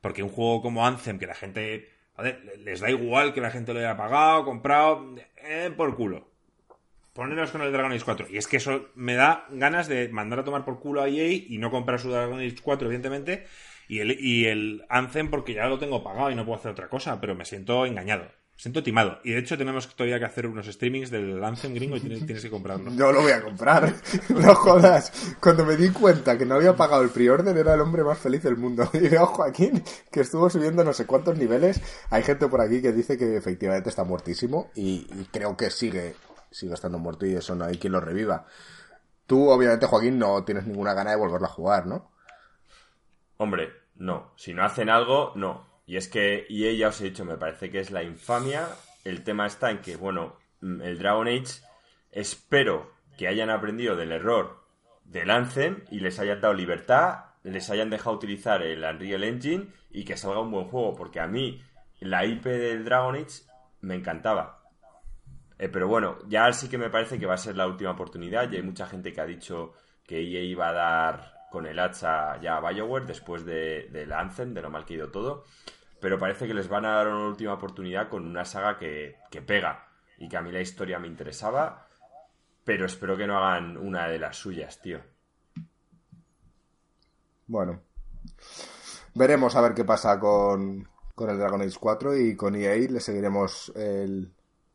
Porque 0.06 0.22
un 0.22 0.30
juego 0.30 0.62
como 0.62 0.86
Anthem, 0.86 1.18
que 1.18 1.26
la 1.26 1.34
gente, 1.34 1.90
le- 2.22 2.58
les 2.58 2.80
da 2.80 2.92
igual 2.92 3.34
que 3.34 3.42
la 3.42 3.50
gente 3.50 3.74
lo 3.74 3.80
haya 3.80 3.98
pagado, 3.98 4.46
comprado, 4.46 5.16
eh, 5.38 5.72
por 5.76 5.96
culo. 5.96 6.30
Poneros 7.14 7.50
con 7.50 7.64
el 7.64 7.72
Dragon 7.72 7.92
Age 7.92 8.06
4. 8.06 8.28
Y 8.30 8.38
es 8.38 8.46
que 8.48 8.58
eso 8.58 8.90
me 8.94 9.16
da 9.16 9.48
ganas 9.50 9.88
de 9.88 10.08
mandar 10.10 10.38
a 10.38 10.44
tomar 10.44 10.64
por 10.64 10.80
culo 10.80 11.02
a 11.02 11.08
EA 11.10 11.30
y 11.50 11.58
no 11.58 11.72
comprar 11.72 12.00
su 12.00 12.12
Dragon 12.12 12.38
Age 12.40 12.58
4, 12.62 12.86
evidentemente. 12.88 13.48
Y 13.88 13.98
el, 13.98 14.12
y 14.24 14.46
el 14.46 14.86
Anthem 14.90 15.32
porque 15.32 15.56
ya 15.56 15.66
lo 15.68 15.80
tengo 15.80 16.04
pagado 16.04 16.30
y 16.30 16.36
no 16.36 16.46
puedo 16.46 16.60
hacer 16.60 16.70
otra 16.74 16.88
cosa, 16.88 17.20
pero 17.20 17.34
me 17.34 17.46
siento 17.46 17.84
engañado. 17.88 18.28
Me 18.56 18.62
siento 18.62 18.82
timado. 18.82 19.20
Y 19.24 19.32
de 19.32 19.40
hecho 19.40 19.58
tenemos 19.58 19.88
todavía 19.96 20.18
que 20.18 20.26
hacer 20.26 20.48
unos 20.48 20.66
streamings 20.66 21.12
del 21.12 21.44
Anthem 21.44 21.74
gringo 21.74 21.98
y 21.98 22.00
tienes, 22.00 22.26
tienes 22.26 22.44
que 22.44 22.50
comprarlo. 22.50 22.90
No 22.92 23.12
lo 23.12 23.22
voy 23.22 23.32
a 23.32 23.44
comprar. 23.44 23.94
No 24.30 24.56
jodas. 24.56 25.36
Cuando 25.42 25.66
me 25.66 25.76
di 25.76 25.90
cuenta 25.90 26.38
que 26.38 26.46
no 26.46 26.56
había 26.56 26.76
pagado 26.76 27.04
el 27.04 27.10
pre-order, 27.10 27.56
era 27.58 27.74
el 27.74 27.82
hombre 27.82 28.04
más 28.04 28.18
feliz 28.18 28.44
del 28.44 28.58
mundo. 28.58 28.90
Y 28.94 29.10
veo 29.10 29.24
a 29.24 29.28
Joaquín 29.28 29.84
que 30.12 30.22
estuvo 30.22 30.50
subiendo 30.50 30.84
no 30.84 30.94
sé 30.94 31.06
cuántos 31.06 31.38
niveles. 31.38 31.82
Hay 32.10 32.24
gente 32.24 32.48
por 32.48 32.62
aquí 32.62 32.82
que 32.82 32.92
dice 32.92 33.18
que 33.18 33.36
efectivamente 33.38 33.90
está 33.90 34.04
muertísimo. 34.04 34.72
Y, 34.76 35.08
y 35.14 35.28
creo 35.32 35.58
que 35.58 35.70
sigue, 35.70 36.16
sigue 36.50 36.74
estando 36.74 36.98
muerto 36.98 37.26
y 37.26 37.36
eso 37.36 37.56
no 37.56 37.66
hay 37.66 37.78
quien 37.78 37.94
lo 37.94 38.00
reviva. 38.00 38.46
Tú, 39.28 39.50
obviamente, 39.50 39.88
Joaquín, 39.88 40.18
no 40.20 40.44
tienes 40.44 40.66
ninguna 40.66 40.94
gana 40.94 41.12
de 41.12 41.18
volverlo 41.18 41.48
a 41.48 41.50
jugar, 41.50 41.88
¿no? 41.88 42.12
hombre, 43.38 43.70
no. 43.96 44.32
Si 44.36 44.54
no 44.54 44.64
hacen 44.64 44.90
algo, 44.90 45.32
no. 45.36 45.75
Y 45.86 45.98
es 45.98 46.08
que 46.08 46.46
EA 46.50 46.74
ya 46.74 46.88
os 46.90 47.02
he 47.02 47.06
dicho, 47.06 47.26
me 47.26 47.38
parece 47.38 47.70
que 47.70 47.80
es 47.80 47.92
la 47.92 48.04
infamia. 48.04 48.68
El 49.04 49.24
tema 49.24 49.46
está 49.46 49.72
en 49.72 49.80
que, 49.80 49.96
bueno, 49.98 50.38
mm, 50.62 50.82
el 50.82 50.98
Dragon 50.98 51.28
Age, 51.28 51.62
espero 52.12 52.92
que 53.18 53.28
hayan 53.28 53.50
aprendido 53.50 53.96
del 53.96 54.12
error 54.12 54.64
del 55.04 55.30
Anthem 55.30 55.84
y 55.92 56.00
les 56.00 56.20
hayan 56.20 56.42
dado 56.42 56.54
libertad, 56.54 57.26
les 57.44 57.70
hayan 57.70 57.90
dejado 57.90 58.16
utilizar 58.16 58.64
el 58.64 58.84
Unreal 58.84 59.24
Engine 59.24 59.68
y 59.92 60.04
que 60.04 60.18
salga 60.18 60.42
un 60.42 60.52
buen 60.52 60.66
juego, 60.66 60.96
porque 60.96 61.20
a 61.20 61.28
mí 61.28 61.62
la 62.00 62.26
IP 62.26 62.46
del 62.46 62.84
Dragon 62.84 63.16
Age 63.16 63.44
me 63.82 63.96
encantaba. 63.96 64.64
Eh, 65.58 65.70
pero 65.70 65.88
bueno, 65.88 66.18
ya 66.28 66.52
sí 66.52 66.68
que 66.68 66.78
me 66.78 66.90
parece 66.90 67.20
que 67.20 67.26
va 67.26 67.36
a 67.36 67.38
ser 67.38 67.56
la 67.56 67.68
última 67.68 67.92
oportunidad. 67.92 68.52
Y 68.52 68.58
hay 68.58 68.64
mucha 68.64 68.88
gente 68.88 69.14
que 69.14 69.22
ha 69.22 69.26
dicho 69.26 69.74
que 70.06 70.20
EA 70.20 70.42
iba 70.42 70.70
a 70.70 70.74
dar 70.74 71.35
con 71.56 71.68
el 71.68 71.80
hacha 71.80 72.38
ya 72.42 72.58
a 72.58 72.70
Bioware 72.70 73.06
después 73.06 73.46
de, 73.46 73.88
del 73.90 74.12
Anthem, 74.12 74.54
de 74.54 74.62
lo 74.62 74.70
mal 74.70 74.84
que 74.84 74.94
ha 74.94 74.98
ido 74.98 75.10
todo. 75.10 75.46
Pero 76.02 76.20
parece 76.20 76.48
que 76.48 76.54
les 76.54 76.68
van 76.68 76.84
a 76.84 76.96
dar 76.96 77.08
una 77.08 77.30
última 77.30 77.54
oportunidad 77.54 78.10
con 78.10 78.28
una 78.28 78.44
saga 78.44 78.78
que, 78.78 79.20
que 79.32 79.42
pega. 79.42 79.88
Y 80.18 80.28
que 80.28 80.36
a 80.36 80.42
mí 80.42 80.52
la 80.52 80.60
historia 80.60 81.00
me 81.00 81.08
interesaba. 81.08 81.88
Pero 82.66 82.86
espero 82.86 83.16
que 83.16 83.26
no 83.26 83.38
hagan 83.38 83.78
una 83.78 84.10
de 84.10 84.20
las 84.20 84.36
suyas, 84.36 84.82
tío. 84.82 85.00
Bueno. 87.48 87.80
Veremos 89.14 89.56
a 89.56 89.62
ver 89.62 89.74
qué 89.74 89.86
pasa 89.86 90.20
con, 90.20 90.90
con 91.16 91.30
el 91.30 91.38
Dragon 91.38 91.62
Age 91.62 91.78
4 91.80 92.18
y 92.18 92.36
con 92.36 92.58
EA 92.58 92.76
le 92.76 93.00
seguiremos 93.00 93.72
el, 93.78 94.30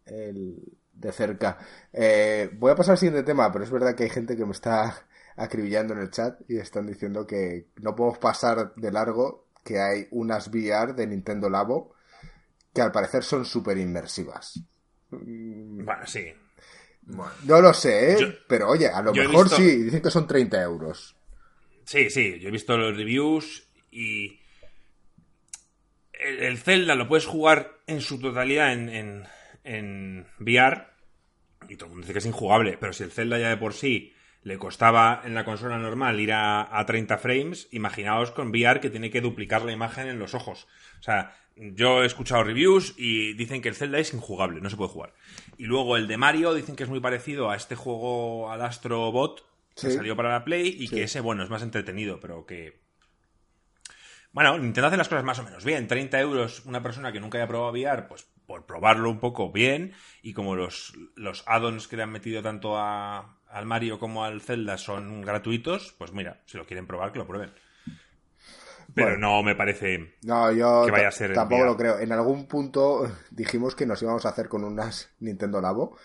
el 0.07 0.78
de 0.95 1.12
cerca. 1.12 1.59
Eh, 1.93 2.49
voy 2.55 2.72
a 2.72 2.74
pasar 2.74 2.93
al 2.93 2.99
siguiente 2.99 3.22
tema, 3.22 3.53
pero 3.53 3.64
es 3.64 3.70
verdad 3.70 3.95
que 3.95 4.05
hay 4.05 4.11
gente 4.11 4.35
que 4.35 4.47
me 4.47 4.53
está 4.53 4.95
acribillando 5.43 5.95
en 5.95 6.01
el 6.01 6.11
chat 6.11 6.38
y 6.49 6.59
están 6.59 6.86
diciendo 6.86 7.26
que 7.26 7.66
no 7.80 7.95
podemos 7.97 8.18
pasar 8.18 8.74
de 8.76 8.93
largo 8.93 9.49
que 9.64 9.78
hay 9.80 10.07
unas 10.11 10.49
VR 10.49 10.93
de 10.95 11.07
Nintendo 11.07 11.49
Labo 11.49 11.95
que 12.74 12.82
al 12.82 12.93
parecer 12.93 13.24
son 13.24 13.45
súper 13.45 13.78
inmersivas. 13.78 14.62
Bueno, 15.11 16.07
sí. 16.07 16.26
No 17.45 17.61
lo 17.61 17.72
sé, 17.74 18.12
¿eh? 18.12 18.16
Yo- 18.20 18.28
pero 18.47 18.68
oye, 18.68 18.86
a 18.88 19.03
lo 19.03 19.12
mejor 19.12 19.45
visto- 19.45 19.57
sí, 19.57 19.82
dicen 19.82 20.03
que 20.03 20.11
son 20.11 20.26
30 20.26 20.62
euros. 20.62 21.16
Sí, 21.84 22.11
sí, 22.11 22.38
yo 22.38 22.49
he 22.49 22.53
visto 22.53 22.76
los 22.76 22.97
reviews 22.97 23.68
y 23.91 24.38
el, 26.12 26.38
el 26.41 26.59
Zelda 26.59 26.95
lo 26.95 27.09
puedes 27.09 27.26
jugar 27.26 27.72
en 27.86 28.01
su 28.01 28.20
totalidad 28.20 28.72
en, 28.72 28.88
en, 28.91 29.24
en 29.64 30.26
VR 30.38 30.86
y 31.68 31.76
todo 31.76 31.86
el 31.86 31.91
mundo 31.93 32.03
dice 32.03 32.12
que 32.12 32.18
es 32.20 32.26
injugable, 32.26 32.76
pero 32.78 32.93
si 32.93 33.03
el 33.05 33.11
Zelda 33.11 33.38
ya 33.38 33.49
de 33.49 33.57
por 33.57 33.72
sí 33.74 34.12
le 34.43 34.59
costaba 34.59 35.20
en 35.24 35.34
la 35.34 35.45
consola 35.45 35.78
normal 35.78 36.18
ir 36.20 36.32
a, 36.32 36.78
a 36.78 36.86
30 36.86 37.18
frames, 37.18 37.68
imaginaos 37.72 38.30
con 38.30 38.49
VR 38.49 38.80
que 38.80 38.91
tiene 38.91 39.11
que 39.11 39.20
duplicar 39.20 39.62
la 39.64 39.72
imagen 39.72 40.09
en 40.09 40.18
los 40.18 40.34
ojos. 40.34 40.66
O 40.99 41.03
sea, 41.03 41.36
yo 41.57 42.03
he 42.03 42.07
escuchado 42.07 42.43
reviews 42.43 42.95
y 42.97 43.34
dicen 43.34 43.61
que 43.61 43.68
el 43.68 43.74
Zelda 43.74 43.99
es 43.99 44.14
injugable, 44.14 44.61
no 44.62 44.70
se 44.70 44.76
puede 44.76 44.91
jugar. 44.91 45.12
Y 45.59 45.64
luego 45.64 45.97
el 45.99 46.09
de 46.09 46.16
Mario 46.16 46.55
dicen 46.55 46.74
que 46.74 46.84
es 46.84 46.88
muy 46.88 47.01
parecido 47.01 47.51
a 47.51 47.57
este 47.57 47.76
juego, 47.76 48.51
al 48.51 48.62
Astro 48.62 49.12
Bot, 49.12 49.45
que 49.74 49.91
Sí. 49.91 49.93
salió 49.93 50.16
para 50.16 50.30
la 50.30 50.45
Play 50.45 50.68
y 50.68 50.86
Sí. 50.86 50.97
que 50.97 51.03
ese, 51.03 51.20
bueno, 51.20 51.43
es 51.43 51.51
más 51.51 51.62
entretenido, 51.62 52.18
pero 52.18 52.47
que... 52.47 52.80
Bueno, 54.32 54.57
Nintendo 54.59 54.86
hace 54.88 54.97
las 54.97 55.09
cosas 55.09 55.24
más 55.24 55.38
o 55.41 55.43
menos 55.43 55.64
bien. 55.64 55.88
30 55.88 56.20
euros 56.20 56.64
una 56.64 56.82
persona 56.82 57.11
que 57.12 57.18
nunca 57.20 57.38
haya 57.38 57.49
probado 57.49 57.72
VR, 57.72 58.07
pues 58.09 58.28
por 58.47 58.64
probarlo 58.64 59.11
un 59.11 59.18
poco 59.18 59.51
bien. 59.51 59.93
Y 60.22 60.32
como 60.34 60.55
los, 60.55 60.95
los 61.16 61.43
add-ons 61.47 61.88
que 61.88 61.97
le 61.97 62.05
han 62.05 62.12
metido 62.12 62.41
tanto 62.41 62.78
a, 62.78 63.39
al 63.51 63.67
Mario 63.67 63.99
como 63.99 64.25
al 64.25 64.41
Zelda 64.41 64.79
son 64.79 65.23
gratuitos, 65.23 65.95
pues 65.99 66.13
mira, 66.13 66.41
si 66.47 66.59
lo 66.59 66.67
quieren 66.67 66.87
probar, 66.87 67.13
que 67.13 67.19
lo 67.19 67.27
prueben. 67.27 67.53
Pero 68.95 69.11
Bueno. 69.11 69.29
no 69.37 69.43
me 69.43 69.55
parece... 69.55 70.15
No, 70.23 70.51
yo 70.51 70.85
Que 70.85 70.91
vaya 70.91 71.09
a 71.09 71.13
ser 71.13 71.33
tampoco 71.33 71.65
lo 71.65 71.77
creo. 71.77 71.99
En 72.01 72.13
algún 72.13 72.47
punto 72.47 73.11
dijimos 73.31 73.75
que 73.75 73.87
nos 73.87 74.03
íbamos 74.03 74.27
a 74.27 74.31
hacer 74.31 74.49
con 74.49 74.65
unas 74.65 75.11
Nintendo 75.21 75.61
Labo 75.61 75.97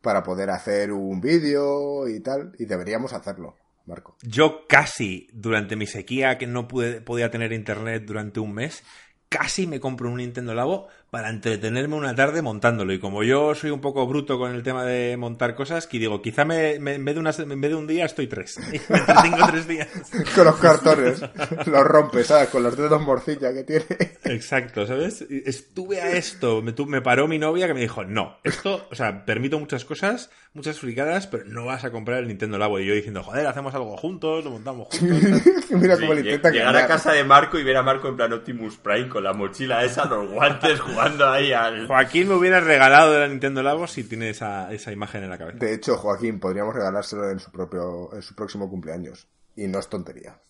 para 0.00 0.22
poder 0.22 0.50
hacer 0.50 0.92
un 0.92 1.20
vídeo 1.20 2.08
y 2.08 2.20
tal, 2.20 2.52
y 2.58 2.64
deberíamos 2.64 3.12
hacerlo, 3.12 3.56
Marco. 3.86 4.16
Yo 4.22 4.66
casi, 4.66 5.28
durante 5.32 5.76
mi 5.76 5.86
sequía, 5.86 6.38
que 6.38 6.46
no 6.46 6.68
pude, 6.68 7.02
podía 7.02 7.30
tener 7.30 7.52
internet 7.52 8.04
durante 8.06 8.40
un 8.40 8.54
mes, 8.54 8.82
casi 9.28 9.66
me 9.66 9.78
compro 9.78 10.08
un 10.08 10.16
Nintendo 10.16 10.54
Labo 10.54 10.88
para 11.10 11.28
entretenerme 11.30 11.96
una 11.96 12.14
tarde 12.14 12.40
montándolo. 12.40 12.92
Y 12.92 13.00
como 13.00 13.22
yo 13.24 13.54
soy 13.54 13.70
un 13.70 13.80
poco 13.80 14.06
bruto 14.06 14.38
con 14.38 14.54
el 14.54 14.62
tema 14.62 14.84
de 14.84 15.16
montar 15.16 15.54
cosas, 15.56 15.86
que 15.88 15.98
digo, 15.98 16.22
quizá 16.22 16.44
me, 16.44 16.78
me- 16.78 16.94
en, 16.94 17.04
vez 17.04 17.14
de 17.16 17.20
unas- 17.20 17.38
en 17.40 17.60
vez 17.60 17.70
de 17.70 17.76
un 17.76 17.86
día 17.88 18.04
estoy 18.04 18.28
tres. 18.28 18.58
Me 18.88 18.98
entretengo 18.98 19.46
tres 19.50 19.66
días. 19.66 19.88
Con 20.34 20.44
los 20.44 20.56
cartones, 20.56 21.20
los 21.66 21.84
rompes, 21.84 22.28
¿sabes? 22.28 22.48
Con 22.50 22.62
los 22.62 22.76
dedos 22.76 23.02
morcilla 23.02 23.52
que 23.52 23.64
tiene. 23.64 23.84
Exacto, 24.24 24.86
¿sabes? 24.86 25.22
Estuve 25.28 26.00
a 26.00 26.12
esto, 26.12 26.62
me, 26.62 26.72
tu- 26.72 26.86
me 26.86 27.00
paró 27.02 27.26
mi 27.26 27.38
novia 27.38 27.66
que 27.66 27.74
me 27.74 27.80
dijo, 27.80 28.04
no, 28.04 28.36
esto, 28.44 28.86
o 28.90 28.94
sea, 28.94 29.24
permito 29.24 29.58
muchas 29.58 29.84
cosas, 29.84 30.30
muchas 30.54 30.78
fricadas, 30.78 31.26
pero 31.26 31.44
no 31.46 31.64
vas 31.66 31.84
a 31.84 31.90
comprar 31.90 32.18
el 32.20 32.28
Nintendo 32.28 32.56
Labo. 32.58 32.78
Y 32.78 32.86
yo 32.86 32.94
diciendo, 32.94 33.22
joder, 33.24 33.46
hacemos 33.48 33.74
algo 33.74 33.96
juntos, 33.96 34.44
lo 34.44 34.52
montamos 34.52 34.86
juntos. 34.96 35.42
Mira 35.70 35.96
Sí, 35.96 36.02
cómo 36.02 36.14
le 36.14 36.20
lle- 36.22 36.26
intenta 36.26 36.50
llegar 36.50 36.76
a 36.76 36.86
casa 36.86 37.12
de 37.12 37.24
Marco 37.24 37.58
y 37.58 37.64
ver 37.64 37.76
a 37.76 37.82
Marco 37.82 38.06
en 38.08 38.16
plan 38.16 38.32
Optimus 38.32 38.76
Prime 38.76 39.08
con 39.08 39.24
la 39.24 39.32
mochila 39.32 39.84
esa, 39.84 40.04
los 40.04 40.30
guantes, 40.30 40.78
jugando 40.78 40.99
ahí 41.00 41.52
al... 41.52 41.86
Joaquín 41.86 42.28
me 42.28 42.34
hubiera 42.34 42.60
regalado 42.60 43.12
de 43.12 43.20
la 43.20 43.28
Nintendo 43.28 43.62
Labo 43.62 43.86
si 43.86 44.04
tiene 44.04 44.30
esa, 44.30 44.72
esa 44.72 44.92
imagen 44.92 45.24
en 45.24 45.30
la 45.30 45.38
cabeza. 45.38 45.58
De 45.58 45.74
hecho, 45.74 45.96
Joaquín, 45.96 46.38
podríamos 46.40 46.74
regalárselo 46.74 47.30
en 47.30 47.38
su 47.38 47.50
propio, 47.50 48.12
en 48.14 48.22
su 48.22 48.34
próximo 48.34 48.68
cumpleaños. 48.68 49.28
Y 49.56 49.66
no 49.66 49.78
es 49.78 49.88
tontería. 49.88 50.40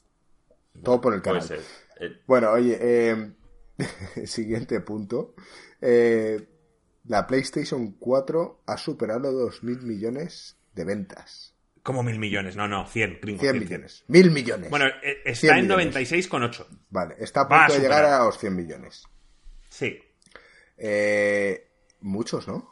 Todo 0.83 1.01
por 1.01 1.15
el 1.15 1.23
Puede 1.23 1.41
canal. 1.41 1.49
ser. 1.49 1.61
Eh, 2.01 2.21
Bueno, 2.27 2.51
oye, 2.53 2.79
eh, 2.81 3.33
siguiente 4.27 4.81
punto. 4.81 5.35
Eh, 5.81 6.47
la 7.07 7.27
PlayStation 7.27 7.93
4 7.93 8.63
ha 8.67 8.77
superado 8.77 9.33
los 9.33 9.63
mil 9.63 9.81
millones 9.83 10.57
de 10.75 10.85
ventas. 10.85 11.55
Como 11.83 12.03
mil 12.03 12.19
millones, 12.19 12.57
no, 12.57 12.69
no, 12.69 12.87
100, 12.87 13.21
gringo. 13.23 13.41
100 13.41 13.53
100, 13.53 13.65
millones. 13.65 14.05
Mil 14.09 14.31
millones. 14.31 14.69
Bueno, 14.71 14.85
está 15.25 15.35
100 15.35 15.55
en 15.57 15.63
millones. 15.63 15.95
96,8. 15.97 16.67
Vale, 16.91 17.15
está 17.19 17.41
a 17.43 17.49
punto 17.49 17.73
de 17.73 17.81
llegar 17.81 18.05
a 18.05 18.25
los 18.25 18.39
100 18.39 18.55
millones. 18.55 19.05
Sí. 19.71 19.99
Eh, 20.83 21.69
muchos, 22.01 22.49
¿no? 22.49 22.69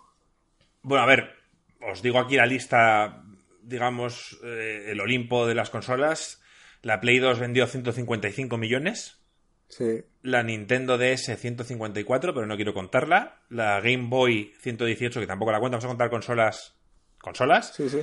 Bueno, 0.82 1.04
a 1.04 1.06
ver, 1.06 1.36
os 1.80 2.02
digo 2.02 2.18
aquí 2.18 2.36
la 2.36 2.46
lista, 2.46 3.22
digamos, 3.62 4.40
eh, 4.42 4.86
el 4.88 5.00
Olimpo 5.00 5.46
de 5.46 5.54
las 5.54 5.70
consolas. 5.70 6.42
La 6.82 7.00
Play 7.00 7.18
2 7.18 7.38
vendió 7.38 7.66
155 7.66 8.56
millones. 8.56 9.18
Sí. 9.68 10.02
La 10.22 10.42
Nintendo 10.42 10.96
DS 10.96 11.36
154, 11.36 12.32
pero 12.32 12.46
no 12.46 12.56
quiero 12.56 12.72
contarla. 12.72 13.42
La 13.50 13.80
Game 13.80 14.08
Boy 14.08 14.54
118, 14.60 15.20
que 15.20 15.26
tampoco 15.26 15.52
la 15.52 15.60
cuento. 15.60 15.76
Vamos 15.76 15.84
a 15.84 15.88
contar 15.88 16.10
consolas. 16.10 16.76
¿Consolas? 17.18 17.74
Sí, 17.74 17.90
sí. 17.90 18.00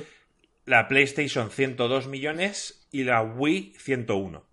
La 0.64 0.86
PlayStation 0.86 1.50
102 1.50 2.06
millones 2.06 2.86
y 2.92 3.04
la 3.04 3.22
Wii 3.22 3.74
101. 3.78 4.46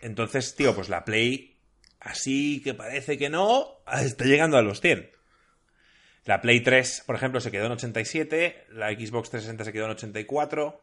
Entonces, 0.00 0.54
tío, 0.54 0.74
pues 0.74 0.88
la 0.88 1.04
Play, 1.04 1.49
así 2.00 2.62
que 2.62 2.74
parece 2.74 3.16
que 3.18 3.30
no, 3.30 3.82
está 3.92 4.24
llegando 4.24 4.56
a 4.56 4.62
los 4.62 4.80
100. 4.80 5.10
La 6.24 6.40
Play 6.42 6.60
3, 6.60 7.04
por 7.06 7.16
ejemplo, 7.16 7.40
se 7.40 7.50
quedó 7.50 7.66
en 7.66 7.72
87, 7.72 8.66
la 8.72 8.90
Xbox 8.90 9.30
360 9.30 9.64
se 9.64 9.72
quedó 9.72 9.86
en 9.86 9.92
84, 9.92 10.80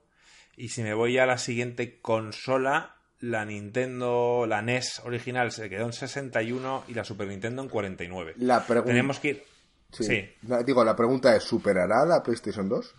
y 0.58 0.70
si 0.70 0.82
me 0.82 0.94
voy 0.96 1.18
a 1.20 1.26
la 1.28 1.38
siguiente 1.38 2.00
consola, 2.02 2.96
la 3.20 3.46
Nintendo, 3.46 4.46
la 4.48 4.62
NES 4.62 5.02
original 5.06 5.52
se 5.52 5.70
quedó 5.70 5.86
en 5.86 5.94
61 5.94 6.84
y 6.88 6.94
la 6.96 7.04
Super 7.04 7.28
Nintendo 7.28 7.62
en 7.62 7.70
49. 7.70 8.34
La 8.38 8.66
pregunta. 8.66 8.92
Tenemos 8.92 9.20
que 9.20 9.28
ir... 9.30 9.44
Sí. 9.92 10.04
sí. 10.04 10.30
La- 10.48 10.64
Digo, 10.64 10.84
la 10.84 10.96
pregunta 10.96 11.36
es: 11.36 11.44
¿superará 11.44 12.06
la 12.06 12.22
PlayStation 12.22 12.68
2? 12.68 12.96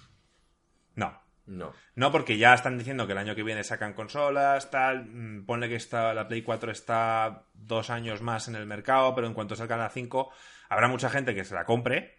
No, 0.95 1.21
no. 1.49 1.73
No, 1.95 2.13
porque 2.13 2.37
ya 2.37 2.55
están 2.55 2.79
diciendo 2.79 3.07
que 3.07 3.13
el 3.13 3.19
año 3.19 3.35
que 3.35 3.43
viene 3.43 3.65
sacan 3.65 3.95
consolas, 3.95 4.71
tal. 4.71 5.07
mm, 5.07 5.47
Ponle 5.47 5.69
que 5.69 5.77
está, 5.77 6.15
la 6.15 6.29
Play 6.29 6.43
4 6.43 6.71
está 6.71 7.45
dos 7.55 7.91
años 7.91 8.23
más 8.23 8.49
en 8.49 8.55
el 8.55 8.67
mercado, 8.67 9.15
pero 9.15 9.27
en 9.27 9.35
cuanto 9.35 9.57
salgan 9.57 9.79
la 9.81 9.89
5, 9.89 10.31
habrá 10.69 10.89
mucha 10.89 11.11
gente 11.11 11.35
que 11.35 11.45
se 11.45 11.55
la 11.55 11.65
compre, 11.65 12.19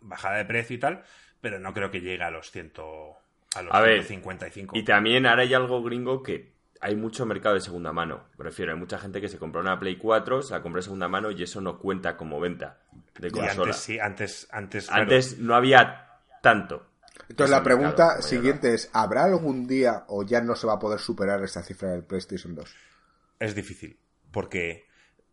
bajada 0.00 0.36
de 0.36 0.44
precio 0.44 0.76
y 0.76 0.80
tal, 0.80 1.02
pero 1.40 1.58
no 1.58 1.72
creo 1.72 1.90
que 1.90 2.00
llegue 2.00 2.22
a 2.22 2.30
los 2.30 2.50
100, 2.50 2.72
a 3.54 3.62
los 3.62 3.74
A 3.74 3.80
ver, 3.80 4.02
155. 4.04 4.76
Y 4.76 4.82
también 4.84 5.26
ahora 5.26 5.42
hay 5.42 5.54
algo 5.54 5.82
gringo 5.82 6.22
que 6.22 6.56
hay 6.80 6.96
mucho 6.96 7.24
mercado 7.24 7.54
de 7.54 7.60
segunda 7.60 7.92
mano. 7.92 8.24
Me 8.36 8.44
refiero, 8.44 8.72
hay 8.72 8.78
mucha 8.78 8.98
gente 8.98 9.20
que 9.20 9.28
se 9.28 9.38
compró 9.38 9.60
una 9.60 9.78
Play 9.78 9.96
4, 9.96 10.42
se 10.42 10.54
la 10.54 10.62
compró 10.62 10.78
de 10.80 10.84
segunda 10.84 11.08
mano 11.08 11.30
y 11.30 11.42
eso 11.42 11.60
no 11.60 11.78
cuenta 11.78 12.16
como 12.16 12.40
venta 12.40 12.80
de 13.18 13.28
Y 13.28 13.30
consola. 13.30 13.62
antes 13.62 13.76
sí, 13.76 13.98
antes, 13.98 14.48
antes, 14.50 14.86
claro, 14.88 15.02
Antes 15.02 15.38
no 15.38 15.54
había 15.54 16.20
tanto. 16.42 16.86
Entonces, 17.28 17.50
la 17.50 17.62
pregunta 17.62 18.22
siguiente 18.22 18.74
es: 18.74 18.90
¿habrá 18.92 19.24
algún 19.24 19.66
día 19.66 20.04
o 20.08 20.24
ya 20.24 20.40
no 20.40 20.54
se 20.54 20.66
va 20.66 20.74
a 20.74 20.78
poder 20.78 21.00
superar 21.00 21.42
esta 21.42 21.62
cifra 21.62 21.90
del 21.90 22.04
PlayStation 22.04 22.54
2? 22.54 22.74
es 23.38 23.54
difícil, 23.54 23.98
porque 24.30 24.86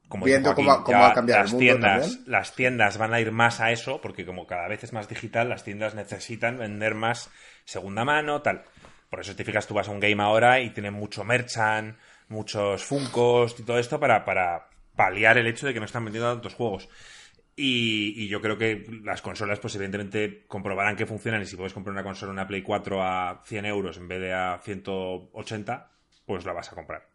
como 0.07 0.25
Viendo 0.25 0.53
cómo 0.53 0.83
cómo 0.83 0.99
va 0.99 1.09
a 1.09 1.13
cambiar 1.13 1.39
el 1.39 1.43
las 1.45 1.51
mundo 1.53 1.65
tiendas, 1.65 2.01
también. 2.01 2.31
las 2.31 2.55
tiendas 2.55 2.97
van 2.97 3.13
a 3.13 3.21
ir 3.21 3.31
más 3.31 3.59
a 3.61 3.71
eso, 3.71 3.99
porque 4.01 4.25
como 4.25 4.45
cada 4.45 4.67
vez 4.67 4.83
es 4.83 4.93
más 4.93 5.07
digital, 5.07 5.49
las 5.49 5.63
tiendas 5.63 5.95
necesitan 5.95 6.57
vender 6.57 6.93
más 6.93 7.29
segunda 7.65 8.03
mano, 8.05 8.41
tal. 8.41 8.63
Por 9.09 9.21
eso 9.21 9.35
te 9.35 9.43
fijas, 9.43 9.67
tú 9.67 9.73
vas 9.73 9.87
a 9.87 9.91
un 9.91 9.99
game 9.99 10.21
ahora 10.21 10.59
y 10.59 10.71
tienen 10.71 10.93
mucho 10.93 11.23
merchant, 11.23 11.97
muchos 12.27 12.83
funcos 12.83 13.55
y 13.59 13.63
todo 13.63 13.79
esto 13.79 13.99
para, 13.99 14.25
para 14.25 14.67
paliar 14.95 15.37
el 15.37 15.47
hecho 15.47 15.65
de 15.65 15.73
que 15.73 15.79
no 15.79 15.85
están 15.85 16.03
vendiendo 16.03 16.31
tantos 16.31 16.55
juegos. 16.55 16.89
Y, 17.55 18.13
y 18.17 18.27
yo 18.29 18.41
creo 18.41 18.57
que 18.57 18.83
las 19.03 19.21
consolas, 19.21 19.59
pues 19.59 19.75
evidentemente 19.75 20.43
comprobarán 20.47 20.95
que 20.95 21.05
funcionan 21.05 21.41
y 21.41 21.45
si 21.45 21.55
puedes 21.55 21.73
comprar 21.73 21.91
una 21.93 22.03
consola, 22.03 22.31
una 22.31 22.47
Play 22.47 22.63
4 22.63 23.03
a 23.03 23.41
100 23.45 23.65
euros 23.65 23.97
en 23.97 24.07
vez 24.07 24.19
de 24.21 24.33
a 24.33 24.59
180, 24.63 25.91
pues 26.25 26.45
la 26.45 26.53
vas 26.53 26.71
a 26.71 26.75
comprar. 26.75 27.07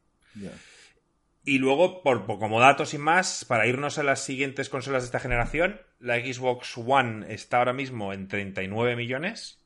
Y 1.44 1.58
luego, 1.58 2.02
por, 2.02 2.26
por- 2.26 2.38
como 2.38 2.60
dato 2.60 2.84
sin 2.84 3.00
más, 3.00 3.44
para 3.46 3.66
irnos 3.66 3.98
a 3.98 4.02
las 4.02 4.22
siguientes 4.22 4.68
consolas 4.68 5.02
de 5.02 5.06
esta 5.06 5.18
generación, 5.20 5.80
la 5.98 6.16
Xbox 6.18 6.76
One 6.76 7.32
está 7.32 7.58
ahora 7.58 7.72
mismo 7.72 8.12
en 8.12 8.28
39 8.28 8.94
millones, 8.96 9.58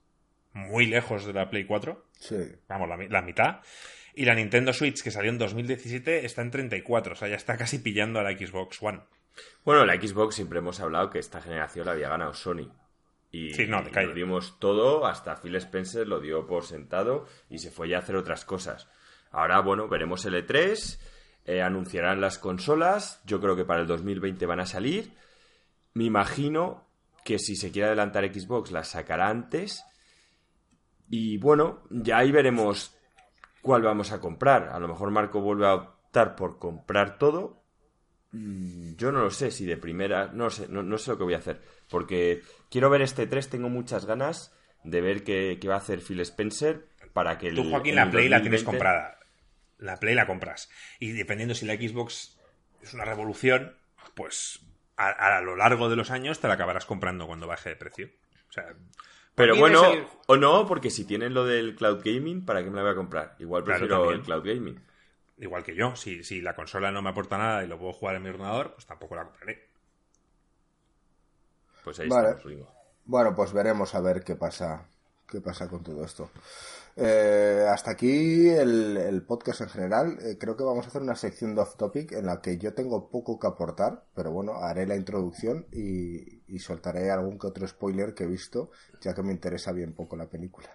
muy 0.54 0.86
lejos 0.86 1.26
de 1.26 1.32
la 1.32 1.50
Play 1.50 1.64
4, 1.64 2.06
Sí. 2.18 2.36
vamos, 2.68 2.88
la 2.88 3.22
mitad. 3.22 3.60
Y 4.14 4.24
la 4.26 4.34
Nintendo 4.34 4.72
Switch, 4.72 5.02
que 5.02 5.10
salió 5.10 5.30
en 5.30 5.38
2017, 5.38 6.24
está 6.24 6.42
en 6.42 6.50
34, 6.50 7.14
o 7.14 7.16
sea, 7.16 7.28
ya 7.28 7.36
está 7.36 7.56
casi 7.56 7.78
pillando 7.78 8.20
a 8.20 8.22
la 8.22 8.32
Xbox 8.38 8.80
One. 8.82 9.00
Bueno, 9.64 9.84
la 9.84 9.94
Xbox 9.94 10.34
siempre 10.34 10.58
hemos 10.58 10.80
hablado 10.80 11.10
que 11.10 11.18
esta 11.18 11.40
generación 11.40 11.86
la 11.86 11.92
había 11.92 12.08
ganado 12.08 12.34
Sony. 12.34 12.70
Y, 13.30 13.54
Sí, 13.54 13.66
no, 13.66 13.82
y 13.82 14.06
lo 14.06 14.14
dimos 14.14 14.58
todo, 14.58 15.06
hasta 15.06 15.36
Phil 15.36 15.56
Spencer 15.56 16.06
lo 16.06 16.20
dio 16.20 16.46
por 16.46 16.64
sentado 16.64 17.26
y 17.48 17.58
se 17.58 17.70
fue 17.70 17.88
ya 17.88 17.96
a 17.96 18.00
hacer 18.00 18.16
otras 18.16 18.44
cosas. 18.44 18.88
Ahora, 19.30 19.60
bueno, 19.60 19.88
veremos 19.88 20.24
el 20.26 20.34
E3, 20.34 20.98
eh, 21.46 21.62
anunciarán 21.62 22.20
las 22.20 22.38
consolas, 22.38 23.22
yo 23.24 23.40
creo 23.40 23.56
que 23.56 23.64
para 23.64 23.80
el 23.80 23.86
2020 23.86 24.44
van 24.44 24.60
a 24.60 24.66
salir. 24.66 25.12
Me 25.94 26.04
imagino 26.04 26.86
que 27.24 27.38
si 27.38 27.56
se 27.56 27.70
quiere 27.70 27.88
adelantar 27.88 28.24
Xbox 28.32 28.70
las 28.70 28.88
sacará 28.88 29.28
antes. 29.28 29.84
Y 31.08 31.38
bueno, 31.38 31.82
ya 31.90 32.18
ahí 32.18 32.32
veremos 32.32 32.96
cuál 33.62 33.82
vamos 33.82 34.12
a 34.12 34.20
comprar. 34.20 34.68
A 34.68 34.78
lo 34.78 34.88
mejor 34.88 35.10
Marco 35.10 35.40
vuelve 35.40 35.66
a 35.66 35.74
optar 35.74 36.36
por 36.36 36.58
comprar 36.58 37.18
todo 37.18 37.61
Yo 38.32 39.12
no 39.12 39.20
lo 39.24 39.30
sé 39.30 39.50
si 39.50 39.66
de 39.66 39.76
primera, 39.76 40.30
no 40.32 40.48
sé, 40.50 40.66
no, 40.68 40.82
no 40.82 40.96
sé 40.96 41.10
lo 41.10 41.18
que 41.18 41.24
voy 41.24 41.34
a 41.34 41.38
hacer, 41.38 41.60
porque 41.90 42.42
quiero 42.70 42.88
ver 42.88 43.02
este 43.02 43.26
3, 43.26 43.50
tengo 43.50 43.68
muchas 43.68 44.06
ganas 44.06 44.54
de 44.84 45.00
ver 45.02 45.22
qué, 45.22 45.58
qué 45.60 45.68
va 45.68 45.74
a 45.74 45.78
hacer 45.78 46.00
Phil 46.00 46.20
Spencer 46.20 46.86
para 47.12 47.36
que 47.38 47.48
el, 47.48 47.56
Tú, 47.56 47.68
Joaquín, 47.70 47.94
la 47.94 48.04
el 48.04 48.10
Play 48.10 48.28
la 48.30 48.40
tienes 48.40 48.64
2020 48.64 48.64
comprada. 48.64 49.18
La 49.78 49.98
Play 50.00 50.14
la 50.14 50.26
compras. 50.26 50.70
Y 50.98 51.12
dependiendo 51.12 51.54
si 51.54 51.66
la 51.66 51.74
Xbox 51.74 52.38
es 52.82 52.94
una 52.94 53.04
revolución, 53.04 53.76
pues 54.14 54.60
a, 54.96 55.08
a 55.36 55.40
lo 55.42 55.54
largo 55.56 55.90
de 55.90 55.96
los 55.96 56.10
años 56.10 56.40
te 56.40 56.48
la 56.48 56.54
acabarás 56.54 56.86
comprando 56.86 57.26
cuando 57.26 57.46
baje 57.46 57.68
de 57.70 57.76
precio. 57.76 58.08
O 58.48 58.52
sea, 58.52 58.74
Pero 59.34 59.56
bueno, 59.56 59.92
el- 59.92 60.06
o 60.26 60.36
no, 60.36 60.66
porque 60.66 60.88
si 60.90 61.04
tienen 61.04 61.34
lo 61.34 61.44
del 61.44 61.74
cloud 61.74 62.00
gaming, 62.04 62.44
¿para 62.46 62.62
qué 62.64 62.70
me 62.70 62.76
la 62.76 62.82
voy 62.82 62.92
a 62.92 62.96
comprar? 62.96 63.36
Igual 63.40 63.64
Claro, 63.64 63.80
prefiero 63.80 64.00
también. 64.02 64.20
el 64.20 64.24
cloud 64.26 64.42
gaming. 64.44 64.80
Igual 65.38 65.64
que 65.64 65.74
yo, 65.74 65.96
si, 65.96 66.24
si 66.24 66.40
la 66.40 66.54
consola 66.54 66.90
no 66.92 67.02
me 67.02 67.10
aporta 67.10 67.38
nada 67.38 67.64
y 67.64 67.68
lo 67.68 67.78
puedo 67.78 67.92
jugar 67.92 68.16
en 68.16 68.22
mi 68.22 68.30
ordenador, 68.30 68.74
pues 68.74 68.86
tampoco 68.86 69.16
la 69.16 69.24
compraré. 69.24 69.68
Pues 71.84 71.98
ahí 72.00 72.08
Vale. 72.08 72.28
estamos, 72.28 72.44
Ringo. 72.44 72.68
Bueno, 73.04 73.34
pues 73.34 73.52
veremos 73.52 73.94
a 73.94 74.00
ver 74.00 74.22
qué 74.22 74.36
pasa, 74.36 74.88
qué 75.26 75.40
pasa 75.40 75.68
con 75.68 75.82
todo 75.82 76.04
esto. 76.04 76.30
Eh, 76.96 77.66
hasta 77.68 77.92
aquí 77.92 78.48
el, 78.48 78.96
el 78.96 79.22
podcast 79.24 79.62
en 79.62 79.68
general. 79.68 80.18
Eh, 80.22 80.38
creo 80.38 80.56
que 80.56 80.64
vamos 80.64 80.84
a 80.86 80.88
hacer 80.88 81.02
una 81.02 81.16
sección 81.16 81.54
de 81.54 81.62
off 81.62 81.76
topic 81.76 82.12
en 82.12 82.26
la 82.26 82.40
que 82.40 82.58
yo 82.58 82.74
tengo 82.74 83.10
poco 83.10 83.38
que 83.40 83.46
aportar, 83.46 84.04
pero 84.14 84.30
bueno, 84.30 84.54
haré 84.56 84.86
la 84.86 84.96
introducción 84.96 85.66
y, 85.72 86.42
y 86.46 86.58
soltaré 86.60 87.10
algún 87.10 87.38
que 87.38 87.46
otro 87.48 87.66
spoiler 87.66 88.14
que 88.14 88.24
he 88.24 88.26
visto, 88.26 88.70
ya 89.00 89.14
que 89.14 89.22
me 89.22 89.32
interesa 89.32 89.72
bien 89.72 89.94
poco 89.94 90.16
la 90.16 90.28
película. 90.30 90.70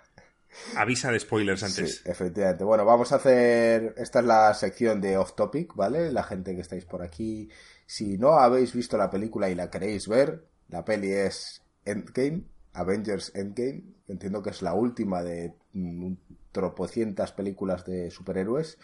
Avisa 0.75 1.11
de 1.11 1.19
spoilers 1.19 1.63
antes. 1.63 1.97
Sí, 1.97 2.01
efectivamente. 2.05 2.63
Bueno, 2.63 2.85
vamos 2.85 3.11
a 3.11 3.15
hacer. 3.15 3.93
Esta 3.97 4.19
es 4.19 4.25
la 4.25 4.53
sección 4.53 5.01
de 5.01 5.17
off 5.17 5.33
topic, 5.35 5.75
¿vale? 5.75 6.11
La 6.11 6.23
gente 6.23 6.55
que 6.55 6.61
estáis 6.61 6.85
por 6.85 7.01
aquí. 7.01 7.49
Si 7.85 8.17
no 8.17 8.33
habéis 8.33 8.73
visto 8.73 8.97
la 8.97 9.09
película 9.09 9.49
y 9.49 9.55
la 9.55 9.69
queréis 9.69 10.07
ver, 10.07 10.45
la 10.69 10.83
peli 10.83 11.11
es 11.11 11.63
Endgame, 11.85 12.43
Avengers 12.73 13.31
Endgame. 13.35 13.83
Entiendo 14.07 14.41
que 14.41 14.49
es 14.51 14.61
la 14.61 14.73
última 14.73 15.23
de 15.23 15.53
mm, 15.73 16.13
tropocientas 16.51 17.31
películas 17.31 17.85
de 17.85 18.11
superhéroes. 18.11 18.77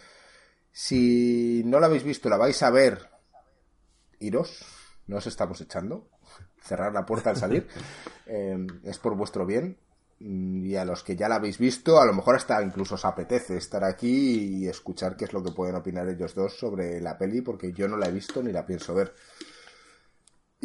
Si 0.72 1.62
no 1.66 1.80
la 1.80 1.88
habéis 1.88 2.04
visto, 2.04 2.30
la 2.30 2.38
vais 2.38 2.62
a 2.64 2.72
ver, 2.72 3.10
iros. 4.20 4.66
No 5.08 5.18
os 5.18 5.28
estamos 5.28 5.60
echando. 5.62 6.10
Cerrar 6.62 6.94
la 6.94 7.06
puerta 7.06 7.30
al 7.30 7.38
salir. 7.38 7.68
Eh, 8.26 8.58
es 8.86 9.00
por 9.00 9.18
vuestro 9.18 9.46
bien. 9.46 9.78
Y 10.20 10.76
a 10.76 10.86
los 10.86 11.04
que 11.04 11.16
ya 11.16 11.28
la 11.28 11.36
habéis 11.36 11.58
visto, 11.58 12.00
a 12.00 12.06
lo 12.06 12.14
mejor 12.14 12.36
hasta 12.36 12.62
incluso 12.64 12.96
os 12.96 13.06
apetece 13.06 13.58
estar 13.58 13.84
aquí 13.84 14.60
y 14.64 14.68
escuchar 14.68 15.18
qué 15.18 15.26
es 15.26 15.34
lo 15.34 15.44
que 15.44 15.52
pueden 15.52 15.76
opinar 15.76 16.08
ellos 16.08 16.34
dos 16.36 16.58
sobre 16.58 17.02
la 17.02 17.18
peli, 17.18 17.42
porque 17.42 17.74
yo 17.74 17.88
no 17.88 17.98
la 17.98 18.08
he 18.08 18.12
visto 18.12 18.42
ni 18.42 18.52
la 18.52 18.66
pienso 18.66 18.94
ver. 18.94 19.14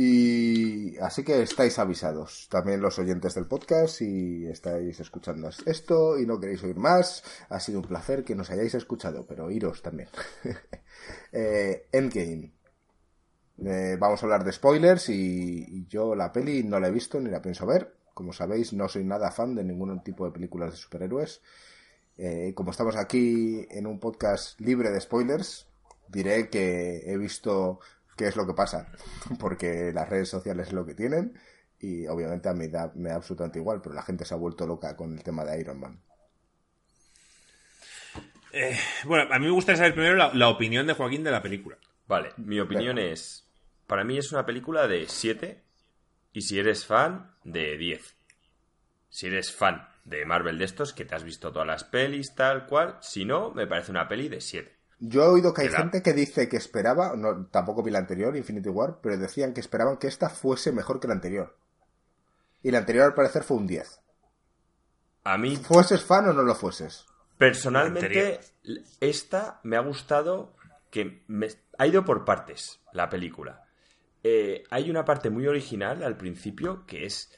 Y 0.01 0.97
así 0.99 1.25
que 1.25 1.43
estáis 1.43 1.77
avisados, 1.81 2.47
también 2.49 2.81
los 2.81 3.01
oyentes 3.01 3.35
del 3.35 3.47
podcast, 3.49 3.97
si 3.97 4.47
estáis 4.47 5.01
escuchando 5.01 5.51
esto 5.67 6.17
y 6.21 6.25
no 6.25 6.39
queréis 6.39 6.63
oír 6.63 6.77
más, 6.77 7.25
ha 7.49 7.59
sido 7.59 7.81
un 7.81 7.89
placer 7.89 8.23
que 8.23 8.37
nos 8.37 8.49
hayáis 8.51 8.75
escuchado, 8.75 9.27
pero 9.27 9.51
iros 9.51 9.83
también. 9.83 10.09
Eh, 11.33 11.89
Endgame. 11.93 12.53
Eh, 13.65 13.97
vamos 13.99 14.23
a 14.23 14.27
hablar 14.27 14.45
de 14.45 14.53
spoilers 14.53 15.09
y 15.09 15.87
yo 15.87 16.15
la 16.15 16.33
peli 16.33 16.65
no 16.65 16.81
la 16.81 16.89
he 16.89 16.91
visto 16.93 17.21
ni 17.21 17.31
la 17.31 17.43
pienso 17.43 17.67
ver. 17.67 17.98
Como 18.19 18.33
sabéis, 18.33 18.73
no 18.73 18.89
soy 18.89 19.05
nada 19.05 19.31
fan 19.31 19.55
de 19.55 19.63
ningún 19.63 20.03
tipo 20.03 20.25
de 20.25 20.33
películas 20.33 20.73
de 20.73 20.77
superhéroes. 20.77 21.41
Eh, 22.17 22.53
como 22.53 22.73
estamos 22.73 22.97
aquí 22.97 23.65
en 23.71 23.87
un 23.87 24.01
podcast 24.01 24.61
libre 24.61 24.91
de 24.91 25.01
spoilers, 25.01 25.69
diré 26.09 26.51
que 26.51 27.05
he 27.07 27.17
visto 27.17 27.79
qué 28.17 28.27
es 28.27 28.35
lo 28.35 28.45
que 28.45 28.55
pasa, 28.55 28.91
porque 29.39 29.93
las 29.95 30.09
redes 30.09 30.29
sociales 30.29 30.67
es 30.67 30.73
lo 30.73 30.85
que 30.85 30.97
tienen 30.97 31.39
y 31.79 32.09
obviamente 32.09 32.49
a 32.49 32.55
mí 32.55 32.67
da, 32.67 32.91
me 32.97 33.11
da 33.11 33.15
absolutamente 33.15 33.61
igual, 33.61 33.81
pero 33.81 33.95
la 33.95 34.03
gente 34.03 34.25
se 34.25 34.35
ha 34.35 34.37
vuelto 34.37 34.67
loca 34.67 34.97
con 34.97 35.13
el 35.13 35.23
tema 35.23 35.45
de 35.45 35.61
Iron 35.61 35.79
Man. 35.79 36.03
Eh, 38.53 38.77
bueno, 39.05 39.33
a 39.33 39.39
mí 39.39 39.47
me 39.47 39.53
gustaría 39.53 39.77
saber 39.77 39.95
primero 39.95 40.17
la, 40.17 40.35
la 40.35 40.49
opinión 40.49 40.89
de 40.89 40.95
Joaquín 40.95 41.23
de 41.23 41.31
la 41.31 41.41
película. 41.41 41.79
Vale, 42.09 42.33
mi 42.37 42.59
opinión 42.59 42.99
es, 42.99 43.49
para 43.87 44.03
mí 44.03 44.19
es 44.19 44.33
una 44.33 44.45
película 44.45 44.89
de 44.89 45.07
7 45.07 45.63
y 46.33 46.43
si 46.43 46.59
eres 46.59 46.85
fan, 46.85 47.33
de 47.53 47.77
10. 47.77 48.17
Si 49.11 49.27
eres 49.27 49.53
fan 49.55 49.89
de 50.05 50.25
Marvel 50.25 50.59
de 50.59 50.65
estos, 50.65 50.93
que 50.93 51.05
te 51.05 51.15
has 51.15 51.25
visto 51.25 51.51
todas 51.53 51.67
las 51.67 51.85
pelis, 51.85 52.35
tal 52.35 52.67
cual, 52.67 52.99
si 53.01 53.25
no, 53.25 53.51
me 53.53 53.67
parece 53.67 53.91
una 53.91 54.09
peli 54.09 54.29
de 54.29 54.41
7. 54.41 54.77
Yo 55.01 55.23
he 55.23 55.29
oído 55.29 55.55
que 55.55 55.63
hay 55.63 55.69
Claro. 55.69 55.85
gente 55.85 56.03
que 56.03 56.13
dice 56.13 56.49
que 56.49 56.57
esperaba, 56.57 57.15
no, 57.17 57.47
tampoco 57.47 57.83
vi 57.83 57.91
la 57.91 58.01
anterior, 58.01 58.37
Infinity 58.37 58.69
War, 58.69 58.99
pero 59.03 59.17
decían 59.17 59.55
que 59.55 59.61
esperaban 59.61 59.97
que 59.99 60.09
esta 60.09 60.29
fuese 60.29 60.73
mejor 60.73 60.99
que 61.01 61.09
la 61.09 61.15
anterior. 61.15 61.57
Y 62.63 62.71
la 62.73 62.79
anterior 62.79 63.05
al 63.05 63.15
parecer 63.15 63.45
fue 63.45 63.57
un 63.59 63.67
10. 63.67 64.01
A 65.25 65.39
mí, 65.39 65.57
¿Fueses 65.57 66.03
fan 66.03 66.29
o 66.29 66.33
no 66.33 66.43
lo 66.43 66.55
fueses? 66.55 67.07
personalmente, 67.37 68.41
esta 69.01 69.61
me 69.63 69.77
ha 69.77 69.81
gustado 69.81 70.57
que 70.91 71.23
me- 71.29 71.49
ha 71.79 71.87
ido 71.87 72.05
por 72.05 72.25
partes, 72.25 72.81
la 72.93 73.09
película. 73.09 73.65
Eh, 74.25 74.65
hay 74.71 74.91
una 74.91 75.05
parte 75.05 75.31
muy 75.31 75.47
original 75.47 76.03
al 76.03 76.17
principio 76.17 76.85
que 76.87 77.05
es 77.07 77.31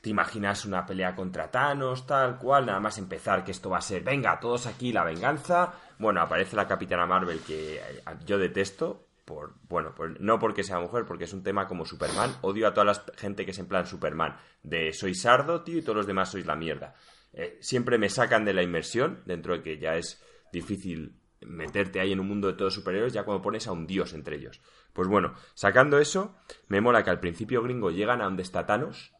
te 0.00 0.10
imaginas 0.10 0.64
una 0.64 0.86
pelea 0.86 1.14
contra 1.14 1.50
Thanos, 1.50 2.06
tal 2.06 2.38
cual, 2.38 2.66
nada 2.66 2.80
más 2.80 2.98
empezar 2.98 3.44
que 3.44 3.50
esto 3.50 3.70
va 3.70 3.78
a 3.78 3.82
ser, 3.82 4.02
venga, 4.02 4.40
todos 4.40 4.66
aquí, 4.66 4.92
la 4.92 5.04
venganza. 5.04 5.74
Bueno, 5.98 6.20
aparece 6.22 6.56
la 6.56 6.66
Capitana 6.66 7.06
Marvel 7.06 7.40
que 7.40 7.76
eh, 7.76 8.02
yo 8.24 8.38
detesto, 8.38 9.06
por, 9.26 9.54
bueno, 9.68 9.94
por- 9.94 10.20
no 10.20 10.38
porque 10.38 10.64
sea 10.64 10.80
mujer, 10.80 11.04
porque 11.06 11.24
es 11.24 11.32
un 11.34 11.42
tema 11.42 11.68
como 11.68 11.84
Superman. 11.84 12.34
Odio 12.40 12.66
a 12.66 12.72
toda 12.74 12.86
la 12.86 13.02
gente 13.16 13.44
que 13.44 13.50
es 13.50 13.58
en 13.58 13.66
plan 13.68 13.86
Superman, 13.86 14.36
de 14.62 14.92
soy 14.92 15.14
sardo, 15.14 15.62
tío, 15.62 15.78
y 15.78 15.82
todos 15.82 15.96
los 15.96 16.06
demás 16.06 16.30
sois 16.30 16.46
la 16.46 16.56
mierda. 16.56 16.94
Eh, 17.32 17.58
siempre 17.60 17.96
me 17.98 18.08
sacan 18.08 18.44
de 18.44 18.54
la 18.54 18.62
inmersión, 18.62 19.22
dentro 19.26 19.52
de 19.52 19.62
que 19.62 19.78
ya 19.78 19.96
es 19.96 20.22
difícil 20.52 21.14
meterte 21.42 22.00
ahí 22.00 22.12
en 22.12 22.20
un 22.20 22.26
mundo 22.28 22.48
de 22.48 22.54
todos 22.54 22.74
superhéroes, 22.74 23.12
ya 23.12 23.22
cuando 23.24 23.42
pones 23.42 23.66
a 23.66 23.72
un 23.72 23.86
dios 23.86 24.14
entre 24.14 24.36
ellos. 24.36 24.60
Pues 24.92 25.08
bueno, 25.08 25.34
sacando 25.54 25.98
eso, 25.98 26.34
me 26.68 26.80
mola 26.80 27.04
que 27.04 27.10
al 27.10 27.20
principio 27.20 27.62
gringo 27.62 27.90
llegan 27.90 28.20
a 28.20 28.24
donde 28.24 28.42
está 28.42 28.66
Thanos, 28.66 29.12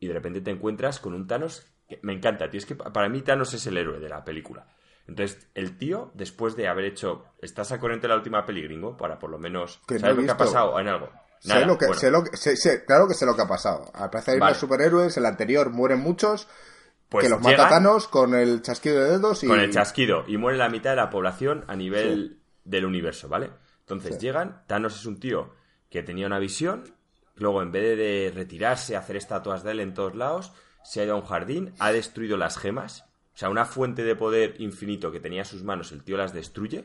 y 0.00 0.06
de 0.08 0.14
repente 0.14 0.40
te 0.40 0.50
encuentras 0.50 1.00
con 1.00 1.14
un 1.14 1.26
Thanos 1.26 1.66
que 1.88 1.98
me 2.02 2.12
encanta, 2.12 2.48
tío. 2.50 2.58
Es 2.58 2.66
que 2.66 2.74
pa- 2.76 2.92
para 2.92 3.08
mí 3.08 3.22
Thanos 3.22 3.54
es 3.54 3.66
el 3.66 3.76
héroe 3.76 3.98
de 3.98 4.08
la 4.08 4.24
película. 4.24 4.66
Entonces, 5.06 5.48
el 5.54 5.78
tío, 5.78 6.10
después 6.14 6.54
de 6.54 6.68
haber 6.68 6.84
hecho. 6.84 7.24
¿Estás 7.40 7.72
a 7.72 7.80
corriente 7.80 8.06
de 8.06 8.10
la 8.10 8.16
última 8.16 8.44
peli, 8.44 8.62
gringo? 8.62 8.96
Para 8.96 9.18
por 9.18 9.30
lo 9.30 9.38
menos. 9.38 9.80
Que 9.88 9.98
¿Sabes 9.98 10.16
lo 10.16 10.22
que 10.24 10.30
ha 10.30 10.36
pasado 10.36 10.78
en 10.78 10.88
algo? 10.88 11.10
Sé 11.40 11.64
lo 11.64 11.78
que, 11.78 11.86
bueno, 11.86 12.00
sé 12.00 12.10
lo 12.10 12.24
que- 12.24 12.36
sé- 12.36 12.56
sé- 12.56 12.84
claro 12.84 13.08
que 13.08 13.14
sé 13.14 13.24
lo 13.24 13.34
que 13.34 13.42
ha 13.42 13.48
pasado. 13.48 13.90
Al 13.94 14.10
parecer 14.10 14.34
hay 14.34 14.40
Vale. 14.40 14.52
los 14.52 14.58
superhéroes, 14.60 15.16
el 15.16 15.24
anterior 15.24 15.70
mueren 15.70 16.00
muchos, 16.00 16.46
pues 17.08 17.24
que 17.24 17.30
los 17.30 17.40
llegan 17.40 17.56
mata 17.58 17.68
Thanos 17.76 18.06
con 18.08 18.34
el 18.34 18.60
chasquido 18.60 19.02
de 19.02 19.10
dedos 19.12 19.42
y... 19.44 19.46
Con 19.46 19.60
el 19.60 19.70
chasquido. 19.72 20.24
Y 20.26 20.36
muere 20.36 20.58
la 20.58 20.68
mitad 20.68 20.90
de 20.90 20.96
la 20.96 21.08
población 21.10 21.64
a 21.68 21.74
nivel 21.76 22.42
del 22.64 22.84
universo, 22.84 23.28
¿vale? 23.30 23.50
Entonces 23.80 24.16
Sí. 24.16 24.20
llegan. 24.20 24.64
Thanos 24.66 24.94
es 24.98 25.06
un 25.06 25.18
tío 25.20 25.54
que 25.88 26.02
tenía 26.02 26.26
una 26.26 26.38
visión. 26.38 26.84
Luego, 27.38 27.62
en 27.62 27.72
vez 27.72 27.96
de 27.96 28.32
retirarse, 28.34 28.96
hacer 28.96 29.16
estatuas 29.16 29.62
de 29.62 29.72
él 29.72 29.80
en 29.80 29.94
todos 29.94 30.14
lados, 30.14 30.52
se 30.84 31.00
ha 31.00 31.04
ido 31.04 31.14
a 31.14 31.16
un 31.18 31.24
jardín, 31.26 31.72
ha 31.78 31.92
destruido 31.92 32.36
las 32.36 32.58
gemas. 32.58 33.02
O 33.34 33.38
sea, 33.38 33.48
una 33.50 33.64
fuente 33.64 34.02
de 34.04 34.16
poder 34.16 34.56
infinito 34.60 35.12
que 35.12 35.20
tenía 35.20 35.40
en 35.42 35.46
sus 35.46 35.62
manos, 35.62 35.92
el 35.92 36.02
tío 36.02 36.16
las 36.16 36.32
destruye 36.32 36.84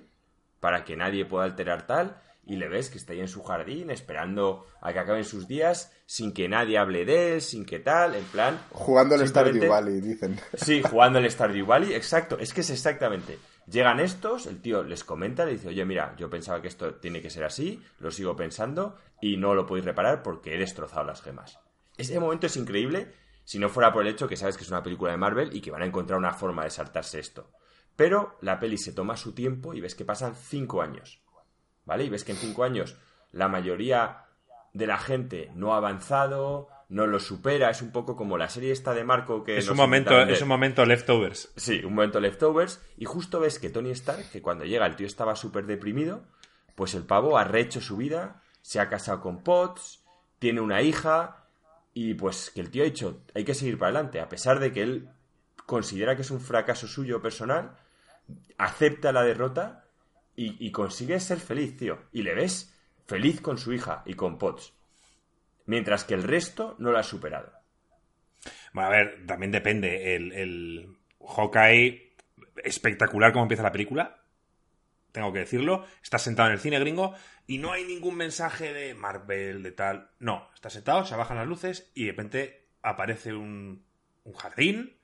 para 0.60 0.84
que 0.86 0.96
nadie 0.96 1.26
pueda 1.26 1.46
alterar 1.46 1.88
tal. 1.88 2.18
y 2.46 2.58
le 2.58 2.68
ves 2.68 2.90
que 2.90 2.98
está 2.98 3.14
ahí 3.14 3.22
en 3.22 3.30
su 3.30 3.42
jardín 3.42 3.90
esperando 3.90 4.66
a 4.82 4.92
que 4.92 5.00
acaben 5.00 5.24
sus 5.24 5.48
días 5.48 5.94
sin 6.06 6.34
que 6.34 6.50
nadie 6.50 6.78
hable 6.78 7.06
de 7.06 7.36
él, 7.36 7.42
sin 7.42 7.64
que 7.66 7.80
tal, 7.80 8.16
en 8.16 8.26
plan... 8.26 8.60
Jugando 8.72 9.18
simplemente- 9.18 9.60
Stardew 9.60 9.72
Valley, 9.72 10.02
dicen. 10.02 10.38
Sí, 10.54 10.82
jugando 10.84 11.20
el 11.20 11.32
Stardew 11.32 11.66
Valley, 11.66 11.94
exacto, 11.94 12.38
es 12.38 12.54
que 12.54 12.60
es 12.60 12.70
exactamente. 12.70 13.40
Llegan 13.68 13.99
estos, 13.99 14.45
el 14.45 14.61
tío 14.61 14.84
les 14.84 15.03
comenta, 15.03 15.45
le 15.45 15.53
dice, 15.53 15.69
oye, 15.69 15.85
mira, 15.85 16.15
yo 16.18 16.30
pensaba 16.30 16.61
que 16.61 16.68
esto 16.68 16.95
tiene 16.95 17.22
que 17.22 17.30
ser 17.30 17.45
así, 17.45 17.81
lo 17.99 18.11
sigo 18.11 18.35
pensando 18.35 18.98
y 19.22 19.38
no 19.38 19.56
lo 19.56 19.65
podéis 19.65 19.85
reparar 19.85 20.22
porque 20.22 20.56
he 20.56 20.60
destrozado 20.60 21.06
las 21.06 21.22
gemas. 21.22 21.60
Ese 21.98 22.19
momento 22.19 22.48
es 22.48 22.57
increíble 22.57 23.14
si 23.45 23.60
no 23.60 23.69
fuera 23.69 23.94
por 23.94 24.02
el 24.02 24.10
hecho 24.10 24.27
que 24.27 24.38
sabes 24.38 24.57
que 24.57 24.64
es 24.64 24.69
una 24.69 24.84
película 24.84 25.11
de 25.11 25.18
Marvel 25.18 25.56
y 25.56 25.61
que 25.61 25.72
van 25.72 25.81
a 25.81 25.85
encontrar 25.85 26.19
una 26.19 26.34
forma 26.34 26.64
de 26.64 26.72
saltarse 26.72 27.19
esto. 27.19 27.52
Pero 27.95 28.38
la 28.41 28.60
peli 28.60 28.77
se 28.77 28.94
toma 28.94 29.18
su 29.18 29.34
tiempo 29.34 29.73
y 29.73 29.81
ves 29.81 29.95
que 29.95 30.06
pasan 30.06 30.35
cinco 30.35 30.81
años. 30.81 31.22
¿Vale? 31.85 32.06
Y 32.06 32.10
ves 32.10 32.23
que 32.23 32.31
en 32.31 32.38
cinco 32.38 32.64
años 32.64 32.98
la 33.31 33.48
mayoría 33.48 34.26
de 34.73 34.88
la 34.88 34.98
gente 34.98 35.52
no 35.53 35.73
ha 35.73 35.77
avanzado, 35.77 36.68
no 36.94 37.07
lo 37.07 37.20
supera. 37.20 37.72
Es 37.72 37.82
un 37.82 37.91
poco 37.91 38.15
como 38.15 38.38
la 38.38 38.49
serie 38.49 38.72
esta 38.72 38.94
de 38.94 39.03
Marco 39.03 39.44
que 39.44 39.57
Es 39.57 39.68
un 39.68 39.78
momento, 39.78 40.22
es 40.22 40.41
un 40.41 40.48
momento 40.48 40.86
leftovers. 40.86 41.52
Sí, 41.56 41.82
un 41.84 41.95
momento 41.95 42.20
leftovers. 42.20 42.82
Y 42.98 43.06
justo 43.06 43.40
ves 43.40 43.57
que 43.57 43.70
Tony 43.70 43.90
Stark, 43.91 44.30
que 44.32 44.41
cuando 44.41 44.64
llega 44.64 44.86
el 44.86 44.95
tío 44.95 45.07
estaba 45.07 45.36
súper 45.36 45.65
deprimido, 45.65 46.24
pues 46.76 46.94
el 46.94 47.03
pavo 47.03 47.38
ha 47.38 47.44
rehecho 47.44 47.82
su 47.82 47.98
vida, 47.98 48.44
se 48.61 48.80
ha 48.80 48.90
casado 48.90 49.22
con 49.22 49.44
Potts, 49.44 50.03
tiene 50.38 50.61
una 50.61 50.84
hija, 50.84 51.48
y 51.95 52.14
pues 52.14 52.52
que 52.52 52.61
el 52.61 52.70
tío 52.70 52.84
ha 52.84 52.86
dicho, 52.86 53.22
hay 53.34 53.44
que 53.44 53.56
seguir 53.56 53.78
para 53.80 53.90
adelante, 53.90 54.20
a 54.20 54.30
pesar 54.30 54.60
de 54.60 54.72
que 54.72 54.84
él 54.84 55.10
considera 55.65 56.15
que 56.15 56.22
es 56.22 56.32
un 56.32 56.41
fracaso 56.41 56.88
suyo 56.88 57.22
personal, 57.22 57.76
acepta 58.60 59.11
la 59.11 59.24
derrota 59.24 59.86
y, 60.36 60.64
y 60.64 60.72
consigue 60.72 61.20
ser 61.20 61.40
feliz, 61.40 61.76
tío. 61.76 61.98
Y 62.11 62.22
le 62.22 62.36
ves 62.36 62.72
feliz 63.07 63.41
con 63.41 63.57
su 63.57 63.74
hija 63.74 64.03
y 64.06 64.14
con 64.14 64.38
Potts. 64.38 64.74
Mientras 65.65 66.03
que 66.03 66.14
el 66.14 66.23
resto 66.23 66.76
no 66.80 66.91
lo 66.91 66.98
ha 66.98 67.03
superado. 67.03 67.52
Bueno, 68.73 68.90
a 68.90 68.91
ver, 68.91 69.26
también 69.26 69.52
depende. 69.52 70.15
El, 70.15 70.31
el 70.34 70.98
Hawkeye, 71.19 72.15
espectacular 72.64 73.31
como 73.31 73.45
empieza 73.45 73.64
la 73.64 73.72
película. 73.72 74.19
Tengo 75.11 75.31
que 75.31 75.40
decirlo. 75.40 75.85
Estás 76.02 76.23
sentado 76.23 76.49
en 76.49 76.56
el 76.56 76.60
cine 76.60 76.80
gringo 76.80 77.14
y 77.45 77.60
no 77.60 77.72
hay 77.72 77.84
ningún 77.84 78.15
mensaje 78.15 78.73
de 78.73 78.94
Marvel, 78.95 79.64
de 79.64 79.72
tal. 79.72 80.10
No, 80.19 80.49
estás 80.56 80.73
sentado, 80.73 81.06
se 81.06 81.15
bajan 81.15 81.38
las 81.38 81.48
luces 81.48 81.91
y 81.94 82.06
de 82.06 82.11
repente 82.11 82.68
aparece 82.81 83.34
un, 83.34 83.85
un 84.23 84.34
jardín. 84.34 84.98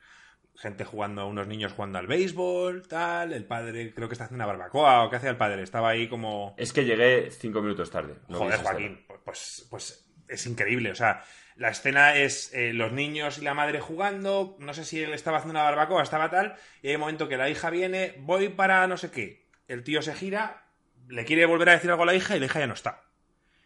Gente 0.56 0.84
jugando, 0.84 1.26
unos 1.26 1.48
niños 1.48 1.72
jugando 1.72 2.00
al 2.00 2.08
béisbol, 2.08 2.86
tal. 2.88 3.32
El 3.32 3.46
padre 3.46 3.94
creo 3.94 4.10
que 4.10 4.14
está 4.14 4.26
haciendo 4.26 4.44
una 4.44 4.52
barbacoa. 4.52 5.06
¿O 5.06 5.10
qué 5.10 5.16
hacía 5.16 5.30
el 5.30 5.38
padre? 5.38 5.64
Estaba 5.64 5.90
ahí 5.90 6.10
como. 6.10 6.54
Es 6.58 6.74
que 6.74 6.84
llegué 6.84 7.32
cinco 7.32 7.62
minutos 7.62 7.90
tarde. 7.90 8.16
no 8.28 8.40
Joder. 8.40 8.60
Joaquín, 8.60 9.06
pues, 9.08 9.20
pues, 9.24 9.68
pues 9.70 10.09
es 10.30 10.46
increíble. 10.46 10.92
O 10.92 10.96
sea, 10.96 11.24
la 11.56 11.70
escena 11.70 12.16
es 12.16 12.54
eh, 12.54 12.72
los 12.74 12.92
niños 12.92 13.38
y 13.38 13.42
la 13.42 13.54
madre 13.54 13.80
jugando. 13.82 14.56
No 14.60 14.74
sé 14.74 14.86
si 14.86 15.02
él 15.04 15.14
estaba 15.14 15.38
haciendo 15.38 15.60
una 15.60 15.64
barbacoa, 15.70 16.04
estaba 16.04 16.30
tal. 16.30 16.56
Y 16.82 16.88
hay 16.90 16.96
un 16.96 17.02
momento 17.02 17.28
que 17.28 17.38
la 17.38 17.50
hija 17.50 17.70
viene, 17.70 18.16
voy 18.20 18.50
para 18.50 18.88
no 18.88 18.98
sé 18.98 19.12
qué. 19.12 19.46
El 19.68 19.84
tío 19.84 20.02
se 20.02 20.14
gira, 20.16 20.64
le 21.10 21.26
quiere 21.26 21.46
volver 21.46 21.70
a 21.70 21.74
decir 21.74 21.90
algo 21.92 22.04
a 22.04 22.08
la 22.08 22.16
hija 22.16 22.36
y 22.36 22.40
la 22.40 22.46
hija 22.46 22.60
ya 22.60 22.68
no 22.68 22.74
está. 22.74 23.02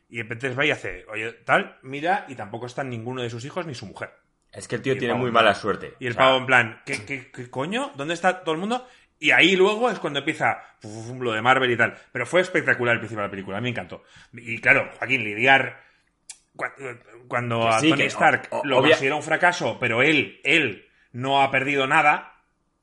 Y 0.10 0.19
entonces 0.19 0.57
va 0.57 0.65
y 0.65 0.72
hace, 0.72 1.06
oye, 1.10 1.31
tal, 1.31 1.80
mira, 1.81 2.26
y 2.27 2.35
tampoco 2.35 2.65
están 2.68 2.90
ninguno 2.90 3.22
de 3.23 3.30
sus 3.30 3.45
hijos 3.45 3.65
ni 3.65 3.73
su 3.73 3.85
mujer. 3.85 4.11
Es 4.52 4.68
que 4.68 4.76
el 4.76 4.81
tío 4.84 4.95
tiene 4.98 5.15
muy 5.15 5.31
plan- 5.31 5.45
mala 5.45 5.56
suerte. 5.56 5.94
Y 5.99 6.06
el 6.06 6.11
O 6.11 6.15
sea, 6.15 6.23
pavo 6.26 6.38
en 6.38 6.45
plan, 6.45 6.81
¿qué, 6.85 7.03
qué, 7.06 7.31
qué 7.31 7.49
coño? 7.49 7.91
¿Dónde 7.95 8.14
está 8.14 8.44
todo 8.44 8.53
el 8.53 8.60
mundo? 8.60 8.88
Y 9.18 9.31
ahí 9.31 9.56
luego 9.56 9.90
es 9.90 9.98
cuando 9.98 10.19
empieza 10.19 10.61
uf, 10.84 11.10
uf, 11.11 11.19
lo 11.22 11.31
de 11.31 11.41
Marvel 11.41 11.72
y 11.72 11.77
tal. 11.77 11.95
Pero 12.11 12.26
fue 12.27 12.41
espectacular 12.41 12.94
el 12.94 12.99
principio 12.99 13.22
de 13.22 13.27
la 13.27 13.31
película, 13.31 13.57
a 13.57 13.61
mí 13.61 13.65
me 13.65 13.69
encantó. 13.72 14.03
Y 14.34 14.60
claro, 14.60 14.91
Joaquín, 14.99 15.23
lidiar 15.23 15.81
cuando 17.27 17.61
Que 17.61 17.68
a 17.69 17.80
sí, 17.80 17.90
Tony 17.90 18.03
Stark 18.03 18.48
o- 18.52 18.60
o- 18.60 18.65
lo 18.65 18.77
obvia- 18.80 18.91
considera 18.91 19.15
un 19.15 19.23
fracaso, 19.23 19.77
pero 19.80 20.02
él, 20.02 20.40
él 20.44 20.88
no 21.11 21.41
ha 21.41 21.52
perdido 21.52 21.88
nada. 21.88 22.30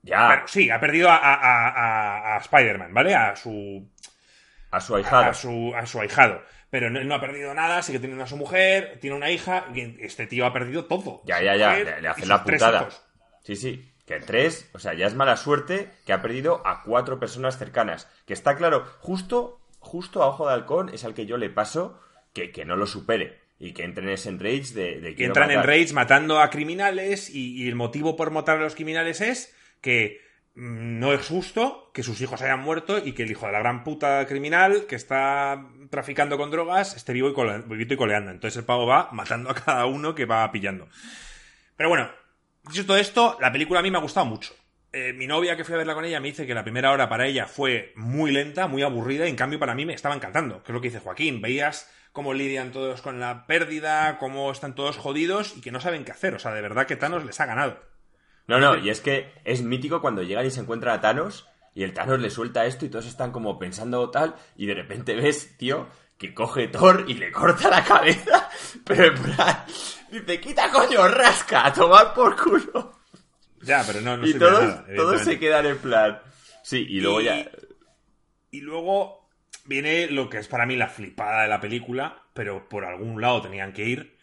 Ya, 0.03 0.29
Pero 0.31 0.49
sí, 0.49 0.71
ha 0.71 0.81
perdido 0.81 1.11
a, 1.11 1.17
a- 1.17 1.35
a- 1.35 1.69
a- 1.69 2.37
a 2.37 2.39
Spider-Man, 2.39 2.95
¿vale? 2.95 3.15
A 3.15 3.37
su, 3.37 3.87
a 4.71 4.81
su 4.81 4.97
ahijado. 4.97 5.25
a 5.31 5.35
su, 5.35 5.75
a 5.77 5.85
su 5.87 6.01
ahijado. 6.01 6.43
Pero 6.71 6.89
no, 6.89 7.01
él 7.01 7.09
no 7.09 7.17
ha 7.17 7.21
perdido 7.21 7.53
nada, 7.53 7.83
sigue 7.83 7.99
teniendo 7.99 8.25
a 8.25 8.29
su 8.29 8.37
mujer, 8.37 8.99
tiene 9.01 9.17
una 9.17 9.31
hija, 9.31 9.67
y 9.75 9.97
este 10.05 10.27
tío 10.27 10.47
ha 10.47 10.53
perdido 10.53 10.85
todo. 10.87 11.21
Ya, 11.25 11.43
ya, 11.43 11.57
ya, 11.57 11.75
le, 11.77 12.01
le 12.01 12.09
hacen 12.09 12.29
la 12.29 12.45
putada. 12.45 12.89
Sí, 13.43 13.57
sí, 13.57 13.93
que 14.07 14.21
tres, 14.21 14.71
o 14.73 14.79
sea, 14.79 14.95
ya 14.95 15.07
es 15.07 15.15
mala 15.15 15.37
suerte 15.37 15.91
que 16.07 16.13
ha 16.13 16.23
perdido 16.23 16.63
a 16.65 16.83
cuatro 16.85 17.19
personas 17.19 17.59
cercanas. 17.59 18.09
Que 18.27 18.33
está 18.33 18.55
claro, 18.57 18.87
justo, 19.01 19.61
justo 19.81 20.23
a 20.23 20.29
Ojo 20.29 20.47
de 20.47 20.55
Halcón 20.55 20.91
es 20.95 21.05
al 21.05 21.13
que 21.15 21.27
yo 21.27 21.37
le 21.37 21.51
paso 21.51 22.01
que, 22.33 22.53
que 22.53 22.65
no 22.65 22.77
lo 22.77 22.87
supere. 22.87 23.40
Y 23.63 23.73
que 23.75 23.85
entre 23.85 24.03
en 24.05 24.11
ese 24.11 24.31
enrage 24.31 24.73
de, 24.73 25.01
de 25.01 25.15
que 25.15 25.27
entran 25.27 25.51
en 25.51 25.63
raids 25.63 25.93
matando 25.93 26.41
a 26.41 26.49
criminales 26.49 27.29
y, 27.29 27.63
y 27.63 27.69
el 27.69 27.75
motivo 27.75 28.17
por 28.17 28.31
matar 28.31 28.57
a 28.57 28.61
los 28.63 28.75
criminales 28.75 29.21
es 29.21 29.55
que 29.83 30.23
mm, 30.55 30.99
no 30.99 31.13
es 31.13 31.27
justo 31.27 31.91
que 31.93 32.03
sus 32.03 32.19
hijos 32.23 32.41
hayan 32.41 32.61
muerto 32.61 32.97
y 33.05 33.13
que 33.13 33.25
el 33.25 33.31
hijo 33.31 33.45
de 33.45 33.53
la 33.53 33.59
gran 33.59 33.85
puta 33.85 34.27
criminal 34.27 34.87
que 34.89 34.97
está 34.97 35.69
traficando 35.91 36.39
con 36.39 36.51
drogas 36.51 36.97
esté 36.97 37.13
vivo 37.13 37.29
y, 37.29 37.35
cole- 37.35 37.63
vivito 37.67 37.93
y 37.93 37.97
coleando. 37.99 38.31
Entonces 38.31 38.57
el 38.57 38.65
pavo 38.65 38.87
va 38.87 39.11
matando 39.13 39.51
a 39.51 39.55
cada 39.55 39.85
uno 39.85 40.15
que 40.15 40.25
va 40.25 40.51
pillando. 40.51 40.89
Pero 41.77 41.91
bueno, 41.91 42.11
dicho 42.67 42.87
todo 42.87 42.97
esto, 42.97 43.37
la 43.43 43.53
película 43.53 43.81
a 43.81 43.83
mí 43.83 43.91
me 43.91 43.99
ha 43.99 44.03
gustado 44.03 44.25
mucho. 44.25 44.55
Eh, 44.93 45.13
mi 45.13 45.27
novia 45.27 45.55
que 45.57 45.65
fui 45.65 45.75
a 45.75 45.79
verla 45.79 45.95
con 45.95 46.05
ella 46.07 46.19
me 46.19 46.29
dice 46.29 46.47
que 46.47 46.55
la 46.55 46.65
primera 46.65 46.93
hora 46.93 47.09
para 47.11 47.27
ella 47.27 47.47
fue 47.47 47.93
muy 47.95 48.33
lenta, 48.33 48.67
muy 48.69 48.83
aburrida, 48.83 49.27
y 49.27 49.31
en 49.31 49.37
cambio 49.37 49.59
para 49.59 49.75
mí 49.75 49.85
me 49.85 49.93
estaba 49.95 50.15
encantando. 50.15 50.63
Que 50.63 50.73
es 50.73 50.75
lo 50.75 50.81
que 50.81 50.89
dice 50.89 51.01
Joaquín. 51.01 51.41
Veías 51.43 51.91
cómo 52.13 52.35
lidian 52.35 52.73
todos 52.73 53.03
con 53.03 53.21
la 53.21 53.47
pérdida, 53.47 54.19
cómo 54.19 54.51
están 54.51 54.75
todos 54.75 54.97
jodidos 54.97 55.57
y 55.57 55.61
que 55.61 55.71
no 55.73 55.81
saben 55.81 56.05
qué 56.05 56.13
hacer. 56.13 56.35
O 56.35 56.39
sea, 56.39 56.53
de 56.53 56.63
verdad 56.63 56.87
que 56.87 56.97
Thanos 56.97 57.25
les 57.25 57.39
ha 57.41 57.47
ganado. 57.47 57.79
No, 58.47 58.59
no, 58.59 58.77
y 58.77 58.91
es 58.91 59.01
que 59.01 59.33
es 59.45 59.63
mítico 59.63 60.01
cuando 60.01 60.23
llegan 60.23 60.45
y 60.47 60.51
se 60.51 60.61
encuentran 60.61 60.99
a 60.99 61.01
Thanos 61.01 61.47
y 61.75 61.85
el 61.85 61.95
Thanos 61.95 62.19
le 62.21 62.31
suelta 62.31 62.67
esto 62.67 62.85
y 62.85 62.89
todos 62.89 63.07
están 63.07 63.31
como 63.31 63.59
pensando 63.59 64.11
tal 64.11 64.35
y 64.57 64.67
de 64.67 64.75
repente 64.75 65.15
ves, 65.15 65.57
tío, 65.57 65.89
que 66.19 66.35
coge 66.35 66.67
Thor 66.69 67.05
y 67.07 67.15
le 67.15 67.31
corta 67.31 67.71
la 67.71 67.85
cabeza, 67.85 68.51
pero 68.85 69.05
en 69.05 69.23
plan, 69.23 69.65
dice, 70.11 70.41
quita 70.41 70.69
coño, 70.71 71.07
rasca, 71.09 71.67
a 71.67 71.73
tomar 71.73 72.13
por 72.13 72.35
culo. 72.37 72.99
Ya, 73.63 73.85
pero 73.87 74.01
no, 74.01 74.17
no 74.17 74.27
y 74.27 74.35
todos, 74.35 74.63
nada, 74.63 74.87
todos 74.97 75.21
se 75.23 75.39
quedan 75.39 75.67
en 75.67 75.79
plan. 75.79 76.21
Sí, 76.65 76.85
y 76.89 77.01
luego 77.01 77.21
Y- 77.21 77.25
ya. 77.27 77.51
Y 78.51 78.61
luego 78.63 79.20
viene 79.67 80.09
lo 80.09 80.29
que 80.29 80.39
es 80.39 80.49
para 80.49 80.67
mí 80.67 80.77
la 80.77 80.89
flipada 80.89 81.43
de 81.43 81.49
la 81.49 81.61
película, 81.61 82.23
pero 82.35 82.69
por 82.69 82.85
algún 82.85 83.21
lado 83.21 83.43
tenían 83.43 83.73
que 83.73 83.85
ir. 83.85 84.17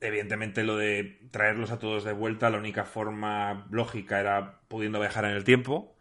Evidentemente 0.00 0.64
lo 0.64 0.76
de 0.76 1.18
traerlos 1.30 1.70
a 1.70 1.78
todos 1.78 2.04
de 2.04 2.12
vuelta, 2.12 2.50
la 2.50 2.58
única 2.58 2.84
forma 2.84 3.66
lógica 3.70 4.20
era 4.20 4.60
pudiendo 4.68 5.00
viajar 5.00 5.24
en 5.24 5.32
el 5.32 5.44
tiempo 5.44 5.96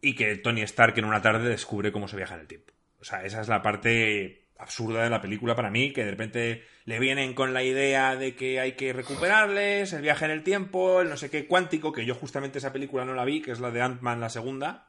y 0.00 0.14
que 0.14 0.36
Tony 0.36 0.62
Stark 0.62 0.98
en 0.98 1.04
una 1.04 1.22
tarde 1.22 1.48
descubre 1.48 1.92
cómo 1.92 2.08
se 2.08 2.16
viaja 2.16 2.34
en 2.34 2.40
el 2.40 2.46
tiempo. 2.46 2.72
O 3.00 3.04
sea, 3.04 3.24
esa 3.24 3.40
es 3.40 3.48
la 3.48 3.62
parte 3.62 4.42
absurda 4.58 5.02
de 5.02 5.10
la 5.10 5.20
película 5.20 5.56
para 5.56 5.70
mí, 5.70 5.92
que 5.92 6.04
de 6.04 6.10
repente 6.12 6.64
le 6.84 7.00
vienen 7.00 7.34
con 7.34 7.52
la 7.52 7.64
idea 7.64 8.14
de 8.14 8.36
que 8.36 8.60
hay 8.60 8.72
que 8.72 8.92
recuperarles, 8.92 9.92
el 9.92 10.02
viaje 10.02 10.24
en 10.24 10.30
el 10.30 10.44
tiempo, 10.44 11.00
el 11.00 11.08
no 11.08 11.16
sé 11.16 11.30
qué 11.30 11.46
cuántico, 11.46 11.92
que 11.92 12.04
yo 12.06 12.14
justamente 12.14 12.58
esa 12.58 12.72
película 12.72 13.04
no 13.04 13.14
la 13.14 13.24
vi, 13.24 13.42
que 13.42 13.50
es 13.50 13.60
la 13.60 13.72
de 13.72 13.82
Ant-Man 13.82 14.20
la 14.20 14.28
segunda, 14.28 14.88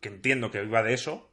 que 0.00 0.08
entiendo 0.08 0.50
que 0.50 0.62
iba 0.62 0.82
de 0.82 0.92
eso, 0.92 1.30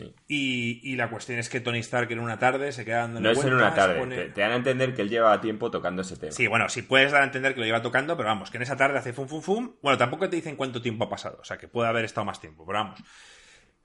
Sí. 0.00 0.14
y, 0.28 0.80
y 0.92 0.96
la 0.96 1.10
cuestión 1.10 1.38
es 1.38 1.48
que 1.48 1.60
Tony 1.60 1.78
Stark 1.80 2.10
en 2.12 2.18
una 2.20 2.38
tarde 2.38 2.72
se 2.72 2.84
queda 2.84 2.98
dándole 3.00 3.24
No 3.24 3.30
es 3.40 3.44
en 3.44 3.52
una 3.54 3.74
tarde. 3.74 3.98
pone- 3.98 4.16
Te, 4.16 4.24
te 4.30 4.40
dan 4.40 4.52
a 4.52 4.56
entender 4.56 4.94
que 4.94 5.02
él 5.02 5.08
lleva 5.08 5.40
tiempo 5.40 5.70
tocando 5.70 6.02
ese 6.02 6.16
tema. 6.16 6.32
Sí, 6.32 6.46
bueno, 6.46 6.68
si 6.68 6.82
puedes 6.82 7.12
dar 7.12 7.22
a 7.22 7.24
entender 7.26 7.54
que 7.54 7.60
lo 7.60 7.66
lleva 7.66 7.82
tocando, 7.82 8.16
pero 8.16 8.28
vamos, 8.28 8.50
que 8.50 8.56
en 8.58 8.62
esa 8.62 8.76
tarde 8.76 8.98
hace 8.98 9.12
fum 9.12 9.28
fum 9.28 9.42
fum. 9.42 9.74
Bueno, 9.82 9.98
tampoco 9.98 10.28
te 10.28 10.36
dicen 10.36 10.56
cuánto 10.56 10.80
tiempo 10.82 11.04
ha 11.04 11.08
pasado, 11.10 11.38
o 11.40 11.44
sea, 11.44 11.58
que 11.58 11.68
puede 11.68 11.88
haber 11.88 12.04
estado 12.04 12.24
más 12.24 12.40
tiempo, 12.40 12.64
pero 12.66 12.78
vamos. 12.78 13.00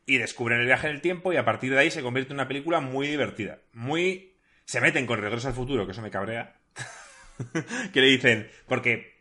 Y 0.06 0.18
descubren 0.18 0.60
el 0.60 0.66
viaje 0.66 0.88
en 0.88 0.96
el 0.96 1.02
tiempo 1.02 1.32
y 1.32 1.38
a 1.38 1.46
partir 1.46 1.72
de 1.72 1.80
ahí 1.80 1.90
se 1.92 2.02
convierte 2.02 2.32
en 2.34 2.38
una 2.38 2.48
película 2.48 2.80
muy 2.82 3.08
divertida. 3.08 3.60
Muy... 3.72 4.36
Se 4.66 4.82
meten 4.82 5.06
con 5.06 5.20
Regreso 5.22 5.48
al 5.48 5.54
Futuro, 5.54 5.86
que 5.86 5.92
eso 5.94 6.02
me 6.02 6.12
cabrea. 6.12 6.58
que 7.94 8.02
le 8.02 8.08
dicen, 8.08 8.50
porque... 8.68 9.14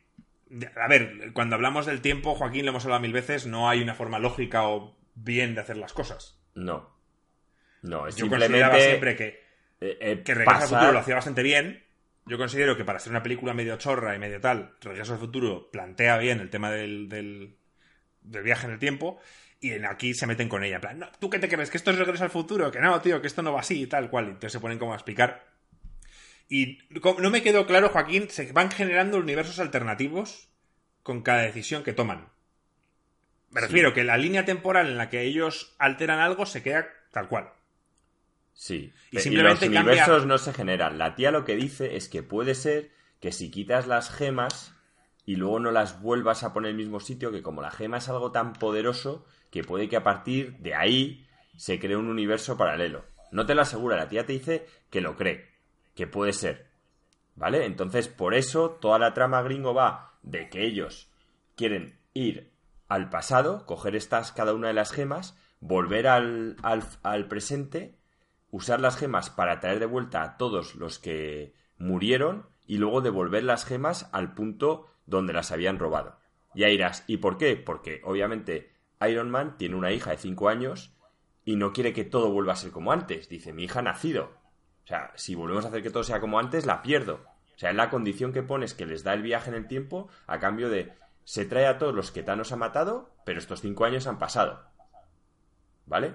A 0.76 0.86
ver, 0.86 1.32
cuando 1.32 1.54
hablamos 1.56 1.86
del 1.86 2.02
tiempo, 2.02 2.34
Joaquín, 2.34 2.66
lo 2.66 2.72
hemos 2.72 2.84
hablado 2.84 3.00
mil 3.00 3.12
veces, 3.12 3.46
no 3.46 3.70
hay 3.70 3.80
una 3.80 3.94
forma 3.94 4.18
lógica 4.18 4.68
o 4.68 4.98
bien 5.14 5.54
de 5.54 5.62
hacer 5.62 5.78
las 5.78 5.94
cosas. 5.94 6.41
No. 6.54 6.90
No, 7.82 8.06
es 8.06 8.16
Yo 8.16 8.20
simplemente. 8.26 8.52
consideraba 8.60 8.78
siempre 8.80 9.16
que 9.16 9.26
eh, 9.80 9.98
eh, 10.00 10.22
que 10.24 10.34
Regreso 10.34 10.60
al 10.62 10.68
Futuro 10.68 10.92
lo 10.92 10.98
hacía 11.00 11.14
bastante 11.16 11.42
bien. 11.42 11.84
Yo 12.26 12.38
considero 12.38 12.76
que 12.76 12.84
para 12.84 12.98
hacer 12.98 13.10
una 13.10 13.22
película 13.22 13.52
medio 13.52 13.76
chorra 13.78 14.14
y 14.14 14.18
medio 14.18 14.40
tal, 14.40 14.76
Regreso 14.80 15.14
al 15.14 15.18
Futuro 15.18 15.70
plantea 15.72 16.18
bien 16.18 16.38
el 16.40 16.50
tema 16.50 16.70
del, 16.70 17.08
del, 17.08 17.56
del 18.20 18.42
viaje 18.44 18.66
en 18.66 18.72
el 18.74 18.78
tiempo. 18.78 19.20
Y 19.58 19.70
en 19.72 19.86
aquí 19.86 20.14
se 20.14 20.26
meten 20.26 20.48
con 20.48 20.62
ella. 20.64 20.76
En 20.76 20.80
plan, 20.80 20.98
no, 20.98 21.08
¿tú 21.20 21.30
qué 21.30 21.38
te 21.38 21.48
crees? 21.48 21.70
¿Que 21.70 21.76
esto 21.76 21.90
es 21.90 21.98
Regreso 21.98 22.24
al 22.24 22.30
Futuro? 22.30 22.70
Que 22.70 22.80
no, 22.80 23.00
tío, 23.00 23.20
que 23.20 23.26
esto 23.28 23.42
no 23.42 23.52
va 23.52 23.60
así 23.60 23.82
y 23.82 23.86
tal 23.86 24.10
cual. 24.10 24.26
Y 24.26 24.28
entonces 24.28 24.52
se 24.52 24.60
ponen 24.60 24.78
como 24.78 24.92
a 24.92 24.96
explicar. 24.96 25.52
Y 26.48 26.78
no 27.18 27.30
me 27.30 27.42
quedó 27.42 27.66
claro, 27.66 27.88
Joaquín, 27.88 28.28
se 28.28 28.52
van 28.52 28.70
generando 28.70 29.18
universos 29.18 29.58
alternativos 29.58 30.48
con 31.02 31.22
cada 31.22 31.42
decisión 31.42 31.82
que 31.82 31.92
toman. 31.92 32.28
Me 33.52 33.60
Sí. 33.60 33.66
refiero 33.66 33.92
que 33.92 34.04
la 34.04 34.16
línea 34.16 34.44
temporal 34.44 34.88
en 34.88 34.96
la 34.98 35.08
que 35.10 35.22
ellos 35.22 35.74
alteran 35.78 36.18
algo 36.20 36.46
se 36.46 36.62
queda 36.62 36.86
tal 37.12 37.28
cual. 37.28 37.50
Sí. 38.54 38.92
Y 39.10 39.18
simplemente 39.20 39.66
los 39.66 39.74
cambia- 39.74 39.92
universos 39.92 40.26
no 40.26 40.38
se 40.38 40.52
generan. 40.52 40.98
La 40.98 41.14
tía 41.14 41.30
lo 41.30 41.44
que 41.44 41.56
dice 41.56 41.96
es 41.96 42.08
que 42.08 42.22
puede 42.22 42.54
ser 42.54 42.90
que 43.20 43.32
si 43.32 43.50
quitas 43.50 43.86
las 43.86 44.10
gemas 44.10 44.74
y 45.24 45.36
luego 45.36 45.60
no 45.60 45.70
las 45.70 46.00
vuelvas 46.02 46.42
a 46.42 46.52
poner 46.52 46.70
en 46.70 46.76
el 46.76 46.82
mismo 46.82 47.00
sitio, 47.00 47.30
que 47.30 47.42
como 47.42 47.62
la 47.62 47.70
gema 47.70 47.98
es 47.98 48.08
algo 48.08 48.32
tan 48.32 48.54
poderoso, 48.54 49.24
que 49.50 49.62
puede 49.64 49.88
que 49.88 49.96
a 49.96 50.02
partir 50.02 50.56
de 50.58 50.74
ahí 50.74 51.26
se 51.56 51.78
cree 51.78 51.96
un 51.96 52.08
universo 52.08 52.56
paralelo. 52.56 53.04
No 53.30 53.46
te 53.46 53.54
lo 53.54 53.62
asegura, 53.62 53.96
la 53.96 54.08
tía 54.08 54.26
te 54.26 54.32
dice 54.32 54.66
que 54.90 55.00
lo 55.00 55.16
cree, 55.16 55.48
que 55.94 56.06
puede 56.06 56.32
ser. 56.32 56.70
¿Vale? 57.34 57.64
Entonces, 57.64 58.08
por 58.08 58.34
eso 58.34 58.70
toda 58.80 58.98
la 58.98 59.14
trama 59.14 59.40
gringo 59.42 59.72
va 59.72 60.18
de 60.22 60.50
que 60.50 60.64
ellos 60.66 61.10
quieren 61.56 61.98
ir 62.12 62.51
al 62.92 63.08
pasado, 63.08 63.64
coger 63.64 63.96
estas, 63.96 64.32
cada 64.32 64.52
una 64.52 64.68
de 64.68 64.74
las 64.74 64.92
gemas, 64.92 65.34
volver 65.60 66.06
al, 66.06 66.56
al, 66.62 66.84
al 67.02 67.26
presente, 67.26 67.96
usar 68.50 68.80
las 68.80 68.98
gemas 68.98 69.30
para 69.30 69.60
traer 69.60 69.78
de 69.78 69.86
vuelta 69.86 70.22
a 70.22 70.36
todos 70.36 70.74
los 70.74 70.98
que 70.98 71.54
murieron 71.78 72.50
y 72.66 72.76
luego 72.76 73.00
devolver 73.00 73.44
las 73.44 73.64
gemas 73.64 74.10
al 74.12 74.34
punto 74.34 74.88
donde 75.06 75.32
las 75.32 75.52
habían 75.52 75.78
robado. 75.78 76.18
Ya 76.54 76.68
irás, 76.68 77.04
¿y 77.06 77.16
por 77.16 77.38
qué? 77.38 77.56
Porque 77.56 78.02
obviamente 78.04 78.74
Iron 79.08 79.30
Man 79.30 79.56
tiene 79.56 79.76
una 79.76 79.90
hija 79.90 80.10
de 80.10 80.18
5 80.18 80.50
años 80.50 80.94
y 81.46 81.56
no 81.56 81.72
quiere 81.72 81.94
que 81.94 82.04
todo 82.04 82.30
vuelva 82.30 82.52
a 82.52 82.56
ser 82.56 82.72
como 82.72 82.92
antes. 82.92 83.26
Dice, 83.26 83.54
mi 83.54 83.64
hija 83.64 83.78
ha 83.78 83.82
nacido. 83.82 84.32
O 84.84 84.86
sea, 84.86 85.12
si 85.16 85.34
volvemos 85.34 85.64
a 85.64 85.68
hacer 85.68 85.82
que 85.82 85.90
todo 85.90 86.04
sea 86.04 86.20
como 86.20 86.38
antes, 86.38 86.66
la 86.66 86.82
pierdo. 86.82 87.24
O 87.56 87.58
sea, 87.58 87.70
es 87.70 87.76
la 87.76 87.88
condición 87.88 88.34
que 88.34 88.42
pones 88.42 88.74
que 88.74 88.84
les 88.84 89.02
da 89.02 89.14
el 89.14 89.22
viaje 89.22 89.48
en 89.48 89.56
el 89.56 89.66
tiempo 89.66 90.08
a 90.26 90.38
cambio 90.38 90.68
de 90.68 90.92
se 91.24 91.44
trae 91.44 91.66
a 91.66 91.78
todos 91.78 91.94
los 91.94 92.10
que 92.10 92.22
Thanos 92.22 92.52
ha 92.52 92.56
matado, 92.56 93.10
pero 93.24 93.38
estos 93.38 93.60
cinco 93.60 93.84
años 93.84 94.06
han 94.06 94.18
pasado. 94.18 94.60
¿Vale? 95.86 96.12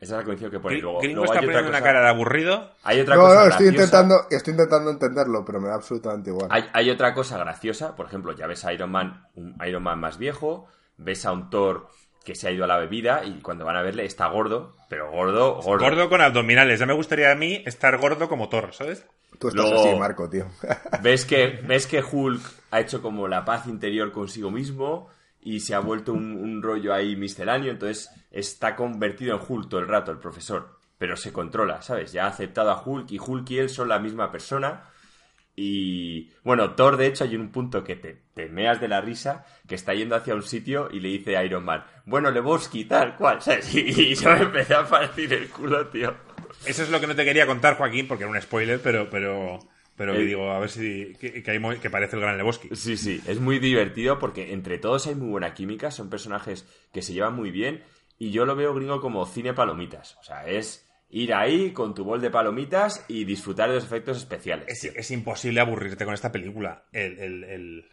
Esa 0.00 0.14
es 0.16 0.18
la 0.18 0.24
condición 0.24 0.50
que 0.50 0.58
pone. 0.60 0.78
Luego, 0.80 0.98
Gringo 1.00 1.20
luego 1.20 1.32
está 1.32 1.38
hay 1.40 1.46
otra 1.46 1.60
poniendo 1.60 1.78
una 1.78 1.82
cara 1.84 2.00
de 2.02 2.08
aburrido. 2.08 2.70
Hay 2.82 3.00
otra 3.00 3.14
No, 3.16 3.22
cosa 3.22 3.34
no, 3.34 3.40
estoy 3.46 3.66
graciosa. 3.66 3.84
intentando, 3.84 4.26
estoy 4.30 4.50
intentando 4.52 4.90
entenderlo, 4.90 5.44
pero 5.44 5.60
me 5.60 5.68
da 5.68 5.74
absolutamente 5.74 6.30
igual. 6.30 6.48
Hay, 6.50 6.64
hay 6.72 6.90
otra 6.90 7.14
cosa 7.14 7.38
graciosa, 7.38 7.96
por 7.96 8.06
ejemplo, 8.06 8.32
ya 8.32 8.46
ves 8.46 8.64
a 8.64 8.72
Iron 8.72 8.90
Man, 8.90 9.26
un 9.34 9.56
Iron 9.66 9.82
Man 9.82 10.00
más 10.00 10.18
viejo, 10.18 10.66
ves 10.96 11.24
a 11.24 11.32
un 11.32 11.48
Thor 11.48 11.88
que 12.24 12.34
se 12.34 12.48
ha 12.48 12.50
ido 12.50 12.64
a 12.64 12.66
la 12.66 12.78
bebida 12.78 13.24
y 13.24 13.40
cuando 13.40 13.64
van 13.64 13.76
a 13.76 13.82
verle 13.82 14.04
está 14.04 14.26
gordo, 14.28 14.74
pero 14.88 15.10
gordo, 15.10 15.60
gordo. 15.62 15.84
Gordo 15.84 16.08
con 16.08 16.20
abdominales. 16.20 16.80
Ya 16.80 16.86
me 16.86 16.94
gustaría 16.94 17.30
a 17.30 17.34
mí 17.34 17.62
estar 17.64 17.96
gordo 17.98 18.28
como 18.28 18.48
Thor, 18.48 18.72
¿sabes? 18.72 19.06
Tú 19.38 19.48
estás 19.48 19.64
luego- 19.70 19.88
así, 19.90 19.98
Marco, 19.98 20.28
tío. 20.30 20.46
Ves 21.02 21.24
que, 21.24 21.60
ves 21.66 21.86
que 21.86 22.02
Hulk 22.02 22.40
ha 22.70 22.80
hecho 22.80 23.02
como 23.02 23.28
la 23.28 23.44
paz 23.44 23.66
interior 23.66 24.10
consigo 24.12 24.50
mismo 24.50 25.08
y 25.40 25.60
se 25.60 25.74
ha 25.74 25.80
vuelto 25.80 26.12
un, 26.12 26.36
un 26.36 26.62
rollo 26.62 26.94
ahí 26.94 27.16
misceláneo, 27.16 27.70
entonces 27.70 28.10
está 28.30 28.74
convertido 28.76 29.36
en 29.36 29.42
Hulk 29.46 29.68
todo 29.68 29.80
el 29.80 29.88
rato 29.88 30.10
el 30.10 30.18
profesor, 30.18 30.78
pero 30.98 31.16
se 31.16 31.32
controla, 31.32 31.82
¿sabes? 31.82 32.12
Ya 32.12 32.24
ha 32.24 32.28
aceptado 32.28 32.70
a 32.70 32.82
Hulk 32.82 33.10
y 33.12 33.18
Hulk 33.18 33.50
y 33.50 33.58
él 33.58 33.68
son 33.68 33.88
la 33.88 33.98
misma 33.98 34.30
persona. 34.32 34.84
Y 35.56 36.32
bueno, 36.42 36.70
Thor, 36.74 36.96
de 36.96 37.06
hecho, 37.06 37.22
hay 37.24 37.36
un 37.36 37.50
punto 37.52 37.84
que 37.84 37.94
te, 37.94 38.22
te 38.34 38.48
meas 38.48 38.80
de 38.80 38.88
la 38.88 39.00
risa, 39.00 39.44
que 39.68 39.76
está 39.76 39.94
yendo 39.94 40.16
hacia 40.16 40.34
un 40.34 40.42
sitio 40.42 40.88
y 40.90 40.98
le 40.98 41.10
dice 41.10 41.36
a 41.36 41.44
Iron 41.44 41.64
Man, 41.64 41.84
bueno, 42.06 42.30
Lebowski, 42.30 42.86
tal 42.86 43.14
cual, 43.16 43.40
¿sabes? 43.42 43.72
Y, 43.74 43.80
y 43.80 44.14
yo 44.16 44.30
me 44.30 44.40
empecé 44.42 44.74
a 44.74 44.84
partir 44.86 45.32
el 45.32 45.48
culo, 45.50 45.86
tío. 45.88 46.12
Eso 46.66 46.82
es 46.82 46.90
lo 46.90 47.00
que 47.00 47.06
no 47.06 47.14
te 47.16 47.24
quería 47.24 47.46
contar, 47.46 47.76
Joaquín, 47.76 48.06
porque 48.08 48.24
era 48.24 48.30
un 48.32 48.40
spoiler, 48.40 48.80
pero, 48.80 49.08
pero, 49.10 49.58
pero 49.96 50.12
que 50.14 50.20
Eh. 50.20 50.24
digo, 50.26 50.50
a 50.50 50.58
ver 50.58 50.70
si 50.70 51.12
que, 51.20 51.42
que 51.42 51.50
hay 51.50 51.58
mo- 51.58 51.78
que 51.80 51.90
parece 51.90 52.16
el 52.16 52.22
gran 52.22 52.36
Lebowski. 52.36 52.68
Sí, 52.74 52.96
sí, 52.96 53.20
es 53.26 53.40
muy 53.40 53.58
divertido 53.58 54.18
porque 54.18 54.52
entre 54.52 54.78
todos 54.78 55.06
hay 55.06 55.14
muy 55.14 55.28
buena 55.28 55.54
química, 55.54 55.90
son 55.90 56.10
personajes 56.10 56.66
que 56.92 57.02
se 57.02 57.12
llevan 57.12 57.34
muy 57.34 57.50
bien 57.50 57.82
y 58.18 58.30
yo 58.30 58.44
lo 58.46 58.56
veo 58.56 58.74
gringo 58.74 59.00
como 59.00 59.26
cine 59.26 59.54
palomitas. 59.54 60.16
O 60.20 60.22
sea, 60.24 60.46
es 60.46 60.88
ir 61.10 61.32
ahí 61.34 61.72
con 61.72 61.94
tu 61.94 62.02
bol 62.04 62.20
de 62.20 62.30
palomitas 62.30 63.04
y 63.08 63.24
disfrutar 63.24 63.68
de 63.68 63.76
los 63.76 63.84
efectos 63.84 64.16
especiales. 64.16 64.66
Es, 64.68 64.84
es 64.84 65.10
imposible 65.10 65.60
aburrirte 65.60 66.04
con 66.04 66.14
esta 66.14 66.32
película. 66.32 66.86
El, 66.92 67.18
el- 67.18 67.44
el- 67.44 67.88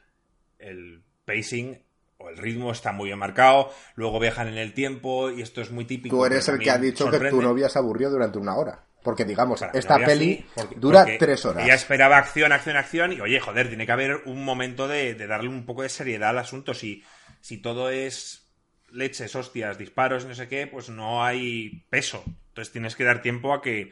el 0.60 1.04
pacing 1.26 1.78
o 2.24 2.30
el 2.30 2.38
ritmo 2.38 2.72
está 2.72 2.92
muy 2.92 3.08
bien 3.10 3.20
marcado. 3.20 3.72
Luego 3.96 4.20
viajan 4.20 4.48
en 4.48 4.58
el 4.58 4.74
tiempo 4.74 5.30
y 5.32 5.42
esto 5.42 5.62
es 5.62 5.72
muy 5.72 5.86
típico. 5.86 6.16
Tú 6.18 6.26
eres 6.26 6.48
el 6.50 6.60
que 6.60 6.72
ha 6.72 6.78
dicho 6.78 7.10
que 7.10 7.20
tu 7.30 7.42
novia 7.42 7.70
se 7.70 7.80
aburrió 7.80 8.10
durante 8.10 8.38
una 8.38 8.56
hora. 8.56 8.84
Porque, 9.04 9.26
digamos, 9.26 9.60
Para 9.62 9.72
esta 9.72 9.98
peli 9.98 10.36
sí, 10.36 10.46
porque- 10.54 10.76
dura 10.78 11.00
porque 11.02 11.18
tres 11.18 11.44
horas. 11.46 11.64
Ella 11.66 11.74
esperaba 11.74 12.18
acción, 12.18 12.52
acción, 12.52 12.78
acción. 12.78 13.12
Y 13.14 13.20
oye, 13.22 13.40
joder, 13.40 13.68
tiene 13.68 13.88
que 13.88 13.92
haber 13.92 14.22
un 14.26 14.46
momento 14.46 14.88
de, 14.88 15.16
de 15.16 15.26
darle 15.26 15.50
un 15.50 15.66
poco 15.66 15.82
de 15.82 15.90
seriedad 15.90 16.30
al 16.30 16.38
asunto. 16.38 16.76
Si, 16.76 17.04
si 17.40 17.58
todo 17.58 17.90
es 17.90 18.48
leches, 18.92 19.36
hostias, 19.36 19.80
disparos 19.80 20.24
y 20.24 20.28
no 20.28 20.36
sé 20.36 20.48
qué, 20.48 20.68
pues 20.68 20.90
no 20.90 21.24
hay 21.26 21.84
peso. 21.90 22.24
Entonces 22.50 22.72
tienes 22.72 22.96
que 22.96 23.04
dar 23.04 23.24
tiempo 23.24 23.56
a 23.56 23.62
que. 23.64 23.92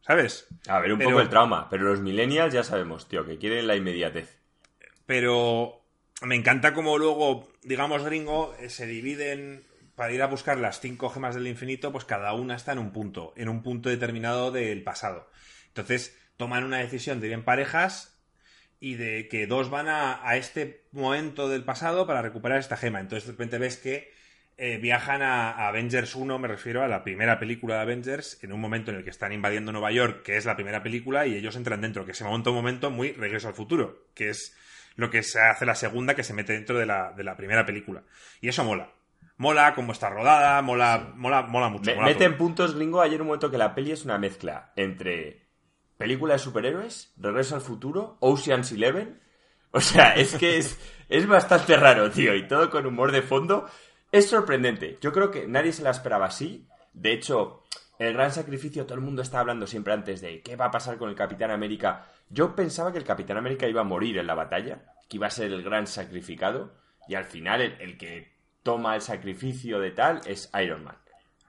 ¿Sabes? 0.00 0.46
A 0.68 0.78
ver, 0.80 0.92
un 0.92 0.98
Pero- 0.98 1.10
poco 1.10 1.20
el 1.20 1.28
trauma, 1.28 1.68
pero 1.68 1.84
los 1.84 2.00
millennials 2.00 2.54
ya 2.54 2.64
sabemos, 2.64 3.08
tío, 3.08 3.26
que 3.26 3.36
quieren 3.36 3.66
la 3.66 3.76
inmediatez. 3.76 4.38
pero 5.04 5.79
me 6.22 6.34
encanta 6.34 6.74
como 6.74 6.98
luego, 6.98 7.50
digamos, 7.62 8.04
gringo, 8.04 8.54
eh, 8.60 8.68
se 8.68 8.86
dividen 8.86 9.64
para 9.94 10.12
ir 10.12 10.22
a 10.22 10.26
buscar 10.26 10.58
las 10.58 10.80
cinco 10.80 11.10
gemas 11.10 11.34
del 11.34 11.46
infinito, 11.46 11.92
pues 11.92 12.04
cada 12.04 12.32
una 12.32 12.56
está 12.56 12.72
en 12.72 12.78
un 12.78 12.92
punto, 12.92 13.32
en 13.36 13.48
un 13.48 13.62
punto 13.62 13.88
determinado 13.88 14.50
del 14.50 14.82
pasado. 14.82 15.30
Entonces 15.68 16.18
toman 16.36 16.64
una 16.64 16.78
decisión 16.78 17.20
de 17.20 17.28
ir 17.28 17.32
en 17.34 17.44
parejas 17.44 18.18
y 18.78 18.94
de 18.94 19.28
que 19.28 19.46
dos 19.46 19.68
van 19.68 19.88
a, 19.88 20.22
este 20.36 20.86
momento 20.92 21.48
del 21.48 21.64
pasado 21.64 22.06
para 22.06 22.22
recuperar 22.22 22.58
esta 22.58 22.78
gema. 22.78 23.00
Entonces 23.00 23.26
de 23.26 23.32
repente 23.32 23.58
ves 23.58 23.76
que 23.76 24.10
eh, 24.56 24.78
viajan 24.78 25.20
a, 25.20 25.50
a 25.50 25.68
Avengers 25.68 26.14
1, 26.14 26.38
me 26.38 26.48
refiero 26.48 26.82
a 26.82 26.88
la 26.88 27.04
primera 27.04 27.38
película 27.38 27.76
de 27.76 27.80
Avengers, 27.82 28.38
en 28.42 28.52
un 28.52 28.60
momento 28.60 28.90
en 28.90 28.98
el 28.98 29.04
que 29.04 29.10
están 29.10 29.32
invadiendo 29.32 29.72
Nueva 29.72 29.92
York, 29.92 30.22
que 30.22 30.36
es 30.36 30.46
la 30.46 30.56
primera 30.56 30.82
película, 30.82 31.26
y 31.26 31.34
ellos 31.34 31.56
entran 31.56 31.82
dentro, 31.82 32.06
que 32.06 32.14
se 32.14 32.24
monta 32.24 32.50
un 32.50 32.56
momento 32.56 32.90
muy 32.90 33.12
regreso 33.12 33.48
al 33.48 33.54
futuro, 33.54 34.06
que 34.14 34.30
es 34.30 34.56
lo 35.00 35.10
que 35.10 35.22
se 35.22 35.40
hace 35.40 35.66
la 35.66 35.74
segunda, 35.74 36.14
que 36.14 36.22
se 36.24 36.34
mete 36.34 36.52
dentro 36.52 36.78
de 36.78 36.86
la, 36.86 37.12
de 37.12 37.24
la 37.24 37.36
primera 37.36 37.64
película. 37.66 38.02
Y 38.40 38.48
eso 38.48 38.64
mola. 38.64 38.90
Mola 39.36 39.74
cómo 39.74 39.92
está 39.92 40.10
rodada, 40.10 40.60
mola, 40.62 41.12
mola, 41.16 41.42
mola 41.42 41.68
mucho. 41.70 41.90
Me- 41.90 41.94
mola 41.96 42.08
mete 42.08 42.24
en 42.24 42.36
puntos 42.36 42.74
gringo 42.74 43.00
ayer 43.00 43.20
un 43.20 43.28
momento 43.28 43.50
que 43.50 43.56
la 43.58 43.74
peli 43.74 43.92
es 43.92 44.04
una 44.04 44.18
mezcla 44.18 44.72
entre 44.76 45.48
película 45.96 46.34
de 46.34 46.38
superhéroes, 46.38 47.12
Regreso 47.16 47.54
al 47.54 47.60
futuro, 47.62 48.16
Ocean's 48.20 48.72
Eleven. 48.72 49.20
O 49.70 49.80
sea, 49.80 50.14
es 50.16 50.34
que 50.36 50.58
es, 50.58 50.78
es 51.08 51.26
bastante 51.26 51.76
raro, 51.76 52.10
tío, 52.10 52.34
y 52.34 52.46
todo 52.48 52.68
con 52.70 52.84
humor 52.86 53.12
de 53.12 53.22
fondo. 53.22 53.66
Es 54.12 54.28
sorprendente. 54.28 54.98
Yo 55.00 55.12
creo 55.12 55.30
que 55.30 55.46
nadie 55.46 55.72
se 55.72 55.82
la 55.82 55.90
esperaba 55.90 56.26
así. 56.26 56.66
De 56.92 57.12
hecho, 57.12 57.62
el 58.00 58.14
gran 58.14 58.32
sacrificio, 58.32 58.86
todo 58.86 58.94
el 58.94 59.04
mundo 59.04 59.20
está 59.20 59.40
hablando 59.40 59.66
siempre 59.66 59.92
antes 59.92 60.20
de 60.22 60.40
qué 60.40 60.56
va 60.56 60.66
a 60.66 60.70
pasar 60.70 60.96
con 60.96 61.10
el 61.10 61.14
Capitán 61.14 61.50
América. 61.50 62.06
Yo 62.30 62.56
pensaba 62.56 62.90
que 62.92 62.98
el 62.98 63.04
Capitán 63.04 63.36
América 63.36 63.68
iba 63.68 63.82
a 63.82 63.84
morir 63.84 64.16
en 64.16 64.26
la 64.26 64.34
batalla, 64.34 64.80
que 65.06 65.18
iba 65.18 65.26
a 65.26 65.30
ser 65.30 65.52
el 65.52 65.62
gran 65.62 65.86
sacrificado, 65.86 66.72
y 67.06 67.14
al 67.14 67.24
final 67.24 67.60
el, 67.60 67.72
el 67.80 67.98
que 67.98 68.32
toma 68.62 68.94
el 68.94 69.02
sacrificio 69.02 69.78
de 69.80 69.90
tal 69.90 70.22
es 70.24 70.50
Iron 70.62 70.82
Man. 70.82 70.96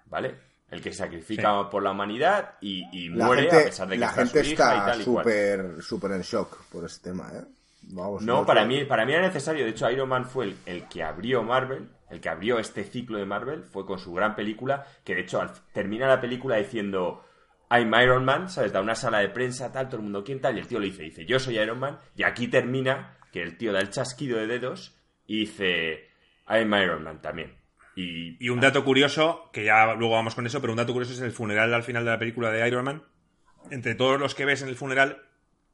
¿Vale? 0.08 0.36
El 0.70 0.82
que 0.82 0.92
sacrifica 0.92 1.70
por 1.70 1.84
la 1.84 1.92
humanidad 1.92 2.56
y, 2.60 2.86
y 2.92 3.10
La 3.10 3.26
muere 3.26 3.44
gente, 3.44 3.58
a 3.58 3.64
pesar 3.64 3.88
de 3.88 3.96
que 3.96 4.00
la 4.00 4.08
está 4.08 4.22
gente 4.22 4.44
su 4.44 4.52
hija 4.52 4.76
y 4.76 4.78
está 4.80 4.86
tal 4.86 5.02
y 5.02 5.06
cual. 5.06 5.24
súper 5.24 5.82
súper 5.82 6.12
en 6.12 6.22
shock 6.22 6.66
por 6.66 6.84
ese 6.86 7.02
tema, 7.02 7.32
¿eh? 7.34 7.46
Vamos, 7.84 8.22
No, 8.24 8.46
para 8.46 8.66
mí, 8.66 8.86
para 8.86 9.06
mí 9.06 9.14
era 9.14 9.22
necesario. 9.24 9.64
De 9.66 9.72
hecho, 9.72 9.90
Iron 9.92 10.08
Man 10.10 10.26
fue 10.26 10.46
el, 10.46 10.56
el 10.66 10.88
que 10.88 11.04
abrió 11.04 11.44
Marvel, 11.44 11.90
el 12.10 12.22
que 12.22 12.30
abrió 12.30 12.60
este 12.60 12.84
ciclo 12.84 13.18
de 13.18 13.26
Marvel, 13.26 13.64
fue 13.64 13.86
con 13.86 14.00
su 14.00 14.14
gran 14.14 14.36
película, 14.36 14.86
que 15.04 15.16
de 15.16 15.22
hecho 15.22 15.42
al- 15.42 15.52
termina 15.74 16.08
la 16.08 16.22
película 16.22 16.58
diciendo 16.58 17.26
I'm 17.70 17.94
Iron 18.02 18.24
Man, 18.26 18.50
¿sabes? 18.50 18.72
Da 18.74 18.82
una 18.82 18.96
sala 18.96 19.20
de 19.20 19.30
prensa, 19.30 19.72
tal, 19.72 19.88
todo 19.88 19.98
el 19.98 20.04
mundo, 20.04 20.24
¿quién 20.24 20.40
tal? 20.42 20.56
Y 20.58 20.60
el 20.60 20.68
tío 20.68 20.80
le 20.80 20.88
dice, 20.88 21.04
dice, 21.04 21.26
yo 21.26 21.40
soy 21.40 21.58
Iron 21.58 21.80
Man, 21.80 22.00
y 22.16 22.24
aquí 22.24 22.48
termina 22.48 23.18
que 23.32 23.42
el 23.42 23.58
tío 23.58 23.72
da 23.74 23.80
el 23.80 23.90
chasquido 23.90 24.38
de 24.38 24.48
dedos 24.48 24.98
y 25.26 25.40
dice 25.42 26.10
I'm 26.50 26.74
Iron 26.76 27.04
Man 27.04 27.22
también. 27.22 27.56
Y, 27.96 28.38
Y 28.46 28.50
un 28.50 28.60
dato 28.62 28.84
curioso, 28.86 29.50
que 29.52 29.66
ya 29.66 29.94
luego 29.96 30.14
vamos 30.16 30.36
con 30.36 30.46
eso, 30.46 30.62
pero 30.62 30.72
un 30.74 30.78
dato 30.78 30.94
curioso 30.94 31.14
es 31.14 31.22
el 31.22 31.32
funeral 31.32 31.74
al 31.74 31.84
final 31.84 32.06
de 32.06 32.12
la 32.12 32.20
película 32.20 32.52
de 32.52 32.66
Iron 32.68 32.86
Man. 32.86 33.04
Entre 33.70 33.96
todos 33.96 34.20
los 34.20 34.34
que 34.36 34.46
ves 34.46 34.62
en 34.62 34.70
el 34.70 34.76
funeral, 34.76 35.22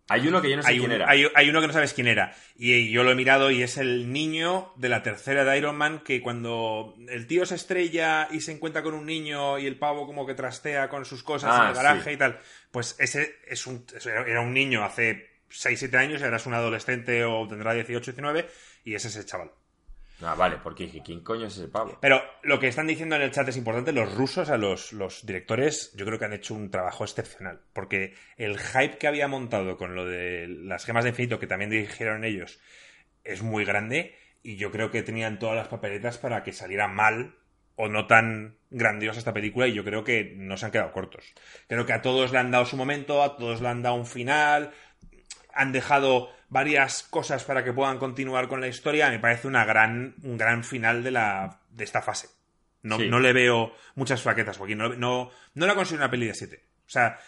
hay 0.10 0.28
uno 0.28 0.42
que 0.42 0.50
yo 0.50 0.56
no 0.58 0.64
sé 0.64 0.70
hay, 0.70 0.78
quién 0.80 0.90
un- 0.92 0.96
era. 0.96 1.10
hay- 1.10 1.28
hay 1.36 1.50
uno 1.50 1.60
que 1.62 1.68
no 1.68 1.74
sabes 1.74 1.94
quién 1.94 2.08
era. 2.08 2.34
Y 2.58 2.90
yo 2.92 3.04
lo 3.04 3.12
he 3.12 3.16
mirado 3.16 3.52
y 3.52 3.62
es 3.64 3.78
el 3.78 4.12
niño 4.12 4.72
de 4.78 4.90
la 4.90 5.04
tercera 5.04 5.44
de 5.44 5.58
Iron 5.58 5.76
Man 5.78 6.00
que 6.04 6.22
cuando 6.22 6.96
el 7.10 7.28
tío 7.28 7.46
se 7.46 7.56
estrella 7.56 8.28
y 8.32 8.42
se 8.42 8.52
encuentra 8.52 8.84
con 8.84 8.94
un 8.94 9.06
niño 9.06 9.60
y 9.60 9.66
el 9.68 9.78
pavo 9.78 10.06
como 10.06 10.26
que 10.26 10.34
trastea 10.34 10.90
con 10.90 11.06
sus 11.06 11.24
cosas 11.24 11.52
Ah, 11.54 11.62
en 11.64 11.68
el 11.70 11.76
garaje 11.76 12.10
sí. 12.10 12.16
y 12.16 12.18
tal, 12.18 12.40
pues 12.72 12.96
ese 13.00 13.36
es 13.48 13.68
un, 13.68 13.86
era 14.26 14.42
un 14.42 14.54
niño 14.54 14.84
hace 14.84 15.30
6-7 15.50 15.96
años, 15.98 16.22
ahora 16.24 16.38
es 16.38 16.46
un 16.46 16.54
adolescente 16.54 17.24
o 17.24 17.48
tendrá 17.48 17.74
18-19 17.74 18.46
y 18.84 18.96
ese 18.96 19.08
es 19.10 19.16
el 19.18 19.26
chaval. 19.26 19.52
Ah, 20.22 20.34
vale, 20.34 20.58
porque 20.64 20.86
dije, 20.86 21.04
¿quién 21.04 21.22
coño 21.22 21.46
es 21.46 21.58
ese 21.58 21.68
pavo? 21.68 21.98
Pero 22.02 22.22
lo 22.44 22.60
que 22.60 22.68
están 22.68 22.88
diciendo 22.88 23.16
en 23.16 23.22
el 23.22 23.32
chat 23.32 23.48
es 23.48 23.58
importante. 23.58 23.92
Los 23.92 24.16
rusos, 24.16 24.50
a 24.50 24.58
los, 24.58 24.92
los 24.94 25.26
directores, 25.26 25.94
yo 25.96 26.06
creo 26.06 26.18
que 26.18 26.26
han 26.26 26.34
hecho 26.34 26.56
un 26.56 26.72
trabajo 26.72 27.04
excepcional. 27.04 27.62
Porque 27.74 28.16
el 28.36 28.58
hype 28.58 28.98
que 28.98 29.08
había 29.08 29.28
montado 29.28 29.78
con 29.78 29.96
lo 29.96 30.06
de 30.06 30.48
las 30.48 30.86
gemas 30.86 31.04
de 31.04 31.12
infinito, 31.12 31.40
que 31.40 31.48
también 31.48 31.70
dirigieron 31.70 32.24
ellos, 32.24 32.60
es 33.24 33.44
muy 33.44 33.64
grande. 33.64 34.16
Y 34.42 34.56
yo 34.56 34.72
creo 34.72 34.90
que 34.90 35.04
tenían 35.04 35.38
todas 35.38 35.56
las 35.56 35.68
papeletas 35.68 36.18
para 36.18 36.44
que 36.44 36.54
saliera 36.54 36.88
mal 36.88 37.36
o 37.78 37.88
no 37.88 38.08
tan 38.08 38.58
grandiosa 38.72 39.20
esta 39.20 39.34
película 39.34 39.68
y 39.68 39.74
yo 39.74 39.84
creo 39.84 40.04
que 40.04 40.34
no 40.36 40.58
se 40.58 40.66
han 40.66 40.72
quedado 40.72 40.92
cortos. 40.92 41.34
Creo 41.68 41.86
que 41.86 41.94
a 41.94 42.02
todos 42.02 42.32
le 42.32 42.40
han 42.40 42.50
dado 42.52 42.66
su 42.66 42.76
momento, 42.76 43.22
a 43.22 43.38
todos 43.38 43.62
le 43.62 43.68
han 43.68 43.84
dado 43.84 43.96
un 43.96 44.08
final, 44.08 44.72
han 45.58 45.72
dejado 45.72 46.30
varias 46.50 47.04
cosas 47.04 47.44
para 47.44 47.64
que 47.64 47.74
puedan 47.74 47.98
continuar 47.98 48.48
con 48.48 48.62
la 48.62 48.68
historia. 48.68 49.10
Me 49.10 49.20
parece 49.20 49.48
una 49.48 49.66
gran, 49.66 50.16
un 50.24 50.38
gran 50.38 50.64
final 50.64 51.04
de, 51.04 51.12
la, 51.12 51.60
de 51.70 51.84
esta 51.84 52.02
fase. 52.02 52.30
No, 52.84 52.98
Sí. 52.98 53.10
no 53.10 53.20
le 53.20 53.34
veo 53.34 53.74
muchas 53.96 54.22
flaquezas, 54.22 54.58
Joaquín. 54.58 54.78
No, 54.78 54.90
no, 54.90 55.30
no 55.56 55.66
la 55.66 55.76
considero 55.76 56.04
una 56.04 56.12
peli 56.12 56.28
de 56.28 56.34
7. 56.36 56.64
O 56.86 56.90
sea, 56.90 57.20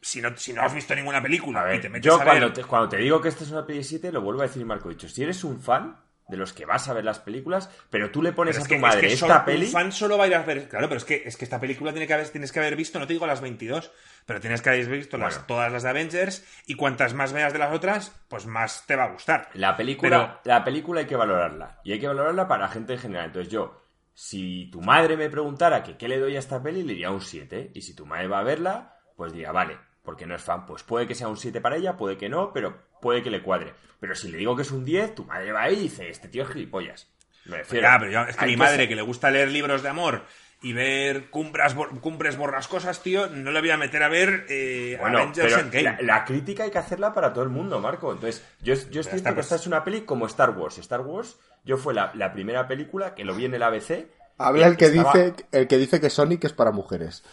si 0.00 0.20
no, 0.20 0.36
si 0.36 0.52
no 0.52 0.62
has 0.62 0.74
visto 0.74 0.94
ninguna 0.94 1.22
película 1.22 1.60
A 1.60 1.64
ver, 1.64 1.76
y 1.76 1.80
te 1.80 1.88
metes 1.88 2.06
yo 2.06 2.20
a 2.20 2.24
cuando 2.24 2.46
ver... 2.46 2.52
te, 2.54 2.64
cuando 2.64 2.88
te 2.88 2.96
digo 2.98 3.20
que 3.20 3.28
esta 3.28 3.44
es 3.44 3.50
una 3.50 3.66
peli 3.66 3.82
7, 3.82 4.12
lo 4.12 4.20
vuelvo 4.20 4.42
a 4.42 4.46
decir 4.46 4.64
Marco 4.64 4.88
Dicho. 4.88 5.08
Si 5.08 5.22
eres 5.22 5.42
un 5.44 5.60
fan 5.60 5.96
de 6.28 6.36
los 6.36 6.52
que 6.52 6.64
vas 6.64 6.88
a 6.88 6.94
ver 6.94 7.04
las 7.04 7.18
películas, 7.18 7.68
pero 7.90 8.10
tú 8.10 8.22
le 8.22 8.32
pones 8.32 8.56
Pero 8.56 8.64
a 8.64 8.68
tu 8.68 8.74
que, 8.74 8.78
madre 8.80 9.00
es 9.00 9.06
que 9.20 9.26
esta 9.26 9.44
peli... 9.44 9.66
un 9.66 9.72
fan 9.72 9.92
solo 9.92 10.16
va 10.16 10.24
a 10.24 10.26
ir 10.28 10.34
a 10.34 10.42
ver. 10.42 10.68
Claro, 10.68 10.88
pero 10.88 10.98
es 10.98 11.04
que, 11.04 11.22
es 11.26 11.36
que 11.36 11.44
esta 11.44 11.60
película 11.60 11.92
tiene 11.92 12.06
que 12.06 12.14
haber, 12.14 12.28
tienes 12.30 12.52
que 12.52 12.60
haber 12.60 12.76
visto, 12.76 12.98
no 12.98 13.06
te 13.06 13.12
digo 13.12 13.26
las 13.26 13.40
22, 13.40 13.90
pero 14.24 14.40
tienes 14.40 14.62
que 14.62 14.70
haber 14.70 14.86
visto 14.86 15.18
las- 15.18 15.46
todas 15.46 15.70
las 15.70 15.82
de 15.82 15.90
Avengers 15.90 16.44
y 16.66 16.74
cuantas 16.74 17.12
más 17.12 17.32
veas 17.32 17.52
de 17.52 17.58
las 17.58 17.74
otras, 17.74 18.12
pues 18.28 18.46
más 18.46 18.86
te 18.86 18.96
va 18.96 19.04
a 19.04 19.12
gustar. 19.12 19.48
La 19.54 19.76
película, 19.76 20.40
Pero- 20.42 20.56
la 20.56 20.64
película 20.64 21.00
hay 21.00 21.06
que 21.06 21.16
valorarla. 21.16 21.80
Y 21.84 21.92
hay 21.92 22.00
que 22.00 22.08
valorarla 22.08 22.48
para 22.48 22.68
gente 22.68 22.94
en 22.94 22.98
general. 23.00 23.26
Entonces 23.26 23.52
yo, 23.52 23.82
si 24.14 24.70
tu 24.70 24.80
madre 24.80 25.16
me 25.16 25.28
preguntara 25.28 25.82
que 25.82 25.96
qué 25.96 26.08
le 26.08 26.18
doy 26.18 26.36
a 26.36 26.38
esta 26.38 26.62
peli, 26.62 26.82
le 26.82 26.92
diría 26.94 27.10
un 27.10 27.20
7. 27.20 27.70
Y 27.74 27.82
si 27.82 27.94
tu 27.94 28.06
madre 28.06 28.28
va 28.28 28.38
a 28.38 28.44
verla, 28.44 28.96
pues 29.16 29.32
diría, 29.32 29.52
vale, 29.52 29.78
porque 30.04 30.26
no 30.26 30.34
es 30.34 30.42
fan. 30.42 30.66
Pues 30.66 30.82
puede 30.82 31.06
que 31.06 31.14
sea 31.14 31.28
un 31.28 31.36
7 31.36 31.60
para 31.60 31.76
ella, 31.76 31.96
puede 31.96 32.16
que 32.16 32.28
no, 32.28 32.52
pero 32.52 32.76
puede 33.00 33.22
que 33.22 33.30
le 33.30 33.42
cuadre. 33.42 33.72
Pero 34.00 34.14
si 34.14 34.28
le 34.30 34.38
digo 34.38 34.56
que 34.56 34.62
es 34.62 34.70
un 34.70 34.84
10, 34.84 35.14
tu 35.14 35.24
madre 35.24 35.52
va 35.52 35.62
ahí 35.62 35.74
y 35.74 35.82
dice, 35.82 36.08
este 36.10 36.28
tío 36.28 36.42
es 36.42 36.48
gilipollas. 36.50 37.08
Me 37.44 37.58
refiero. 37.58 37.88
Ya, 37.88 37.98
pero 37.98 38.10
yo- 38.10 38.22
es 38.22 38.36
que 38.36 38.46
mi 38.46 38.56
madre, 38.56 38.88
que 38.88 38.96
le 38.96 39.02
gusta 39.02 39.30
leer 39.30 39.50
libros 39.50 39.82
de 39.82 39.88
amor 39.88 40.22
y 40.60 40.72
ver 40.74 41.28
cumbras, 41.30 41.74
bor- 41.74 41.98
cumbres 42.00 42.36
borrascosas, 42.36 43.02
tío, 43.02 43.26
no 43.28 43.50
le 43.50 43.60
voy 43.60 43.70
a 43.70 43.76
meter 43.76 44.02
a 44.04 44.08
ver 44.08 44.46
eh, 44.48 44.96
Bueno, 45.00 45.18
Avengers 45.18 45.48
pero 45.48 45.60
Endgame. 45.60 45.82
la, 45.82 45.98
la 46.02 46.24
crítica 46.24 46.62
hay 46.64 46.70
que 46.70 46.78
hacerla 46.78 47.12
para 47.12 47.32
todo 47.32 47.42
el 47.42 47.50
mundo, 47.50 47.80
Marco. 47.80 48.12
Entonces, 48.12 48.44
yo, 48.60 48.74
yo 48.90 49.00
estoy 49.00 49.22
que 49.22 49.32
pues. 49.32 49.46
esta 49.46 49.56
es 49.56 49.66
una 49.66 49.82
peli 49.82 50.02
como 50.02 50.26
Star 50.26 50.50
Wars. 50.50 50.78
Star 50.78 51.00
Wars, 51.00 51.36
yo 51.64 51.76
fue 51.78 51.94
la, 51.94 52.12
la 52.14 52.32
primera 52.32 52.68
película 52.68 53.14
que 53.16 53.24
lo 53.24 53.34
vi 53.34 53.46
en 53.46 53.54
el 53.54 53.62
ABC. 53.64 54.06
Habla 54.38 54.68
el 54.68 54.76
que 54.76 54.86
Estaba- 54.86 55.12
dice 55.12 55.34
el 55.52 55.66
que 55.68 55.78
dice 55.78 56.00
que 56.00 56.10
Sonic 56.10 56.44
es 56.44 56.52
para 56.52 56.70
mujeres. 56.70 57.24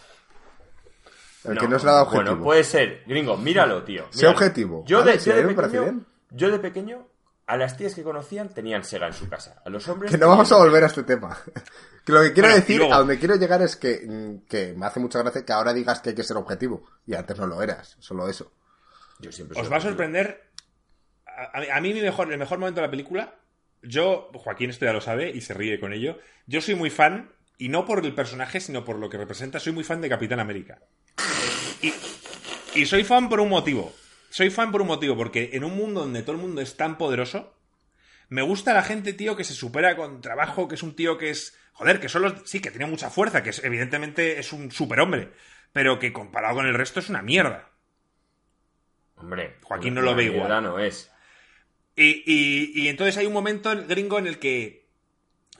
El 1.44 1.58
que 1.58 1.68
no 1.68 1.76
es 1.76 1.84
nada 1.84 2.02
objetivo. 2.02 2.24
Bueno, 2.30 2.44
puede 2.44 2.64
ser. 2.64 3.02
Gringo, 3.06 3.36
míralo, 3.36 3.82
tío. 3.82 4.06
Sé 4.10 4.18
míralo. 4.18 4.36
objetivo. 4.36 4.84
Yo 4.86 4.98
Vale, 4.98 5.12
de, 5.12 5.18
yo 5.18 5.56
pequeño, 5.56 6.04
yo 6.30 6.50
de 6.50 6.58
pequeño, 6.58 7.08
a 7.46 7.56
las 7.56 7.76
tías 7.76 7.94
que 7.94 8.02
conocían 8.02 8.48
tenían 8.50 8.84
Sega 8.84 9.06
en 9.06 9.12
su 9.14 9.28
casa. 9.28 9.62
A 9.64 9.70
los 9.70 9.86
hombres... 9.88 10.10
Que 10.10 10.18
no 10.18 10.28
vamos 10.28 10.50
a 10.52 10.56
volver 10.56 10.84
a 10.84 10.86
este 10.86 11.02
tema. 11.04 11.36
Que 12.04 12.12
lo 12.12 12.22
que 12.22 12.32
quiero 12.32 12.48
Bueno, 12.48 12.60
decir, 12.62 12.78
luego- 12.78 12.94
a 12.94 12.98
donde 12.98 13.18
quiero 13.18 13.36
llegar 13.36 13.60
es 13.60 13.76
que, 13.76 14.40
que 14.48 14.72
me 14.74 14.86
hace 14.86 15.00
mucha 15.00 15.18
gracia 15.22 15.44
que 15.44 15.52
ahora 15.52 15.74
digas 15.74 16.00
que 16.00 16.08
hay 16.10 16.14
que 16.14 16.22
ser 16.24 16.38
objetivo. 16.38 16.82
Y 17.06 17.14
antes 17.14 17.38
no 17.38 17.46
lo 17.46 17.62
eras, 17.62 17.94
solo 18.00 18.26
eso. 18.26 18.50
Yo 19.18 19.30
siempre 19.30 19.60
Os 19.60 19.70
va 19.70 19.76
a 19.76 19.80
sorprender. 19.82 20.50
A, 21.26 21.76
a 21.76 21.80
mí 21.82 21.92
mi 21.92 22.00
mejor, 22.00 22.32
el 22.32 22.38
mejor 22.38 22.58
momento 22.58 22.80
de 22.80 22.86
la 22.86 22.90
película, 22.90 23.34
yo, 23.82 24.30
Joaquín 24.34 24.70
esto 24.70 24.86
ya 24.86 24.94
lo 24.94 25.02
sabe 25.02 25.28
y 25.30 25.42
se 25.42 25.52
ríe 25.52 25.78
con 25.78 25.92
ello, 25.92 26.16
yo 26.46 26.62
soy 26.62 26.74
muy 26.74 26.88
fan, 26.88 27.30
y 27.60 27.68
no 27.68 27.84
por 27.86 28.04
el 28.04 28.14
personaje, 28.14 28.58
sino 28.60 28.84
por 28.84 28.96
lo 28.96 29.08
que 29.08 29.18
representa, 29.18 29.60
soy 29.60 29.72
muy 29.72 29.84
fan 29.84 30.00
de 30.00 30.08
Capitán 30.08 30.40
América. 30.40 30.80
Y, 31.82 31.92
y 32.74 32.86
soy 32.86 33.04
fan 33.04 33.28
por 33.28 33.38
un 33.40 33.48
motivo. 33.48 33.94
Soy 34.30 34.50
fan 34.50 34.72
por 34.72 34.80
un 34.82 34.88
motivo, 34.88 35.16
porque 35.16 35.50
en 35.52 35.64
un 35.64 35.76
mundo 35.76 36.00
donde 36.00 36.22
todo 36.22 36.32
el 36.32 36.40
mundo 36.42 36.60
es 36.60 36.76
tan 36.76 36.98
poderoso, 36.98 37.54
me 38.28 38.42
gusta 38.42 38.72
la 38.74 38.82
gente, 38.82 39.12
tío, 39.12 39.36
que 39.36 39.44
se 39.44 39.54
supera 39.54 39.96
con 39.96 40.20
trabajo, 40.20 40.68
que 40.68 40.76
es 40.76 40.82
un 40.82 40.94
tío 40.94 41.18
que 41.18 41.30
es. 41.30 41.56
Joder, 41.72 41.98
que 42.00 42.08
solo. 42.08 42.34
Sí, 42.44 42.60
que 42.60 42.70
tiene 42.70 42.86
mucha 42.86 43.10
fuerza, 43.10 43.42
que 43.42 43.50
es, 43.50 43.62
evidentemente 43.64 44.38
es 44.38 44.52
un 44.52 44.70
superhombre. 44.70 45.30
Pero 45.72 45.98
que 45.98 46.12
comparado 46.12 46.56
con 46.56 46.66
el 46.66 46.74
resto 46.74 47.00
es 47.00 47.08
una 47.08 47.22
mierda. 47.22 47.70
Hombre, 49.16 49.56
Joaquín 49.62 49.94
no 49.94 50.00
lo 50.02 50.14
ve 50.14 50.24
igual. 50.24 50.62
no 50.62 50.78
es. 50.78 51.10
Y, 51.96 52.22
y- 52.24 52.72
y 52.82 52.88
entonces 52.88 53.16
hay 53.16 53.26
un 53.26 53.32
momento 53.32 53.70
gringo 53.86 54.18
en 54.18 54.26
el 54.26 54.38
que 54.38 54.79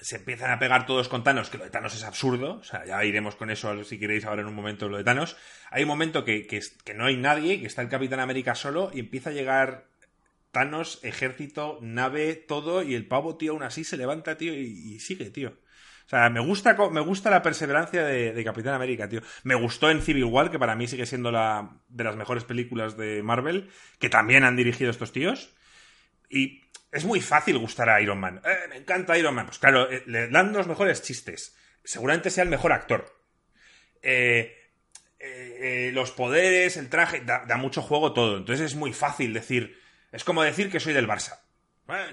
se 0.01 0.17
empiezan 0.17 0.51
a 0.51 0.59
pegar 0.59 0.87
todos 0.87 1.09
con 1.09 1.23
Thanos, 1.23 1.51
que 1.51 1.59
lo 1.59 1.65
de 1.65 1.71
Thanos 1.71 1.95
es 1.95 2.05
absurdo, 2.05 2.57
o 2.57 2.65
sea, 2.65 2.85
ya 2.85 3.05
iremos 3.05 3.37
con 3.37 3.51
eso 3.51 3.85
si 3.85 3.99
queréis 3.99 4.25
ahora 4.25 4.43
en 4.43 4.49
un 4.49 4.55
momento 4.55 4.89
lo 4.89 4.97
de 4.97 5.05
Thanos. 5.05 5.37
Hay 5.71 5.83
un 5.83 5.89
momento 5.89 6.25
que, 6.25 6.47
que, 6.47 6.95
no 6.95 7.07
hay 7.07 7.17
nadie, 7.17 7.61
que 7.61 7.67
está 7.67 7.83
el 7.83 7.89
Capitán 7.89 8.21
América 8.21 8.55
solo 8.55 8.91
y 8.93 9.01
empieza 9.01 9.31
a 9.31 9.35
llegar 9.35 9.87
Thanos, 10.51 11.01
ejército, 11.03 11.79
nave, 11.83 12.35
todo, 12.35 12.83
y 12.83 12.95
el 12.95 13.07
pavo, 13.07 13.37
tío, 13.37 13.53
aún 13.53 13.63
así 13.63 13.85
se 13.85 13.97
levanta, 13.97 14.37
tío, 14.37 14.55
y, 14.55 14.99
sigue, 15.01 15.31
tío. 15.31 15.51
O 16.07 16.09
sea, 16.11 16.29
me 16.29 16.41
gusta, 16.41 16.77
me 16.91 17.01
gusta 17.01 17.31
la 17.31 17.43
perseverancia 17.43 18.03
de, 18.03 18.33
de 18.33 18.45
Capitán 18.45 18.75
América, 18.75 19.09
tío. 19.09 19.21
Me 19.45 19.55
gustó 19.55 19.91
en 19.91 20.03
Civil 20.03 20.25
War, 20.25 20.51
que 20.51 20.59
para 20.59 20.75
mí 20.75 20.89
sigue 20.89 21.07
siendo 21.07 21.31
la 21.31 21.77
de 21.89 22.03
las 22.03 22.17
mejores 22.17 22.43
películas 22.43 22.97
de 22.97 23.23
Marvel, 23.23 23.71
que 24.01 24.09
también 24.09 24.43
han 24.43 24.57
dirigido 24.57 24.91
estos 24.91 25.13
tíos. 25.13 25.55
Y 26.29 26.63
es 26.93 27.05
muy 27.05 27.21
fácil 27.21 27.59
gustar 27.59 27.89
a 27.89 28.01
Iron 28.01 28.19
Man. 28.21 28.41
Eh, 28.45 28.69
me 28.69 28.77
encanta 28.77 29.17
Iron 29.19 29.35
Man. 29.35 29.47
Pues 29.47 29.59
claro, 29.59 29.91
eh, 29.91 30.03
le 30.07 30.29
dan 30.29 30.53
los 30.53 30.67
mejores 30.67 31.03
chistes. 31.03 31.57
Seguramente 31.85 32.31
sea 32.31 32.45
el 32.45 32.51
mejor 32.51 32.73
actor. 32.73 33.17
Eh, 34.03 34.57
eh, 35.19 35.89
eh, 35.89 35.91
los 35.93 36.11
poderes, 36.13 36.77
el 36.77 36.89
traje, 36.89 37.21
da, 37.21 37.45
mucho 37.57 37.83
juego 37.83 38.13
todo. 38.13 38.39
Entonces 38.39 38.67
es 38.73 38.75
muy 38.75 38.93
fácil 38.93 39.33
decir. 39.33 39.79
Es 40.13 40.25
como 40.25 40.43
decir 40.43 40.71
que 40.71 40.81
soy 40.81 40.93
del 40.93 41.07
Barça. 41.09 41.41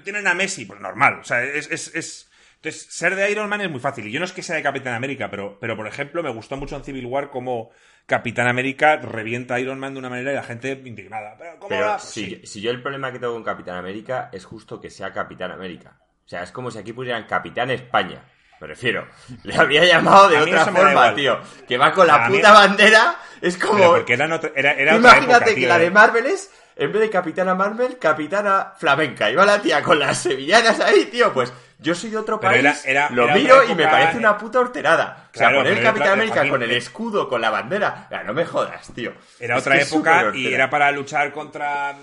Tienen 0.04 0.26
a 0.26 0.34
Messi, 0.34 0.64
pues 0.64 0.80
normal. 0.80 1.20
O 1.20 1.24
sea, 1.24 1.42
es- 1.44 1.70
es- 1.94 2.27
Entonces, 2.60 2.86
ser 2.90 3.14
de 3.14 3.30
Iron 3.30 3.48
Man 3.48 3.60
es 3.60 3.70
muy 3.70 3.78
fácil. 3.80 4.06
Y 4.06 4.10
yo 4.12 4.18
no 4.18 4.24
es 4.24 4.32
que 4.32 4.42
sea 4.42 4.56
de 4.56 4.62
Capitán 4.62 4.94
América, 4.94 5.30
pero, 5.30 5.58
pero 5.60 5.76
por 5.76 5.86
ejemplo, 5.86 6.22
me 6.22 6.30
gustó 6.30 6.56
mucho 6.56 6.74
en 6.76 6.82
Civil 6.84 7.06
War 7.06 7.30
como 7.30 7.70
Capitán 8.06 8.48
América 8.48 8.96
revienta 8.96 9.54
a 9.54 9.60
Iron 9.60 9.78
Man 9.78 9.92
de 9.92 10.00
una 10.00 10.08
manera 10.10 10.32
y 10.32 10.34
la 10.34 10.42
gente 10.42 10.80
indignada. 10.84 11.36
¿Pero 11.38 11.56
cómo 11.58 11.68
Pero 11.68 11.98
si, 12.00 12.24
sí. 12.26 12.40
si 12.46 12.60
yo 12.60 12.70
el 12.72 12.82
problema 12.82 13.12
que 13.12 13.18
tengo 13.20 13.34
con 13.34 13.44
Capitán 13.44 13.76
América 13.76 14.28
es 14.32 14.44
justo 14.44 14.80
que 14.80 14.90
sea 14.90 15.12
Capitán 15.12 15.52
América. 15.52 15.98
O 16.24 16.28
sea, 16.28 16.42
es 16.42 16.50
como 16.50 16.70
si 16.70 16.78
aquí 16.78 16.92
pusieran 16.92 17.24
Capitán 17.26 17.70
España. 17.70 18.24
Me 18.60 18.66
refiero. 18.66 19.06
Le 19.44 19.54
habría 19.54 19.84
llamado 19.84 20.28
de 20.28 20.38
otra 20.38 20.64
forma, 20.66 21.14
tío. 21.14 21.38
Que 21.68 21.78
va 21.78 21.92
con 21.92 22.08
la 22.08 22.24
A 22.24 22.28
mí- 22.28 22.36
puta 22.38 22.52
bandera. 22.52 23.16
Es 23.40 23.56
como. 23.56 23.84
Porque 23.92 24.14
eran 24.14 24.32
otra- 24.32 24.50
era, 24.56 24.72
era 24.72 24.96
otra 24.96 25.16
Imagínate 25.16 25.54
que 25.54 25.66
la 25.68 25.78
de 25.78 25.86
eh. 25.86 25.90
Marvel 25.92 26.26
es, 26.26 26.50
en 26.74 26.90
vez 26.92 27.02
de 27.02 27.08
Capitana 27.08 27.54
Marvel, 27.54 27.98
Capitana 27.98 28.72
Flamenca. 28.76 29.30
Y 29.30 29.36
va 29.36 29.46
la 29.46 29.62
tía 29.62 29.80
con 29.80 30.00
las 30.00 30.18
sevillanas 30.18 30.80
ahí, 30.80 31.04
tío. 31.04 31.32
Pues 31.32 31.52
yo 31.78 31.94
soy 31.94 32.10
de 32.10 32.16
otro 32.16 32.40
país, 32.40 32.58
era- 32.60 32.76
era- 32.84 33.10
lo 33.10 33.24
era 33.24 33.34
miro 33.34 33.64
y 33.70 33.74
me 33.74 33.84
parece 33.86 34.14
eh. 34.16 34.18
una 34.18 34.36
puta 34.36 34.58
horterada. 34.60 35.28
O 35.32 35.38
sea, 35.38 35.48
Claro, 35.48 35.58
poner 35.58 35.72
era 35.74 35.82
Capitán 35.82 36.12
América 36.14 36.48
con 36.48 36.62
el 36.62 36.70
eh. 36.72 36.76
escudo, 36.76 37.28
con 37.28 37.40
la 37.40 37.50
bandera. 37.50 38.08
No 38.26 38.32
me 38.34 38.44
jodas, 38.44 38.92
tío. 38.94 39.12
Era 39.38 39.56
Es 39.56 39.60
otra 39.62 39.80
época 39.80 40.32
y 40.34 40.46
era 40.52 40.68
para 40.70 40.90
luchar 40.92 41.32
contra. 41.32 41.96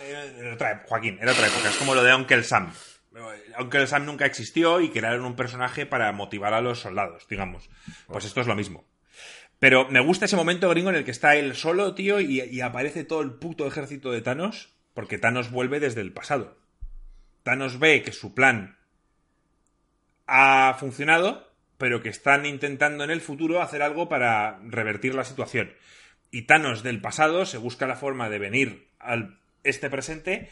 Otra, 0.54 0.72
ep- 0.84 0.88
Joaquín, 0.88 1.18
era 1.22 1.32
otra 1.34 1.48
época. 1.48 1.70
Es 1.70 1.76
como 1.78 1.94
lo 1.96 2.04
de 2.04 2.14
Uncle 2.16 2.44
Sam. 2.44 2.72
Uncle 3.60 3.88
Sam 3.88 4.06
nunca 4.06 4.26
existió 4.26 4.82
y 4.82 4.90
crearon 4.90 5.24
un 5.26 5.36
personaje 5.36 5.86
para 5.86 6.12
motivar 6.12 6.54
a 6.54 6.62
los 6.62 6.80
soldados, 6.80 7.26
digamos. 7.30 7.70
Pues 8.08 8.26
esto 8.26 8.42
es 8.42 8.48
lo 8.48 8.56
mismo. 8.56 8.86
Pero 9.60 9.88
me 9.90 10.02
gusta 10.02 10.26
ese 10.26 10.36
momento 10.36 10.70
gringo 10.70 10.90
en 10.90 10.98
el 10.98 11.06
que 11.06 11.12
está 11.12 11.36
él 11.36 11.56
solo, 11.56 11.96
tío, 11.96 12.20
y, 12.20 12.42
y 12.42 12.60
aparece 12.62 13.06
todo 13.06 13.22
el 13.22 13.32
puto 13.32 13.66
ejército 13.66 14.12
de 14.12 14.22
Thanos, 14.22 14.76
porque 14.94 15.18
Thanos 15.18 15.50
vuelve 15.50 15.80
desde 15.80 16.02
el 16.02 16.12
pasado. 16.12 16.58
Thanos 17.44 17.80
ve 17.80 18.02
que 18.02 18.12
su 18.12 18.34
plan 18.34 18.78
ha 20.28 20.76
funcionado, 20.80 21.52
pero 21.78 22.02
que 22.02 22.10
están 22.10 22.46
intentando 22.46 23.04
en 23.04 23.12
el 23.12 23.22
futuro 23.22 23.62
hacer 23.62 23.82
algo 23.82 24.10
para 24.10 24.60
revertir 24.64 25.16
la 25.16 25.24
situación. 25.24 25.74
Y 26.32 26.44
Thanos 26.44 26.84
del 26.84 27.02
pasado 27.02 27.46
se 27.46 27.58
busca 27.58 27.88
la 27.88 27.96
forma 27.96 28.30
de 28.30 28.40
venir 28.40 28.88
al 29.00 29.40
este 29.64 29.90
presente. 29.90 30.50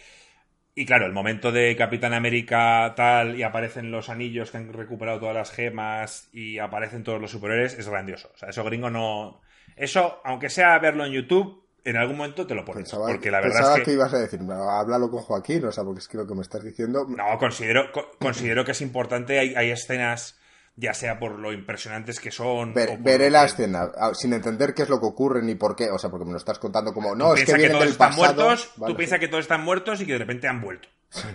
Y 0.76 0.86
claro, 0.86 1.06
el 1.06 1.14
momento 1.14 1.52
de 1.52 1.76
Capitán 1.76 2.14
América 2.14 2.94
tal 2.96 3.38
y 3.38 3.44
aparecen 3.44 3.92
los 3.92 4.10
anillos 4.10 4.50
que 4.50 4.58
han 4.58 4.74
recuperado 4.74 5.20
todas 5.20 5.36
las 5.36 5.52
gemas 5.52 6.30
y 6.34 6.58
aparecen 6.58 7.04
todos 7.04 7.22
los 7.22 7.32
superhéroes 7.32 7.78
es 7.78 7.88
grandioso. 7.88 8.32
O 8.34 8.38
sea, 8.38 8.50
eso 8.50 8.64
gringo 8.64 8.90
no... 8.90 9.42
Eso, 9.76 10.22
aunque 10.24 10.50
sea 10.50 10.78
verlo 10.80 11.06
en 11.06 11.14
YouTube, 11.14 11.63
en 11.86 11.98
algún 11.98 12.18
momento 12.18 12.48
te 12.48 12.56
lo 12.56 12.64
pones. 12.64 12.84
Pensaba, 12.84 13.08
porque 13.08 13.30
la 13.32 13.40
verdad 13.42 13.56
pensaba 13.58 13.74
es 13.76 13.80
que... 13.80 13.86
que... 13.86 13.92
ibas 13.94 14.14
a 14.14 14.20
decir, 14.20 14.42
"No, 14.42 14.70
háblalo 14.70 15.10
con 15.12 15.22
Joaquín, 15.22 15.66
o 15.66 15.72
sea, 15.72 15.84
porque 15.84 16.00
es 16.00 16.08
que 16.08 16.18
lo 16.18 16.26
que 16.28 16.36
me 16.36 16.42
estás 16.42 16.64
diciendo. 16.64 17.06
No, 17.10 17.38
considero, 17.40 17.92
co- 17.92 18.12
considero 18.20 18.64
que 18.66 18.72
es 18.72 18.82
importante. 18.82 19.40
Hay, 19.40 19.54
hay 19.56 19.72
escenas, 19.72 20.40
ya 20.76 20.94
sea 20.94 21.20
por 21.20 21.38
lo 21.40 21.52
impresionantes 21.54 22.20
que 22.20 22.32
son... 22.32 22.74
Ver- 22.74 22.98
veré 23.00 23.30
la 23.30 23.42
que- 23.42 23.48
escena, 23.48 23.92
ah, 23.98 24.12
sin 24.14 24.34
entender 24.34 24.74
qué 24.74 24.84
es 24.84 24.90
lo 24.90 25.00
que 25.00 25.06
ocurre 25.08 25.42
ni 25.44 25.56
por 25.56 25.76
qué, 25.76 25.90
o 25.92 26.00
sea, 26.00 26.10
porque 26.10 26.26
me 26.26 26.32
lo 26.32 26.38
estás 26.38 26.58
contando 26.60 26.94
como, 26.94 27.16
no, 27.16 27.34
es 27.34 27.44
que 27.46 27.54
vienen 27.54 27.72
todos 27.74 27.84
del 27.84 27.92
están 27.92 28.10
pasado. 28.16 28.34
muertos, 28.46 28.72
Vale, 28.78 28.94
tú 28.94 28.98
piensas 28.98 29.20
que 29.20 29.28
todos 29.28 29.42
están 29.44 29.64
muertos 29.64 30.00
y 30.02 30.06
que 30.06 30.14
de 30.14 30.20
repente 30.20 30.48
han 30.48 30.62
vuelto. 30.62 30.88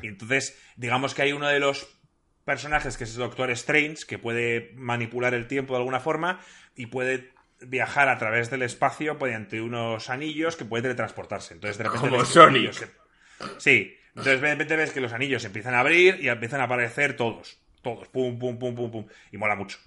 Y 0.03 0.09
entonces, 0.09 0.59
digamos 0.77 1.15
que 1.15 1.23
hay 1.23 1.33
uno 1.33 1.47
de 1.47 1.61
los 1.61 1.87
personajes 2.45 2.97
que 2.97 3.05
es 3.05 3.13
el 3.13 3.19
Doctor 3.19 3.51
Strange, 3.51 3.99
que 4.09 4.19
puede 4.19 4.73
manipular 4.75 5.35
el 5.35 5.47
tiempo 5.47 5.75
de 5.75 5.79
alguna 5.81 6.01
forma 6.01 6.41
y 6.75 6.87
puede 6.87 7.31
viajar 7.61 8.09
a 8.09 8.19
través 8.19 8.51
del 8.51 8.63
espacio 8.63 9.17
mediante 9.21 9.61
unos 9.61 10.11
anillos 10.11 10.57
que 10.57 10.65
puede 10.65 10.83
teletransportarse. 10.83 11.55
Entonces, 11.55 11.79
de 11.79 11.85
repente 11.85 12.09
Como 12.09 12.19
ves 12.21 12.29
que 12.31 12.39
los 12.39 12.45
Sonic. 12.45 12.57
anillos 12.57 12.77
se- 12.77 13.59
Sí, 13.59 13.97
entonces 14.09 14.41
de 14.41 14.51
repente 14.51 14.77
ves 14.77 14.91
que 14.93 15.01
los 15.01 15.13
anillos 15.13 15.43
se 15.43 15.49
empiezan 15.49 15.75
a 15.75 15.81
abrir 15.81 16.19
y 16.21 16.29
empiezan 16.29 16.61
a 16.61 16.65
aparecer 16.65 17.17
todos. 17.17 17.59
Todos, 17.83 18.09
pum, 18.09 18.39
pum, 18.39 18.59
pum, 18.59 18.75
pum, 18.75 18.91
pum. 18.91 19.07
Y 19.33 19.37
mola 19.39 19.55
mucho. 19.57 19.79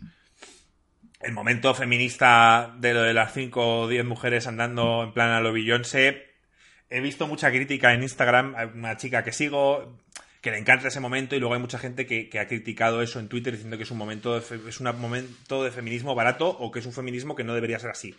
el 1.20 1.34
momento 1.34 1.76
feminista 1.76 2.74
de 2.80 2.94
lo 2.96 3.04
de 3.04 3.14
las 3.14 3.32
5 3.34 3.82
o 3.82 3.88
10 3.88 4.04
mujeres 4.06 4.48
andando 4.48 5.04
en 5.04 5.14
plan 5.14 5.30
a 5.30 5.40
lo 5.40 5.54
Beyoncé, 5.54 6.32
he 6.90 7.00
visto 7.00 7.28
mucha 7.28 7.52
crítica 7.52 7.94
en 7.94 8.02
Instagram, 8.02 8.56
hay 8.58 8.68
una 8.74 8.98
chica 8.98 9.24
que 9.24 9.32
sigo 9.32 10.00
que 10.42 10.52
le 10.52 10.58
encanta 10.58 10.88
ese 10.88 11.00
momento 11.00 11.36
y 11.36 11.40
luego 11.40 11.54
hay 11.54 11.60
mucha 11.62 11.78
gente 11.78 12.06
que, 12.06 12.28
que 12.30 12.40
ha 12.40 12.48
criticado 12.48 13.02
eso 13.02 13.20
en 13.20 13.28
Twitter 13.30 13.54
diciendo 13.54 13.78
que 13.78 13.84
es 13.84 13.92
un 13.92 13.98
momento 13.98 14.34
de 14.36 14.42
fe- 14.42 14.60
es 14.68 14.80
un 14.80 15.00
momento 15.00 15.64
de 15.64 15.72
feminismo 15.72 16.16
barato 16.16 16.48
o 16.50 16.72
que 16.72 16.80
es 16.80 16.86
un 16.86 16.94
feminismo 16.94 17.36
que 17.36 17.44
no 17.44 17.54
debería 17.54 17.78
ser 17.80 17.92
así, 17.92 18.16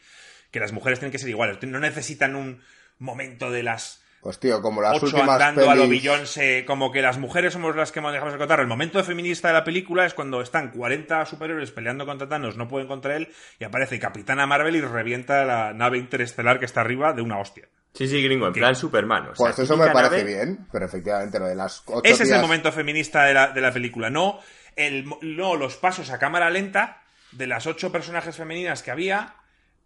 que 0.51 0.61
las 0.61 0.73
mujeres 0.73 0.99
tienen 1.01 1.13
que 1.13 1.19
ser 1.19 1.29
iguales, 1.31 1.59
no 1.63 1.81
necesitan 1.81 2.37
un 2.37 2.63
momento 2.99 3.51
de 3.51 3.65
las 3.65 4.01
Pues 4.21 4.39
tío, 4.39 4.63
como 4.63 4.81
las 4.81 4.97
ocho 4.99 5.07
últimas 5.07 5.29
andando 5.41 5.69
a 5.69 5.75
lo 5.75 5.83
pelis... 5.89 6.03
Beyoncé, 6.03 6.65
como 6.65 6.93
que 6.93 7.03
las 7.03 7.19
mujeres 7.19 7.55
somos 7.55 7.75
las 7.75 7.91
que 7.91 8.01
manejamos 8.01 8.33
el 8.35 8.39
cotarro. 8.39 8.63
El 8.63 8.69
momento 8.69 9.03
feminista 9.03 9.49
de 9.49 9.55
la 9.55 9.65
película 9.65 10.07
es 10.07 10.15
cuando 10.15 10.41
están 10.41 10.71
40 10.71 11.27
superhéroes 11.27 11.73
peleando 11.73 12.07
contra 12.07 12.29
Thanos, 12.29 12.57
no 12.57 12.69
pueden 12.69 12.87
contra 12.87 13.17
él, 13.17 13.31
y 13.59 13.65
aparece 13.65 13.99
Capitana 13.99 14.47
Marvel 14.47 14.77
y 14.77 14.81
revienta 14.81 15.45
la 15.45 15.73
nave 15.73 15.99
interestelar 15.99 16.61
que 16.61 16.67
está 16.67 16.83
arriba 16.83 17.13
de 17.15 17.23
una 17.23 17.41
hostia. 17.41 17.67
Sí, 17.95 18.09
sí, 18.09 18.23
gringo, 18.23 18.47
en 18.47 18.55
plan 18.55 18.75
Superman. 18.75 19.23
o 19.29 19.35
sea, 19.35 19.47
Pues 19.47 19.59
eso 19.59 19.77
me 19.77 19.91
parece 19.91 20.19
nave- 20.19 20.25
bien, 20.25 20.67
pero 20.73 20.87
efectivamente 20.87 21.39
lo 21.39 21.47
de 21.47 21.55
las 21.55 21.83
ocho 21.87 22.01
Ese 22.05 22.23
es 22.23 22.31
el 22.31 22.41
momento 22.41 22.73
feminista 22.73 23.25
de 23.25 23.35
la, 23.35 23.49
de 23.49 23.61
la 23.61 23.71
película, 23.73 24.09
no, 24.09 24.39
el, 24.77 25.05
no 25.21 25.57
los 25.57 25.77
pasos 25.77 26.09
a 26.11 26.19
cámara 26.19 26.49
lenta 26.51 27.03
de 27.33 27.47
las 27.47 27.67
ocho 27.67 27.93
personajes 27.93 28.35
femeninas 28.37 28.83
que 28.83 28.91
había, 28.91 29.35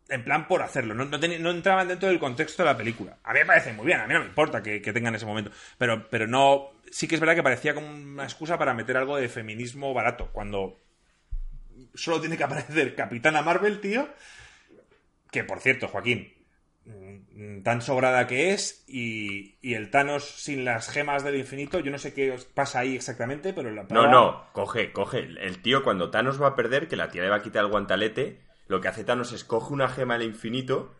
en 0.08 0.22
plan 0.22 0.46
por 0.46 0.62
hacerlo. 0.62 0.94
No, 0.94 1.04
no, 1.04 1.50
entraban 1.50 1.88
dentro 1.88 2.08
del 2.08 2.20
contexto 2.20 2.62
de 2.62 2.68
la 2.70 2.76
película. 2.76 3.18
A 3.24 3.32
mí 3.32 3.40
me 3.40 3.46
parece 3.46 3.72
muy 3.72 3.86
bien, 3.86 3.98
a 4.00 4.06
mí 4.06 4.14
no 4.14 4.20
me 4.20 4.26
importa 4.26 4.62
que, 4.62 4.80
que 4.80 4.92
tengan 4.92 5.14
ese 5.16 5.26
momento. 5.26 5.50
Pero, 5.78 6.08
pero 6.08 6.28
no. 6.28 6.70
Sí 6.92 7.08
que 7.08 7.16
es 7.16 7.20
verdad 7.20 7.34
que 7.34 7.42
parecía 7.42 7.74
como 7.74 7.88
una 7.88 8.22
excusa 8.22 8.56
para 8.56 8.72
meter 8.72 8.96
algo 8.96 9.16
de 9.16 9.28
feminismo 9.28 9.92
barato. 9.92 10.30
Cuando 10.32 10.80
solo 11.94 12.20
tiene 12.20 12.36
que 12.36 12.44
aparecer 12.44 12.94
Capitana 12.94 13.42
Marvel, 13.42 13.80
tío. 13.80 14.08
Que 15.32 15.42
por 15.42 15.58
cierto, 15.60 15.88
Joaquín, 15.88 16.32
tan 17.62 17.82
sobrada 17.82 18.26
que 18.26 18.52
es 18.52 18.84
y, 18.88 19.58
y 19.60 19.74
el 19.74 19.90
Thanos 19.90 20.24
sin 20.24 20.64
las 20.64 20.88
gemas 20.88 21.22
del 21.22 21.36
infinito, 21.36 21.80
yo 21.80 21.90
no 21.90 21.98
sé 21.98 22.14
qué 22.14 22.32
os 22.32 22.44
pasa 22.46 22.80
ahí 22.80 22.96
exactamente, 22.96 23.52
pero 23.52 23.70
la 23.70 23.84
No, 23.90 24.06
no, 24.06 24.46
coge, 24.52 24.92
coge. 24.92 25.18
El 25.18 25.60
tío 25.60 25.82
cuando 25.82 26.10
Thanos 26.10 26.40
va 26.40 26.48
a 26.48 26.56
perder, 26.56 26.88
que 26.88 26.96
la 26.96 27.10
tía 27.10 27.22
le 27.22 27.28
va 27.28 27.36
a 27.36 27.42
quitar 27.42 27.64
el 27.64 27.70
guantalete, 27.70 28.40
lo 28.68 28.80
que 28.80 28.88
hace 28.88 29.04
Thanos 29.04 29.32
es 29.32 29.44
coge 29.44 29.72
una 29.72 29.88
gema 29.88 30.16
del 30.16 30.28
infinito 30.28 30.94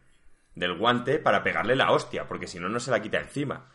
del 0.55 0.77
guante 0.77 1.19
para 1.19 1.43
pegarle 1.43 1.77
la 1.77 1.93
hostia, 1.93 2.29
porque 2.29 2.47
si 2.47 2.59
no, 2.59 2.69
no 2.69 2.81
se 2.81 2.91
la 2.91 3.01
quita 3.01 3.19
encima. 3.19 3.73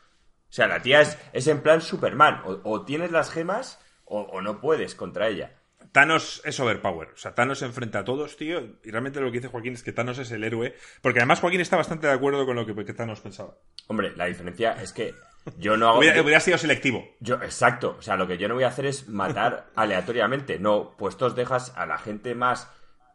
O 0.49 0.53
sea, 0.53 0.67
la 0.67 0.81
tía 0.81 1.01
es, 1.01 1.17
es 1.33 1.47
en 1.47 1.61
plan 1.61 1.81
Superman. 1.81 2.41
O, 2.45 2.59
o 2.63 2.85
tienes 2.85 3.11
las 3.11 3.31
gemas 3.31 3.79
o, 4.05 4.21
o 4.21 4.41
no 4.41 4.59
puedes 4.59 4.95
contra 4.95 5.29
ella. 5.29 5.60
Thanos 5.91 6.41
es 6.45 6.59
overpower. 6.59 7.09
O 7.09 7.17
sea, 7.17 7.33
Thanos 7.35 7.59
se 7.59 7.65
enfrenta 7.65 7.99
a 7.99 8.03
todos, 8.03 8.37
tío. 8.37 8.59
Y 8.83 8.91
realmente 8.91 9.19
lo 9.19 9.27
que 9.31 9.39
dice 9.39 9.49
Joaquín 9.49 9.73
es 9.73 9.83
que 9.83 9.91
Thanos 9.91 10.19
es 10.19 10.31
el 10.31 10.43
héroe. 10.43 10.75
Porque 11.01 11.19
además 11.19 11.39
Joaquín 11.39 11.61
está 11.61 11.75
bastante 11.77 12.07
de 12.07 12.13
acuerdo 12.13 12.45
con 12.45 12.55
lo 12.55 12.65
que, 12.65 12.73
que 12.85 12.93
Thanos 12.93 13.19
pensaba. 13.19 13.55
Hombre, 13.87 14.13
la 14.15 14.25
diferencia 14.25 14.81
es 14.81 14.93
que 14.93 15.13
yo 15.57 15.75
no 15.75 15.89
hago... 15.89 15.99
Hubiera, 15.99 16.21
hubiera 16.21 16.39
sido 16.39 16.57
selectivo. 16.57 17.03
Yo, 17.19 17.35
exacto. 17.35 17.95
O 17.99 18.01
sea, 18.01 18.15
lo 18.15 18.27
que 18.27 18.37
yo 18.37 18.47
no 18.47 18.55
voy 18.55 18.63
a 18.63 18.69
hacer 18.69 18.85
es 18.85 19.09
matar 19.09 19.67
aleatoriamente. 19.75 20.59
No, 20.59 20.95
pues 20.97 21.17
tú 21.17 21.29
dejas 21.33 21.73
a 21.75 21.85
la 21.85 21.97
gente 21.97 22.35
más 22.35 22.69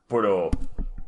pro, 0.07 0.51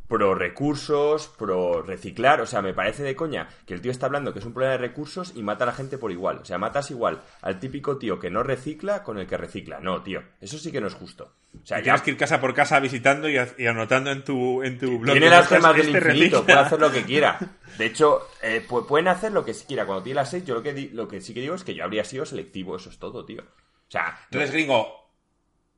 pro 0.09 0.35
recursos, 0.35 1.29
pro 1.29 1.83
reciclar. 1.83 2.41
O 2.41 2.47
sea, 2.47 2.63
me 2.63 2.73
parece 2.75 3.03
de 3.03 3.15
coña 3.15 3.49
que 3.67 3.75
el 3.75 3.81
tío 3.81 3.91
está 3.91 4.07
hablando 4.07 4.33
que 4.33 4.39
es 4.39 4.45
un 4.45 4.53
problema 4.55 4.73
de 4.73 4.79
recursos 4.79 5.33
y 5.37 5.43
mata 5.43 5.65
a 5.65 5.67
la 5.69 5.73
gente 5.75 5.99
por 5.99 6.11
igual. 6.11 6.39
O 6.39 6.45
sea, 6.45 6.59
matas 6.59 6.91
igual 6.91 7.23
al 7.43 7.61
típico 7.61 7.99
tío 7.99 8.19
que 8.19 8.31
no 8.31 8.43
recicla 8.43 9.03
con 9.03 9.19
el 9.19 9.27
que 9.27 9.37
recicla. 9.37 9.81
No, 9.81 10.03
tío. 10.03 10.23
Eso 10.41 10.59
sí 10.59 10.73
que 10.73 10.81
no 10.81 10.87
es 10.87 10.95
justo. 10.95 11.35
O 11.63 11.67
sea, 11.67 11.79
Y 11.79 11.81
ya 11.81 11.85
tienes 11.85 12.03
que 12.03 12.11
ir 12.13 12.17
casa 12.17 12.41
por 12.41 12.55
casa 12.55 12.81
visitando 12.81 13.29
y, 13.29 13.37
y 13.59 13.67
anotando 13.67 14.11
en 14.11 14.25
tu, 14.25 14.63
en 14.63 14.79
tu 14.79 14.99
blog. 14.99 15.13
tiene 15.15 15.31
las 15.31 15.49
gemas 15.49 15.77
del 15.77 15.87
este 15.95 15.99
infinito, 15.99 16.45
puede 16.45 16.59
hacer 16.59 16.81
lo 16.81 16.91
que 16.93 17.03
quiera. 17.07 17.39
De 17.79 17.87
hecho, 17.87 18.29
eh, 18.43 18.65
pu- 18.69 18.87
pueden 18.87 19.09
hacer 19.09 19.33
lo 19.33 19.45
que 19.45 19.53
quiera. 19.55 19.87
Cuando 19.87 20.03
tiene 20.05 20.17
las 20.17 20.31
seis, 20.31 20.45
yo 20.45 20.55
lo 20.55 20.63
que, 20.63 20.73
di- 20.75 20.89
lo 20.91 21.07
que 21.09 21.21
sí 21.21 21.33
que 21.35 21.41
digo 21.41 21.55
es 21.55 21.65
que 21.65 21.75
yo 21.75 21.85
habría 21.85 22.05
sido 22.05 22.25
selectivo. 22.27 22.77
Eso 22.77 22.91
es 22.91 22.99
todo, 22.99 23.25
tío. 23.25 23.43
O 23.43 23.91
sea, 23.91 24.19
Entonces, 24.25 24.53
gringo, 24.53 25.11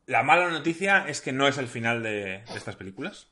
la 0.06 0.22
mala 0.24 0.48
noticia 0.50 1.06
es 1.08 1.20
que 1.20 1.32
no 1.32 1.46
es 1.46 1.58
el 1.58 1.68
final 1.68 2.02
de, 2.02 2.10
de 2.10 2.44
estas 2.56 2.74
películas. 2.76 3.28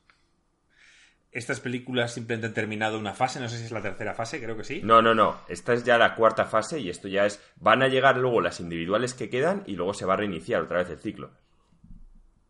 Estas 1.31 1.59
películas 1.59 2.13
simplemente 2.13 2.47
han 2.47 2.53
terminado 2.53 2.97
una 2.97 3.13
fase, 3.13 3.39
no 3.39 3.47
sé 3.49 3.59
si 3.59 3.65
es 3.65 3.71
la 3.71 3.81
tercera 3.83 4.15
fase, 4.15 4.41
creo 4.41 4.57
que 4.57 4.63
sí. 4.63 4.81
No, 4.83 5.01
no, 5.01 5.13
no. 5.13 5.39
Esta 5.47 5.73
es 5.73 5.83
ya 5.83 5.97
la 5.99 6.15
cuarta 6.15 6.45
fase 6.45 6.79
y 6.79 6.89
esto 6.89 7.07
ya 7.07 7.25
es. 7.27 7.39
Van 7.57 7.83
a 7.83 7.87
llegar 7.87 8.17
luego 8.17 8.41
las 8.41 8.59
individuales 8.59 9.13
que 9.13 9.29
quedan 9.29 9.63
y 9.67 9.75
luego 9.75 9.93
se 9.93 10.05
va 10.05 10.13
a 10.15 10.17
reiniciar 10.17 10.61
otra 10.61 10.79
vez 10.79 10.89
el 10.89 10.97
ciclo. 10.99 11.31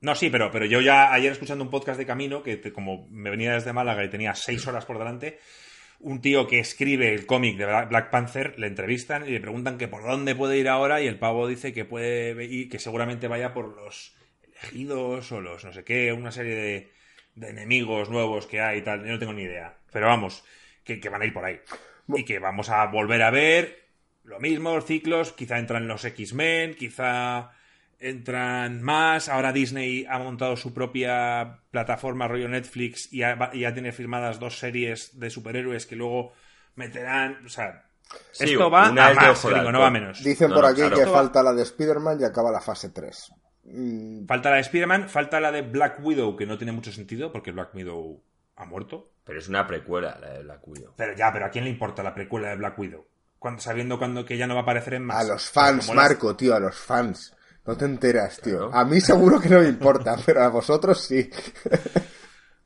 No, 0.01 0.15
sí, 0.15 0.30
pero, 0.30 0.49
pero 0.49 0.65
yo 0.65 0.80
ya 0.80 1.11
ayer 1.14 1.34
escuchando 1.34 1.64
un 1.64 1.69
podcast 1.69 1.99
de 1.99 2.06
camino, 2.06 2.41
que 2.41 2.56
te- 2.56 2.72
como 2.72 3.06
me 3.10 3.30
venía 3.30 3.51
desde 3.53 3.73
Málaga 3.73 4.03
y 4.06 4.10
tenía 4.10 4.34
seis 4.34 4.65
horas 4.65 4.85
por 4.85 4.97
delante, 4.97 5.39
un 5.99 6.22
tío 6.22 6.47
que 6.47 6.60
escribe 6.60 7.14
el 7.14 7.26
cómic 7.26 7.57
de 7.57 7.65
Bla- 7.65 7.85
Black 7.89 8.10
Panther 8.10 8.57
le 8.57 8.68
entrevistan 8.68 9.27
y 9.27 9.31
le 9.31 9.41
preguntan 9.41 9.77
que 9.77 9.89
por 9.89 10.03
dónde 10.03 10.35
puede 10.35 10.57
ir 10.57 10.69
ahora 10.69 11.01
y 11.01 11.07
el 11.07 11.19
pavo 11.19 11.47
dice 11.49 11.73
que 11.73 11.84
puede 11.84 12.45
ir, 12.45 12.69
que 12.69 12.80
seguramente 12.80 13.27
vaya 13.27 13.53
por 13.53 13.76
los 13.76 14.15
elegidos 14.61 15.34
o 15.34 15.41
los 15.41 15.65
no 15.65 15.73
sé 15.73 15.84
qué, 15.84 16.14
una 16.14 16.31
serie 16.31 16.56
de, 16.56 16.91
de 17.40 17.49
enemigos 17.49 18.10
nuevos 18.10 18.45
que 18.45 18.61
hay 18.61 18.80
y 18.80 18.82
tal, 18.82 19.03
yo 19.06 19.11
no 19.14 19.20
tengo 19.20 19.34
ni 19.34 19.44
idea. 19.44 19.78
Pero 19.91 20.07
vamos, 20.07 20.44
que, 20.84 20.99
que 20.99 21.10
van 21.10 21.22
a 21.22 21.26
ir 21.26 21.34
por 21.34 21.45
ahí. 21.45 21.60
Y 22.07 22.26
que 22.26 22.40
vamos 22.40 22.70
a 22.70 22.86
volver 22.88 23.22
a 23.22 23.32
ver 23.32 23.90
lo 24.24 24.40
mismo, 24.40 24.76
los 24.76 24.86
ciclos, 24.86 25.32
quizá 25.32 25.57
entran 25.57 25.88
los 25.88 26.06
X-Men, 26.06 26.76
quizá 26.76 27.52
entran 27.99 28.82
más. 28.82 29.30
Ahora 29.30 29.52
Disney 29.52 30.06
ha 30.10 30.20
montado 30.20 30.56
su 30.56 30.74
propia 30.74 31.60
plataforma 31.72 32.28
rollo 32.28 32.48
Netflix 32.48 33.11
y 33.11 33.20
ya, 33.20 33.74
tiene 33.74 33.91
firmadas 33.91 34.40
dos 34.40 34.60
series 34.60 35.20
de 35.20 35.30
superhéroes 35.30 35.86
que 35.86 35.95
luego 35.95 36.34
meterán. 36.76 37.45
O 37.45 37.49
sea, 37.49 37.86
Sí, 38.32 38.45
esto 38.45 38.72
va 38.72 38.88
a 38.88 38.91
más, 38.91 39.44
no 39.45 39.80
va 39.80 39.88
a 39.88 39.91
menos. 39.91 40.24
Dicen 40.24 40.49
No, 40.49 40.56
por 40.56 40.66
aquí 40.66 40.82
claro. 40.82 40.95
que 40.98 41.06
falta 41.06 41.44
la 41.44 41.53
de 41.53 41.61
Spider-Man 41.61 42.20
y 42.22 42.24
acaba 42.24 42.52
la 42.52 42.60
fase 42.60 42.90
3. 42.90 43.32
Mm, 43.72 44.26
Falta 44.26 44.50
la 44.50 44.56
de 44.58 44.62
Spider-Man, 44.62 45.10
falta 45.10 45.40
la 45.40 45.52
de 45.52 45.62
Black 45.62 46.00
Widow, 46.04 46.36
que 46.36 46.46
no 46.46 46.58
tiene 46.58 46.72
mucho 46.72 46.91
sentido 46.91 47.32
porque 47.32 47.52
Black 47.52 47.74
Widow 47.76 48.22
ha 48.56 48.66
muerto. 48.66 49.12
Pero 49.24 49.40
es 49.40 49.48
una 49.48 49.66
precuela 49.68 50.18
la 50.20 50.30
de 50.34 50.44
Black 50.44 50.68
Widow. 50.68 50.94
Pero 50.98 51.16
ya, 51.16 51.32
pero 51.32 51.46
¿a 51.46 51.50
quién 51.50 51.64
le 51.66 51.70
importa 51.70 52.02
la 52.04 52.14
precuela 52.16 52.50
de 52.50 52.56
Black 52.56 52.78
Widow? 52.80 53.06
Cuando, 53.38 53.62
sabiendo 53.62 53.98
cuando 53.98 54.26
que 54.26 54.38
ya 54.38 54.48
no 54.48 54.54
va 54.56 54.62
a 54.62 54.64
aparecer 54.64 54.96
en 54.96 55.06
más. 55.06 55.18
A 55.18 55.24
los 55.34 55.50
fans, 55.50 55.88
las- 55.88 55.96
Marco, 55.96 56.36
tío, 56.36 56.56
a 56.56 56.60
los 56.60 56.76
fans. 56.76 57.34
No 57.66 57.78
te 57.78 57.86
enteras, 57.86 58.41
tío. 58.41 58.58
Claro. 58.70 58.74
A 58.76 58.84
mí 58.86 59.00
seguro 59.00 59.40
que 59.40 59.50
no 59.50 59.60
me 59.60 59.68
importa, 59.68 60.16
pero 60.26 60.41
a 60.44 60.50
vosotros 60.50 61.00
sí. 61.02 61.30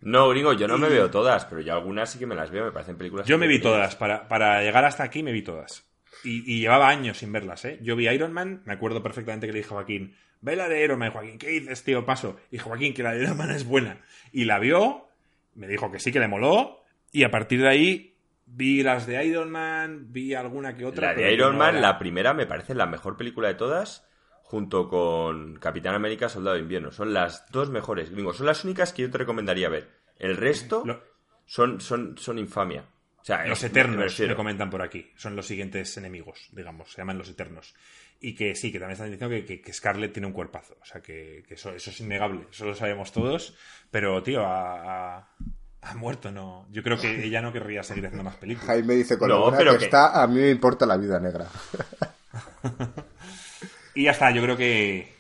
No, 0.02 0.30
gringo, 0.30 0.54
yo 0.54 0.68
no 0.68 0.78
me 0.78 0.90
veo 0.90 1.10
todas, 1.10 1.46
pero 1.46 1.62
yo 1.62 1.74
algunas 1.74 2.10
sí 2.12 2.20
que 2.20 2.26
me 2.26 2.36
las 2.36 2.52
veo, 2.52 2.66
me 2.66 2.72
parecen 2.72 2.98
películas. 2.98 3.26
Yo 3.28 3.38
me 3.38 3.48
vi 3.48 3.60
todas, 3.62 3.96
para, 3.96 4.28
para 4.28 4.62
llegar 4.62 4.84
hasta 4.84 5.04
aquí 5.04 5.24
me 5.24 5.32
vi 5.32 5.44
todas. 5.44 5.86
Y, 6.26 6.54
y 6.54 6.60
llevaba 6.62 6.90
años 6.90 7.18
sin 7.18 7.32
verlas, 7.32 7.64
¿eh? 7.66 7.80
Yo 7.82 7.96
vi 7.96 8.08
Iron 8.10 8.34
Man, 8.34 8.62
me 8.66 8.74
acuerdo 8.74 9.02
perfectamente 9.02 9.48
que 9.48 9.54
le 9.54 9.60
dije 9.60 9.70
a 9.74 9.78
Joaquín, 9.78 10.16
ve 10.44 10.56
la 10.56 10.70
de 10.70 10.84
Iron 10.84 10.99
Man, 10.99 11.11
Joaquín, 11.11 11.38
¿qué 11.40 11.48
dices, 11.48 11.84
tío? 11.84 12.06
Paso. 12.06 12.38
Y 12.52 12.57
Joaquín, 12.60 12.94
que 12.94 13.02
la 13.03 13.14
de 13.14 13.24
Iron 13.24 13.38
Man 13.38 13.49
es 13.52 13.65
buena. 13.65 13.98
Y 14.32 14.45
la 14.45 14.60
vio, 14.60 15.07
me 15.56 15.68
dijo 15.68 15.91
que 15.91 15.99
sí, 15.99 16.11
que 16.11 16.20
le 16.20 16.28
moló, 16.28 16.84
y 17.11 17.24
a 17.24 17.32
partir 17.32 17.61
de 17.61 17.70
ahí 17.70 18.15
vi 18.45 18.84
las 18.84 19.07
de 19.07 19.24
Iron 19.26 19.49
Man, 19.52 20.07
vi 20.11 20.34
alguna 20.36 20.76
que 20.76 20.86
otra. 20.86 21.14
La 21.14 21.14
de 21.15 21.34
Iron 21.34 21.53
no 21.53 21.60
Man, 21.60 21.76
era- 21.78 21.82
la 21.82 21.99
primera, 21.99 22.34
me 22.34 22.45
parece 22.45 22.76
la 22.76 22.86
mejor 22.86 23.18
película 23.18 23.48
de 23.48 23.56
todas, 23.56 24.06
junto 24.41 24.88
con 24.90 25.56
Capitán 25.60 25.95
América, 25.95 26.30
Soldado 26.30 26.56
de 26.56 26.61
Invierno. 26.61 26.91
Son 26.91 27.14
las 27.14 27.49
dos 27.52 27.70
mejores, 27.72 28.11
gringo. 28.11 28.34
Son 28.34 28.45
las 28.45 28.64
únicas 28.64 28.94
que 28.94 29.02
yo 29.03 29.10
te 29.10 29.18
recomendaría 29.18 29.70
ver. 29.70 29.90
El 30.20 30.38
resto 30.38 30.84
Lo- 30.86 31.02
son, 31.45 31.82
son, 31.82 32.18
son 32.18 32.38
infamia. 32.38 32.86
O 33.22 33.26
sea, 33.26 33.45
Los 33.48 33.64
Eternos, 33.64 34.20
me 34.20 34.28
me 34.28 34.36
comentan 34.36 34.70
por 34.70 34.82
aquí. 34.82 35.10
Son 35.15 35.34
los 35.38 35.45
siguientes 35.48 35.95
enemigos, 35.95 36.49
digamos. 36.52 36.91
Se 36.91 36.98
llaman 37.02 37.18
los 37.18 37.30
Eternos. 37.30 37.74
Y 38.26 38.36
que 38.36 38.56
sí, 38.56 38.72
que 38.72 38.80
también 38.80 38.94
están 38.94 39.12
diciendo 39.12 39.30
que, 39.36 39.44
que, 39.45 39.62
que 39.62 39.74
Scarlett 39.74 40.14
tiene 40.14 40.28
un 40.28 40.34
cuerpazo. 40.34 40.78
O 40.82 40.86
sea, 40.86 41.02
que, 41.02 41.44
que 41.45 41.56
eso, 41.56 41.72
eso 41.72 41.90
es 41.90 42.00
innegable. 42.00 42.48
Eso 42.50 42.66
lo 42.66 42.74
sabemos 42.74 43.12
todos. 43.12 43.54
Pero, 43.91 44.24
tío, 44.24 44.45
ha, 44.45 45.18
ha- 45.18 45.28
ha 45.82 45.94
muerto, 45.95 46.32
¿no? 46.32 46.66
Yo 46.72 46.82
creo 46.84 46.98
que 46.98 47.26
ella 47.26 47.41
no 47.41 47.52
querría 47.52 47.84
seguir 47.84 48.06
haciendo 48.06 48.24
más 48.24 48.38
películas. 48.38 48.68
Jaime 48.68 48.94
dice 48.95 49.18
con 49.18 49.28
No, 49.28 49.52
pero 49.52 49.74
que, 49.74 49.80
que- 49.80 49.86
está, 49.86 50.24
a 50.24 50.28
mí 50.28 50.40
me 50.40 50.50
importa 50.50 50.86
la 50.86 50.95
vida 50.98 51.20
negra. 51.20 51.48
Y 53.95 54.06
ya 54.06 54.12
está, 54.12 54.32
yo 54.32 54.41
creo 54.41 54.58
que... 54.58 55.14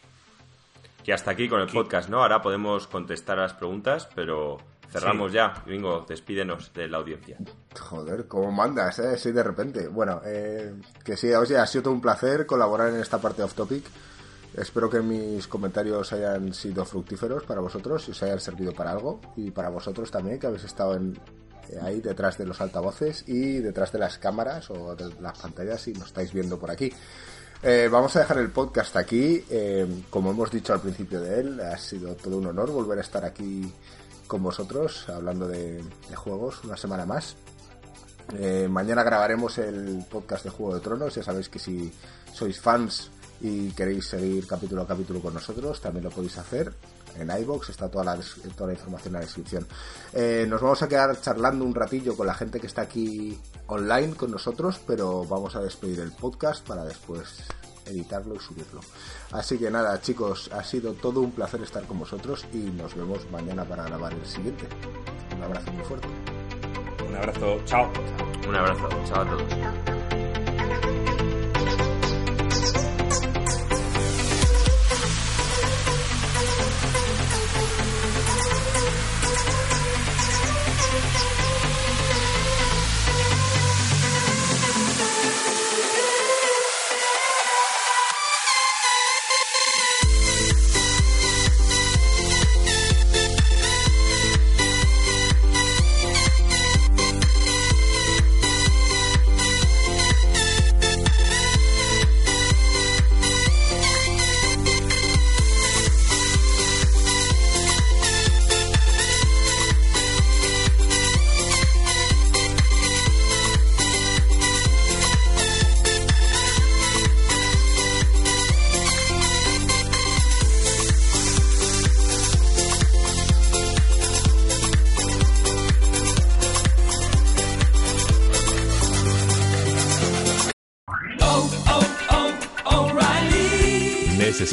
Que 1.03 1.13
hasta 1.13 1.31
aquí 1.31 1.49
con 1.49 1.59
el 1.61 1.67
podcast, 1.67 2.09
¿no? 2.09 2.21
Ahora 2.23 2.41
podemos 2.41 2.87
contestar 2.87 3.37
a 3.37 3.43
las 3.43 3.53
preguntas, 3.53 4.07
pero 4.15 4.57
cerramos 4.93 5.31
ya. 5.31 5.53
Gringo, 5.65 6.05
despídenos 6.07 6.73
de 6.73 6.87
la 6.87 6.97
audiencia. 6.97 7.37
Joder, 7.79 8.27
cómo 8.27 8.51
mandas, 8.51 8.99
¿eh? 8.99 9.17
Sí, 9.17 9.31
de 9.31 9.43
repente. 9.43 9.87
Bueno, 9.87 10.21
eh, 10.25 10.73
que 11.03 11.17
sí, 11.17 11.33
oye, 11.33 11.57
ha 11.57 11.65
sido 11.65 11.83
todo 11.83 11.93
un 11.93 12.01
placer 12.01 12.45
colaborar 12.45 12.89
en 12.89 13.01
esta 13.01 13.19
parte 13.19 13.43
off 13.43 13.53
topic. 13.53 13.83
Espero 14.55 14.89
que 14.89 15.01
mis 15.01 15.47
comentarios 15.47 16.13
hayan 16.13 16.53
sido 16.53 16.85
fructíferos 16.85 17.43
para 17.43 17.59
vosotros 17.59 18.07
y 18.07 18.11
os 18.11 18.23
hayan 18.23 18.39
servido 18.39 18.71
para 18.71 18.91
algo. 18.91 19.19
Y 19.35 19.51
para 19.51 19.69
vosotros 19.69 20.11
también, 20.11 20.39
que 20.39 20.47
habéis 20.47 20.63
estado 20.63 20.95
en, 20.95 21.19
eh, 21.69 21.79
ahí 21.81 22.01
detrás 22.01 22.37
de 22.37 22.45
los 22.45 22.61
altavoces 22.61 23.27
y 23.27 23.59
detrás 23.59 23.91
de 23.91 23.99
las 23.99 24.17
cámaras 24.17 24.69
o 24.69 24.95
de 24.95 25.11
las 25.21 25.37
pantallas 25.39 25.81
si 25.81 25.93
nos 25.93 26.07
estáis 26.07 26.31
viendo 26.33 26.59
por 26.59 26.69
aquí. 26.69 26.91
Eh, 27.65 27.87
vamos 27.89 28.13
a 28.17 28.19
dejar 28.19 28.39
el 28.39 28.51
podcast 28.51 28.95
aquí. 28.97 29.43
Eh, 29.49 29.87
como 30.09 30.31
hemos 30.31 30.51
dicho 30.51 30.73
al 30.73 30.81
principio 30.81 31.21
de 31.21 31.39
él, 31.39 31.59
ha 31.61 31.77
sido 31.77 32.13
todo 32.15 32.37
un 32.37 32.47
honor 32.47 32.69
volver 32.71 32.97
a 32.97 33.01
estar 33.01 33.23
aquí 33.23 33.71
con 34.33 34.41
vosotros 34.41 35.07
hablando 35.09 35.47
de, 35.47 35.83
juegos 36.15 36.63
una 36.63 36.75
semana 36.75 37.05
más. 37.05 37.35
Eh, 38.39 38.67
mañana 38.67 39.03
grabaremos 39.03 39.59
el 39.59 40.03
podcast 40.09 40.45
de 40.45 40.49
Juego 40.49 40.73
de 40.73 40.81
Tronos. 40.81 41.13
Ya 41.13 41.21
sabéis 41.21 41.49
que 41.49 41.59
si 41.59 41.93
sois 42.33 42.59
fans 42.59 43.11
y 43.41 43.69
queréis 43.73 44.07
seguir 44.07 44.47
capítulo 44.47 44.81
a 44.81 44.87
capítulo 44.87 45.21
con 45.21 45.35
nosotros, 45.35 45.79
también 45.79 46.05
lo 46.05 46.09
podéis 46.09 46.39
hacer. 46.39 46.73
En 47.15 47.29
iBox 47.29 47.69
está 47.69 47.89
toda 47.89 48.05
la, 48.05 48.19
toda 48.57 48.69
la 48.69 48.73
información 48.73 49.13
en 49.13 49.19
la 49.19 49.25
descripción. 49.27 49.67
Eh, 50.13 50.47
nos 50.49 50.61
vamos 50.61 50.81
a 50.81 50.87
quedar 50.87 51.21
charlando 51.21 51.63
un 51.63 51.75
ratillo 51.75 52.17
con 52.17 52.25
la 52.25 52.33
gente 52.33 52.59
que 52.59 52.65
está 52.65 52.81
aquí 52.81 53.39
online 53.67 54.15
con 54.15 54.31
nosotros, 54.31 54.81
pero 54.87 55.25
vamos 55.25 55.55
a 55.55 55.61
despedir 55.61 55.99
el 55.99 56.11
podcast 56.11 56.67
para 56.67 56.83
después 56.85 57.43
editarlo 57.85 58.33
y 58.33 58.39
subirlo. 58.39 58.81
Así 59.33 59.57
que 59.57 59.71
nada, 59.71 59.99
chicos, 59.99 60.51
ha 60.53 60.63
sido 60.63 60.93
todo 60.93 61.21
un 61.21 61.31
placer 61.31 61.61
estar 61.63 61.83
con 61.85 61.97
vosotros 61.97 62.45
y 62.53 62.57
nos 62.57 62.93
vemos 62.95 63.19
mañana 63.31 63.65
para 63.65 63.83
grabar 63.83 64.13
el 64.13 64.25
siguiente. 64.27 64.65
Un 65.35 65.43
abrazo 65.43 65.71
muy 65.71 65.83
fuerte. 65.83 66.07
Un 67.09 67.15
abrazo, 67.15 67.59
chao. 67.65 67.91
Un 68.47 68.55
abrazo, 68.55 68.89
chao 69.05 69.21
a 69.21 69.25
todos. 69.25 70.02